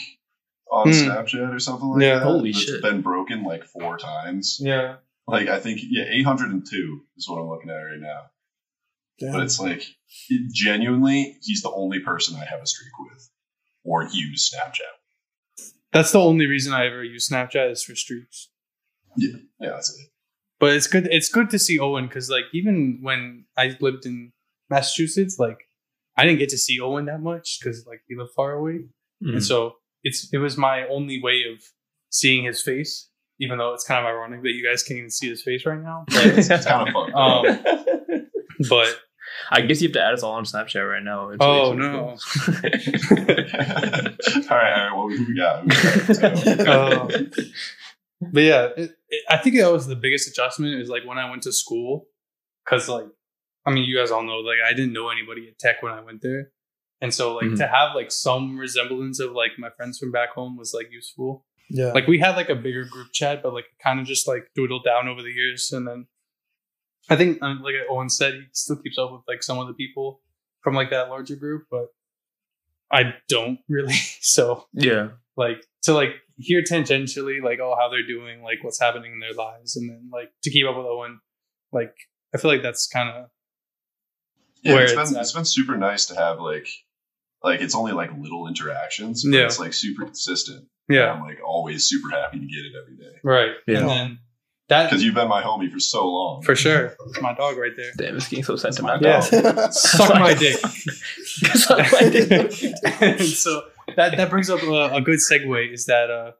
on 0.72 0.88
Hmm. 0.88 0.94
Snapchat 0.94 1.54
or 1.54 1.60
something 1.60 1.88
like 1.90 2.02
Yeah. 2.02 2.16
that. 2.20 2.24
Holy 2.24 2.52
that's 2.52 2.64
shit. 2.66 2.82
Been 2.82 3.02
broken 3.02 3.44
like 3.44 3.64
four 3.66 3.98
times. 3.98 4.58
Yeah, 4.60 4.96
Like 5.28 5.48
I 5.48 5.60
think 5.60 5.82
yeah, 5.84 6.04
802 6.10 7.02
is 7.18 7.30
what 7.30 7.40
I'm 7.40 7.48
looking 7.50 7.70
at 7.70 7.76
right 7.76 8.00
now. 8.00 8.24
But 9.32 9.44
it's 9.44 9.60
like 9.60 9.86
it- 10.30 10.52
genuinely, 10.54 11.38
he's 11.44 11.62
the 11.62 11.72
only 11.72 12.00
person 12.00 12.36
I 12.36 12.46
have 12.46 12.62
a 12.62 12.66
streak 12.68 12.92
with 13.00 13.30
or 13.84 14.04
use 14.12 14.52
Snapchat. 14.54 15.66
that's 15.94 16.12
the 16.12 16.20
only 16.20 16.46
reason 16.48 16.74
I 16.74 16.88
ever 16.88 17.04
use 17.04 17.30
Snapchat 17.30 17.72
is 17.72 17.84
for 17.84 17.96
streaks. 17.96 18.50
Yeah, 19.18 19.38
that's 19.60 19.98
it. 20.00 20.08
But 20.60 20.74
it's 20.76 20.88
good. 20.88 21.08
It's 21.12 21.30
good 21.30 21.50
to 21.52 21.60
see 21.60 21.80
Owen 21.80 22.08
because, 22.08 22.30
like, 22.30 22.46
even 22.54 23.00
when 23.02 23.46
I 23.58 23.76
lived 23.82 24.06
in 24.06 24.32
Massachusetts, 24.70 25.38
like, 25.40 25.60
I 26.18 26.26
didn't 26.26 26.40
get 26.40 26.50
to 26.50 26.58
see 26.58 26.80
Owen 26.80 27.06
that 27.06 27.22
much 27.22 27.60
because, 27.60 27.86
like, 27.86 28.02
he 28.08 28.16
lived 28.16 28.32
far 28.36 28.54
away, 28.54 28.86
Mhm. 29.24 29.34
and 29.34 29.44
so 29.44 29.76
it's 30.04 30.30
it 30.34 30.38
was 30.38 30.58
my 30.58 30.88
only 30.88 31.22
way 31.22 31.44
of 31.52 31.62
seeing 32.10 32.44
his 32.46 32.62
face. 32.62 33.10
Even 33.40 33.58
though 33.58 33.74
it's 33.74 33.84
kind 33.84 34.00
of 34.06 34.10
ironic 34.10 34.44
that 34.44 34.52
you 34.52 34.64
guys 34.64 34.84
can't 34.84 35.00
even 35.00 35.10
see 35.10 35.28
his 35.28 35.42
face 35.42 35.66
right 35.66 35.82
now, 35.82 36.06
It's, 36.10 36.50
it's 36.50 36.66
kind 36.66 36.88
of 36.88 36.94
fun. 36.94 37.14
um, 37.16 38.28
but 38.70 39.00
I 39.52 39.62
guess 39.62 39.82
you 39.82 39.88
have 39.90 39.94
to 39.94 40.02
add 40.04 40.14
us 40.14 40.22
all 40.24 40.34
on 40.34 40.44
Snapchat 40.46 40.88
right 40.88 41.04
now. 41.04 41.30
It's 41.30 41.38
Oh, 41.44 41.74
no. 41.74 42.16
cool. 42.16 42.54
all 44.50 44.58
right, 44.58 44.74
all 44.74 44.84
right. 44.86 44.92
Well, 44.96 45.08
we 45.08 45.36
got? 45.36 45.62
Who 45.64 45.68
we 45.68 46.16
got? 46.16 46.36
Let's 46.46 46.64
go. 46.64 46.88
um, 47.10 47.32
but 48.32 48.40
yeah, 48.44 48.70
it, 48.78 48.92
it, 49.14 49.22
I 49.30 49.38
think 49.38 49.56
that 49.58 49.72
was 49.72 49.86
the 49.88 49.96
biggest 50.06 50.28
adjustment 50.30 50.82
is 50.82 50.90
like 50.90 51.06
when 51.06 51.18
I 51.18 51.30
went 51.30 51.44
to 51.44 51.52
school, 51.54 52.08
because 52.64 52.88
like, 52.90 53.08
I 53.66 53.72
mean, 53.72 53.84
you 53.86 53.98
guys 53.98 54.12
all 54.12 54.24
know 54.24 54.38
like 54.52 54.58
I 54.66 54.72
didn't 54.74 54.94
know 54.94 55.10
anybody 55.10 55.48
at 55.50 55.60
Tech 55.60 55.82
when 55.84 55.94
I 55.94 56.02
went 56.02 56.22
there, 56.22 56.52
and 57.02 57.14
so 57.14 57.36
like 57.36 57.46
Mhm. 57.52 57.58
to 57.58 57.68
have 57.68 57.96
like 57.96 58.12
some 58.12 58.58
resemblance 58.58 59.20
of 59.20 59.32
like 59.32 59.52
my 59.58 59.70
friends 59.78 60.00
from 60.00 60.12
back 60.12 60.32
home 60.34 60.58
was 60.58 60.74
like 60.74 60.90
useful. 60.92 61.46
yeah. 61.70 61.92
Like 61.98 62.08
we 62.08 62.20
had 62.20 62.36
like 62.36 62.50
a 62.50 62.56
bigger 62.56 62.86
group 62.94 63.10
chat, 63.14 63.42
but 63.44 63.54
like 63.54 63.66
kind 63.82 64.00
of 64.00 64.06
just 64.06 64.28
like 64.28 64.44
dwindled 64.56 64.84
down 64.84 65.08
over 65.08 65.22
the 65.22 65.32
years, 65.32 65.72
and 65.72 65.88
then 65.88 66.08
I 67.10 67.16
think 67.16 67.42
um, 67.42 67.62
like 67.64 67.76
Owen 67.90 68.10
said, 68.10 68.34
he 68.36 68.42
still 68.54 68.78
keeps 68.84 68.98
up 68.98 69.12
with 69.12 69.22
like 69.28 69.44
some 69.44 69.60
of 69.60 69.68
the 69.68 69.74
people 69.74 70.22
from 70.62 70.74
like 70.76 70.90
that 70.92 71.10
larger 71.10 71.36
group, 71.36 71.64
but 71.72 71.88
I 72.92 73.16
don't 73.28 73.60
really. 73.68 73.94
so 74.22 74.68
yeah. 74.74 75.10
Like 75.38 75.64
to 75.84 75.94
like 75.94 76.10
hear 76.38 76.62
tangentially 76.64 77.42
like 77.44 77.60
oh 77.62 77.76
how 77.80 77.90
they're 77.90 78.06
doing 78.08 78.42
like 78.44 78.64
what's 78.64 78.80
happening 78.80 79.12
in 79.14 79.20
their 79.20 79.34
lives 79.34 79.76
and 79.76 79.90
then 79.90 80.10
like 80.12 80.30
to 80.44 80.50
keep 80.50 80.66
up 80.68 80.76
with 80.76 80.86
owen 80.86 81.20
like 81.72 81.94
i 82.34 82.38
feel 82.38 82.50
like 82.52 82.64
that's 82.64 82.88
kind 82.88 83.10
of 83.10 83.30
Yeah, 84.64 84.78
it's 84.80 84.92
it's 84.94 85.10
been 85.10 85.18
at. 85.18 85.22
it's 85.22 85.32
been 85.34 85.46
super 85.46 85.78
nice 85.78 86.06
to 86.08 86.16
have 86.16 86.40
like 86.40 86.68
like 87.44 87.62
it's 87.62 87.76
only 87.76 87.92
like 87.92 88.10
little 88.18 88.48
interactions, 88.48 89.24
but 89.26 89.38
Yeah. 89.38 89.46
it's 89.46 89.60
like 89.60 89.74
super 89.74 90.06
consistent. 90.06 90.66
yeah 90.90 91.12
I'm 91.12 91.22
like 91.22 91.40
always 91.46 91.86
super 91.88 92.10
happy 92.10 92.40
to 92.40 92.46
get 92.46 92.66
it 92.66 92.74
every 92.82 92.96
day 92.98 93.18
right 93.24 93.52
Yeah. 93.68 93.80
and 93.80 93.90
then 93.90 94.20
that 94.70 94.90
because 94.90 95.04
you've 95.04 95.14
been 95.14 95.28
my 95.28 95.44
homie 95.44 95.70
for 95.72 95.80
so 95.80 96.08
long. 96.08 96.42
for 96.42 96.56
sure 96.56 96.96
it's 97.08 97.22
my 97.22 97.34
dog 97.36 97.58
right 97.58 97.74
there 97.76 97.92
Damn, 97.98 98.16
it's 98.16 98.28
getting 98.30 98.46
so 98.46 98.56
That's 98.56 98.82
my 98.82 98.98
sentimental. 99.00 99.52
dog. 99.54 99.74
suck 99.74 100.16
my 100.16 100.34
dick 100.46 100.58
Suck 100.58 101.92
my 101.92 102.10
dick. 102.10 103.20
so 103.22 103.62
that 103.96 104.18
that 104.18 104.30
brings 104.30 104.50
up 104.50 104.62
a, 104.64 104.96
a 104.96 105.02
good 105.02 105.20
segue 105.20 105.74
is 105.74 105.86
that 105.86 106.10
uh 106.10 106.32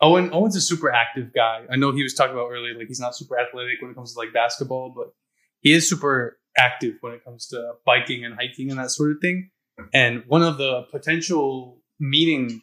Owen 0.00 0.30
Owen's 0.32 0.56
a 0.56 0.60
super 0.60 0.90
active 0.92 1.32
guy. 1.34 1.62
I 1.70 1.76
know 1.76 1.92
he 1.92 2.02
was 2.02 2.14
talking 2.14 2.34
about 2.34 2.50
earlier, 2.50 2.76
like 2.76 2.88
he's 2.88 3.00
not 3.00 3.16
super 3.16 3.38
athletic 3.38 3.80
when 3.80 3.90
it 3.92 3.94
comes 3.94 4.12
to 4.12 4.18
like 4.18 4.32
basketball, 4.32 4.92
but 4.94 5.12
he 5.60 5.72
is 5.72 5.88
super 5.88 6.38
active 6.58 6.94
when 7.00 7.12
it 7.14 7.24
comes 7.24 7.46
to 7.48 7.72
biking 7.84 8.24
and 8.24 8.34
hiking 8.34 8.70
and 8.70 8.78
that 8.78 8.90
sort 8.90 9.10
of 9.12 9.18
thing. 9.22 9.50
And 9.94 10.22
one 10.26 10.42
of 10.42 10.58
the 10.58 10.82
potential 10.90 11.78
meeting 11.98 12.60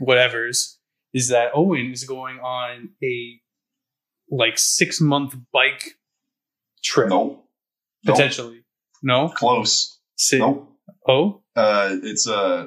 whatevers 0.00 0.76
is 1.12 1.28
that 1.28 1.50
Owen 1.54 1.90
is 1.92 2.04
going 2.04 2.38
on 2.38 2.90
a 3.02 3.40
like 4.30 4.58
six 4.58 5.00
month 5.00 5.34
bike 5.52 5.96
trip. 6.84 7.08
Nope. 7.08 7.44
potentially. 8.04 8.64
No, 9.02 9.28
Close. 9.28 9.98
Sit. 10.16 10.38
Nope. 10.38 10.72
Oh, 11.08 11.42
Uh, 11.54 11.96
it's 12.02 12.28
uh 12.28 12.66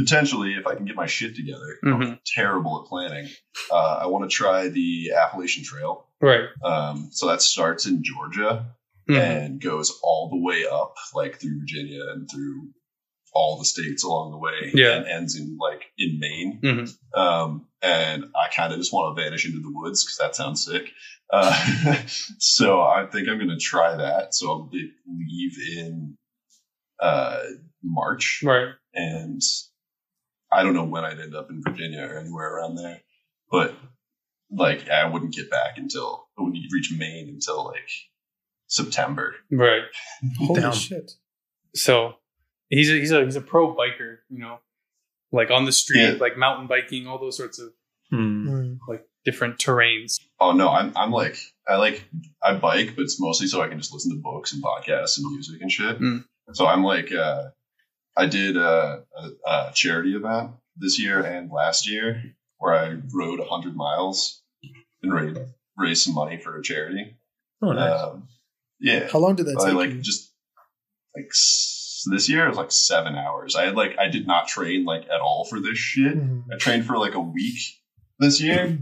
potentially 0.00 0.54
if 0.54 0.66
I 0.66 0.74
can 0.74 0.84
get 0.86 0.96
my 0.96 1.06
shit 1.06 1.34
together. 1.36 1.78
Mhm. 1.84 2.02
I'm 2.12 2.20
terrible 2.26 2.82
at 2.82 2.88
planning. 2.88 3.28
Uh, 3.70 3.98
I 4.02 4.06
want 4.06 4.28
to 4.30 4.34
try 4.34 4.68
the 4.68 5.12
Appalachian 5.12 5.64
Trail. 5.64 6.06
right. 6.20 6.48
Um, 6.64 7.08
so 7.12 7.26
that 7.28 7.40
starts 7.42 7.86
in 7.86 8.02
Georgia 8.04 8.66
Mhm. 9.08 9.18
and 9.18 9.60
goes 9.60 9.98
all 10.02 10.28
the 10.30 10.36
way 10.40 10.66
up, 10.66 10.94
like 11.14 11.40
through 11.40 11.58
Virginia 11.60 12.02
and 12.12 12.28
through 12.30 12.70
all 13.32 13.58
the 13.58 13.64
states 13.64 14.02
along 14.04 14.32
the 14.32 14.38
way. 14.38 14.70
Yeah. 14.74 14.96
and 14.96 15.06
ends 15.06 15.36
in 15.38 15.56
like 15.58 15.82
in 15.96 16.18
Maine. 16.18 16.60
Mhm. 16.62 17.16
Um, 17.18 17.66
and 17.80 18.24
I 18.34 18.48
kind 18.54 18.72
of 18.72 18.78
just 18.78 18.92
want 18.92 19.16
to 19.16 19.22
vanish 19.22 19.46
into 19.46 19.60
the 19.60 19.70
woods 19.72 20.04
because 20.04 20.18
that 20.18 20.34
sounds 20.36 20.64
sick. 20.64 20.90
Uh, 21.32 21.52
so 22.38 22.82
I 22.82 23.06
think 23.06 23.28
I'm 23.28 23.38
going 23.38 23.48
to 23.50 23.56
try 23.56 23.96
that. 23.96 24.34
So 24.34 24.50
I'll 24.50 24.70
leave 25.06 25.56
in 25.78 26.16
uh, 27.02 27.42
March, 27.82 28.42
Right. 28.44 28.74
and 28.92 29.40
I 30.52 30.62
don't 30.62 30.74
know 30.74 30.84
when 30.84 31.04
I'd 31.04 31.20
end 31.20 31.34
up 31.34 31.50
in 31.50 31.62
Virginia 31.62 32.02
or 32.10 32.18
anywhere 32.18 32.56
around 32.56 32.76
there, 32.76 33.00
but 33.50 33.74
like 34.50 34.88
I 34.88 35.08
wouldn't 35.08 35.34
get 35.34 35.50
back 35.50 35.78
until 35.78 36.26
I 36.38 36.42
wouldn't 36.42 36.64
reach 36.72 36.92
Maine 36.96 37.28
until 37.28 37.64
like 37.64 37.88
September. 38.66 39.34
Right. 39.50 39.82
Holy 40.38 40.60
Damn. 40.60 40.72
shit. 40.72 41.12
So, 41.74 42.14
he's 42.68 42.90
a, 42.90 42.94
he's 42.94 43.12
a 43.12 43.24
he's 43.24 43.36
a 43.36 43.40
pro 43.40 43.74
biker. 43.74 44.18
You 44.28 44.38
know, 44.40 44.58
like 45.32 45.50
on 45.50 45.64
the 45.66 45.72
street, 45.72 46.00
Yeah. 46.02 46.16
like 46.20 46.36
mountain 46.36 46.66
biking, 46.66 47.06
all 47.06 47.18
those 47.18 47.36
sorts 47.36 47.58
of. 47.58 47.70
Mm. 48.12 48.78
like 48.88 49.06
different 49.24 49.58
terrains. 49.58 50.18
Oh 50.40 50.50
no, 50.50 50.68
I'm 50.68 50.92
I'm 50.96 51.12
like 51.12 51.36
I 51.68 51.76
like 51.76 52.04
I 52.42 52.54
bike, 52.54 52.94
but 52.96 53.02
it's 53.02 53.20
mostly 53.20 53.46
so 53.46 53.62
I 53.62 53.68
can 53.68 53.78
just 53.78 53.92
listen 53.94 54.10
to 54.10 54.20
books 54.20 54.52
and 54.52 54.60
podcasts 54.64 55.16
and 55.18 55.30
music 55.30 55.60
and 55.62 55.70
shit. 55.70 56.00
Mm. 56.00 56.24
So 56.52 56.66
I'm 56.66 56.82
like 56.82 57.12
uh, 57.12 57.50
I 58.22 58.26
did 58.26 58.56
a, 58.56 59.02
a, 59.46 59.50
a 59.50 59.72
charity 59.74 60.14
event 60.14 60.52
this 60.76 60.98
year 61.02 61.20
and 61.20 61.50
last 61.50 61.88
year 61.88 62.22
where 62.58 62.74
I 62.74 62.96
rode 63.14 63.40
hundred 63.48 63.74
miles 63.76 64.42
and 65.02 65.12
raised 65.12 65.38
raised 65.76 66.02
some 66.04 66.14
money 66.14 66.36
for 66.38 66.58
a 66.58 66.62
charity. 66.62 67.16
Oh, 67.62 67.72
nice. 67.72 68.00
Um, 68.00 68.28
yeah, 68.80 69.08
How 69.12 69.18
long 69.18 69.36
did 69.36 69.46
that 69.46 69.58
I 69.60 69.66
take 69.68 69.74
like 69.74 69.90
you? 69.90 70.00
just 70.00 70.32
like 71.16 71.26
s- 71.30 72.04
this 72.10 72.28
year 72.28 72.46
it 72.46 72.48
was 72.48 72.56
like 72.58 72.72
seven 72.72 73.14
hours. 73.14 73.54
I 73.56 73.64
had 73.66 73.74
like 73.76 73.98
I 73.98 74.08
did 74.08 74.26
not 74.26 74.48
train 74.48 74.84
like 74.84 75.04
at 75.04 75.20
all 75.20 75.44
for 75.44 75.60
this 75.60 75.78
shit. 75.78 76.16
Mhm. 76.16 76.44
I 76.52 76.56
trained 76.56 76.86
for 76.86 76.96
like 76.98 77.14
a 77.14 77.20
week 77.20 77.58
this 78.18 78.40
year, 78.40 78.78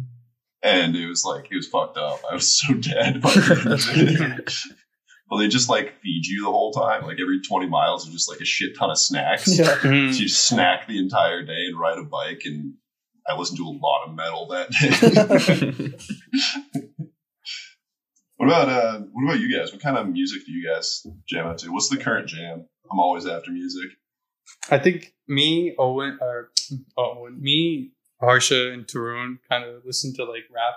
and 0.63 0.97
it 0.97 1.07
was 1.09 1.25
like 1.25 1.47
it 1.51 1.57
was 1.57 1.67
fucked 1.69 1.97
up. 1.99 2.21
I 2.31 2.35
was 2.35 2.61
so 2.61 2.75
dead. 2.75 3.21
By 3.23 3.31
the 5.31 5.35
end 5.35 5.41
of 5.41 5.41
it. 5.41 5.41
well, 5.41 5.41
they 5.41 5.49
just 5.49 5.69
like 5.69 6.01
feed 6.01 6.25
you 6.27 6.45
the 6.45 6.51
whole 6.51 6.73
time. 6.73 7.03
Like 7.03 7.19
every 7.21 7.41
twenty 7.41 7.67
miles, 7.69 8.09
are 8.09 8.13
just 8.13 8.29
like 8.29 8.41
a 8.41 8.45
shit 8.45 8.77
ton 8.79 8.91
of 8.91 8.99
snacks. 8.99 9.59
Yeah. 9.59 9.67
Mm. 9.83 10.13
So 10.13 10.21
you 10.21 10.29
snack 10.29 10.87
the 10.89 10.99
entire 10.99 11.43
day 11.43 11.67
and 11.67 11.79
ride 11.79 11.99
a 11.99 12.05
bike, 12.05 12.43
and 12.45 12.75
I 13.29 13.37
listened 13.37 13.59
to 13.59 13.65
a 13.65 13.77
lot 13.81 14.07
of 14.09 14.15
metal 14.15 14.47
that 14.49 14.71
day. 14.71 15.99
what 18.37 18.47
about 18.47 18.69
uh, 18.69 19.01
what 19.13 19.25
about 19.25 19.41
you 19.41 19.57
guys? 19.57 19.73
What 19.73 19.81
kind 19.83 19.97
of 19.97 20.09
music 20.09 20.45
do 20.47 20.53
you 20.53 20.67
guys 20.69 21.07
jam 21.29 21.47
out 21.47 21.59
to? 21.59 21.71
What's 21.73 21.89
the 21.89 21.97
current 21.97 22.29
jam? 22.29 22.67
I'm 22.91 22.99
always 22.99 23.27
after 23.27 23.51
music. 23.51 23.91
I 24.71 24.79
think 24.79 25.13
me, 25.27 25.75
Owen, 25.79 26.19
or 26.21 26.51
Owen, 26.97 27.41
me, 27.41 27.93
Harsha, 28.21 28.73
and 28.73 28.87
Tarun 28.87 29.39
kind 29.51 29.65
of 29.65 29.83
listen 29.85 30.15
to 30.15 30.25
like 30.25 30.45
rap. 30.55 30.75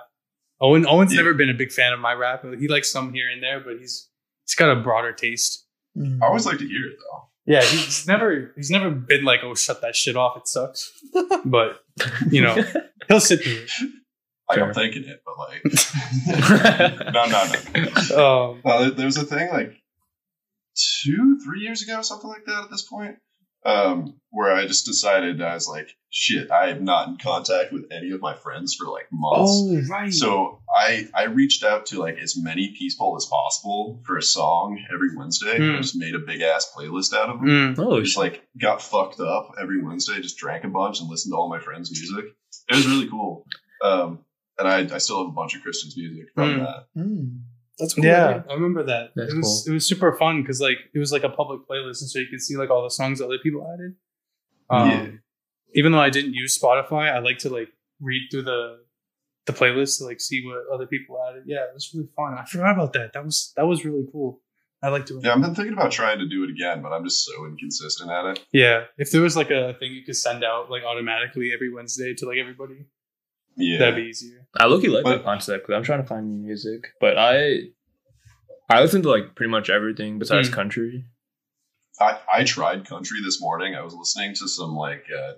Owen, 0.60 0.86
Owen's 0.86 1.14
Yeah. 1.14 1.18
never 1.22 1.34
been 1.34 1.50
a 1.50 1.54
big 1.54 1.72
fan 1.72 1.94
of 1.94 2.00
my 2.00 2.14
rap. 2.14 2.44
He 2.60 2.68
likes 2.68 2.92
some 2.92 3.14
here 3.14 3.30
and 3.30 3.42
there, 3.42 3.60
but 3.60 3.78
he's 3.80 4.10
he's 4.52 4.56
got 4.56 4.78
a 4.78 4.82
broader 4.82 5.14
taste. 5.14 5.66
Mhm. 5.98 6.20
I 6.22 6.28
always 6.28 6.46
like 6.46 6.58
to 6.60 6.68
hear 6.68 6.86
it 6.88 6.98
though. 7.00 7.28
Yeah, 7.46 7.64
he's 7.64 8.08
never 8.08 8.52
he's 8.56 8.70
never 8.70 8.92
been 8.92 9.24
like, 9.26 9.40
oh, 9.44 9.56
shut 9.56 9.82
that 9.82 9.96
shit 9.96 10.16
off, 10.16 10.38
it 10.38 10.48
sucks. 10.48 10.92
But 11.46 11.82
you 12.30 12.42
know, 12.42 12.56
he'll 13.08 13.20
sit 13.20 13.44
through 13.44 13.66
Like 14.48 14.58
Fair. 14.60 14.68
I'm 14.68 14.74
thinking 14.74 15.06
it, 15.06 15.22
but 15.26 15.38
like 15.38 15.64
no, 17.14 17.26
no, 17.26 17.46
no. 17.46 17.54
it. 17.76 18.12
Um, 18.12 18.62
Uh, 18.64 18.80
there- 18.82 18.92
there 18.92 19.06
was 19.06 19.18
a 19.18 19.24
thing 19.26 19.50
like 19.50 19.74
two, 20.76 21.40
three 21.44 21.62
years 21.62 21.82
ago, 21.82 22.02
something 22.02 22.30
like 22.30 22.46
that. 22.46 22.64
At 22.66 22.70
this 22.72 22.84
point, 22.84 23.16
um, 23.66 24.16
where 24.32 24.52
I 24.54 24.66
just 24.66 24.86
decided 24.86 25.42
I 25.42 25.54
was 25.54 25.68
like, 25.68 25.90
"Shit, 26.10 26.50
I 26.52 26.70
am 26.70 26.84
not 26.84 27.10
in 27.10 27.18
contact 27.18 27.72
with 27.72 27.86
any 27.92 28.12
of 28.12 28.22
my 28.22 28.34
friends 28.36 28.76
for 28.76 28.88
like 28.90 29.08
months." 29.12 29.52
oh 29.54 29.82
right. 29.90 30.12
So 30.14 30.62
I 30.76 31.08
I 31.14 31.24
reached 31.26 31.64
out 31.64 31.86
to 31.88 32.00
like 32.00 32.18
as 32.18 32.36
many 32.38 32.74
people 32.78 33.16
as 33.18 33.26
possible 33.26 34.02
for 34.06 34.18
a 34.18 34.22
song 34.24 34.80
every 34.94 35.16
Wednesday. 35.16 35.58
Hmm. 35.58 35.76
I 35.76 35.82
just 35.82 35.96
made 35.98 36.16
a 36.16 36.20
big 36.20 36.42
ass 36.42 36.72
playlist 36.76 37.14
out 37.14 37.30
of 37.30 37.40
them. 37.40 37.76
Mm. 37.76 37.80
oh, 37.80 38.02
Just 38.02 38.18
like 38.18 38.44
got 38.60 38.82
fucked 38.82 39.20
up 39.20 39.52
every 39.62 39.84
Wednesday, 39.84 40.22
just 40.22 40.38
drank 40.38 40.64
a 40.64 40.70
bunch 40.70 41.00
and 41.02 41.10
listened 41.10 41.34
to 41.34 41.38
all 41.38 41.50
my 41.50 41.60
friends' 41.60 41.92
music. 41.92 42.32
It 42.70 42.76
was 42.76 42.88
really 42.88 43.10
cool. 43.10 43.46
Um, 43.84 44.20
and 44.60 44.68
I, 44.68 44.96
I 44.96 44.98
still 45.00 45.20
have 45.20 45.30
a 45.30 45.36
bunch 45.36 45.56
of 45.56 45.62
Christian's 45.62 45.98
music 45.98 46.28
from 46.36 46.54
Hmm. 46.54 46.60
that. 46.60 46.86
That's 47.80 47.94
cool. 47.94 48.06
Yeah, 48.06 48.44
I 48.50 48.54
remember 48.54 48.84
that. 48.84 49.12
That's 49.16 49.34
it 49.34 49.38
was 49.38 49.66
it 49.68 49.74
was 49.74 49.88
super 49.88 50.14
fun 50.14 50.42
because 50.42 50.62
like 50.62 50.78
it 50.94 51.00
was 51.00 51.12
like 51.12 51.24
a 51.24 51.30
public 51.30 51.62
playlist, 51.70 52.02
and 52.02 52.10
so 52.10 52.20
you 52.20 52.28
could 52.30 52.42
see 52.42 52.58
like 52.58 52.70
all 52.70 52.84
the 52.84 52.92
songs 52.92 53.20
that 53.20 53.26
other 53.26 53.40
people 53.42 53.68
added. 53.74 53.96
Um, 54.70 54.90
Yeah. 54.90 55.08
Even 55.74 55.94
though 55.94 56.02
I 56.02 56.10
didn't 56.10 56.34
use 56.34 56.60
Spotify, 56.60 57.10
I 57.12 57.20
like 57.20 57.38
to 57.40 57.50
like 57.50 57.70
read 58.02 58.28
through 58.30 58.44
the 58.44 58.80
the 59.46 59.54
playlist 59.54 59.98
to 59.98 60.06
like 60.06 60.20
see 60.20 60.46
what 60.46 60.64
other 60.74 60.86
people 60.86 61.18
added. 61.30 61.44
Yeah, 61.48 61.64
it 61.64 61.74
was 61.74 61.90
really 61.94 62.10
fun. 62.16 62.38
I 62.38 62.46
forgot 62.46 62.74
about 62.74 62.94
that. 62.94 63.14
That 63.14 63.26
was 63.26 63.54
that 63.56 63.66
was 63.66 63.84
really 63.86 64.06
cool. 64.12 64.42
I 64.84 64.90
like 64.90 65.06
doing. 65.06 65.24
Yeah, 65.24 65.34
I've 65.34 65.42
been 65.42 65.54
thinking 65.56 65.74
about 65.74 65.92
trying 65.92 66.20
to 66.20 66.28
do 66.28 66.44
it 66.44 66.50
again, 66.50 66.82
but 66.82 66.92
I'm 66.92 67.04
just 67.04 67.24
so 67.24 67.46
inconsistent 67.46 68.10
at 68.10 68.26
it. 68.26 68.46
Yeah, 68.52 68.86
if 68.98 69.12
there 69.12 69.22
was 69.22 69.38
like 69.38 69.52
a 69.52 69.76
thing 69.80 69.92
you 69.94 70.04
could 70.04 70.18
send 70.18 70.44
out 70.44 70.70
like 70.72 70.84
automatically 70.84 71.52
every 71.54 71.72
Wednesday 71.72 72.14
to 72.16 72.26
like 72.26 72.38
everybody, 72.38 72.86
Yeah. 73.58 73.80
that'd 73.80 73.96
be 73.96 74.04
easier. 74.10 74.48
I 74.60 74.66
look 74.68 74.84
like 74.84 75.04
But- 75.04 75.18
that 75.18 75.24
concept 75.24 75.66
because 75.68 75.78
I'm 75.78 75.84
trying 75.84 76.02
to 76.02 76.08
find 76.08 76.30
new 76.30 76.38
music, 76.46 76.88
but 77.00 77.18
I 77.18 77.70
I 78.70 78.82
listen 78.82 79.02
to 79.04 79.10
like 79.10 79.36
pretty 79.36 79.50
much 79.52 79.70
everything 79.70 80.18
besides 80.20 80.48
Hmm. 80.48 80.54
country. 80.56 81.06
I, 82.00 82.20
I 82.34 82.44
tried 82.46 82.86
country 82.88 83.20
this 83.24 83.40
morning. 83.42 83.76
I 83.76 83.82
was 83.82 83.94
listening 83.94 84.34
to 84.36 84.48
some 84.48 84.76
like 84.76 85.06
uh, 85.16 85.34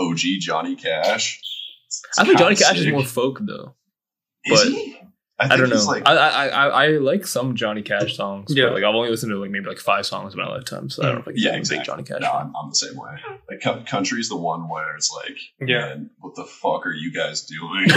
OG 0.00 0.20
Johnny 0.40 0.76
Cash. 0.76 1.40
It's 1.86 2.02
I 2.18 2.24
think 2.24 2.38
Johnny 2.38 2.54
kinda 2.54 2.68
Cash 2.70 2.78
is 2.78 2.86
more 2.92 3.04
folk 3.04 3.40
though. 3.42 3.74
Is 4.44 4.60
but- 4.62 4.68
he? 4.72 4.89
I, 5.40 5.54
I, 5.54 5.56
don't 5.56 5.70
know. 5.70 5.82
Like, 5.84 6.06
I, 6.06 6.12
I 6.14 6.46
I 6.48 6.66
I 6.84 6.86
like 6.98 7.26
some 7.26 7.54
Johnny 7.56 7.80
Cash 7.82 8.14
songs. 8.16 8.54
Yeah. 8.54 8.66
but 8.66 8.74
like 8.74 8.84
I've 8.84 8.94
only 8.94 9.08
listened 9.08 9.30
to 9.30 9.38
like 9.38 9.50
maybe 9.50 9.66
like 9.66 9.78
five 9.78 10.04
songs 10.04 10.34
in 10.34 10.38
my 10.38 10.46
lifetime, 10.46 10.90
so 10.90 11.02
I 11.02 11.06
don't 11.06 11.14
know 11.14 11.20
if 11.22 11.28
I 11.28 11.32
can 11.32 11.40
Yeah, 11.40 11.50
say 11.52 11.56
exactly. 11.58 11.76
big 11.78 11.86
Johnny 11.86 12.02
Cash. 12.02 12.20
no. 12.20 12.30
I'm, 12.30 12.52
I'm 12.54 12.68
the 12.68 12.74
same 12.76 12.96
way. 12.96 13.10
Like 13.48 13.62
cou- 13.62 13.82
country's 13.86 14.28
the 14.28 14.36
one 14.36 14.68
where 14.68 14.94
it's 14.96 15.10
like, 15.10 15.38
Yeah. 15.66 15.80
man, 15.80 16.10
what 16.20 16.34
the 16.34 16.44
fuck 16.44 16.86
are 16.86 16.92
you 16.92 17.10
guys 17.12 17.42
doing? 17.42 17.86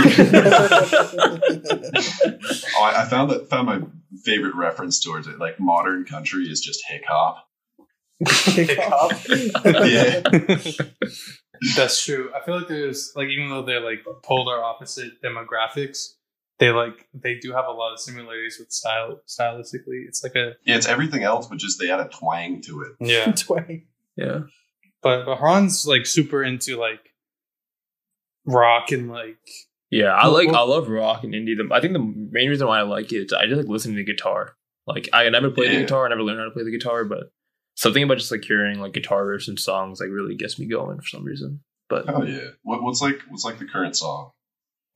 oh, 2.77 2.83
I, 2.83 3.01
I 3.01 3.05
found 3.09 3.31
that 3.31 3.49
found 3.49 3.67
my 3.67 3.81
favorite 4.23 4.55
reference 4.55 5.03
towards 5.03 5.27
it. 5.27 5.37
Like 5.39 5.59
modern 5.59 6.05
country 6.05 6.43
is 6.45 6.61
just 6.61 6.83
hick 6.87 7.03
hop. 7.07 7.47
Yeah. 9.85 10.21
That's 11.77 12.03
true. 12.03 12.29
I 12.35 12.43
feel 12.45 12.57
like 12.57 12.67
there's 12.67 13.13
like 13.15 13.27
even 13.29 13.49
though 13.49 13.63
they're 13.63 13.79
like 13.79 14.03
polar 14.23 14.61
opposite 14.63 15.21
demographics, 15.21 16.13
they 16.63 16.71
like 16.71 17.07
they 17.13 17.35
do 17.39 17.51
have 17.51 17.65
a 17.67 17.71
lot 17.71 17.93
of 17.93 17.99
similarities 17.99 18.57
with 18.59 18.71
style 18.71 19.21
stylistically. 19.27 20.05
It's 20.07 20.23
like 20.23 20.35
a 20.35 20.53
Yeah, 20.65 20.77
it's 20.77 20.87
everything 20.87 21.23
else, 21.23 21.47
but 21.47 21.57
just 21.57 21.79
they 21.79 21.89
add 21.91 21.99
a 21.99 22.07
twang 22.09 22.61
to 22.61 22.81
it. 22.83 22.91
yeah. 22.99 23.31
Twang. 23.35 23.83
yeah. 24.15 24.39
but 25.01 25.25
but 25.25 25.37
Haran's 25.37 25.85
like 25.85 26.05
super 26.05 26.43
into 26.43 26.77
like 26.77 27.13
rock 28.45 28.91
and 28.91 29.09
like 29.09 29.37
Yeah, 29.89 30.13
I 30.13 30.27
like 30.27 30.47
well- 30.51 30.63
I 30.63 30.75
love 30.75 30.89
rock 30.89 31.23
and 31.23 31.33
indie. 31.33 31.55
The- 31.57 31.73
I 31.73 31.81
think 31.81 31.93
the 31.93 31.99
main 32.31 32.49
reason 32.49 32.67
why 32.67 32.79
I 32.79 32.83
like 32.83 33.11
it 33.11 33.17
is 33.25 33.33
I 33.33 33.45
just 33.45 33.57
like 33.57 33.67
listening 33.67 33.97
to 33.97 34.03
guitar. 34.03 34.55
Like 34.87 35.09
I 35.13 35.29
never 35.29 35.49
played 35.49 35.71
the 35.71 35.81
guitar, 35.81 36.05
I 36.05 36.09
never 36.09 36.23
learned 36.23 36.39
how 36.39 36.45
to 36.45 36.51
play 36.51 36.63
the 36.63 36.71
guitar, 36.71 37.05
but 37.05 37.31
something 37.75 38.03
about 38.03 38.17
just 38.17 38.31
like 38.31 38.43
hearing 38.43 38.79
like 38.79 38.93
guitar 38.93 39.23
riffs 39.25 39.47
and 39.47 39.57
songs 39.59 39.99
like 39.99 40.09
really 40.09 40.35
gets 40.35 40.59
me 40.59 40.65
going 40.67 40.97
for 40.99 41.07
some 41.07 41.23
reason. 41.23 41.61
But 41.89 42.05
Oh 42.07 42.23
yeah. 42.23 42.49
What, 42.63 42.83
what's 42.83 43.01
like 43.01 43.19
what's 43.29 43.45
like 43.45 43.59
the 43.59 43.65
current 43.65 43.95
song? 43.95 44.31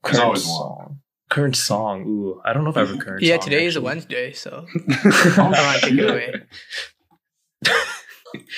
There's 0.04 0.16
current 0.16 0.26
always 0.26 0.46
one. 0.46 0.56
song, 0.56 1.00
current 1.28 1.56
song. 1.56 2.04
Ooh, 2.06 2.40
I 2.44 2.52
don't 2.52 2.64
know 2.64 2.70
if 2.70 2.76
I 2.76 2.80
have 2.80 2.94
a 2.94 2.98
current. 3.04 3.22
Yeah, 3.22 3.36
song, 3.36 3.44
today 3.44 3.66
is 3.66 3.76
a. 3.76 3.80
Wednesday, 3.80 4.32
so 4.32 4.66
I 4.90 5.34
want 5.38 5.80
to 5.80 5.80
take 5.82 5.98
it 5.98 6.10
away. 6.10 6.34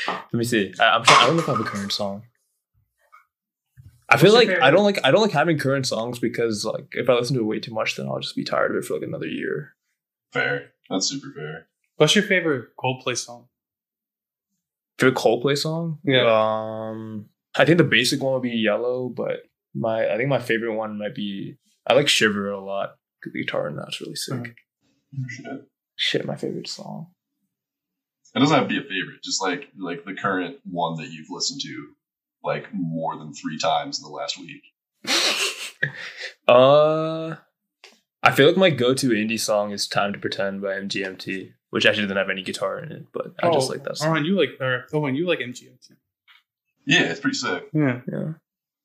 Let 0.07 0.35
me 0.35 0.45
see. 0.45 0.73
I, 0.81 0.85
I'm 0.97 1.05
trying, 1.05 1.19
I 1.19 1.27
don't 1.27 1.37
know 1.37 1.43
if 1.43 1.49
I 1.49 1.53
have 1.53 1.61
a 1.61 1.65
current 1.65 1.93
song. 1.93 2.23
I 4.09 4.17
feel 4.17 4.33
your 4.33 4.45
like? 4.45 4.61
I 4.61 4.71
don't 4.71 4.85
like 4.85 4.99
I 5.05 5.11
don't 5.13 5.23
like 5.23 5.31
having 5.31 5.59
current 5.59 5.87
songs 5.87 6.19
because 6.19 6.65
like 6.65 6.89
if 6.93 7.09
I 7.09 7.15
listen 7.15 7.37
to 7.37 7.43
it 7.43 7.47
way 7.47 7.61
too 7.61 7.73
much, 7.73 7.97
then 7.97 8.07
I'll 8.09 8.19
just 8.19 8.35
be 8.35 8.45
tired 8.45 8.73
of 8.73 8.79
it 8.79 8.85
for 8.85 8.95
like 8.95 9.05
another 9.05 9.27
year. 9.27 9.77
Fair. 10.33 10.73
That's 10.89 11.09
super 11.09 11.33
fair. 11.35 11.69
what's 11.97 12.17
your 12.17 12.25
favorite 12.25 12.71
Coldplay 12.77 13.17
song? 13.17 13.47
Favorite 14.99 15.17
Coldplay 15.17 15.57
song? 15.57 15.99
Yeah. 16.03 16.27
Um, 16.27 17.27
I 17.55 17.65
think 17.65 17.79
the 17.79 17.85
basic 17.85 18.21
one 18.21 18.33
would 18.35 18.43
be 18.43 18.51
Yellow, 18.51 19.09
but 19.09 19.43
my 19.75 20.13
I 20.13 20.17
think 20.17 20.29
my 20.29 20.41
favorite 20.41 20.75
one 20.75 20.99
might 20.99 21.15
be 21.15 21.57
I 21.91 21.95
like 21.95 22.09
Shiver 22.09 22.51
a 22.51 22.61
lot. 22.61 22.97
'cause 23.23 23.33
The 23.33 23.43
guitar 23.45 23.67
and 23.67 23.77
that's 23.79 24.01
really 24.01 24.15
sick. 24.17 24.57
Mhm. 25.15 25.29
Shit. 25.29 25.69
Shit, 25.97 26.25
my 26.25 26.37
favorite 26.37 26.69
song. 26.69 27.13
It 28.35 28.39
doesn't 28.39 28.57
have 28.57 28.69
to 28.69 28.75
be 28.75 28.79
a 28.79 28.89
favorite, 28.89 29.23
just 29.25 29.43
like 29.43 29.69
like 29.77 30.05
the 30.05 30.15
current 30.15 30.59
one 30.65 30.97
that 30.99 31.11
you've 31.11 31.29
listened 31.31 31.61
to 31.63 31.95
like 32.45 32.69
more 32.73 33.19
than 33.19 33.35
three 33.35 33.59
times 33.59 33.99
in 33.99 34.05
the 34.05 34.11
last 34.11 34.39
week. 34.39 34.63
uh, 36.49 37.37
I 38.23 38.31
feel 38.33 38.47
like 38.47 38.57
my 38.57 38.71
go-to 38.71 39.11
indie 39.11 39.41
song 39.41 39.73
is 39.73 39.89
"Time 39.89 40.13
to 40.13 40.19
Pretend" 40.19 40.63
by 40.63 40.75
MGMT, 40.75 41.53
which 41.71 41.87
actually 41.87 42.05
doesn't 42.05 42.17
have 42.17 42.31
any 42.31 42.43
guitar 42.43 42.79
in 42.83 42.93
it, 42.93 43.07
but 43.13 43.35
I 43.43 43.51
just 43.53 43.69
like 43.69 43.83
that 43.85 43.97
song. 43.99 44.09
Armin, 44.11 44.25
you 44.25 44.37
like 44.39 44.51
or 44.61 44.87
oh, 44.93 45.07
and 45.07 45.17
you 45.17 45.27
like 45.27 45.41
MGMT. 45.41 45.97
Yeah, 46.87 47.11
it's 47.11 47.21
pretty 47.21 47.37
sick. 47.37 47.65
Yeah. 47.75 48.01
Yeah. 48.11 48.33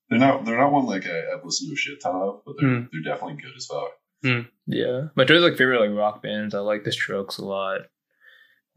They're 0.09 0.19
not 0.19 0.45
they're 0.45 0.57
not 0.57 0.71
one 0.71 0.85
like 0.85 1.05
I, 1.07 1.33
I've 1.33 1.43
listened 1.43 1.69
to 1.69 1.73
a 1.73 1.77
shit 1.77 2.01
ton 2.01 2.15
of, 2.15 2.41
but 2.45 2.55
they're 2.59 2.69
Hmm. 2.69 2.83
they're 2.91 3.13
definitely 3.13 3.41
good 3.41 3.55
as 3.57 3.65
fuck. 3.65 3.91
Yeah, 4.67 5.07
my 5.15 5.25
choice 5.25 5.41
like 5.41 5.57
favorite 5.57 5.81
like 5.87 5.97
rock 5.97 6.23
bands. 6.23 6.55
I 6.55 6.59
like 6.59 6.83
the 6.83 6.91
Strokes 6.91 7.37
a 7.37 7.45
lot. 7.45 7.81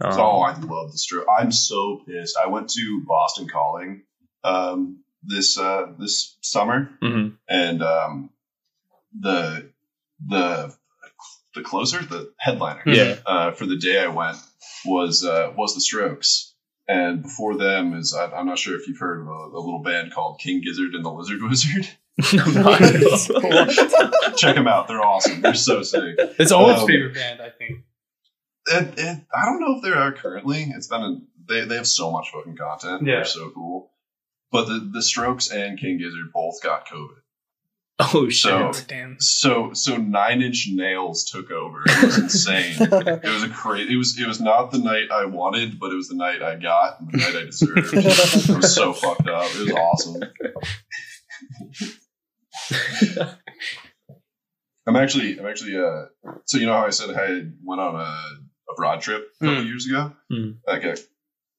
Um, 0.00 0.12
oh, 0.20 0.40
I 0.40 0.52
love 0.58 0.92
the 0.92 0.98
Strokes. 0.98 1.26
I'm 1.38 1.50
so 1.52 2.02
pissed. 2.06 2.36
I 2.42 2.48
went 2.48 2.68
to 2.70 3.02
Boston 3.06 3.48
Calling 3.48 4.02
um, 4.44 5.02
this 5.22 5.58
uh, 5.58 5.86
this 5.98 6.36
summer, 6.42 6.90
mhm. 7.02 7.36
and 7.48 7.82
um, 7.82 8.30
the 9.18 9.70
the 10.26 10.74
the 11.54 11.62
closer, 11.62 12.02
the 12.04 12.32
headliner, 12.38 12.82
Yeah. 12.86 13.16
uh, 13.26 13.50
for 13.52 13.64
the 13.66 13.76
day 13.78 13.98
I 14.00 14.08
went 14.08 14.36
was 14.84 15.24
uh, 15.24 15.52
was 15.56 15.74
the 15.74 15.80
Strokes, 15.80 16.47
And 16.90 17.22
before 17.22 17.54
them 17.56 17.92
is 17.94 18.14
I, 18.14 18.30
I'm 18.30 18.46
not 18.46 18.58
sure 18.58 18.74
if 18.80 18.88
you've 18.88 18.98
heard 18.98 19.20
of 19.20 19.26
a, 19.28 19.30
a 19.30 19.60
little 19.60 19.82
band 19.82 20.12
called 20.12 20.40
King 20.40 20.62
Gizzard 20.62 20.94
and 20.94 21.04
the 21.04 21.10
Lizard 21.10 21.42
Wizard. 21.42 21.86
Check 24.36 24.56
them 24.56 24.66
out; 24.66 24.88
they're 24.88 25.04
awesome. 25.04 25.40
They're 25.40 25.54
so 25.54 25.82
sick. 25.82 26.16
It's 26.38 26.50
Owen's 26.50 26.80
Um, 26.80 26.86
favorite 26.88 27.14
band, 27.14 27.40
I 27.40 27.50
think. 27.50 27.84
It, 28.70 28.94
it, 28.98 29.18
I 29.34 29.46
don't 29.46 29.60
know 29.60 29.76
if 29.76 29.82
they 29.82 29.90
are 29.90 30.12
currently. 30.12 30.70
It's 30.74 30.88
been 30.88 31.02
a, 31.02 31.18
they 31.48 31.64
they 31.64 31.76
have 31.76 31.86
so 31.86 32.10
much 32.10 32.30
fucking 32.32 32.56
content. 32.56 33.06
Yeah. 33.06 33.16
They're 33.16 33.24
so 33.24 33.50
cool. 33.50 33.90
But 34.50 34.66
the 34.66 34.90
the 34.92 35.02
Strokes 35.02 35.50
and 35.50 35.78
King 35.78 35.98
Gizzard 35.98 36.32
both 36.32 36.62
got 36.62 36.88
COVID. 36.88 37.16
oh 38.14 38.28
shit! 38.28 38.50
So- 38.50 38.70
Oh, 38.74 38.80
damn. 38.86 39.16
So 39.20 39.72
so 39.72 39.96
Nine 39.96 40.40
Inch 40.42 40.68
Nails 40.72 41.24
took 41.24 41.50
over. 41.50 41.82
It 41.86 42.04
was 42.04 42.18
insane. 42.18 42.76
it 42.80 43.24
was 43.24 43.42
a 43.42 43.48
crazy. 43.48 43.92
It 43.92 43.96
was 43.96 44.18
it 44.18 44.26
was 44.26 44.40
not 44.40 44.70
the 44.70 44.78
night 44.78 45.10
I 45.12 45.24
wanted, 45.24 45.80
but 45.80 45.90
it 45.90 45.96
was 45.96 46.08
the 46.08 46.14
night 46.16 46.40
I 46.42 46.54
got 46.56 47.00
and 47.00 47.10
the 47.12 47.18
night 47.18 47.34
I 47.36 47.44
deserved. 47.44 47.92
it 47.92 48.56
was 48.56 48.74
so 48.74 48.92
fucked 49.02 49.28
up. 49.28 49.50
It 49.54 49.60
was 49.64 49.72
awesome. 49.72 50.22
I'm 54.86 54.96
actually 54.96 55.38
I'm 55.38 55.46
actually 55.46 55.76
uh. 55.76 56.06
So 56.46 56.58
you 56.58 56.66
know 56.66 56.72
how 56.74 56.86
I 56.86 56.90
said 56.90 57.10
I 57.10 57.42
went 57.64 57.80
on 57.80 57.94
a, 57.96 57.98
a 58.70 58.74
broad 58.76 59.00
trip 59.00 59.26
a 59.40 59.44
couple 59.44 59.62
Mm. 59.62 59.66
years 59.66 59.86
ago. 59.86 60.12
Mm. 60.32 60.58
That 60.66 60.82
got 60.82 60.98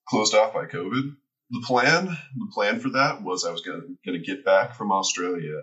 closed 0.07 0.33
off 0.35 0.53
by 0.53 0.65
COVID. 0.65 1.15
The 1.51 1.63
plan 1.65 2.05
the 2.07 2.51
plan 2.53 2.79
for 2.79 2.89
that 2.91 3.23
was 3.23 3.45
I 3.45 3.51
was 3.51 3.61
gonna 3.61 3.81
gonna 4.05 4.19
get 4.19 4.45
back 4.45 4.75
from 4.75 4.91
Australia 4.91 5.61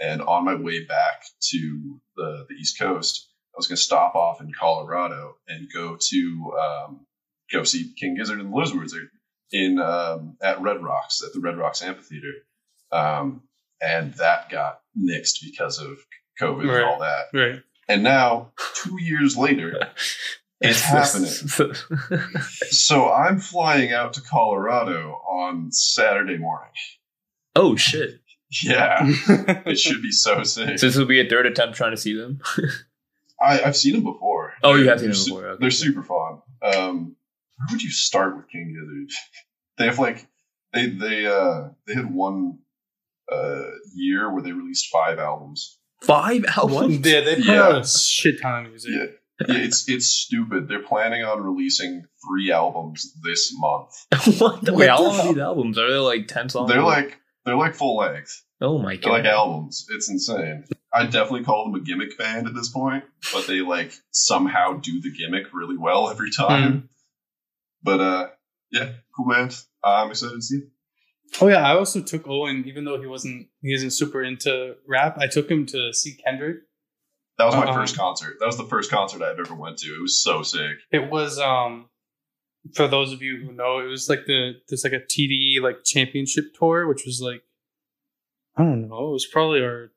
and 0.00 0.22
on 0.22 0.44
my 0.44 0.54
way 0.54 0.84
back 0.84 1.24
to 1.50 2.00
the, 2.16 2.46
the 2.48 2.54
East 2.54 2.78
Coast, 2.78 3.28
I 3.54 3.56
was 3.58 3.66
going 3.68 3.76
to 3.76 3.82
stop 3.82 4.14
off 4.14 4.40
in 4.40 4.52
Colorado 4.58 5.36
and 5.48 5.68
go 5.72 5.96
to 6.00 6.52
um, 6.60 7.06
go 7.52 7.64
see 7.64 7.92
King 7.98 8.16
Gizzard 8.16 8.40
and 8.40 8.52
the 8.52 8.56
Lizard 8.56 8.80
Wizard 8.80 9.08
in 9.52 9.78
um, 9.78 10.36
at 10.42 10.60
Red 10.62 10.82
Rocks 10.82 11.22
at 11.22 11.32
the 11.34 11.40
Red 11.40 11.58
Rocks 11.58 11.82
Amphitheater, 11.82 12.32
um, 12.90 13.42
and 13.80 14.14
that 14.14 14.48
got 14.50 14.80
nixed 14.98 15.42
because 15.42 15.78
of 15.78 15.98
COVID 16.40 16.66
Right. 16.66 16.76
and 16.76 16.84
all 16.84 16.98
that. 17.00 17.24
Right. 17.34 17.62
And 17.88 18.02
now, 18.02 18.52
two 18.74 18.96
years 19.02 19.36
later, 19.36 19.78
it's 20.62 20.80
happening. 20.80 21.30
So 22.70 23.12
I'm 23.12 23.38
flying 23.38 23.92
out 23.92 24.14
to 24.14 24.22
Colorado 24.22 25.10
on 25.28 25.70
Saturday 25.72 26.38
morning. 26.38 26.72
oh 27.54 27.76
shit! 27.76 28.20
Yeah, 28.62 28.98
it 29.66 29.78
should 29.78 30.02
be 30.02 30.10
so 30.12 30.42
sick. 30.42 30.78
So 30.78 30.86
this 30.86 30.96
will 30.96 31.06
be 31.06 31.20
a 31.20 31.28
third 31.28 31.46
attempt 31.46 31.76
trying 31.76 31.92
to 31.92 31.96
see 31.96 32.14
them. 32.14 32.40
I, 33.40 33.62
I've 33.62 33.76
seen 33.76 33.94
them 33.94 34.04
before. 34.04 34.52
Oh, 34.62 34.74
you 34.74 34.84
They're- 34.84 34.90
have 34.92 35.00
seen 35.00 35.08
they're 35.08 35.14
them 35.14 35.14
su- 35.24 35.30
before, 35.34 35.46
okay. 35.48 35.60
They're 35.60 35.70
super 35.70 36.02
fun. 36.02 36.42
Um, 36.62 37.16
where 37.56 37.66
would 37.70 37.82
you 37.82 37.90
start 37.90 38.36
with 38.36 38.48
King 38.50 38.74
Gizzard? 38.74 39.10
They 39.78 39.86
have 39.86 39.98
like 39.98 40.26
they 40.74 40.86
they 40.90 41.26
uh 41.26 41.70
they 41.86 41.94
had 41.94 42.12
one 42.12 42.58
uh 43.32 43.62
year 43.94 44.30
where 44.32 44.42
they 44.42 44.52
released 44.52 44.88
five 44.92 45.18
albums. 45.18 45.78
Five 46.02 46.44
albums. 46.56 47.06
Yeah, 47.06 47.22
they 47.22 47.36
put 47.36 47.44
Yeah. 47.46 47.62
out 47.62 47.82
a 47.82 47.86
shit 47.88 48.40
ton 48.42 48.66
of 48.66 48.70
music. 48.70 48.90
Yeah, 48.92 49.06
yeah, 49.48 49.64
it's 49.64 49.88
it's 49.88 50.06
stupid. 50.06 50.68
They're 50.68 50.82
planning 50.82 51.24
on 51.24 51.40
releasing 51.42 52.04
three 52.28 52.52
albums 52.52 53.14
this 53.24 53.52
month. 53.56 53.92
what? 54.38 54.60
The, 54.62 54.72
What 54.72 54.78
wait, 54.80 54.88
how 54.90 54.98
the 54.98 55.02
long 55.04 55.14
are 55.18 55.22
hell? 55.22 55.32
these 55.32 55.42
albums? 55.42 55.78
Are 55.78 55.90
they 55.90 55.96
like 55.96 56.28
ten 56.28 56.48
songs? 56.50 56.70
They're 56.70 56.82
like 56.82 57.18
they're 57.44 57.56
like 57.56 57.74
full 57.74 57.96
length. 57.96 58.42
oh 58.60 58.78
my 58.78 58.96
god! 58.96 59.02
They're 59.04 59.12
like 59.18 59.24
albums. 59.24 59.86
It's 59.90 60.08
insane. 60.10 60.64
I 60.94 61.04
definitely 61.06 61.44
call 61.44 61.64
them 61.70 61.80
a 61.80 61.84
gimmick 61.84 62.18
band 62.18 62.46
at 62.46 62.54
this 62.54 62.68
point, 62.68 63.04
but 63.32 63.46
they 63.46 63.60
like 63.60 63.92
somehow 64.10 64.74
do 64.74 65.00
the 65.00 65.10
gimmick 65.10 65.46
really 65.52 65.76
well 65.78 66.10
every 66.10 66.30
time. 66.30 66.88
But 67.82 68.00
uh, 68.00 68.28
yeah, 68.70 68.90
cool 69.16 69.28
band. 69.28 69.56
I'm 69.82 70.10
excited 70.10 70.34
to 70.36 70.42
see 70.42 70.56
it. 70.58 70.64
Oh 71.40 71.48
yeah, 71.48 71.66
I 71.66 71.74
also 71.76 72.02
took 72.02 72.28
Owen, 72.28 72.64
even 72.66 72.84
though 72.84 73.00
he 73.00 73.06
wasn't 73.06 73.48
he 73.62 73.72
isn't 73.72 73.90
super 73.92 74.22
into 74.22 74.76
rap. 74.86 75.16
I 75.18 75.26
took 75.28 75.50
him 75.50 75.64
to 75.66 75.92
see 75.94 76.16
Kendrick. 76.24 76.58
That 77.38 77.46
was 77.46 77.54
my 77.56 77.64
Uh-uh. 77.64 77.74
first 77.74 77.96
concert. 77.96 78.34
That 78.38 78.46
was 78.46 78.58
the 78.58 78.66
first 78.66 78.90
concert 78.90 79.22
I've 79.22 79.38
ever 79.38 79.54
went 79.54 79.78
to. 79.78 79.86
It 79.88 80.00
was 80.02 80.22
so 80.22 80.42
sick. 80.42 80.76
It 80.92 81.10
was 81.10 81.38
um 81.38 81.88
for 82.74 82.86
those 82.88 83.12
of 83.12 83.22
you 83.22 83.36
who 83.44 83.52
know, 83.52 83.78
it 83.78 83.86
was 83.86 84.08
like 84.08 84.26
the 84.26 84.54
there's 84.68 84.84
like 84.84 84.92
a 84.92 85.00
TDE 85.00 85.60
like 85.60 85.84
championship 85.84 86.54
tour, 86.58 86.86
which 86.86 87.04
was 87.04 87.20
like 87.20 87.42
I 88.56 88.64
don't 88.64 88.88
know, 88.88 89.08
it 89.08 89.12
was 89.12 89.26
probably 89.26 89.62
our 89.62 89.92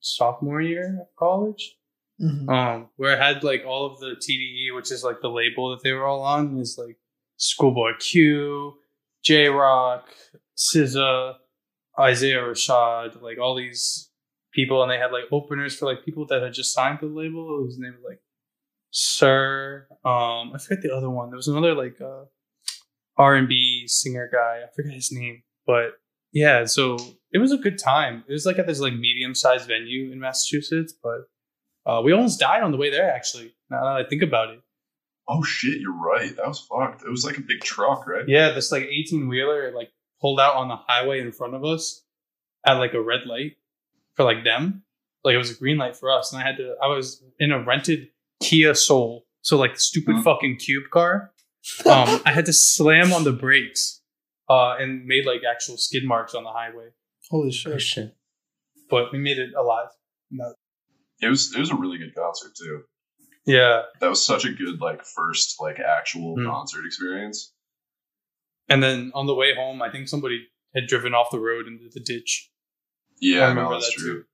sophomore 0.00 0.60
year 0.60 0.98
of 1.00 1.06
college. 1.16 1.76
Mhm. 2.20 2.48
Um, 2.48 2.88
where 2.96 3.20
I 3.20 3.26
had 3.26 3.42
like 3.42 3.64
all 3.66 3.86
of 3.86 3.98
the 3.98 4.14
TDE, 4.16 4.74
which 4.74 4.92
is 4.92 5.02
like 5.02 5.20
the 5.20 5.30
label 5.30 5.70
that 5.70 5.82
they 5.82 5.92
were 5.92 6.06
all 6.06 6.22
on, 6.22 6.58
is 6.58 6.78
like 6.78 6.98
Schoolboy 7.36 7.92
Q, 7.98 8.74
Jay 9.24 9.48
Rock, 9.48 10.08
SZA, 10.56 11.36
Isaiah 11.98 12.42
Rashad, 12.42 13.20
like 13.22 13.38
all 13.38 13.56
these 13.56 14.10
people, 14.52 14.82
and 14.82 14.90
they 14.90 14.98
had 14.98 15.12
like 15.12 15.24
openers 15.32 15.76
for 15.76 15.86
like 15.86 16.04
people 16.04 16.26
that 16.26 16.42
had 16.42 16.52
just 16.52 16.72
signed 16.72 17.00
to 17.00 17.08
the 17.08 17.14
label. 17.14 17.64
His 17.64 17.78
name 17.78 17.94
was 17.94 18.04
like 18.08 18.20
Sir. 18.92 19.86
Um, 20.04 20.52
I 20.54 20.58
forget 20.58 20.82
the 20.82 20.94
other 20.94 21.10
one. 21.10 21.30
There 21.30 21.36
was 21.36 21.48
another 21.48 21.74
like 21.74 21.98
uh, 22.00 22.24
R 23.16 23.34
and 23.34 23.48
B 23.48 23.84
singer 23.88 24.28
guy. 24.30 24.60
I 24.64 24.70
forget 24.76 24.92
his 24.92 25.10
name, 25.10 25.42
but 25.66 25.94
yeah. 26.32 26.66
So 26.66 26.98
it 27.32 27.38
was 27.38 27.52
a 27.52 27.56
good 27.56 27.78
time. 27.78 28.22
It 28.28 28.32
was 28.32 28.46
like 28.46 28.58
at 28.58 28.66
this 28.66 28.80
like 28.80 28.92
medium 28.92 29.34
sized 29.34 29.66
venue 29.66 30.12
in 30.12 30.20
Massachusetts, 30.20 30.94
but 31.02 31.90
uh, 31.90 32.02
we 32.02 32.12
almost 32.12 32.38
died 32.38 32.62
on 32.62 32.70
the 32.70 32.76
way 32.76 32.90
there. 32.90 33.10
Actually, 33.10 33.54
now 33.70 33.82
that 33.82 34.04
I 34.04 34.08
think 34.08 34.22
about 34.22 34.50
it. 34.50 34.60
Oh 35.26 35.42
shit, 35.42 35.80
you're 35.80 35.92
right. 35.92 36.36
That 36.36 36.46
was 36.46 36.60
fucked. 36.60 37.02
It 37.02 37.10
was 37.10 37.24
like 37.24 37.38
a 37.38 37.42
big 37.42 37.62
truck, 37.62 38.06
right? 38.06 38.28
Yeah, 38.28 38.50
this 38.50 38.70
like 38.70 38.82
18 38.82 39.26
wheeler 39.26 39.72
like 39.74 39.90
pulled 40.20 40.38
out 40.38 40.56
on 40.56 40.68
the 40.68 40.76
highway 40.76 41.20
in 41.20 41.32
front 41.32 41.54
of 41.54 41.64
us 41.64 42.04
at 42.66 42.74
like 42.74 42.92
a 42.92 43.00
red 43.00 43.20
light 43.26 43.52
for 44.14 44.24
like 44.24 44.44
them. 44.44 44.82
Like 45.24 45.34
it 45.34 45.38
was 45.38 45.50
a 45.50 45.58
green 45.58 45.78
light 45.78 45.96
for 45.96 46.12
us, 46.12 46.32
and 46.32 46.42
I 46.42 46.46
had 46.46 46.58
to. 46.58 46.74
I 46.82 46.88
was 46.88 47.24
in 47.38 47.52
a 47.52 47.64
rented 47.64 48.08
Kia 48.42 48.74
Soul, 48.74 49.24
so 49.42 49.56
like 49.58 49.78
stupid 49.78 50.16
Mhm. 50.16 50.24
fucking 50.24 50.56
cube 50.58 50.84
car. 50.92 51.32
Um, 51.86 52.20
I 52.26 52.32
had 52.32 52.46
to 52.46 52.52
slam 52.52 53.12
on 53.12 53.24
the 53.24 53.32
brakes, 53.32 54.00
uh, 54.50 54.76
and 54.78 55.04
made 55.06 55.24
like 55.26 55.42
actual 55.48 55.76
skid 55.76 56.04
marks 56.04 56.34
on 56.34 56.44
the 56.44 56.50
highway. 56.50 56.88
Holy 57.30 57.48
Oh, 57.48 57.50
shit. 57.50 57.80
shit. 57.80 58.16
But 58.90 59.12
we 59.12 59.18
made 59.18 59.38
it 59.38 59.50
alive. 59.54 59.88
No. 60.30 60.54
It 61.20 61.28
was 61.28 61.54
it 61.54 61.60
was 61.60 61.70
a 61.70 61.76
really 61.76 61.98
good 61.98 62.14
concert 62.14 62.52
too. 62.56 62.82
Yeah, 63.46 63.82
That 64.00 64.08
was 64.08 64.24
such 64.24 64.44
a 64.44 64.52
good 64.52 64.80
like 64.80 65.04
first 65.04 65.56
like 65.60 65.78
actual 65.80 66.36
Hmm. 66.36 66.46
concert 66.46 66.84
experience. 66.86 67.52
and 68.68 68.82
then 68.82 69.10
on 69.14 69.26
the 69.26 69.34
way 69.34 69.54
home, 69.54 69.82
I 69.82 69.90
think 69.90 70.08
somebody 70.08 70.46
had 70.74 70.86
driven 70.86 71.12
off 71.14 71.30
the 71.30 71.40
road 71.40 71.66
into 71.66 71.88
the 71.92 72.00
ditch. 72.00 72.50
Yeah, 73.20 73.36
I 73.36 73.38
Yeah, 73.40 73.48
remember 73.48 73.70
no, 73.70 73.80
that's 73.80 73.94
that 73.94 74.00
true. 74.00 74.24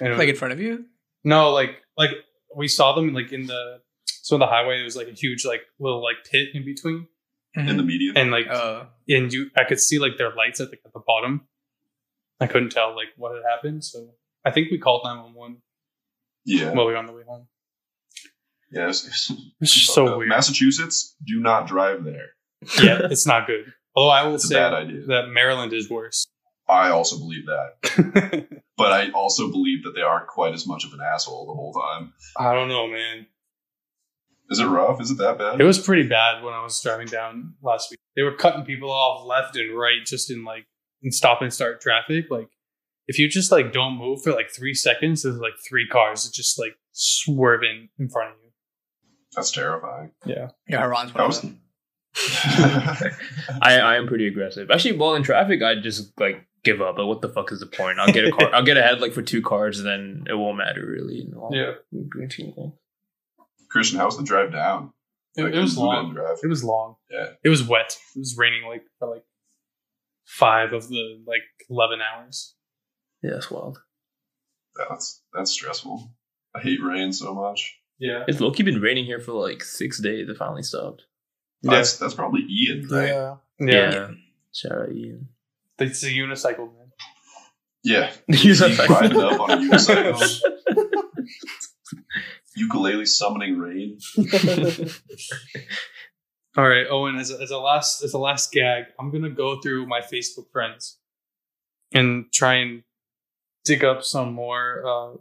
And 0.00 0.08
it 0.14 0.18
Like 0.18 0.28
in 0.28 0.36
front 0.36 0.52
of 0.52 0.60
you? 0.60 0.86
No, 1.24 1.50
like 1.52 1.82
like 1.96 2.10
we 2.56 2.68
saw 2.68 2.94
them 2.94 3.12
like 3.14 3.32
in 3.32 3.46
the 3.46 3.80
so 4.04 4.36
on 4.36 4.40
the 4.40 4.46
highway 4.46 4.76
there 4.76 4.84
was 4.84 4.96
like 4.96 5.08
a 5.08 5.12
huge 5.12 5.44
like 5.44 5.62
little 5.78 6.02
like 6.02 6.16
pit 6.30 6.48
in 6.54 6.64
between. 6.64 7.06
In 7.54 7.66
mm-hmm. 7.66 7.76
the 7.78 7.82
median. 7.82 8.16
And 8.16 8.30
like 8.30 8.46
Oh. 8.48 8.86
and 9.08 9.32
you 9.32 9.50
I 9.56 9.64
could 9.64 9.80
see 9.80 9.98
like 9.98 10.16
their 10.18 10.34
lights 10.34 10.60
at 10.60 10.70
the 10.70 10.78
at 10.84 10.92
the 10.92 11.00
bottom. 11.04 11.48
I 12.40 12.46
couldn't 12.46 12.70
tell 12.70 12.94
like 12.94 13.08
what 13.16 13.34
had 13.34 13.42
happened, 13.50 13.84
so 13.84 14.14
I 14.44 14.50
think 14.50 14.70
we 14.70 14.78
called 14.78 15.02
911 15.04 15.60
yeah. 16.46 16.72
while 16.72 16.86
we 16.86 16.92
were 16.92 16.98
on 16.98 17.06
the 17.06 17.12
way 17.12 17.22
home. 17.26 17.48
yeah, 18.70 18.88
it's, 18.88 19.06
it's 19.06 19.32
It's 19.60 19.72
so 19.72 20.06
up. 20.06 20.18
weird. 20.18 20.28
Massachusetts, 20.30 21.14
do 21.26 21.38
not 21.40 21.66
drive 21.66 22.04
there. 22.04 22.28
yeah, 22.82 23.00
it's 23.10 23.26
not 23.26 23.46
good. 23.46 23.72
Although 23.94 24.10
I 24.10 24.22
will 24.26 24.36
It's 24.36 24.44
a 24.44 24.48
say 24.48 24.54
bad 24.54 24.72
idea. 24.72 25.06
that 25.08 25.28
Maryland 25.28 25.72
is 25.74 25.90
worse. 25.90 26.28
I 26.70 26.90
also 26.90 27.18
believe 27.18 27.46
that. 27.46 28.46
But 28.80 28.92
I 28.92 29.10
also 29.10 29.50
believe 29.50 29.84
that 29.84 29.94
they 29.94 30.00
aren't 30.00 30.26
quite 30.26 30.54
as 30.54 30.66
much 30.66 30.86
of 30.86 30.94
an 30.94 31.00
asshole 31.02 31.44
the 31.44 31.52
whole 31.52 31.74
time. 31.74 32.14
I 32.38 32.54
don't 32.54 32.68
know, 32.68 32.86
man. 32.86 33.26
Is 34.48 34.58
it 34.58 34.64
rough? 34.64 35.02
Is 35.02 35.10
it 35.10 35.18
that 35.18 35.36
bad? 35.36 35.60
It 35.60 35.64
was 35.64 35.78
pretty 35.78 36.08
bad 36.08 36.42
when 36.42 36.54
I 36.54 36.62
was 36.62 36.80
driving 36.80 37.06
down 37.06 37.56
last 37.62 37.90
week. 37.90 38.00
They 38.16 38.22
were 38.22 38.34
cutting 38.34 38.64
people 38.64 38.90
off 38.90 39.26
left 39.26 39.54
and 39.56 39.78
right 39.78 40.02
just 40.06 40.30
in 40.30 40.46
like 40.46 40.64
in 41.02 41.12
stop 41.12 41.42
and 41.42 41.52
start 41.52 41.82
traffic. 41.82 42.30
Like 42.30 42.48
if 43.06 43.18
you 43.18 43.28
just 43.28 43.52
like 43.52 43.70
don't 43.70 43.98
move 43.98 44.22
for 44.22 44.32
like 44.32 44.48
three 44.50 44.72
seconds, 44.72 45.24
there's 45.24 45.36
like 45.36 45.52
three 45.68 45.86
cars 45.86 46.24
that 46.24 46.32
just 46.32 46.58
like 46.58 46.72
swerving 46.92 47.90
in 47.98 48.08
front 48.08 48.30
of 48.30 48.36
you. 48.42 48.50
That's 49.36 49.50
terrifying. 49.50 50.12
Yeah. 50.24 50.52
Yeah, 50.66 50.84
Ron's 50.84 51.14
one 51.14 51.26
was. 51.26 51.44
I, 53.62 53.78
I 53.78 53.96
am 53.96 54.06
pretty 54.06 54.26
aggressive. 54.26 54.70
Actually, 54.70 54.96
while 54.96 55.16
in 55.16 55.22
traffic, 55.22 55.62
I 55.62 55.74
just 55.74 56.18
like 56.18 56.46
give 56.64 56.80
up. 56.80 56.98
Like, 56.98 57.06
what 57.06 57.20
the 57.22 57.28
fuck 57.28 57.52
is 57.52 57.60
the 57.60 57.66
point? 57.66 57.98
I'll 57.98 58.12
get 58.12 58.26
a 58.26 58.30
car. 58.32 58.50
I'll 58.54 58.64
get 58.64 58.76
ahead 58.76 59.00
like 59.00 59.12
for 59.12 59.22
two 59.22 59.42
cars, 59.42 59.78
and 59.78 59.86
then 59.88 60.24
it 60.28 60.34
won't 60.34 60.58
matter 60.58 60.84
really. 60.86 61.20
in 61.22 61.30
the 61.30 61.38
long- 61.38 61.52
Yeah. 61.52 61.72
in- 61.92 62.72
Christian, 63.70 64.00
was 64.00 64.16
the 64.16 64.24
drive 64.24 64.52
down? 64.52 64.92
It, 65.36 65.44
Like, 65.44 65.54
it 65.54 65.60
was 65.60 65.74
the 65.76 65.80
Blue 65.82 65.90
Bend 65.92 66.06
long. 66.06 66.14
Drive. 66.14 66.38
It 66.42 66.48
was 66.48 66.64
long. 66.64 66.96
Yeah. 67.10 67.26
It 67.44 67.48
was 67.48 67.62
wet. 67.62 67.96
It 68.16 68.18
was 68.18 68.36
raining 68.36 68.64
like 68.68 68.82
for 68.98 69.08
like 69.08 69.24
five 70.26 70.72
of 70.72 70.88
the 70.88 71.22
like 71.26 71.42
eleven 71.68 72.00
hours. 72.02 72.54
Yeah, 73.22 73.30
that's 73.34 73.50
wild. 73.50 73.78
That's 74.76 75.22
that's 75.32 75.52
stressful. 75.52 76.12
I 76.54 76.60
hate 76.60 76.82
rain 76.82 77.12
so 77.12 77.32
much. 77.34 77.78
Yeah. 77.98 78.24
It's 78.26 78.40
low 78.40 78.50
key 78.50 78.62
been 78.64 78.80
raining 78.80 79.04
here 79.04 79.20
for 79.20 79.32
like 79.32 79.62
six 79.62 80.00
days. 80.00 80.28
It 80.28 80.36
finally 80.36 80.62
stopped. 80.64 81.04
Yeah, 81.62 81.72
That's 81.72 81.96
that's 81.98 82.14
probably 82.14 82.40
Ian, 82.48 82.88
right? 82.90 83.08
Yeah. 83.08 83.36
yeah. 83.60 84.08
Shout 84.52 84.72
out 84.72 84.92
Ian. 84.92 85.28
It's 85.80 86.02
a 86.02 86.10
unicycle, 86.10 86.72
man. 86.74 86.92
Yeah. 87.82 88.12
He's 88.28 88.64
He's 88.64 88.88
riding 88.88 89.18
up 89.18 89.40
on 89.40 89.50
a 89.50 89.56
unicycle, 89.56 90.40
ukulele 92.56 93.06
summoning 93.06 93.58
rain. 93.58 93.98
All 96.56 96.68
right, 96.68 96.86
Owen. 96.90 97.16
As 97.16 97.30
a, 97.30 97.40
as 97.40 97.50
a 97.50 97.58
last 97.58 98.02
as 98.02 98.12
a 98.12 98.18
last 98.18 98.52
gag, 98.52 98.84
I'm 98.98 99.10
gonna 99.10 99.30
go 99.30 99.60
through 99.60 99.86
my 99.86 100.00
Facebook 100.00 100.50
friends 100.52 100.98
and 101.92 102.26
try 102.32 102.54
and 102.54 102.82
dig 103.64 103.84
up 103.84 104.02
some 104.02 104.32
more 104.32 104.82
uh, 104.86 105.16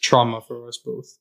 trauma 0.00 0.40
for 0.40 0.68
us 0.68 0.78
both. 0.84 1.18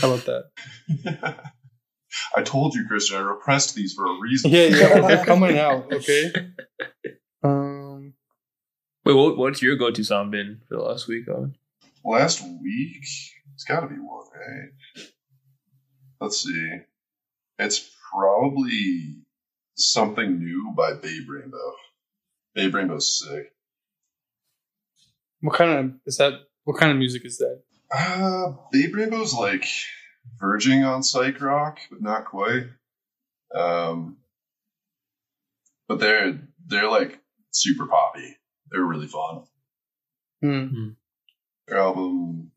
How 0.00 0.12
about 0.12 0.26
that? 0.26 1.42
I 2.36 2.42
told 2.42 2.74
you, 2.74 2.86
Christian, 2.86 3.16
I 3.16 3.20
repressed 3.20 3.74
these 3.74 3.94
for 3.94 4.06
a 4.06 4.20
reason. 4.20 4.50
Yeah, 4.50 4.64
yeah, 4.64 5.00
they're 5.00 5.24
coming 5.24 5.58
out. 5.58 5.92
Okay. 5.92 6.32
Um. 7.42 8.14
Wait, 9.04 9.14
what, 9.14 9.38
what's 9.38 9.62
your 9.62 9.76
go-to 9.76 10.04
song 10.04 10.30
been 10.30 10.60
for 10.68 10.76
the 10.76 10.82
last 10.82 11.08
week? 11.08 11.24
Owen? 11.28 11.56
Last 12.04 12.42
week, 12.42 13.06
it's 13.54 13.64
got 13.66 13.80
to 13.80 13.86
be 13.86 13.94
one, 13.94 14.26
right? 14.34 15.08
Let's 16.20 16.42
see. 16.42 16.78
It's 17.58 17.90
probably 18.12 19.16
something 19.76 20.38
new 20.38 20.74
by 20.76 20.94
Babe 20.94 21.28
Rainbow. 21.28 21.72
Babe 22.54 22.74
Rainbow's 22.74 23.18
sick. 23.18 23.52
What 25.40 25.56
kind 25.56 25.78
of 25.78 25.94
is 26.06 26.16
that? 26.18 26.32
What 26.64 26.78
kind 26.78 26.92
of 26.92 26.98
music 26.98 27.24
is 27.24 27.38
that? 27.38 27.62
Uh, 27.90 28.52
Babe 28.72 28.94
Rainbow's 28.94 29.34
like 29.34 29.64
verging 30.38 30.84
on 30.84 31.02
psych 31.02 31.40
rock, 31.40 31.78
but 31.90 32.02
not 32.02 32.26
quite. 32.26 32.64
Um, 33.54 34.18
but 35.86 36.00
they're 36.00 36.40
they're 36.66 36.90
like 36.90 37.20
super 37.50 37.86
poppy. 37.86 38.36
They're 38.70 38.84
really 38.84 39.06
fun. 39.06 39.44
Hmm. 40.42 40.88
Their 41.66 41.78
album, 41.78 42.50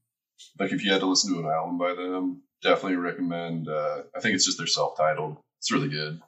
like 0.60 0.72
if 0.72 0.84
you 0.84 0.92
had 0.92 1.02
to 1.02 1.08
listen 1.08 1.34
to 1.34 1.40
an 1.40 1.46
album 1.46 1.78
by 1.78 1.94
them, 1.94 2.44
definitely 2.62 2.98
recommend. 2.98 3.68
Uh, 3.68 4.04
I 4.16 4.20
think 4.20 4.36
it's 4.36 4.46
just 4.46 4.58
their 4.58 4.68
self-titled. 4.68 5.38
It's 5.60 5.72
really 5.72 5.90
good. 5.90 6.22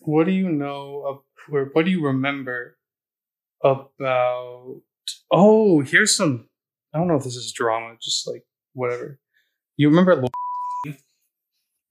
What 0.00 0.24
do 0.24 0.32
you 0.32 0.48
know 0.48 1.02
of, 1.06 1.18
or 1.54 1.70
what 1.72 1.84
do 1.84 1.90
you 1.90 2.04
remember 2.04 2.76
about? 3.62 4.82
Oh, 5.30 5.80
here's 5.80 6.16
some. 6.16 6.48
I 6.94 6.98
don't 6.98 7.08
know 7.08 7.16
if 7.16 7.24
this 7.24 7.36
is 7.36 7.52
drama, 7.52 7.96
just 8.00 8.26
like 8.26 8.44
whatever. 8.72 9.18
You 9.76 9.88
remember? 9.88 10.16
Lo- 10.16 10.94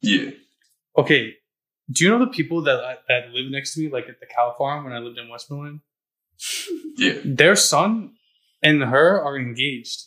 Yeah. 0.01 0.31
Okay, 0.97 1.35
do 1.91 2.05
you 2.05 2.09
know 2.09 2.19
the 2.19 2.31
people 2.31 2.61
that 2.63 2.99
that 3.07 3.29
live 3.31 3.51
next 3.51 3.73
to 3.73 3.81
me, 3.81 3.89
like 3.89 4.07
at 4.07 4.19
the 4.19 4.25
cow 4.25 4.55
farm 4.57 4.83
when 4.85 4.93
I 4.93 4.99
lived 4.99 5.17
in 5.17 5.29
Westmoreland? 5.29 5.81
Yeah. 6.97 7.19
Their 7.23 7.55
son 7.55 8.13
and 8.63 8.81
her 8.83 9.21
are 9.21 9.37
engaged. 9.37 10.03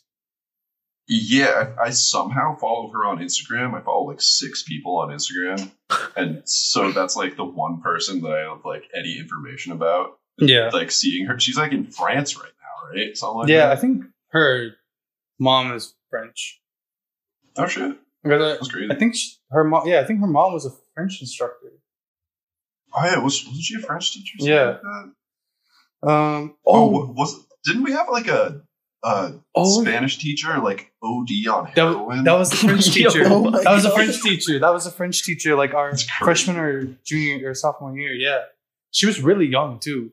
Yeah, 1.10 1.70
I, 1.80 1.84
I 1.86 1.90
somehow 1.90 2.56
follow 2.58 2.90
her 2.92 3.04
on 3.06 3.18
Instagram. 3.18 3.74
I 3.74 3.80
follow 3.82 4.04
like 4.06 4.20
six 4.20 4.62
people 4.62 4.98
on 4.98 5.08
Instagram, 5.08 5.70
and 6.16 6.42
so 6.44 6.92
that's 6.92 7.16
like 7.16 7.36
the 7.36 7.44
one 7.44 7.80
person 7.80 8.20
that 8.20 8.32
I 8.32 8.40
have 8.40 8.62
like 8.64 8.84
any 8.94 9.18
information 9.18 9.72
about. 9.72 10.18
Yeah, 10.40 10.68
Like 10.72 10.90
seeing 10.90 11.24
her, 11.26 11.38
she's 11.40 11.56
like 11.56 11.72
in 11.72 11.86
France 11.86 12.36
right 12.36 12.44
now, 12.44 12.94
right? 12.94 13.16
Something 13.16 13.38
like 13.38 13.48
yeah. 13.48 13.72
I 13.72 13.76
think 13.76 14.04
her 14.32 14.72
mom 15.38 15.72
is 15.72 15.94
French. 16.10 16.60
Oh 17.56 17.66
shit, 17.66 17.96
Because 18.22 18.42
uh, 18.42 18.48
that's 18.58 18.68
I, 18.68 18.72
crazy. 18.72 18.92
I 18.92 18.94
think 18.96 19.14
she, 19.16 19.32
her 19.50 19.64
mom. 19.64 19.88
Yeah, 19.88 20.00
I 20.00 20.04
think 20.04 20.20
her 20.20 20.26
mom 20.26 20.52
was 20.52 20.66
a 20.66 20.70
French 20.94 21.20
instructor. 21.22 21.72
oh 22.94 23.04
yeah, 23.04 23.18
was 23.18 23.44
wasn't 23.46 23.64
she 23.64 23.76
a 23.76 23.78
French 23.80 24.12
teacher? 24.12 24.34
Yeah. 24.40 24.64
like 24.64 24.82
that? 24.82 25.12
Um. 26.02 26.56
Oh, 26.66 26.84
Oh. 26.84 26.86
wa- 26.86 27.06
was 27.12 27.46
didn't 27.64 27.82
we 27.82 27.92
have 27.92 28.08
like 28.10 28.28
a, 28.28 28.62
a 29.02 29.32
Oh. 29.54 29.82
Spanish 29.82 30.18
teacher 30.18 30.58
like 30.58 30.92
OD 31.02 31.28
on 31.48 31.64
That, 31.64 31.76
heroin? 31.76 32.24
that 32.24 32.32
was 32.38 32.50
the 32.50 32.56
French 32.56 32.90
teacher. 32.92 33.22
oh 33.26 33.50
that 33.50 33.64
was 33.72 33.84
a 33.84 33.90
French 33.90 34.22
teacher. 34.22 34.58
That 34.58 34.70
was 34.72 34.86
a 34.86 34.90
French 34.92 35.22
teacher, 35.24 35.54
like 35.56 35.74
our 35.74 35.96
freshman 36.20 36.56
or 36.56 36.84
junior 37.04 37.50
or 37.50 37.54
sophomore 37.54 37.96
year. 37.98 38.12
Yeah, 38.12 38.42
she 38.92 39.06
was 39.06 39.20
really 39.22 39.46
young 39.46 39.78
too. 39.80 40.12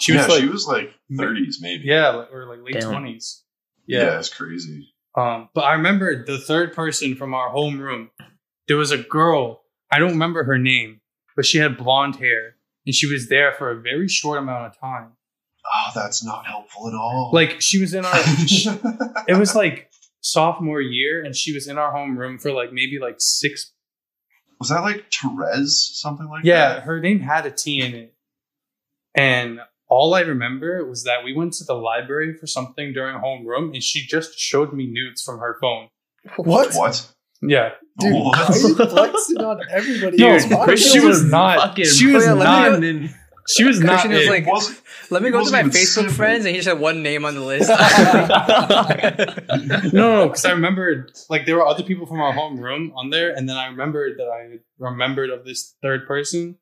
She 0.00 0.12
yeah, 0.14 0.18
was 0.26 0.28
like, 0.28 0.40
she 0.40 0.48
was 0.48 0.66
like 0.66 0.94
thirties 1.16 1.58
maybe. 1.60 1.84
yeah, 1.84 2.08
like, 2.10 2.32
or 2.32 2.46
like 2.46 2.60
late 2.64 2.80
Damn. 2.80 2.90
twenties. 2.90 3.42
yeah, 3.86 4.02
Yeah. 4.04 4.18
it's 4.18 4.28
crazy. 4.32 4.88
Um, 5.16 5.48
but 5.54 5.62
I 5.64 5.72
remember 5.74 6.24
the 6.24 6.38
third 6.38 6.72
person 6.72 7.16
from 7.16 7.34
our 7.34 7.50
homeroom. 7.52 8.10
There 8.68 8.76
was 8.76 8.92
a 8.92 8.98
girl. 8.98 9.62
I 9.92 9.98
don't 9.98 10.12
remember 10.12 10.44
her 10.44 10.56
name, 10.58 11.00
but 11.34 11.44
she 11.44 11.58
had 11.58 11.76
blonde 11.76 12.16
hair, 12.16 12.54
and 12.86 12.94
she 12.94 13.12
was 13.12 13.28
there 13.28 13.52
for 13.52 13.70
a 13.72 13.80
very 13.80 14.06
short 14.08 14.38
amount 14.38 14.66
of 14.66 14.78
time. 14.80 15.12
Oh, 15.72 15.90
that's 15.94 16.24
not 16.24 16.46
helpful 16.46 16.88
at 16.88 16.94
all. 16.94 17.30
Like 17.32 17.60
she 17.60 17.80
was 17.80 17.94
in 17.94 18.04
our. 18.04 18.12
it 19.28 19.38
was 19.38 19.54
like 19.54 19.88
sophomore 20.20 20.80
year, 20.80 21.22
and 21.24 21.34
she 21.36 21.52
was 21.52 21.66
in 21.68 21.78
our 21.78 21.92
homeroom 21.94 22.40
for 22.40 22.52
like 22.52 22.72
maybe 22.72 22.98
like 23.00 23.16
six. 23.18 23.72
was 24.58 24.68
that 24.70 24.80
like 24.82 25.06
Therese 25.12 25.90
something 25.94 26.28
like 26.28 26.44
Yeah, 26.44 26.74
that? 26.74 26.82
her 26.84 27.00
name 27.00 27.20
had 27.20 27.46
a 27.46 27.50
T 27.50 27.80
in 27.80 27.94
it, 27.94 28.14
and 29.14 29.60
all 29.88 30.14
I 30.14 30.20
remember 30.20 30.84
was 30.88 31.04
that 31.04 31.24
we 31.24 31.34
went 31.34 31.52
to 31.54 31.64
the 31.64 31.74
library 31.74 32.34
for 32.34 32.46
something 32.46 32.92
during 32.92 33.16
homeroom, 33.20 33.72
and 33.74 33.82
she 33.82 34.06
just 34.06 34.38
showed 34.38 34.72
me 34.72 34.86
nudes 34.86 35.22
from 35.22 35.38
her 35.38 35.56
phone. 35.60 35.88
What? 36.36 36.74
What? 36.74 37.10
Yeah, 37.42 37.70
Dude, 37.98 38.12
What? 38.12 38.36
why 38.38 38.44
are 38.54 38.58
you 38.58 38.74
flexing 38.74 39.38
on 39.38 39.60
everybody? 39.70 40.18
No, 40.18 40.32
else? 40.32 40.44
Why 40.50 40.64
Christian 40.64 41.00
are 41.00 41.02
you- 41.04 41.08
was 41.08 41.24
not- 41.24 41.58
Fucking 41.58 41.84
she 41.86 42.12
was 42.12 42.26
put 42.26 42.36
not- 42.38 42.72
on 42.72 42.84
in- 42.84 43.14
she 43.50 43.64
was 43.64 43.80
not. 43.80 44.00
Christian 44.00 44.12
was 44.12 44.26
it. 44.26 44.30
like- 44.30 44.46
wasn't- 44.46 44.80
Let 45.10 45.22
me 45.22 45.30
go 45.30 45.44
to 45.44 45.50
my 45.50 45.62
Facebook 45.64 45.86
simple. 45.86 46.14
friends, 46.14 46.44
and 46.44 46.54
he 46.54 46.58
just 46.60 46.68
had 46.68 46.78
one 46.78 47.02
name 47.02 47.24
on 47.24 47.34
the 47.34 47.40
list. 47.40 47.68
no, 49.92 49.92
no, 49.92 50.28
because 50.28 50.44
I 50.44 50.52
remembered 50.52 51.12
like 51.28 51.46
there 51.46 51.56
were 51.56 51.66
other 51.66 51.82
people 51.82 52.06
from 52.06 52.20
our 52.20 52.32
homeroom 52.32 52.92
on 52.94 53.10
there, 53.10 53.34
and 53.34 53.48
then 53.48 53.56
I 53.56 53.66
remembered 53.66 54.18
that 54.18 54.28
I 54.28 54.58
remembered 54.78 55.30
of 55.30 55.44
this 55.44 55.74
third 55.82 56.06
person, 56.06 56.56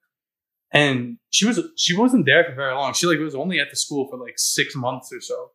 and 0.72 1.18
she 1.30 1.46
was 1.46 1.60
she 1.76 1.96
wasn't 1.96 2.26
there 2.26 2.44
for 2.44 2.54
very 2.54 2.74
long. 2.74 2.94
She 2.94 3.06
like 3.06 3.18
was 3.18 3.34
only 3.34 3.58
at 3.60 3.70
the 3.70 3.76
school 3.76 4.08
for 4.10 4.16
like 4.18 4.34
six 4.38 4.74
months 4.74 5.12
or 5.12 5.20
so. 5.20 5.50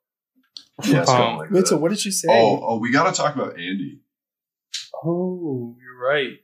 Yeah, 0.84 1.00
Um, 1.02 1.06
kinda 1.06 1.38
like 1.38 1.52
Wait, 1.52 1.60
that. 1.62 1.68
so 1.68 1.78
what 1.78 1.90
did 1.90 2.00
she 2.00 2.12
say? 2.12 2.28
Oh, 2.30 2.60
oh, 2.64 2.78
we 2.80 2.92
got 2.92 3.10
to 3.10 3.16
talk 3.16 3.36
about 3.36 3.52
Andy. 3.54 4.00
Oh, 5.04 5.76
you're 5.82 6.00
right. 6.10 6.38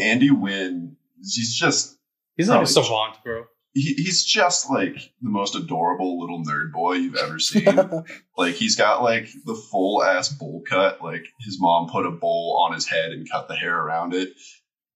Andy 0.00 0.30
Wynn. 0.30 0.96
He's 1.18 1.56
just 1.58 1.96
He's 2.36 2.48
like 2.48 2.62
a 2.62 2.64
Probably. 2.64 2.72
savant, 2.72 3.16
bro. 3.24 3.44
He, 3.72 3.94
he's 3.94 4.24
just 4.24 4.68
like 4.70 4.94
the 5.22 5.30
most 5.30 5.54
adorable 5.54 6.20
little 6.20 6.42
nerd 6.44 6.72
boy 6.72 6.94
you've 6.94 7.16
ever 7.16 7.38
seen. 7.38 7.66
like 8.36 8.54
he's 8.54 8.76
got 8.76 9.02
like 9.02 9.28
the 9.44 9.54
full 9.54 10.02
ass 10.02 10.28
bowl 10.28 10.62
cut. 10.68 11.02
Like 11.02 11.24
his 11.40 11.58
mom 11.60 11.88
put 11.88 12.06
a 12.06 12.10
bowl 12.10 12.64
on 12.66 12.74
his 12.74 12.86
head 12.86 13.12
and 13.12 13.30
cut 13.30 13.48
the 13.48 13.56
hair 13.56 13.76
around 13.76 14.14
it. 14.14 14.30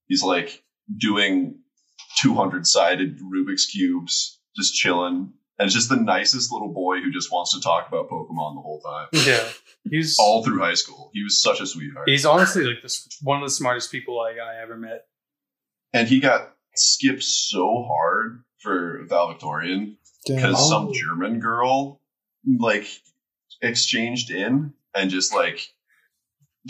He's 0.07 0.23
like 0.23 0.63
doing 0.97 1.61
200 2.23 2.67
sided 2.67 3.19
Rubik's 3.21 3.67
cubes, 3.67 4.41
just 4.57 4.75
chilling. 4.75 5.33
And 5.57 5.67
it's 5.67 5.75
just 5.75 5.89
the 5.89 5.97
nicest 5.97 6.51
little 6.53 6.73
boy 6.73 7.01
who 7.01 7.13
just 7.13 7.31
wants 7.31 7.55
to 7.55 7.61
talk 7.61 7.87
about 7.87 8.09
Pokemon 8.11 8.57
the 8.57 8.61
whole 8.61 8.81
time. 8.85 9.07
Yeah, 9.13 9.49
he's 9.89 10.17
All 10.21 10.43
through 10.43 10.59
high 10.59 10.75
school. 10.75 11.11
He 11.15 11.23
was 11.23 11.41
such 11.41 11.61
a 11.61 11.67
sweetheart. 11.67 12.09
he's 12.09 12.27
honestly 12.27 12.65
like 12.65 12.83
this 12.83 13.07
one 13.23 13.41
of 13.41 13.47
the 13.47 13.55
smartest 13.55 13.93
people 13.93 14.17
like 14.17 14.35
I 14.39 14.61
ever 14.61 14.77
met. 14.77 15.07
and 15.93 16.09
he 16.09 16.19
got 16.19 16.51
skipped 16.75 17.23
so 17.23 17.87
hard 17.89 18.43
for 18.65 19.05
valedictorian 19.09 19.97
Damn. 20.27 20.37
because 20.37 20.57
Oh. 20.59 20.69
some 20.71 20.93
German 20.93 21.39
girl 21.39 22.01
like 22.59 22.87
exchanged 23.63 24.31
in 24.31 24.73
and 24.95 25.11
just 25.11 25.33
like 25.35 25.69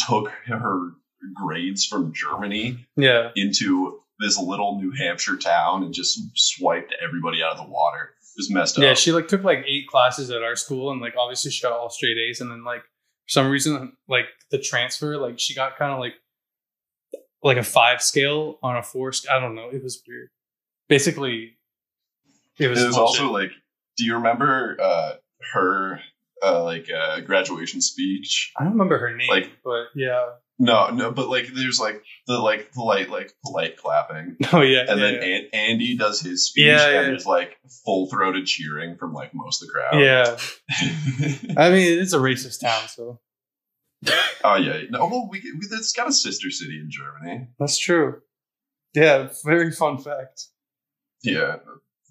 took 0.06 0.30
her 0.46 0.90
grades 1.34 1.86
from 1.86 2.12
Germany 2.12 2.84
Yeah, 2.96 3.30
into 3.36 4.00
this 4.20 4.38
little 4.38 4.78
New 4.80 4.90
Hampshire 4.92 5.36
town 5.36 5.82
and 5.82 5.94
just 5.94 6.20
swiped 6.36 6.94
everybody 7.02 7.42
out 7.42 7.52
of 7.52 7.58
the 7.66 7.72
water. 7.72 8.14
It 8.20 8.38
was 8.38 8.50
messed 8.50 8.76
up. 8.78 8.82
yeah. 8.84 8.94
She 8.94 9.12
like 9.12 9.28
took 9.28 9.42
like 9.44 9.64
eight 9.66 9.86
classes 9.88 10.30
at 10.30 10.42
our 10.42 10.56
school, 10.56 10.90
and 10.90 11.00
like 11.00 11.14
obviously 11.16 11.50
she 11.50 11.62
got 11.62 11.72
all 11.72 11.88
straight 11.90 12.18
A's, 12.18 12.40
and 12.40 12.50
then 12.50 12.64
like 12.64 12.82
for 12.82 13.28
some 13.28 13.48
reason 13.48 13.96
like 14.08 14.26
the 14.50 14.58
transfer 14.58 15.16
like 15.16 15.38
she 15.38 15.54
got 15.54 15.76
kind 15.78 15.92
of 15.92 15.98
like 16.00 16.14
like 17.42 17.56
a 17.56 17.62
five 17.62 18.02
scale 18.02 18.58
on 18.62 18.76
a 18.76 18.82
four. 18.82 19.12
sc- 19.12 19.28
I 19.30 19.38
don't 19.38 19.54
know. 19.54 19.68
It 19.70 19.82
was 19.82 20.02
weird. 20.08 20.30
Basically, 20.88 21.56
it 22.58 22.68
was, 22.68 22.82
it 22.82 22.86
was 22.86 22.96
also 22.98 23.30
like, 23.32 23.50
do 23.96 24.04
you 24.04 24.14
remember 24.14 24.76
uh, 24.80 25.12
her 25.52 26.00
uh, 26.42 26.62
like 26.64 26.88
uh, 26.90 27.20
graduation 27.20 27.80
speech? 27.80 28.52
I 28.58 28.64
don't 28.64 28.72
remember 28.72 28.98
her 28.98 29.16
name, 29.16 29.28
like- 29.28 29.50
but 29.64 29.86
yeah. 29.94 30.26
No, 30.56 30.90
no, 30.90 31.10
but 31.10 31.28
like 31.28 31.48
there's 31.48 31.80
like 31.80 32.00
the 32.28 32.38
like 32.38 32.70
polite 32.72 33.10
like 33.10 33.32
polite 33.44 33.76
clapping. 33.76 34.36
Oh 34.52 34.60
yeah, 34.60 34.84
And 34.88 35.00
yeah, 35.00 35.10
then 35.10 35.14
An- 35.22 35.48
Andy 35.52 35.96
does 35.96 36.20
his 36.20 36.46
speech, 36.46 36.66
Yeah, 36.66 36.84
and 36.86 36.94
yeah. 36.94 37.02
there's 37.02 37.26
like 37.26 37.56
full 37.84 38.06
throated 38.08 38.46
cheering 38.46 38.96
from 38.96 39.12
like 39.12 39.32
most 39.34 39.62
of 39.62 39.66
the 39.68 39.72
crowd. 39.72 40.00
yeah. 40.00 40.38
Yeah. 40.80 41.54
I 41.60 41.70
mean, 41.70 41.98
it's 42.00 42.12
a 42.12 42.18
racist 42.18 42.60
town, 42.60 42.86
so 42.88 43.18
oh 44.44 44.54
yeah. 44.54 44.82
No, 44.90 45.06
well, 45.06 45.28
we, 45.28 45.40
we 45.40 45.66
it's 45.72 45.92
got 45.92 46.08
a 46.08 46.12
sister 46.12 46.50
city 46.52 46.78
in 46.78 46.88
Germany. 46.88 47.48
that's 47.58 47.76
true. 47.78 48.20
Yeah, 48.94 49.30
very 49.44 49.72
fun 49.72 49.98
fact. 49.98 50.44
Yeah, 51.24 51.56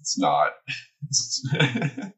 it's 0.04 0.18
not. 0.18 0.52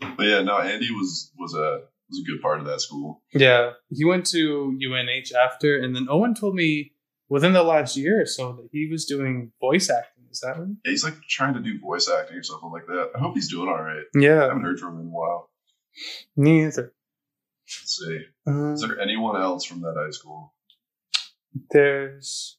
but 0.00 0.26
yeah, 0.26 0.42
no, 0.42 0.58
Andy 0.58 0.90
was 0.90 1.32
was 1.38 1.54
a 1.54 1.80
was 2.10 2.20
a 2.20 2.30
good 2.30 2.42
part 2.42 2.60
of 2.60 2.66
that 2.66 2.82
school. 2.82 3.22
Yeah, 3.32 3.70
he 3.90 4.04
went 4.04 4.26
to 4.26 4.78
UNH 4.78 5.34
after, 5.34 5.78
and 5.78 5.96
then 5.96 6.08
Owen 6.10 6.34
told 6.34 6.54
me 6.54 6.92
within 7.30 7.54
the 7.54 7.62
last 7.62 7.96
year 7.96 8.20
or 8.20 8.26
so 8.26 8.52
that 8.52 8.68
he 8.70 8.86
was 8.90 9.06
doing 9.06 9.52
voice 9.60 9.88
acting. 9.88 10.24
Is 10.30 10.40
that 10.40 10.58
right? 10.58 10.68
Yeah, 10.84 10.90
he's 10.90 11.04
like 11.04 11.14
trying 11.26 11.54
to 11.54 11.60
do 11.60 11.80
voice 11.80 12.06
acting 12.10 12.36
or 12.36 12.42
something 12.42 12.70
like 12.70 12.86
that. 12.86 13.12
I 13.16 13.18
hope 13.18 13.34
he's 13.34 13.50
doing 13.50 13.68
all 13.68 13.82
right. 13.82 14.04
Yeah, 14.14 14.40
I 14.40 14.48
haven't 14.48 14.62
heard 14.62 14.78
from 14.78 14.96
him 14.96 15.00
in 15.00 15.06
a 15.06 15.10
while. 15.10 15.48
me 16.36 16.66
either. 16.66 16.92
Let's 17.66 17.96
see. 17.96 18.20
Uh, 18.46 18.72
Is 18.74 18.82
there 18.82 19.00
anyone 19.00 19.40
else 19.40 19.64
from 19.64 19.80
that 19.80 19.94
high 19.96 20.10
school? 20.10 20.52
there's 21.70 22.58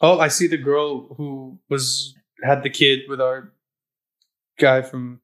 oh, 0.00 0.18
I 0.18 0.28
see 0.28 0.46
the 0.46 0.56
girl 0.56 1.14
who 1.16 1.58
was 1.68 2.14
had 2.42 2.62
the 2.62 2.70
kid 2.70 3.00
with 3.08 3.20
our 3.20 3.52
guy 4.58 4.82
from 4.82 5.20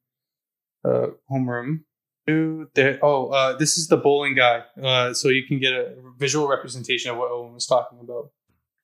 uh, 0.83 1.07
homeroom. 1.31 1.81
There, 2.27 2.99
oh, 3.03 3.27
uh, 3.27 3.55
this 3.57 3.77
is 3.77 3.87
the 3.87 3.97
bowling 3.97 4.35
guy. 4.35 4.63
Uh, 4.81 5.13
so 5.13 5.29
you 5.29 5.45
can 5.45 5.59
get 5.59 5.73
a 5.73 5.95
visual 6.17 6.47
representation 6.47 7.11
of 7.11 7.17
what 7.17 7.29
Owen 7.31 7.53
was 7.53 7.67
talking 7.67 7.99
about. 7.99 8.31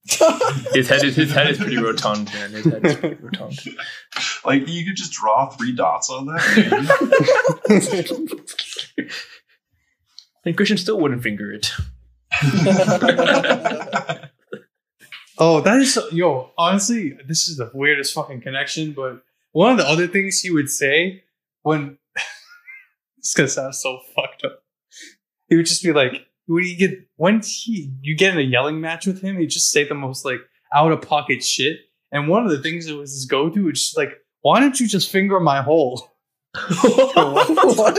His 0.74 0.90
head 0.90 1.04
is 1.04 1.16
his 1.16 1.32
head 1.32 1.48
is 1.52 1.60
pretty 1.60 1.78
rotund, 1.78 2.34
man. 2.34 2.52
His 2.52 2.66
head 2.66 2.84
is 2.84 2.96
pretty 2.96 3.22
rotund. 3.22 3.60
Like 4.44 4.68
you 4.68 4.84
could 4.84 4.96
just 4.96 5.12
draw 5.12 5.50
three 5.50 5.72
dots 5.76 6.10
on 6.10 6.26
that. 6.26 6.42
And 10.44 10.58
Christian 10.58 10.78
still 10.78 11.00
wouldn't 11.00 11.22
finger 11.22 11.54
it. 11.54 11.72
Oh, 15.38 15.62
that 15.62 15.80
is 15.80 15.94
so, 15.94 16.08
yo. 16.12 16.52
Honestly, 16.58 17.18
this 17.28 17.48
is 17.48 17.58
the 17.58 17.72
weirdest 17.74 18.14
fucking 18.14 18.42
connection. 18.42 18.94
But 18.94 19.24
one 19.52 19.72
of 19.72 19.78
the 19.78 19.88
other 19.88 20.08
things 20.08 20.40
he 20.40 20.52
would 20.52 20.70
say 20.70 21.24
when 21.64 21.98
it's 23.18 23.34
gonna 23.34 23.48
sound 23.48 23.76
so 23.76 24.00
fucked 24.16 24.44
up, 24.46 24.64
he 25.48 25.56
would 25.56 25.66
just 25.66 25.84
be 25.84 25.94
like, 25.94 26.28
"When 26.46 26.64
you 26.64 26.78
get 26.78 27.08
when 27.16 27.42
he 27.42 27.94
you 28.02 28.16
get 28.16 28.34
in 28.34 28.40
a 28.40 28.44
yelling 28.44 28.82
match 28.82 29.06
with 29.08 29.22
him, 29.22 29.38
he'd 29.38 29.48
just 29.48 29.72
say 29.72 29.84
the 29.84 29.96
most 29.96 30.26
like 30.26 30.40
out 30.74 30.92
of 30.92 31.02
pocket 31.02 31.44
shit." 31.44 31.80
And 32.12 32.28
one 32.28 32.44
of 32.44 32.52
the 32.52 32.62
things 32.62 32.88
that 32.88 32.98
was 32.98 33.14
his 33.14 33.26
go 33.26 33.50
to 33.50 33.66
was 33.66 33.80
just 33.80 33.98
like, 33.98 34.10
"Why 34.42 34.60
don't 34.60 34.80
you 34.80 34.88
just 34.88 35.12
finger 35.12 35.40
my 35.40 35.62
hole?" 35.62 36.10
what? 36.82 37.16
what? 37.16 37.98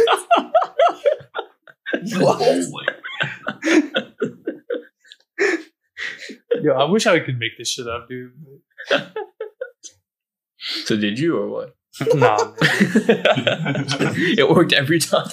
Oh 2.21 2.92
Bowling. 6.63 6.79
Yo, 6.79 6.87
I 6.87 6.91
wish 6.91 7.07
I 7.07 7.21
could 7.21 7.39
make 7.39 7.59
this 7.59 7.69
shit 7.71 7.87
up, 7.87 8.09
dude. 8.09 8.33
So 10.85 10.97
did 10.97 11.19
you 11.19 11.37
or 11.37 11.49
what? 11.49 11.75
nah, 12.15 12.37
man. 12.39 12.55
it 14.39 14.49
worked 14.49 14.73
every 14.73 14.99
time. 14.99 15.27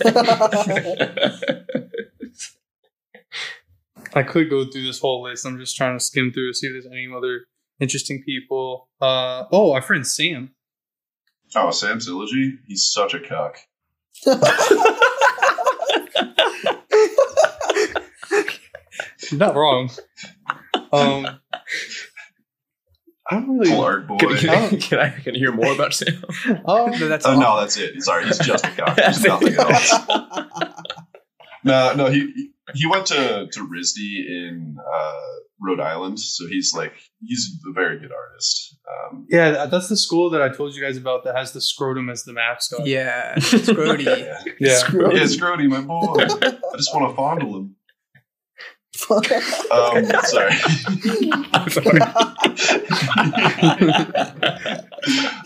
I 4.16 4.24
could 4.24 4.50
go 4.50 4.66
through 4.66 4.86
this 4.86 5.00
whole 5.00 5.24
list. 5.24 5.46
I'm 5.46 5.60
just 5.60 5.78
trying 5.78 5.98
to 5.98 6.04
skim 6.04 6.32
through 6.34 6.52
to 6.52 6.58
see 6.58 6.68
if 6.68 6.74
there's 6.74 6.88
any 6.88 7.08
other 7.16 7.46
interesting 7.80 8.24
people. 8.26 8.90
Uh 9.00 9.46
oh, 9.52 9.72
our 9.72 9.82
friend 9.82 10.06
Sam. 10.06 10.52
Oh, 11.56 11.72
Sam 11.72 12.00
Siligy, 12.00 12.58
he's 12.68 12.92
such 12.92 13.14
a 13.14 13.20
cuck. 13.20 13.58
You're 19.32 19.40
not 19.40 19.56
wrong. 19.56 19.90
Um, 20.92 21.40
I 23.32 23.36
don't 23.36 23.60
really. 23.60 23.72
Clark 23.76 24.08
boy. 24.08 24.18
can, 24.18 24.36
can, 24.38 24.50
I, 24.50 24.70
can, 24.80 25.00
I, 25.00 25.10
can 25.12 25.36
I 25.36 25.38
hear 25.38 25.52
more 25.52 25.74
about 25.74 25.94
Sam? 25.94 26.24
Um, 26.66 26.92
No, 26.92 27.08
that's 27.08 27.26
Oh 27.26 27.34
all. 27.34 27.40
no, 27.40 27.60
that's 27.60 27.78
it. 27.78 28.02
Sorry, 28.02 28.26
he's 28.26 28.40
just 28.40 28.66
a 28.66 28.70
cuck. 28.70 28.96
There's 28.96 29.24
nothing 29.24 29.54
else. 29.56 29.94
No, 31.64 31.94
no, 31.94 32.06
he 32.10 32.52
he 32.74 32.88
went 32.88 33.06
to 33.08 33.48
to 33.52 33.60
RISD 33.68 33.98
in 34.00 34.78
uh, 34.80 35.14
Rhode 35.62 35.80
Island, 35.82 36.20
so 36.20 36.48
he's 36.48 36.74
like 36.74 36.94
he's 37.22 37.60
a 37.70 37.74
very 37.74 38.00
good 38.00 38.12
artist. 38.12 38.78
Um, 39.12 39.28
yeah, 39.30 39.66
that's 39.66 39.90
the 39.90 39.98
school 39.98 40.30
that 40.32 40.42
I 40.42 40.50
told 40.50 40.74
you 40.74 40.82
guys 40.82 40.96
about 40.98 41.26
that 41.26 41.36
has 41.36 41.52
the 41.52 41.62
scrotum 41.62 42.10
as 42.10 42.24
the 42.24 42.34
mascot. 42.34 42.88
Yeah, 42.88 43.36
Scrotie. 43.36 44.06
yeah, 44.06 44.42
yeah. 44.60 44.78
Screw 44.78 45.14
yeah, 45.14 45.24
Scrotie, 45.24 45.68
my 45.70 45.82
boy. 45.82 46.16
I 46.22 46.78
just 46.78 46.96
want 46.96 47.10
to 47.12 47.16
fondle 47.16 47.58
him. 47.58 47.76
Um, 49.72 50.06
sorry. 50.24 50.56
I'm 51.54 51.70
sorry. 51.70 52.00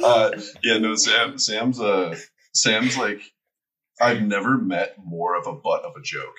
uh, 0.03 0.31
yeah, 0.63 0.77
no, 0.79 0.95
Sam. 0.95 1.37
Sam's 1.37 1.79
uh, 1.79 2.15
Sam's 2.53 2.97
like, 2.97 3.21
I've 4.01 4.21
never 4.21 4.57
met 4.57 4.95
more 5.03 5.35
of 5.37 5.47
a 5.47 5.53
butt 5.53 5.83
of 5.83 5.93
a 5.95 6.01
joke. 6.01 6.35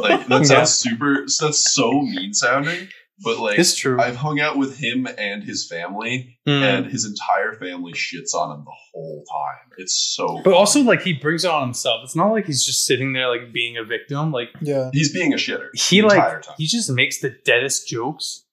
Like 0.00 0.26
that 0.28 0.46
sounds 0.46 0.50
Yeah. 0.50 0.64
super. 0.64 1.26
That's 1.40 1.74
so 1.74 1.92
mean 1.92 2.32
sounding, 2.34 2.88
but 3.22 3.38
like 3.38 3.58
It's 3.58 3.76
true. 3.76 4.00
I've 4.00 4.16
hung 4.16 4.40
out 4.40 4.56
with 4.58 4.76
him 4.78 5.06
and 5.18 5.42
his 5.44 5.66
family, 5.68 6.38
Mm. 6.48 6.62
and 6.62 6.86
his 6.86 7.04
entire 7.04 7.54
family 7.58 7.92
shits 7.92 8.34
on 8.34 8.50
him 8.58 8.64
the 8.64 8.72
whole 8.92 9.24
time. 9.30 9.70
It's 9.78 9.94
so. 10.16 10.36
But 10.44 10.50
fun. 10.50 10.54
also, 10.54 10.80
like, 10.82 11.02
he 11.02 11.12
brings 11.14 11.44
it 11.44 11.50
on 11.50 11.62
himself. 11.62 12.00
It's 12.04 12.14
not 12.16 12.28
like 12.32 12.46
he's 12.46 12.64
just 12.64 12.84
sitting 12.84 13.12
there, 13.12 13.28
like, 13.28 13.52
being 13.52 13.76
a 13.76 13.84
victim. 13.84 14.30
Like, 14.32 14.48
yeah. 14.60 14.90
he's 14.92 15.12
being 15.12 15.32
a 15.32 15.36
shitter. 15.36 15.68
he, 15.74 16.00
the 16.00 16.06
entire 16.06 16.34
like, 16.34 16.42
time. 16.42 16.54
he 16.58 16.66
just 16.66 16.90
makes 16.90 17.20
the 17.20 17.30
deadest 17.44 17.88
jokes. 17.88 18.44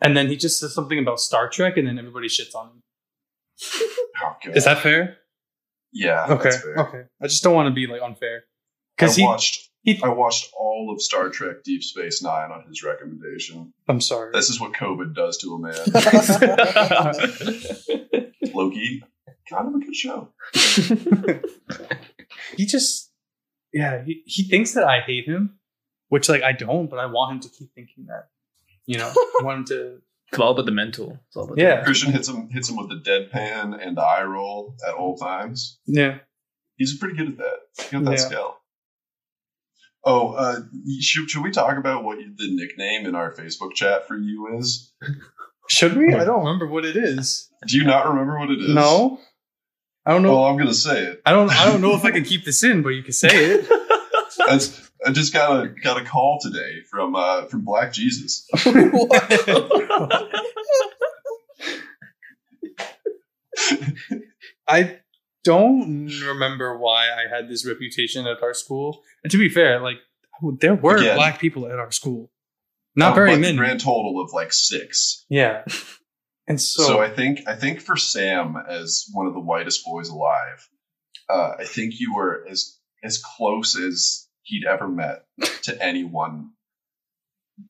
And 0.00 0.16
then 0.16 0.28
he 0.28 0.36
just 0.36 0.60
says 0.60 0.74
something 0.74 0.98
about 0.98 1.18
Star 1.20 1.48
Trek, 1.48 1.76
and 1.76 1.86
then 1.88 1.98
everybody 1.98 2.28
shits 2.28 2.54
on 2.54 2.68
him. 2.68 2.82
Oh, 4.20 4.34
Is 4.52 4.64
that 4.64 4.78
fair? 4.78 5.18
Yeah. 5.92 6.26
Okay. 6.28 6.42
That's 6.50 6.60
fair. 6.62 6.74
Okay. 6.76 7.02
I 7.22 7.26
just 7.28 7.44
don't 7.44 7.54
want 7.54 7.68
to 7.68 7.72
be, 7.74 7.86
like, 7.86 8.02
unfair. 8.02 8.42
Because 8.96 9.14
he, 9.14 9.22
watched. 9.22 9.67
He. 9.96 10.02
I 10.02 10.08
watched 10.08 10.50
all 10.58 10.90
of 10.94 11.00
Star 11.02 11.28
Trek 11.30 11.62
Deep 11.64 11.82
Space 11.82 12.22
Nine 12.22 12.50
on 12.50 12.64
his 12.68 12.82
recommendation. 12.82 13.72
I'm 13.88 14.00
sorry. 14.00 14.30
This 14.32 14.48
is 14.50 14.60
what 14.60 14.72
COVID 14.72 15.14
does 15.14 15.36
to 15.38 15.54
a 15.54 15.58
man. 15.58 15.74
Loki, 18.54 19.02
kind 19.50 19.68
of 19.68 19.74
a 19.74 19.78
good 19.84 19.94
show. 19.94 20.32
he 22.56 22.66
just 22.66 23.10
yeah 23.72 24.02
he, 24.04 24.22
he 24.24 24.42
thinks 24.44 24.72
that 24.72 24.84
i 24.84 25.00
hate 25.00 25.26
him 25.26 25.58
which 26.08 26.28
like 26.28 26.42
i 26.42 26.52
don't 26.52 26.88
but 26.88 26.98
i 26.98 27.06
want 27.06 27.32
him 27.32 27.40
to 27.40 27.48
keep 27.50 27.70
thinking 27.74 28.06
that 28.06 28.28
you 28.86 28.96
know 28.98 29.12
i 29.40 29.44
want 29.44 29.58
him 29.58 29.64
to 29.66 29.98
It's 30.30 30.38
all 30.38 30.52
about 30.52 30.66
the 30.66 30.72
mental. 30.72 31.18
It's 31.26 31.36
all 31.38 31.44
about 31.44 31.56
Yeah. 31.56 31.68
mental. 31.68 31.84
Christian 31.86 32.12
hits 32.12 32.28
him 32.28 32.50
hits 32.50 32.68
him 32.68 32.76
with 32.76 32.90
the 32.90 32.96
deadpan 33.10 33.78
and 33.82 33.96
the 33.96 34.02
eye 34.02 34.24
roll 34.24 34.76
at 34.86 34.92
all 34.94 35.16
times. 35.16 35.78
yeah 35.86 36.18
He's 36.76 36.98
pretty 36.98 37.16
good 37.16 37.28
at 37.28 37.38
that. 37.38 37.60
He 37.84 37.90
got 37.92 38.04
that 38.04 38.10
Yeah. 38.12 38.16
skill. 38.18 38.58
Oh, 40.04 40.32
uh, 40.32 40.60
should, 41.00 41.28
should 41.28 41.42
we 41.42 41.50
talk 41.50 41.76
about 41.76 42.04
what 42.04 42.18
you, 42.18 42.32
the 42.36 42.54
nickname 42.54 43.04
in 43.06 43.14
our 43.14 43.32
Facebook 43.32 43.74
chat 43.74 44.06
for 44.06 44.16
you 44.16 44.56
is? 44.58 44.92
should 45.68 45.94
we 45.96 46.14
i 46.14 46.24
don't 46.24 46.38
remember 46.46 46.66
what 46.66 46.84
it 46.86 46.96
is 46.96 47.50
Do 47.66 47.76
you 47.76 47.84
not 47.84 48.08
remember 48.08 48.38
what 48.38 48.48
it 48.50 48.58
is? 48.60 48.74
no 48.74 49.20
i 50.06 50.12
don't 50.12 50.22
know 50.22 50.34
Well, 50.36 50.44
I'm 50.46 50.56
gonna 50.56 50.72
say 50.72 51.02
it. 51.04 51.20
i 51.26 51.32
don't 51.32 51.50
i 51.50 51.66
don't 51.66 51.82
know 51.82 51.94
if 51.94 52.04
i 52.06 52.10
can 52.10 52.24
keep 52.24 52.44
this 52.46 52.64
in 52.64 52.80
but 52.82 52.90
you 52.90 53.02
can 53.02 53.12
say 53.12 53.28
it 53.30 53.68
That's, 54.46 54.90
I 55.04 55.10
just 55.12 55.32
got 55.34 55.62
a 55.64 55.68
got 55.68 56.00
a 56.00 56.04
call 56.04 56.38
today 56.40 56.80
from 56.90 57.14
uh, 57.14 57.44
from 57.46 57.64
Black 57.64 57.92
Jesus. 57.92 58.48
i 64.68 64.98
don't 65.44 66.08
remember 66.26 66.76
why 66.76 67.06
i 67.06 67.24
had 67.34 67.48
this 67.48 67.66
reputation 67.66 68.26
at 68.26 68.42
our 68.42 68.54
school 68.54 69.02
and 69.22 69.30
to 69.30 69.38
be 69.38 69.48
fair 69.48 69.80
like 69.80 69.96
there 70.60 70.74
were 70.74 70.96
Again. 70.96 71.16
black 71.16 71.38
people 71.40 71.66
at 71.66 71.78
our 71.78 71.90
school 71.90 72.30
not 72.96 73.12
Uh, 73.12 73.14
very 73.14 73.36
many 73.36 73.56
Grand 73.56 73.80
total 73.80 74.20
of 74.22 74.32
like 74.32 74.52
six. 74.52 75.24
yeah 75.28 75.64
and 76.48 76.60
so, 76.60 76.82
So, 76.82 77.00
I 77.00 77.10
think 77.10 77.40
I 77.46 77.54
think 77.54 77.80
for 77.80 77.96
Sam 77.96 78.56
as 78.68 79.04
one 79.12 79.26
of 79.26 79.34
the 79.34 79.40
whitest 79.40 79.84
boys 79.84 80.08
alive, 80.08 80.66
uh, 81.28 81.52
I 81.58 81.64
think 81.64 81.94
you 82.00 82.14
were 82.14 82.44
as 82.50 82.78
as 83.04 83.18
close 83.22 83.78
as 83.78 84.26
he'd 84.42 84.64
ever 84.64 84.88
met 84.88 85.24
to 85.64 85.76
anyone 85.90 86.50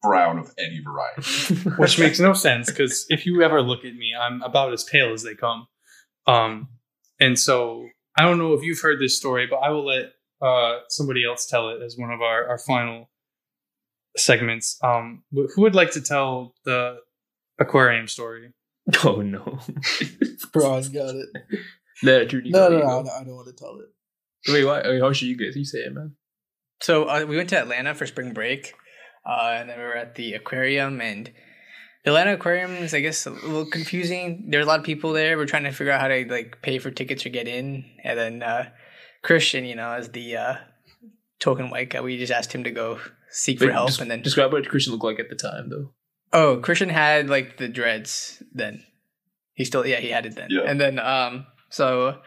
brown 0.02 0.38
of 0.38 0.52
any 0.58 0.80
variety. 0.80 1.54
which 1.80 1.98
makes 1.98 2.20
no 2.20 2.32
sense 2.34 2.70
because 2.70 3.04
if 3.08 3.26
you 3.26 3.42
ever 3.42 3.60
look 3.62 3.84
at 3.84 3.94
me, 3.94 4.12
I'm 4.18 4.42
about 4.42 4.72
as 4.72 4.84
pale 4.84 5.12
as 5.12 5.22
they 5.24 5.34
come. 5.34 5.66
Um, 6.26 6.68
and 7.20 7.38
so 7.38 7.88
I 8.16 8.22
don't 8.22 8.38
know 8.38 8.54
if 8.54 8.62
you've 8.62 8.80
heard 8.80 9.00
this 9.00 9.16
story, 9.16 9.46
but 9.46 9.56
I 9.56 9.70
will 9.70 9.86
let 9.86 10.12
uh, 10.40 10.78
somebody 10.88 11.24
else 11.24 11.46
tell 11.46 11.68
it 11.70 11.82
as 11.82 11.96
one 11.96 12.10
of 12.10 12.20
our, 12.20 12.48
our 12.48 12.58
final 12.58 13.10
segments. 14.16 14.78
Um, 14.82 15.22
who 15.32 15.62
would 15.62 15.74
like 15.74 15.92
to 15.92 16.00
tell 16.00 16.54
the 16.64 16.98
aquarium 17.58 18.08
story? 18.08 18.52
Oh 19.04 19.20
no. 19.20 19.58
Brian 20.54 20.82
got 20.92 21.14
it. 21.14 21.28
no, 22.02 22.24
Judy, 22.24 22.48
No, 22.48 22.70
no, 22.70 22.78
no, 22.78 23.02
no, 23.02 23.10
I 23.10 23.22
don't 23.22 23.34
want 23.34 23.48
to 23.48 23.52
tell 23.52 23.78
it. 23.80 24.50
Wait, 24.50 24.64
why? 24.64 24.80
Wait, 24.82 25.00
how 25.02 25.12
should 25.12 25.28
you 25.28 25.36
guys? 25.36 25.54
You 25.56 25.64
say 25.66 25.80
it, 25.80 25.92
man. 25.92 26.16
So 26.80 27.04
uh, 27.04 27.26
we 27.28 27.36
went 27.36 27.50
to 27.50 27.58
Atlanta 27.58 27.94
for 27.94 28.06
spring 28.06 28.32
break, 28.32 28.72
uh, 29.26 29.56
and 29.58 29.68
then 29.68 29.76
we 29.78 29.84
were 29.84 29.94
at 29.94 30.14
the 30.14 30.32
aquarium, 30.32 31.02
and 31.02 31.30
Atlanta 32.08 32.34
Aquarium 32.34 32.72
is, 32.74 32.92
I 32.94 33.00
guess, 33.00 33.26
a 33.26 33.30
little 33.30 33.66
confusing. 33.66 34.46
There's 34.48 34.64
a 34.64 34.68
lot 34.68 34.78
of 34.80 34.84
people 34.84 35.12
there. 35.12 35.36
We're 35.36 35.46
trying 35.46 35.64
to 35.64 35.72
figure 35.72 35.92
out 35.92 36.00
how 36.00 36.08
to 36.08 36.26
like 36.28 36.58
pay 36.62 36.78
for 36.78 36.90
tickets 36.90 37.24
or 37.24 37.28
get 37.28 37.46
in, 37.48 37.84
and 38.04 38.18
then 38.18 38.42
uh, 38.42 38.70
Christian, 39.22 39.64
you 39.64 39.74
know, 39.76 39.92
as 39.92 40.08
the 40.10 40.36
uh, 40.36 40.54
token 41.38 41.70
white 41.70 41.90
guy, 41.90 42.00
we 42.00 42.18
just 42.18 42.32
asked 42.32 42.52
him 42.52 42.64
to 42.64 42.70
go 42.70 42.98
seek 43.30 43.58
for 43.58 43.70
help, 43.70 43.90
des- 43.92 44.02
and 44.02 44.10
then 44.10 44.22
describe 44.22 44.52
what 44.52 44.68
Christian 44.68 44.92
looked 44.92 45.04
like 45.04 45.20
at 45.20 45.28
the 45.30 45.36
time, 45.36 45.70
though. 45.70 45.92
oh, 46.32 46.56
Christian 46.58 46.88
had 46.88 47.28
like 47.28 47.56
the 47.58 47.68
dreads. 47.68 48.42
Then 48.52 48.84
he 49.54 49.64
still, 49.64 49.86
yeah, 49.86 50.00
he 50.00 50.08
had 50.10 50.26
it 50.26 50.34
then, 50.34 50.48
Yeah. 50.50 50.62
and 50.66 50.80
then 50.80 50.98
um, 50.98 51.46
so 51.70 52.18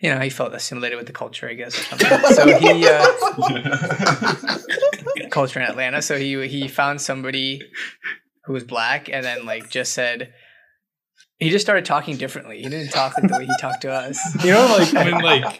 you 0.00 0.14
know, 0.14 0.20
he 0.20 0.30
felt 0.30 0.54
assimilated 0.54 0.96
with 0.96 1.08
the 1.08 1.12
culture, 1.12 1.48
I 1.48 1.54
guess. 1.54 1.76
Or 1.76 1.82
something. 1.98 2.08
so 2.34 2.58
he. 2.58 2.86
Uh, 2.88 4.58
culture 5.30 5.60
in 5.60 5.66
Atlanta. 5.68 6.02
So 6.02 6.16
he 6.16 6.46
he 6.48 6.68
found 6.68 7.00
somebody 7.00 7.60
who 8.48 8.54
was 8.54 8.64
black, 8.64 9.08
and 9.08 9.24
then 9.24 9.46
like 9.46 9.70
just 9.70 9.92
said 9.92 10.32
he 11.38 11.50
just 11.50 11.64
started 11.64 11.84
talking 11.84 12.16
differently. 12.16 12.60
He 12.60 12.68
didn't 12.68 12.88
talk 12.88 13.16
like 13.16 13.30
the 13.30 13.38
way 13.38 13.46
he 13.46 13.56
talked 13.60 13.82
to 13.82 13.92
us. 13.92 14.18
You 14.44 14.52
know, 14.52 14.76
like 14.76 14.92
when 14.92 15.22
like 15.22 15.58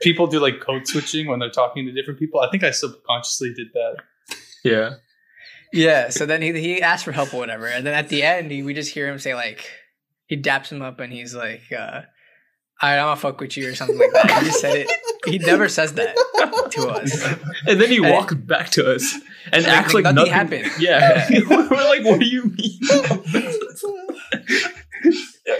people 0.00 0.26
do 0.26 0.40
like 0.40 0.60
code 0.60 0.88
switching 0.88 1.28
when 1.28 1.38
they're 1.38 1.50
talking 1.50 1.86
to 1.86 1.92
different 1.92 2.18
people. 2.18 2.40
I 2.40 2.50
think 2.50 2.64
I 2.64 2.72
subconsciously 2.72 3.54
did 3.54 3.68
that. 3.74 3.96
Yeah. 4.64 4.94
Yeah. 5.72 6.08
So 6.08 6.26
then 6.26 6.42
he 6.42 6.52
he 6.58 6.82
asked 6.82 7.04
for 7.04 7.12
help 7.12 7.32
or 7.32 7.38
whatever, 7.38 7.66
and 7.66 7.86
then 7.86 7.94
at 7.94 8.08
the 8.08 8.22
end 8.24 8.50
he, 8.50 8.62
we 8.62 8.74
just 8.74 8.92
hear 8.92 9.06
him 9.06 9.20
say 9.20 9.34
like 9.34 9.70
he 10.26 10.36
daps 10.36 10.72
him 10.72 10.82
up 10.82 10.98
and 10.98 11.12
he's 11.12 11.34
like. 11.34 11.62
uh 11.70 12.02
all 12.82 12.88
right, 12.88 12.98
I'm 12.98 13.06
gonna 13.06 13.16
fuck 13.16 13.40
with 13.40 13.56
you 13.56 13.68
or 13.68 13.76
something 13.76 13.96
like 13.96 14.12
that. 14.12 14.28
He 14.40 14.46
just 14.46 14.60
said 14.60 14.76
it. 14.76 14.90
He 15.26 15.38
never 15.38 15.68
says 15.68 15.94
that 15.94 16.16
to 16.72 16.88
us. 16.88 17.12
And 17.68 17.80
then 17.80 17.88
he 17.90 17.98
And- 17.98 18.10
walks 18.10 18.34
back 18.34 18.70
to 18.70 18.92
us 18.94 19.14
and 19.52 19.64
Like- 19.64 19.72
acts 19.72 19.94
like 19.94 20.04
like, 20.04 20.14
nothing 20.14 20.32
nothing, 20.32 20.62
happened. 20.64 20.72
Yeah. 20.82 21.26
Yeah. 21.30 21.40
We're 21.48 21.84
like, 21.84 22.04
what 22.04 22.18
do 22.20 22.26
you 22.26 22.44
mean? 22.44 22.78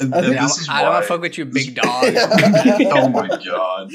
and, 0.01 0.15
I 0.15 0.19
and 0.19 0.39
I, 0.39 0.43
this 0.43 0.59
is 0.59 0.69
I 0.69 0.81
don't 0.83 0.89
why. 0.89 0.95
wanna 0.95 1.07
fuck 1.07 1.21
with 1.21 1.39
you, 1.39 1.45
big 1.45 1.75
dog. 1.75 2.05
oh 2.17 3.09
my 3.09 3.29
god! 3.29 3.91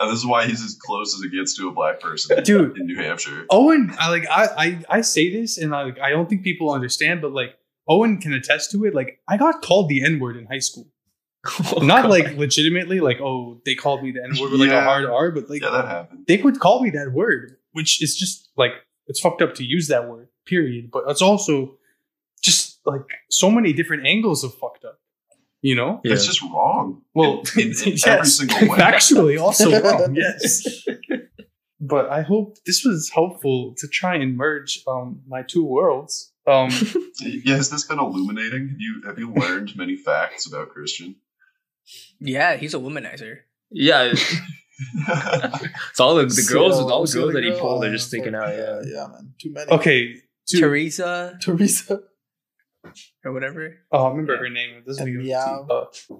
And 0.00 0.10
this 0.10 0.18
is 0.18 0.26
why 0.26 0.46
he's 0.46 0.62
as 0.64 0.76
close 0.80 1.14
as 1.14 1.22
it 1.22 1.32
gets 1.36 1.56
to 1.56 1.68
a 1.68 1.72
black 1.72 2.00
person, 2.00 2.42
Dude. 2.42 2.76
in 2.78 2.86
New 2.86 2.96
Hampshire. 2.96 3.46
Owen, 3.50 3.94
I 3.98 4.10
like 4.10 4.26
I 4.30 4.44
I, 4.56 4.84
I 4.98 5.00
say 5.02 5.30
this 5.32 5.58
and 5.58 5.74
I 5.74 5.82
like 5.84 5.98
I 6.00 6.10
don't 6.10 6.28
think 6.28 6.42
people 6.42 6.70
understand, 6.72 7.22
but 7.22 7.32
like 7.32 7.54
Owen 7.88 8.18
can 8.20 8.32
attest 8.32 8.70
to 8.72 8.84
it. 8.84 8.94
Like 8.94 9.20
I 9.28 9.36
got 9.36 9.62
called 9.62 9.88
the 9.88 10.04
N 10.04 10.18
word 10.20 10.36
in 10.36 10.46
high 10.46 10.58
school. 10.58 10.86
Oh, 11.46 11.78
Not 11.82 12.02
God. 12.02 12.10
like 12.16 12.36
legitimately, 12.36 13.00
like, 13.00 13.20
oh, 13.20 13.60
they 13.64 13.74
called 13.74 14.02
me 14.02 14.10
the 14.12 14.22
N 14.22 14.30
word 14.40 14.52
with 14.52 14.60
like 14.60 14.70
a 14.70 14.82
hard 14.82 15.04
R, 15.06 15.30
but 15.30 15.48
like 15.48 15.62
Yeah, 15.62 15.70
that 15.70 15.84
happened. 15.86 16.24
they 16.26 16.38
would 16.38 16.60
call 16.60 16.82
me 16.82 16.90
that 16.90 17.12
word, 17.12 17.56
which 17.72 18.02
is 18.02 18.16
just 18.16 18.48
like 18.56 18.72
it's 19.06 19.20
fucked 19.20 19.42
up 19.42 19.54
to 19.56 19.64
use 19.64 19.88
that 19.88 20.08
word, 20.08 20.28
period. 20.46 20.90
But 20.90 21.04
it's 21.08 21.22
also 21.22 21.78
just 22.42 22.80
like 22.84 23.06
so 23.30 23.50
many 23.50 23.72
different 23.72 24.06
angles 24.06 24.44
of 24.44 24.54
fucked 24.54 24.84
up. 24.84 24.98
You 25.60 25.74
know? 25.74 26.00
Yeah. 26.04 26.12
It's 26.12 26.24
just 26.26 26.40
wrong. 26.42 27.02
Well, 27.14 27.42
in, 27.56 27.62
in 27.62 27.70
every 27.72 27.92
yes, 27.96 28.36
single 28.36 28.68
way. 28.68 28.78
factually 28.78 29.40
also 29.40 29.70
wrong. 29.82 30.14
Yes. 30.14 30.84
But 31.80 32.10
I 32.10 32.22
hope 32.22 32.56
this 32.66 32.84
was 32.84 33.10
helpful 33.12 33.74
to 33.78 33.88
try 33.88 34.16
and 34.16 34.36
merge 34.36 34.82
um, 34.86 35.20
my 35.26 35.42
two 35.42 35.64
worlds. 35.64 36.32
Um, 36.46 36.70
Yeah, 37.20 37.56
has 37.56 37.70
this 37.70 37.84
been 37.84 37.98
illuminating? 37.98 38.68
Have 38.68 38.80
you 38.80 39.02
have 39.06 39.18
you 39.18 39.32
learned 39.32 39.76
many 39.76 39.96
facts 39.96 40.46
about 40.46 40.70
Christian? 40.70 41.16
Yeah, 42.20 42.56
he's 42.56 42.74
a 42.74 42.78
womanizer. 42.78 43.38
Yeah. 43.70 44.12
It's 45.90 45.98
all 45.98 46.14
the, 46.14 46.22
the 46.26 46.30
So- 46.30 46.52
girls, 46.52 46.78
all 46.78 47.04
the 47.04 47.12
girls 47.12 47.32
that 47.32 47.42
he 47.42 47.50
girl, 47.50 47.58
pulled, 47.60 47.82
they're 47.82 47.90
uh, 47.90 47.94
just 47.94 48.06
sticking 48.08 48.34
out. 48.36 48.54
Yeah. 48.56 48.80
yeah, 48.86 49.06
man. 49.08 49.34
Too 49.36 49.52
many. 49.52 49.68
okay. 49.72 50.14
To, 50.48 50.60
Teresa 50.60 51.36
Teresa. 51.42 52.00
or 53.24 53.32
whatever. 53.32 53.74
oh, 53.90 54.04
I 54.04 54.10
remember 54.10 54.36
her 54.36 54.48
name. 54.48 54.76
It 54.76 54.86
doesn't 54.86 55.02
And 55.08 55.18
begin 55.18 55.36
with 55.36 55.66
meow. 55.66 55.88
T. 55.92 56.14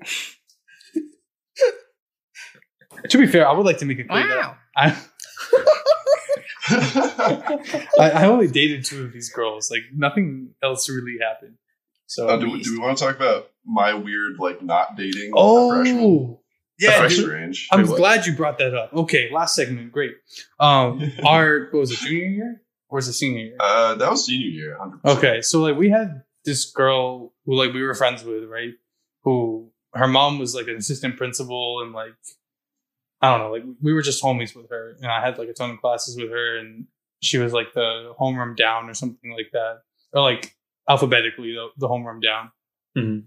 To 3.11 3.19
be 3.19 3.27
fair, 3.29 3.47
I 3.47 3.53
would 3.53 3.65
like 3.65 3.79
to 3.79 3.85
make 3.85 3.99
it 4.01 4.09
clear 4.09 4.27
that 4.27 4.37
Wow. 4.39 4.57
I, 4.77 4.97
I, 8.01 8.11
I 8.11 8.25
only 8.27 8.49
dated 8.49 8.85
two 8.85 9.05
of 9.05 9.13
these 9.13 9.31
girls. 9.31 9.71
Like 9.71 9.83
nothing 9.95 10.51
else 10.63 10.89
really 10.89 11.17
happened. 11.23 11.55
So 12.09 12.27
Uh, 12.29 12.37
do, 12.39 12.51
we- 12.51 12.63
do 12.63 12.73
we 12.73 12.79
want 12.79 12.99
to 12.99 13.05
talk 13.05 13.15
about 13.17 13.51
my 13.65 13.95
weird 13.95 14.39
like 14.39 14.63
not 14.63 14.97
dating? 14.97 15.31
a 15.37 15.69
freshman? 15.69 15.99
oh 16.03 16.41
yeah, 16.81 17.01
That's 17.03 17.17
dude. 17.17 17.25
strange. 17.27 17.69
I'm 17.73 17.81
Wait, 17.83 17.89
what? 17.91 17.97
glad 17.99 18.27
you 18.27 18.33
brought 18.35 18.59
that 18.59 18.73
up. 18.75 18.93
Okay, 18.95 19.31
last 19.33 19.55
segment, 19.57 19.91
great. 19.93 20.15
Um, 20.61 21.01
our 21.27 21.69
what 21.71 21.81
was 21.81 21.91
it 21.93 21.99
junior 21.99 22.27
year 22.27 22.63
or 22.89 22.97
was 22.97 23.09
it 23.09 23.13
senior 23.15 23.45
year? 23.45 23.57
Uh, 23.61 23.95
that 23.95 24.11
was 24.11 24.25
senior 24.27 24.47
year. 24.49 24.77
100%. 25.05 25.17
Okay, 25.19 25.43
so 25.43 25.61
like 25.61 25.77
we 25.77 25.91
had 25.91 26.23
this 26.45 26.71
girl 26.71 27.33
who 27.45 27.55
like 27.57 27.73
we 27.73 27.83
were 27.83 27.95
friends 27.95 28.25
with, 28.25 28.45
right? 28.45 28.73
Who 29.25 29.71
her 29.95 30.07
mom 30.09 30.39
was 30.39 30.55
like 30.55 30.69
an 30.69 30.77
assistant 30.77 31.17
principal 31.17 31.83
and 31.83 31.93
like 31.93 32.15
I 33.21 33.31
don't 33.37 33.41
know, 33.41 33.53
like 33.53 33.65
we 33.83 33.93
were 33.93 34.03
just 34.03 34.23
homies 34.23 34.55
with 34.55 34.71
her, 34.71 34.95
and 35.03 35.07
I 35.11 35.21
had 35.25 35.37
like 35.39 35.49
a 35.49 35.53
ton 35.53 35.71
of 35.73 35.81
classes 35.81 36.17
with 36.17 36.31
her, 36.31 36.59
and 36.59 36.87
she 37.21 37.39
was 37.39 37.53
like 37.53 37.73
the 37.75 38.15
homeroom 38.19 38.57
down 38.57 38.89
or 38.89 38.95
something 38.95 39.33
like 39.33 39.51
that, 39.53 39.81
or 40.13 40.23
like 40.23 40.55
alphabetically 40.89 41.53
the, 41.53 41.69
the 41.77 41.89
homeroom 41.89 42.23
down. 42.23 42.51
Mhm. 42.97 43.25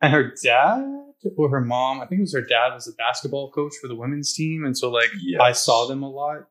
And 0.00 0.12
her 0.12 0.32
dad 0.42 0.84
or 1.36 1.48
her 1.50 1.60
mom, 1.60 2.00
I 2.00 2.06
think 2.06 2.20
it 2.20 2.22
was 2.22 2.34
her 2.34 2.40
dad, 2.40 2.72
was 2.74 2.86
a 2.88 2.92
basketball 2.92 3.50
coach 3.50 3.74
for 3.80 3.88
the 3.88 3.96
women's 3.96 4.32
team, 4.32 4.64
and 4.64 4.76
so 4.78 4.90
like 4.90 5.10
I 5.40 5.52
saw 5.52 5.86
them 5.86 6.02
a 6.02 6.08
lot, 6.10 6.48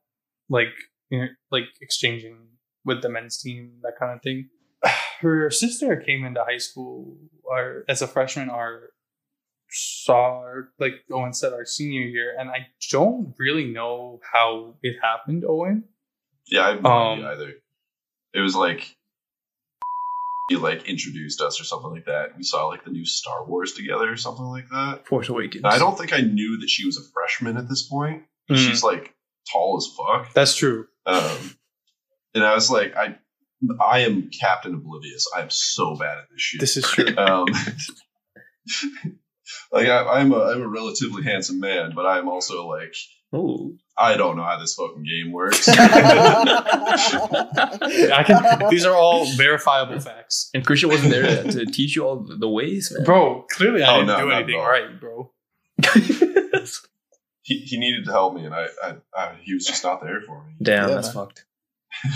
like 0.50 0.74
you 1.10 1.20
know, 1.22 1.28
like 1.52 1.66
exchanging 1.82 2.38
with 2.84 3.02
the 3.02 3.10
men's 3.10 3.38
team, 3.42 3.80
that 3.84 3.94
kind 4.00 4.14
of 4.14 4.22
thing. 4.22 4.50
Her 5.22 5.50
sister 5.50 5.96
came 5.96 6.26
into 6.26 6.44
high 6.44 6.58
school, 6.58 7.18
or 7.44 7.86
as 7.88 8.02
a 8.02 8.08
freshman, 8.08 8.50
our 8.50 8.90
saw 9.70 10.44
like 10.80 10.94
Owen 11.12 11.34
said, 11.34 11.54
our 11.54 11.66
senior 11.66 12.02
year, 12.02 12.36
and 12.38 12.50
I 12.50 12.68
don't 12.92 13.34
really 13.40 13.66
know 13.72 14.20
how 14.34 14.76
it 14.84 14.98
happened, 15.02 15.46
Owen. 15.48 15.86
Yeah, 16.46 16.66
I 16.68 16.70
have 16.72 16.84
no 16.84 16.90
Um, 16.90 17.20
idea 17.20 17.32
either. 17.32 17.54
It 18.34 18.42
was 18.42 18.56
like 18.56 18.97
he 20.50 20.56
like 20.56 20.88
introduced 20.88 21.42
us 21.42 21.60
or 21.60 21.64
something 21.64 21.92
like 21.92 22.06
that. 22.06 22.38
We 22.38 22.44
saw 22.44 22.68
like 22.68 22.86
the 22.86 22.92
new 22.92 23.06
Star 23.06 23.46
Wars 23.46 23.74
together 23.74 24.12
or 24.12 24.18
something 24.18 24.46
like 24.46 24.70
that. 24.70 25.06
Force 25.06 25.30
Awakens. 25.30 25.64
And 25.64 25.74
I 25.74 25.78
don't 25.78 25.98
think 25.98 26.14
I 26.14 26.22
knew 26.22 26.60
that 26.60 26.70
she 26.70 26.86
was 26.86 26.98
a 26.98 27.04
freshman 27.14 27.58
at 27.58 27.68
this 27.68 27.84
point. 27.84 28.24
Mm. 28.50 28.58
She's 28.58 28.84
like 28.84 29.14
tall 29.52 29.78
as 29.78 29.88
fuck. 29.96 30.34
That's 30.34 30.56
true. 30.56 30.88
Um, 31.06 31.56
and 32.34 32.46
I 32.46 32.54
was 32.54 32.72
like, 32.72 32.96
I, 32.96 33.18
I 33.82 34.00
am 34.00 34.30
Captain 34.30 34.74
Oblivious. 34.74 35.28
I 35.36 35.42
am 35.42 35.50
so 35.50 35.96
bad 35.96 36.20
at 36.20 36.30
this 36.32 36.42
shit. 36.42 36.62
This 36.62 36.78
is 36.78 36.86
true. 36.86 37.08
um, 37.18 37.48
like 39.72 39.88
I, 39.88 40.20
I'm 40.20 40.32
a 40.32 40.40
I'm 40.40 40.62
a 40.62 40.68
relatively 40.68 41.24
handsome 41.24 41.60
man, 41.60 41.94
but 41.96 42.06
I'm 42.06 42.30
also 42.30 42.68
like 42.68 42.94
Oh. 43.34 43.74
I 43.98 44.16
don't 44.16 44.38
know 44.38 44.44
how 44.44 44.58
this 44.60 44.76
fucking 44.76 45.04
game 45.04 45.32
works. 45.34 45.68
I 45.70 45.74
can. 48.26 48.70
These 48.70 48.86
are 48.86 48.96
all 48.96 49.26
verifiable 49.36 50.00
facts, 50.00 50.50
And 50.54 50.66
Christian 50.66 50.90
wasn't 50.90 51.12
there 51.12 51.44
to, 51.44 51.52
to 51.52 51.66
teach 51.66 51.96
you 51.96 52.06
all 52.06 52.26
the 52.40 52.48
ways, 52.48 52.92
man. 52.96 53.06
bro. 53.06 53.46
Clearly, 53.50 53.84
I 53.84 53.96
Oh, 53.96 54.02
didn't 54.02 54.08
no, 54.08 54.20
do 54.26 54.32
anything 54.32 54.60
right, 54.60 55.00
bro. 55.00 55.32
he, 57.42 57.60
he 57.60 57.80
needed 57.80 58.06
to 58.06 58.12
help 58.12 58.36
me, 58.36 58.46
and 58.46 58.54
I, 58.54 58.68
I, 58.84 58.96
I 59.16 59.36
he 59.42 59.54
was 59.54 59.66
just 59.66 59.84
not 59.84 60.02
there 60.04 60.22
for 60.22 60.44
me. 60.46 60.54
Damn, 60.62 60.90
Yeah, 60.90 60.96
that's 60.96 61.14
man. 61.16 61.26
fucked. 61.26 61.46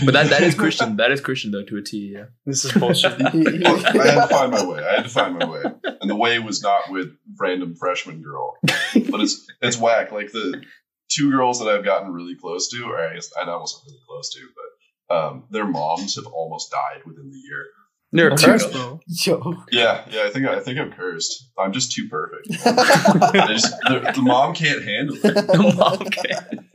But 0.05 0.11
that 0.13 0.29
that 0.29 0.43
is 0.43 0.53
Christian. 0.53 0.97
That 0.97 1.11
is 1.11 1.21
Christian 1.21 1.49
though 1.49 1.63
to 1.63 1.77
a 1.77 1.81
T. 1.81 2.11
Yeah. 2.13 2.25
This 2.45 2.65
is 2.65 2.71
bullshit. 2.73 3.13
I 3.13 3.15
had 3.25 3.31
to 3.31 4.27
find 4.29 4.51
my 4.51 4.63
way. 4.63 4.83
I 4.85 4.95
had 4.97 5.03
to 5.05 5.09
find 5.09 5.39
my 5.39 5.45
way, 5.49 5.63
and 5.99 6.07
the 6.09 6.15
way 6.15 6.38
was 6.38 6.61
not 6.61 6.91
with 6.91 7.15
random 7.39 7.73
freshman 7.75 8.21
girl, 8.21 8.57
but 8.63 9.21
it's 9.21 9.47
it's 9.59 9.79
whack. 9.79 10.11
Like 10.11 10.31
the 10.33 10.61
two 11.13 11.31
girls 11.31 11.59
that 11.59 11.67
I've 11.67 11.83
gotten 11.83 12.11
really 12.11 12.35
close 12.35 12.69
to, 12.69 12.83
or 12.85 12.99
I 12.99 13.13
guess 13.15 13.31
I 13.39 13.45
wasn't 13.55 13.83
really 13.85 13.99
close 14.07 14.29
to, 14.33 14.39
but 15.09 15.15
um, 15.15 15.43
their 15.51 15.65
moms 15.65 16.15
have 16.15 16.25
almost 16.27 16.71
died 16.71 17.01
within 17.05 17.29
the 17.29 17.38
year. 17.38 17.65
You're 18.13 18.31
Oh 18.31 18.35
a 18.35 18.38
curse, 18.38 18.67
bro. 18.71 18.99
Yo. 19.07 19.63
Yeah, 19.71 20.03
yeah. 20.11 20.23
I 20.23 20.29
think 20.31 20.45
I 20.45 20.59
think 20.59 20.77
I'm 20.79 20.91
cursed. 20.91 21.49
I'm 21.57 21.71
just 21.71 21.93
too 21.93 22.09
perfect. 22.09 22.49
Just, 22.51 23.71
the, 23.88 24.11
the 24.15 24.21
mom 24.21 24.53
can't 24.53 24.83
handle 24.83 25.15
it. 25.15 25.21
The 25.47 25.73
mom 25.77 25.97
can't. 26.09 26.65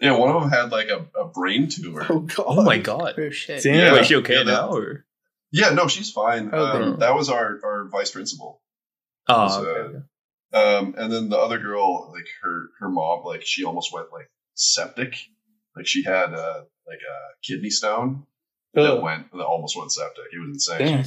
Yeah, 0.00 0.12
one 0.18 0.34
of 0.34 0.42
them 0.42 0.50
had 0.50 0.70
like 0.70 0.88
a, 0.88 1.06
a 1.18 1.28
brain 1.28 1.68
tumor. 1.68 2.06
oh 2.10 2.20
god. 2.20 2.44
Oh 2.46 2.62
my 2.62 2.76
god. 2.78 3.14
Oh 3.18 3.30
shit. 3.30 3.62
Damn. 3.62 3.74
Yeah. 3.74 3.92
Wait, 3.94 4.00
is 4.02 4.06
she 4.08 4.16
okay 4.16 4.34
Yeah, 4.34 4.42
that- 4.44 4.52
now 4.52 4.68
or? 4.70 5.06
Yeah, 5.50 5.70
no, 5.70 5.86
she's 5.88 6.10
fine. 6.10 6.50
Oh, 6.52 6.64
um, 6.66 6.98
that 6.98 7.14
was 7.14 7.30
our, 7.30 7.60
our 7.64 7.88
vice 7.88 8.10
principal. 8.10 8.60
Oh, 9.28 9.48
So, 9.48 9.60
okay. 9.66 9.80
okay. 9.80 9.98
Um, 10.54 10.94
and 10.96 11.12
then 11.12 11.28
the 11.30 11.38
other 11.38 11.58
girl, 11.58 12.12
like 12.12 12.26
her 12.42 12.68
her 12.78 12.88
mom, 12.88 13.24
like 13.24 13.42
she 13.44 13.64
almost 13.64 13.92
went 13.92 14.12
like 14.12 14.30
septic. 14.54 15.16
Like 15.76 15.86
she 15.86 16.04
had 16.04 16.32
uh, 16.32 16.62
like 16.86 17.00
a 17.00 17.34
kidney 17.42 17.70
stone 17.70 18.24
that 18.74 19.02
went 19.02 19.32
that 19.32 19.44
almost 19.44 19.76
went 19.76 19.92
septic. 19.92 20.24
It 20.32 20.38
was 20.38 20.50
insane. 20.50 21.02
Damn. 21.02 21.04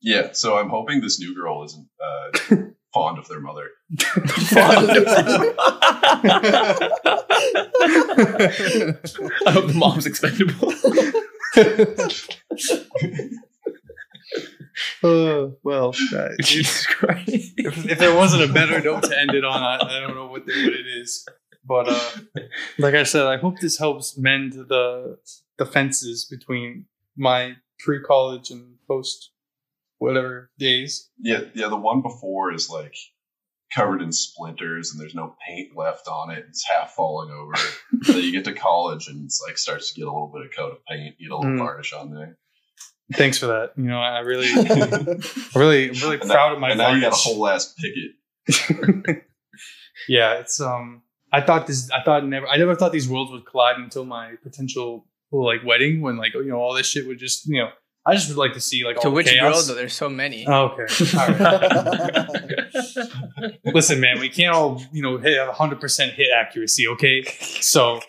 Yeah, 0.00 0.32
so 0.32 0.58
I'm 0.58 0.68
hoping 0.68 1.00
this 1.00 1.20
new 1.20 1.34
girl 1.34 1.64
isn't 1.64 1.88
uh, 2.02 2.56
fond 2.94 3.18
of 3.18 3.28
their 3.28 3.40
mother. 3.40 3.70
I 3.98 4.14
hope 9.50 9.66
the 9.66 9.74
mom's 9.74 10.06
expendable. 10.06 10.72
Uh, 15.02 15.48
well, 15.62 15.94
uh, 16.16 16.28
Jesus 16.42 16.86
Christ. 16.86 17.52
if, 17.56 17.86
if 17.86 17.98
there 17.98 18.14
wasn't 18.14 18.48
a 18.48 18.52
better 18.52 18.80
note 18.80 19.04
to 19.04 19.18
end 19.18 19.30
it 19.34 19.44
on, 19.44 19.62
I, 19.62 19.76
I 19.76 20.00
don't 20.00 20.14
know 20.14 20.26
what, 20.26 20.46
the, 20.46 20.52
what 20.52 20.72
it 20.72 20.86
is. 20.86 21.26
But 21.66 21.88
uh, 21.88 22.10
like 22.78 22.94
I 22.94 23.04
said, 23.04 23.26
I 23.26 23.38
hope 23.38 23.58
this 23.60 23.78
helps 23.78 24.18
mend 24.18 24.52
the 24.52 25.16
the 25.56 25.64
fences 25.66 26.26
between 26.30 26.86
my 27.16 27.54
pre 27.78 28.00
college 28.02 28.50
and 28.50 28.74
post 28.86 29.30
whatever 29.98 30.50
days. 30.58 31.08
Yeah, 31.18 31.40
yeah. 31.54 31.68
The 31.68 31.76
one 31.76 32.02
before 32.02 32.52
is 32.52 32.68
like 32.68 32.94
covered 33.74 34.02
in 34.02 34.12
splinters 34.12 34.92
and 34.92 35.00
there's 35.00 35.14
no 35.14 35.34
paint 35.48 35.76
left 35.76 36.06
on 36.06 36.30
it. 36.30 36.44
It's 36.48 36.64
half 36.68 36.92
falling 36.92 37.30
over. 37.30 37.54
then 38.02 38.22
you 38.22 38.30
get 38.32 38.44
to 38.44 38.52
college 38.52 39.08
and 39.08 39.24
it's 39.24 39.40
like 39.46 39.56
starts 39.56 39.92
to 39.92 39.98
get 39.98 40.06
a 40.06 40.12
little 40.12 40.30
bit 40.32 40.44
of 40.46 40.54
coat 40.54 40.72
of 40.72 40.84
paint, 40.84 41.16
get 41.18 41.30
a 41.30 41.36
little 41.36 41.50
Mm. 41.52 41.58
varnish 41.58 41.92
on 41.92 42.10
there. 42.12 42.36
Thanks 43.12 43.36
for 43.38 43.46
that. 43.48 43.72
You 43.76 43.84
know, 43.84 44.00
I 44.00 44.20
really, 44.20 44.46
I 44.54 45.58
really, 45.58 45.90
I'm 45.90 45.94
really 46.00 46.20
And 46.20 46.30
proud 46.30 46.48
now, 46.48 46.54
of 46.54 46.60
my. 46.60 46.70
and 46.70 46.78
now 46.78 46.92
you 46.94 47.02
got 47.02 47.12
a 47.12 47.16
whole 47.16 47.46
ass 47.46 47.74
picket. 47.74 48.12
yeah, 50.08 50.34
it's 50.34 50.60
um. 50.60 51.02
I 51.32 51.40
thought 51.40 51.66
this. 51.66 51.90
I 51.90 52.02
thought 52.02 52.24
never. 52.24 52.46
I 52.48 52.56
never 52.56 52.74
thought 52.74 52.92
these 52.92 53.08
worlds 53.08 53.32
would 53.32 53.46
collide 53.46 53.76
until 53.78 54.04
my 54.04 54.34
potential 54.42 55.06
like 55.32 55.64
wedding, 55.64 56.00
when 56.00 56.16
like 56.16 56.34
you 56.34 56.44
know 56.46 56.60
all 56.60 56.74
this 56.74 56.86
shit 56.86 57.06
would 57.06 57.18
just 57.18 57.46
you 57.46 57.60
know. 57.60 57.70
I 58.06 58.14
just 58.14 58.28
would 58.28 58.36
like 58.36 58.52
to 58.52 58.60
see 58.60 58.84
like 58.84 58.96
To 58.96 59.04
all 59.04 59.10
the 59.10 59.14
which 59.16 59.28
chaos. 59.28 59.66
girl 59.66 59.74
though? 59.74 59.80
There's 59.80 59.94
so 59.94 60.10
many. 60.10 60.46
Oh, 60.46 60.76
okay. 60.78 60.84
All 61.18 61.26
right. 61.26 62.28
Listen, 63.64 63.98
man, 63.98 64.20
we 64.20 64.28
can't 64.28 64.54
all 64.54 64.82
you 64.92 65.02
know 65.02 65.16
hit 65.16 65.38
hundred 65.48 65.80
percent 65.80 66.12
hit 66.12 66.28
accuracy. 66.34 66.86
Okay, 66.88 67.24
so 67.60 68.00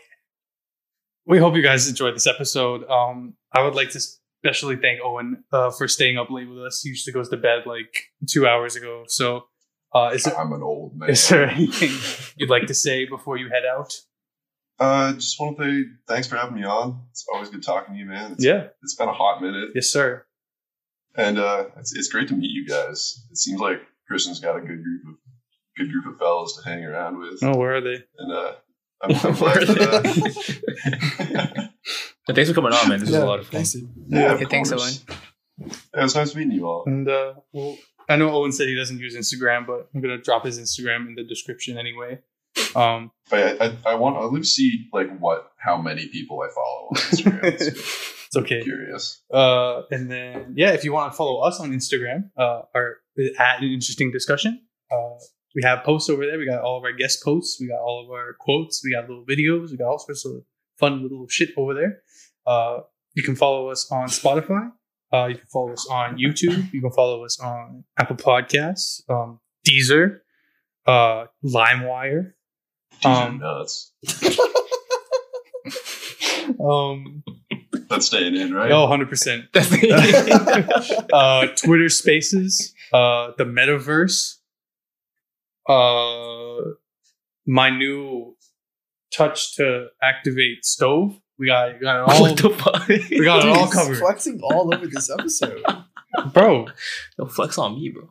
we 1.26 1.40
hope 1.40 1.56
you 1.56 1.62
guys 1.62 1.88
enjoyed 1.88 2.14
this 2.14 2.28
episode. 2.28 2.84
Um, 2.90 3.36
I 3.54 3.64
would 3.64 3.74
like 3.74 3.90
to 3.92 4.02
especially 4.46 4.76
thank 4.76 5.00
Owen 5.04 5.44
uh, 5.52 5.72
for 5.72 5.88
staying 5.88 6.18
up 6.18 6.30
late 6.30 6.48
with 6.48 6.60
us. 6.60 6.82
He 6.84 6.90
usually 6.90 7.14
goes 7.14 7.30
to 7.30 7.38
bed 7.38 7.64
like 7.66 8.12
two 8.30 8.48
hours 8.48 8.76
ago. 8.76 9.06
So, 9.08 9.46
uh, 9.94 10.12
is 10.14 10.24
there, 10.24 10.38
I'm 10.38 10.54
an 10.54 10.62
old 10.62 10.96
man. 10.96 11.10
is 11.10 11.28
there 11.30 11.50
anything 11.50 11.90
you'd 12.38 12.50
like 12.50 12.68
to 12.68 12.74
say 12.76 13.06
before 13.06 13.38
you 13.38 13.50
head 13.50 13.64
out? 13.66 13.92
Uh, 14.80 15.14
just 15.14 15.40
want 15.40 15.58
to 15.58 15.64
say 15.84 15.90
thanks 16.08 16.28
for 16.28 16.36
having 16.36 16.56
me 16.56 16.64
on. 16.64 17.02
It's 17.12 17.26
always 17.34 17.50
good 17.50 17.64
talking 17.64 17.96
to 17.96 18.00
you, 18.00 18.06
man. 18.06 18.34
It's, 18.34 18.44
Yeah. 18.46 18.68
it's 18.84 18.96
been 18.96 19.10
a 19.10 19.14
hot 19.14 19.42
minute, 19.42 19.70
Yes, 19.74 19.88
sir. 19.88 20.26
and 21.16 21.40
uh, 21.40 21.66
it's, 21.78 21.96
it's 21.96 22.10
great 22.10 22.28
to 22.28 22.36
meet 22.36 22.52
you 22.52 22.68
guys. 22.68 23.26
It 23.32 23.38
seems 23.38 23.60
like 23.60 23.82
Christian's 24.08 24.40
got 24.40 24.58
a 24.58 24.62
good 24.62 24.84
group 24.84 25.02
of 25.08 25.16
good 25.78 25.92
group 25.92 26.06
of 26.14 26.20
fellows 26.20 26.56
to 26.58 26.70
hang 26.70 26.84
around 26.84 27.18
with, 27.20 27.40
Oh, 27.42 27.58
where 27.58 27.76
are 27.76 27.82
they? 27.82 28.04
and 28.20 28.32
uh, 28.32 28.52
I'm, 29.02 29.12
I'm 29.24 29.34
glad 29.36 29.68
that. 29.68 31.72
Uh, 32.28 32.32
And 32.32 32.36
thanks 32.36 32.50
for 32.50 32.56
coming 32.56 32.74
on, 32.74 32.90
man. 32.90 33.00
This 33.00 33.10
was 33.10 33.18
a 33.18 33.26
lot 33.26 33.40
of 33.40 33.46
fun. 33.48 33.52
Thanks, 33.60 33.74
dude. 33.74 33.90
yeah, 34.08 34.32
of 34.34 34.42
Okay, 34.42 34.46
thanks. 34.50 34.72
Owen. 34.72 34.94
Yeah, 35.60 35.68
it 36.00 36.04
was 36.04 36.16
nice 36.16 36.36
meeting 36.36 36.52
you 36.52 36.68
all. 36.68 36.84
And 36.88 37.08
uh, 37.08 37.34
well, 37.54 37.78
I 38.10 38.16
know 38.18 38.32
Owen 38.32 38.52
said 38.52 38.68
he 38.68 38.76
doesn't 38.76 39.00
use 39.00 39.16
Instagram, 39.16 39.66
but 39.66 39.90
I'm 39.94 40.02
gonna 40.02 40.18
drop 40.18 40.46
his 40.46 40.60
Instagram 40.60 41.08
in 41.08 41.16
the 41.16 41.24
description 41.24 41.78
anyway. 41.78 42.20
Um, 42.76 43.12
But 43.30 43.62
I, 43.62 43.66
I, 43.66 43.78
I 43.92 43.96
want 43.96 44.16
to 44.36 44.44
see 44.44 44.88
like 44.94 45.18
what 45.20 45.52
how 45.58 45.82
many 45.82 46.08
people 46.08 46.42
I 46.42 46.50
follow 46.54 46.88
on 46.90 46.96
Instagram. 46.98 47.44
It's 47.54 47.68
it's 47.68 48.36
okay. 48.38 48.62
curious. 48.64 49.22
Uh, 49.32 49.84
and 49.92 50.12
then 50.12 50.54
yeah, 50.58 50.72
if 50.72 50.84
you 50.84 50.92
want 50.94 51.12
to 51.12 51.16
follow 51.18 51.42
us 51.42 51.60
on 51.60 51.72
Instagram, 51.72 52.32
uh, 52.38 52.62
or 52.74 52.98
at 53.40 53.62
an 53.62 53.70
interesting 53.72 54.12
discussion, 54.12 54.62
uh, 54.92 55.16
we 55.56 55.62
have 55.64 55.84
posts 55.84 56.10
over 56.10 56.26
there. 56.26 56.38
We 56.38 56.46
got 56.46 56.62
all 56.62 56.78
of 56.78 56.84
our 56.84 56.92
guest 56.92 57.24
posts. 57.24 57.60
We 57.62 57.68
got 57.68 57.80
all 57.80 58.04
of 58.04 58.10
our 58.12 58.34
quotes. 58.40 58.82
We 58.84 58.92
got 58.94 59.08
little 59.08 59.26
videos. 59.26 59.72
We 59.72 59.78
got 59.78 59.88
all 59.88 60.00
sorts 60.00 60.26
of 60.26 60.44
fun 60.78 61.02
little 61.02 61.28
shit 61.30 61.50
over 61.56 61.74
there. 61.74 62.00
Uh, 62.46 62.80
you 63.14 63.24
can 63.24 63.36
follow 63.36 63.70
us 63.70 63.92
on 63.92 64.08
Spotify. 64.08 64.72
Uh, 65.14 65.28
you 65.28 65.36
can 65.36 65.48
follow 65.48 65.72
us 65.74 65.88
on 65.90 66.18
YouTube. 66.18 66.72
You 66.74 66.82
can 66.82 66.92
follow 66.92 67.24
us 67.24 67.40
on 67.40 67.84
Apple 67.98 68.18
Podcasts, 68.18 69.02
um, 69.10 69.40
Deezer, 69.68 70.20
uh, 70.86 71.26
LimeWire. 71.44 72.34
Um, 73.04 73.40
nuts. 73.40 73.92
Um, 76.64 77.24
That's 77.90 78.06
staying 78.08 78.36
in, 78.36 78.54
right? 78.54 78.72
oh, 78.72 78.88
100%. 78.88 79.48
Uh, 81.14 81.48
Twitter 81.56 81.90
Spaces, 81.90 82.74
uh, 82.94 83.32
the 83.38 83.46
Metaverse, 83.46 84.36
uh, 85.68 86.62
my 87.48 87.70
new 87.70 88.36
touch 89.14 89.56
to 89.56 89.88
activate 90.02 90.66
stove. 90.66 91.20
We 91.38 91.48
got, 91.48 91.74
we 91.74 91.80
got 91.82 91.98
it 92.10 92.14
all, 92.16 92.22
what 92.22 92.38
the 92.38 92.50
fuck? 92.50 92.88
we 92.88 93.26
got 93.26 93.42
Dude, 93.42 93.52
it 93.52 93.58
all 93.58 93.66
he's 93.66 93.74
covered, 93.74 93.98
flexing 93.98 94.40
all 94.42 94.74
over 94.74 94.88
this 94.88 95.10
episode. 95.10 95.62
bro. 96.34 96.68
Yo, 97.20 97.26
flex 97.26 97.58
on 97.58 97.76
me, 97.76 97.90
bro. 97.90 98.10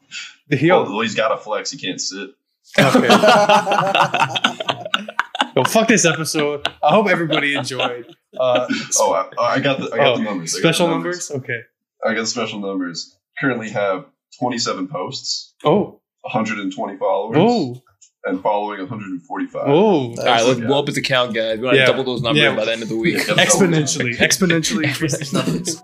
The 0.49 0.57
Oh, 0.57 0.59
heel. 0.59 0.83
well, 0.85 1.01
he's 1.01 1.15
got 1.15 1.33
a 1.33 1.39
flex. 1.39 1.71
He 1.71 1.79
can't 1.79 2.01
sit. 2.01 2.31
Okay. 2.79 3.09
Yo, 5.57 5.63
fuck 5.65 5.89
this 5.89 6.05
episode. 6.05 6.67
I 6.83 6.91
hope 6.93 7.09
everybody 7.09 7.55
enjoyed. 7.55 8.07
Uh, 8.39 8.67
Oh, 8.99 9.13
I, 9.13 9.31
oh, 9.39 9.43
I 9.43 9.61
got 9.61 9.79
the 9.79 9.91
I 9.93 9.97
got 9.99 10.07
oh, 10.15 10.17
the 10.19 10.23
numbers. 10.25 10.55
I 10.55 10.59
got 10.61 10.75
special 10.75 10.87
the 10.89 10.93
numbers. 10.95 11.31
Okay. 11.31 11.61
I 12.05 12.15
got 12.15 12.27
special 12.27 12.59
numbers. 12.61 13.17
Currently 13.41 13.71
have 13.71 14.07
27 14.41 14.89
posts, 14.89 15.55
Oh, 15.65 16.01
120 16.23 16.97
followers, 16.99 17.37
oh, 17.39 17.83
and 18.27 18.41
following 18.43 18.79
145. 18.81 19.63
oh. 19.67 19.71
All 19.73 20.15
right, 20.17 20.43
let's 20.45 20.59
Yeah. 20.61 20.67
blow 20.67 20.79
up 20.81 20.87
his 20.87 20.97
account, 20.97 21.35
guys. 21.35 21.59
We 21.59 21.65
want 21.67 21.77
to 21.79 21.87
double 21.87 22.05
those 22.05 22.23
numbers 22.23 22.43
Yeah. 22.43 22.55
by 22.57 22.65
the 22.65 22.73
end 22.73 22.83
of 22.83 22.89
the 22.89 22.97
week. 22.97 23.19
Exponentially, 23.19 24.17
exponentially 24.17 24.85
increase 24.85 25.17
these 25.19 25.33
numbers. 25.33 25.83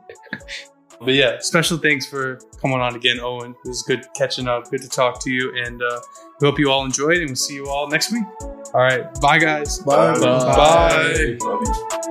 But 1.02 1.14
yeah, 1.14 1.38
special 1.40 1.78
thanks 1.78 2.04
for 2.06 2.38
coming 2.60 2.78
on 2.80 2.94
again, 2.94 3.20
Owen. 3.20 3.54
It 3.64 3.68
was 3.68 3.82
good 3.82 4.04
catching 4.14 4.46
up. 4.48 4.70
Good 4.70 4.82
to 4.82 4.88
talk 4.88 5.22
to 5.24 5.30
you, 5.30 5.50
and 5.56 5.82
uh, 5.82 6.00
we 6.40 6.46
hope 6.48 6.58
you 6.58 6.70
all 6.70 6.84
enjoyed. 6.84 7.18
And 7.18 7.28
we'll 7.28 7.36
see 7.36 7.54
you 7.54 7.68
all 7.68 7.88
next 7.88 8.12
week. 8.12 8.24
All 8.74 8.80
right, 8.82 9.06
bye, 9.20 9.38
guys. 9.38 9.78
Bye. 9.78 10.18
Bye. 10.18 10.20
Bye. 10.20 11.36
Love 11.40 11.60
you. 11.62 12.09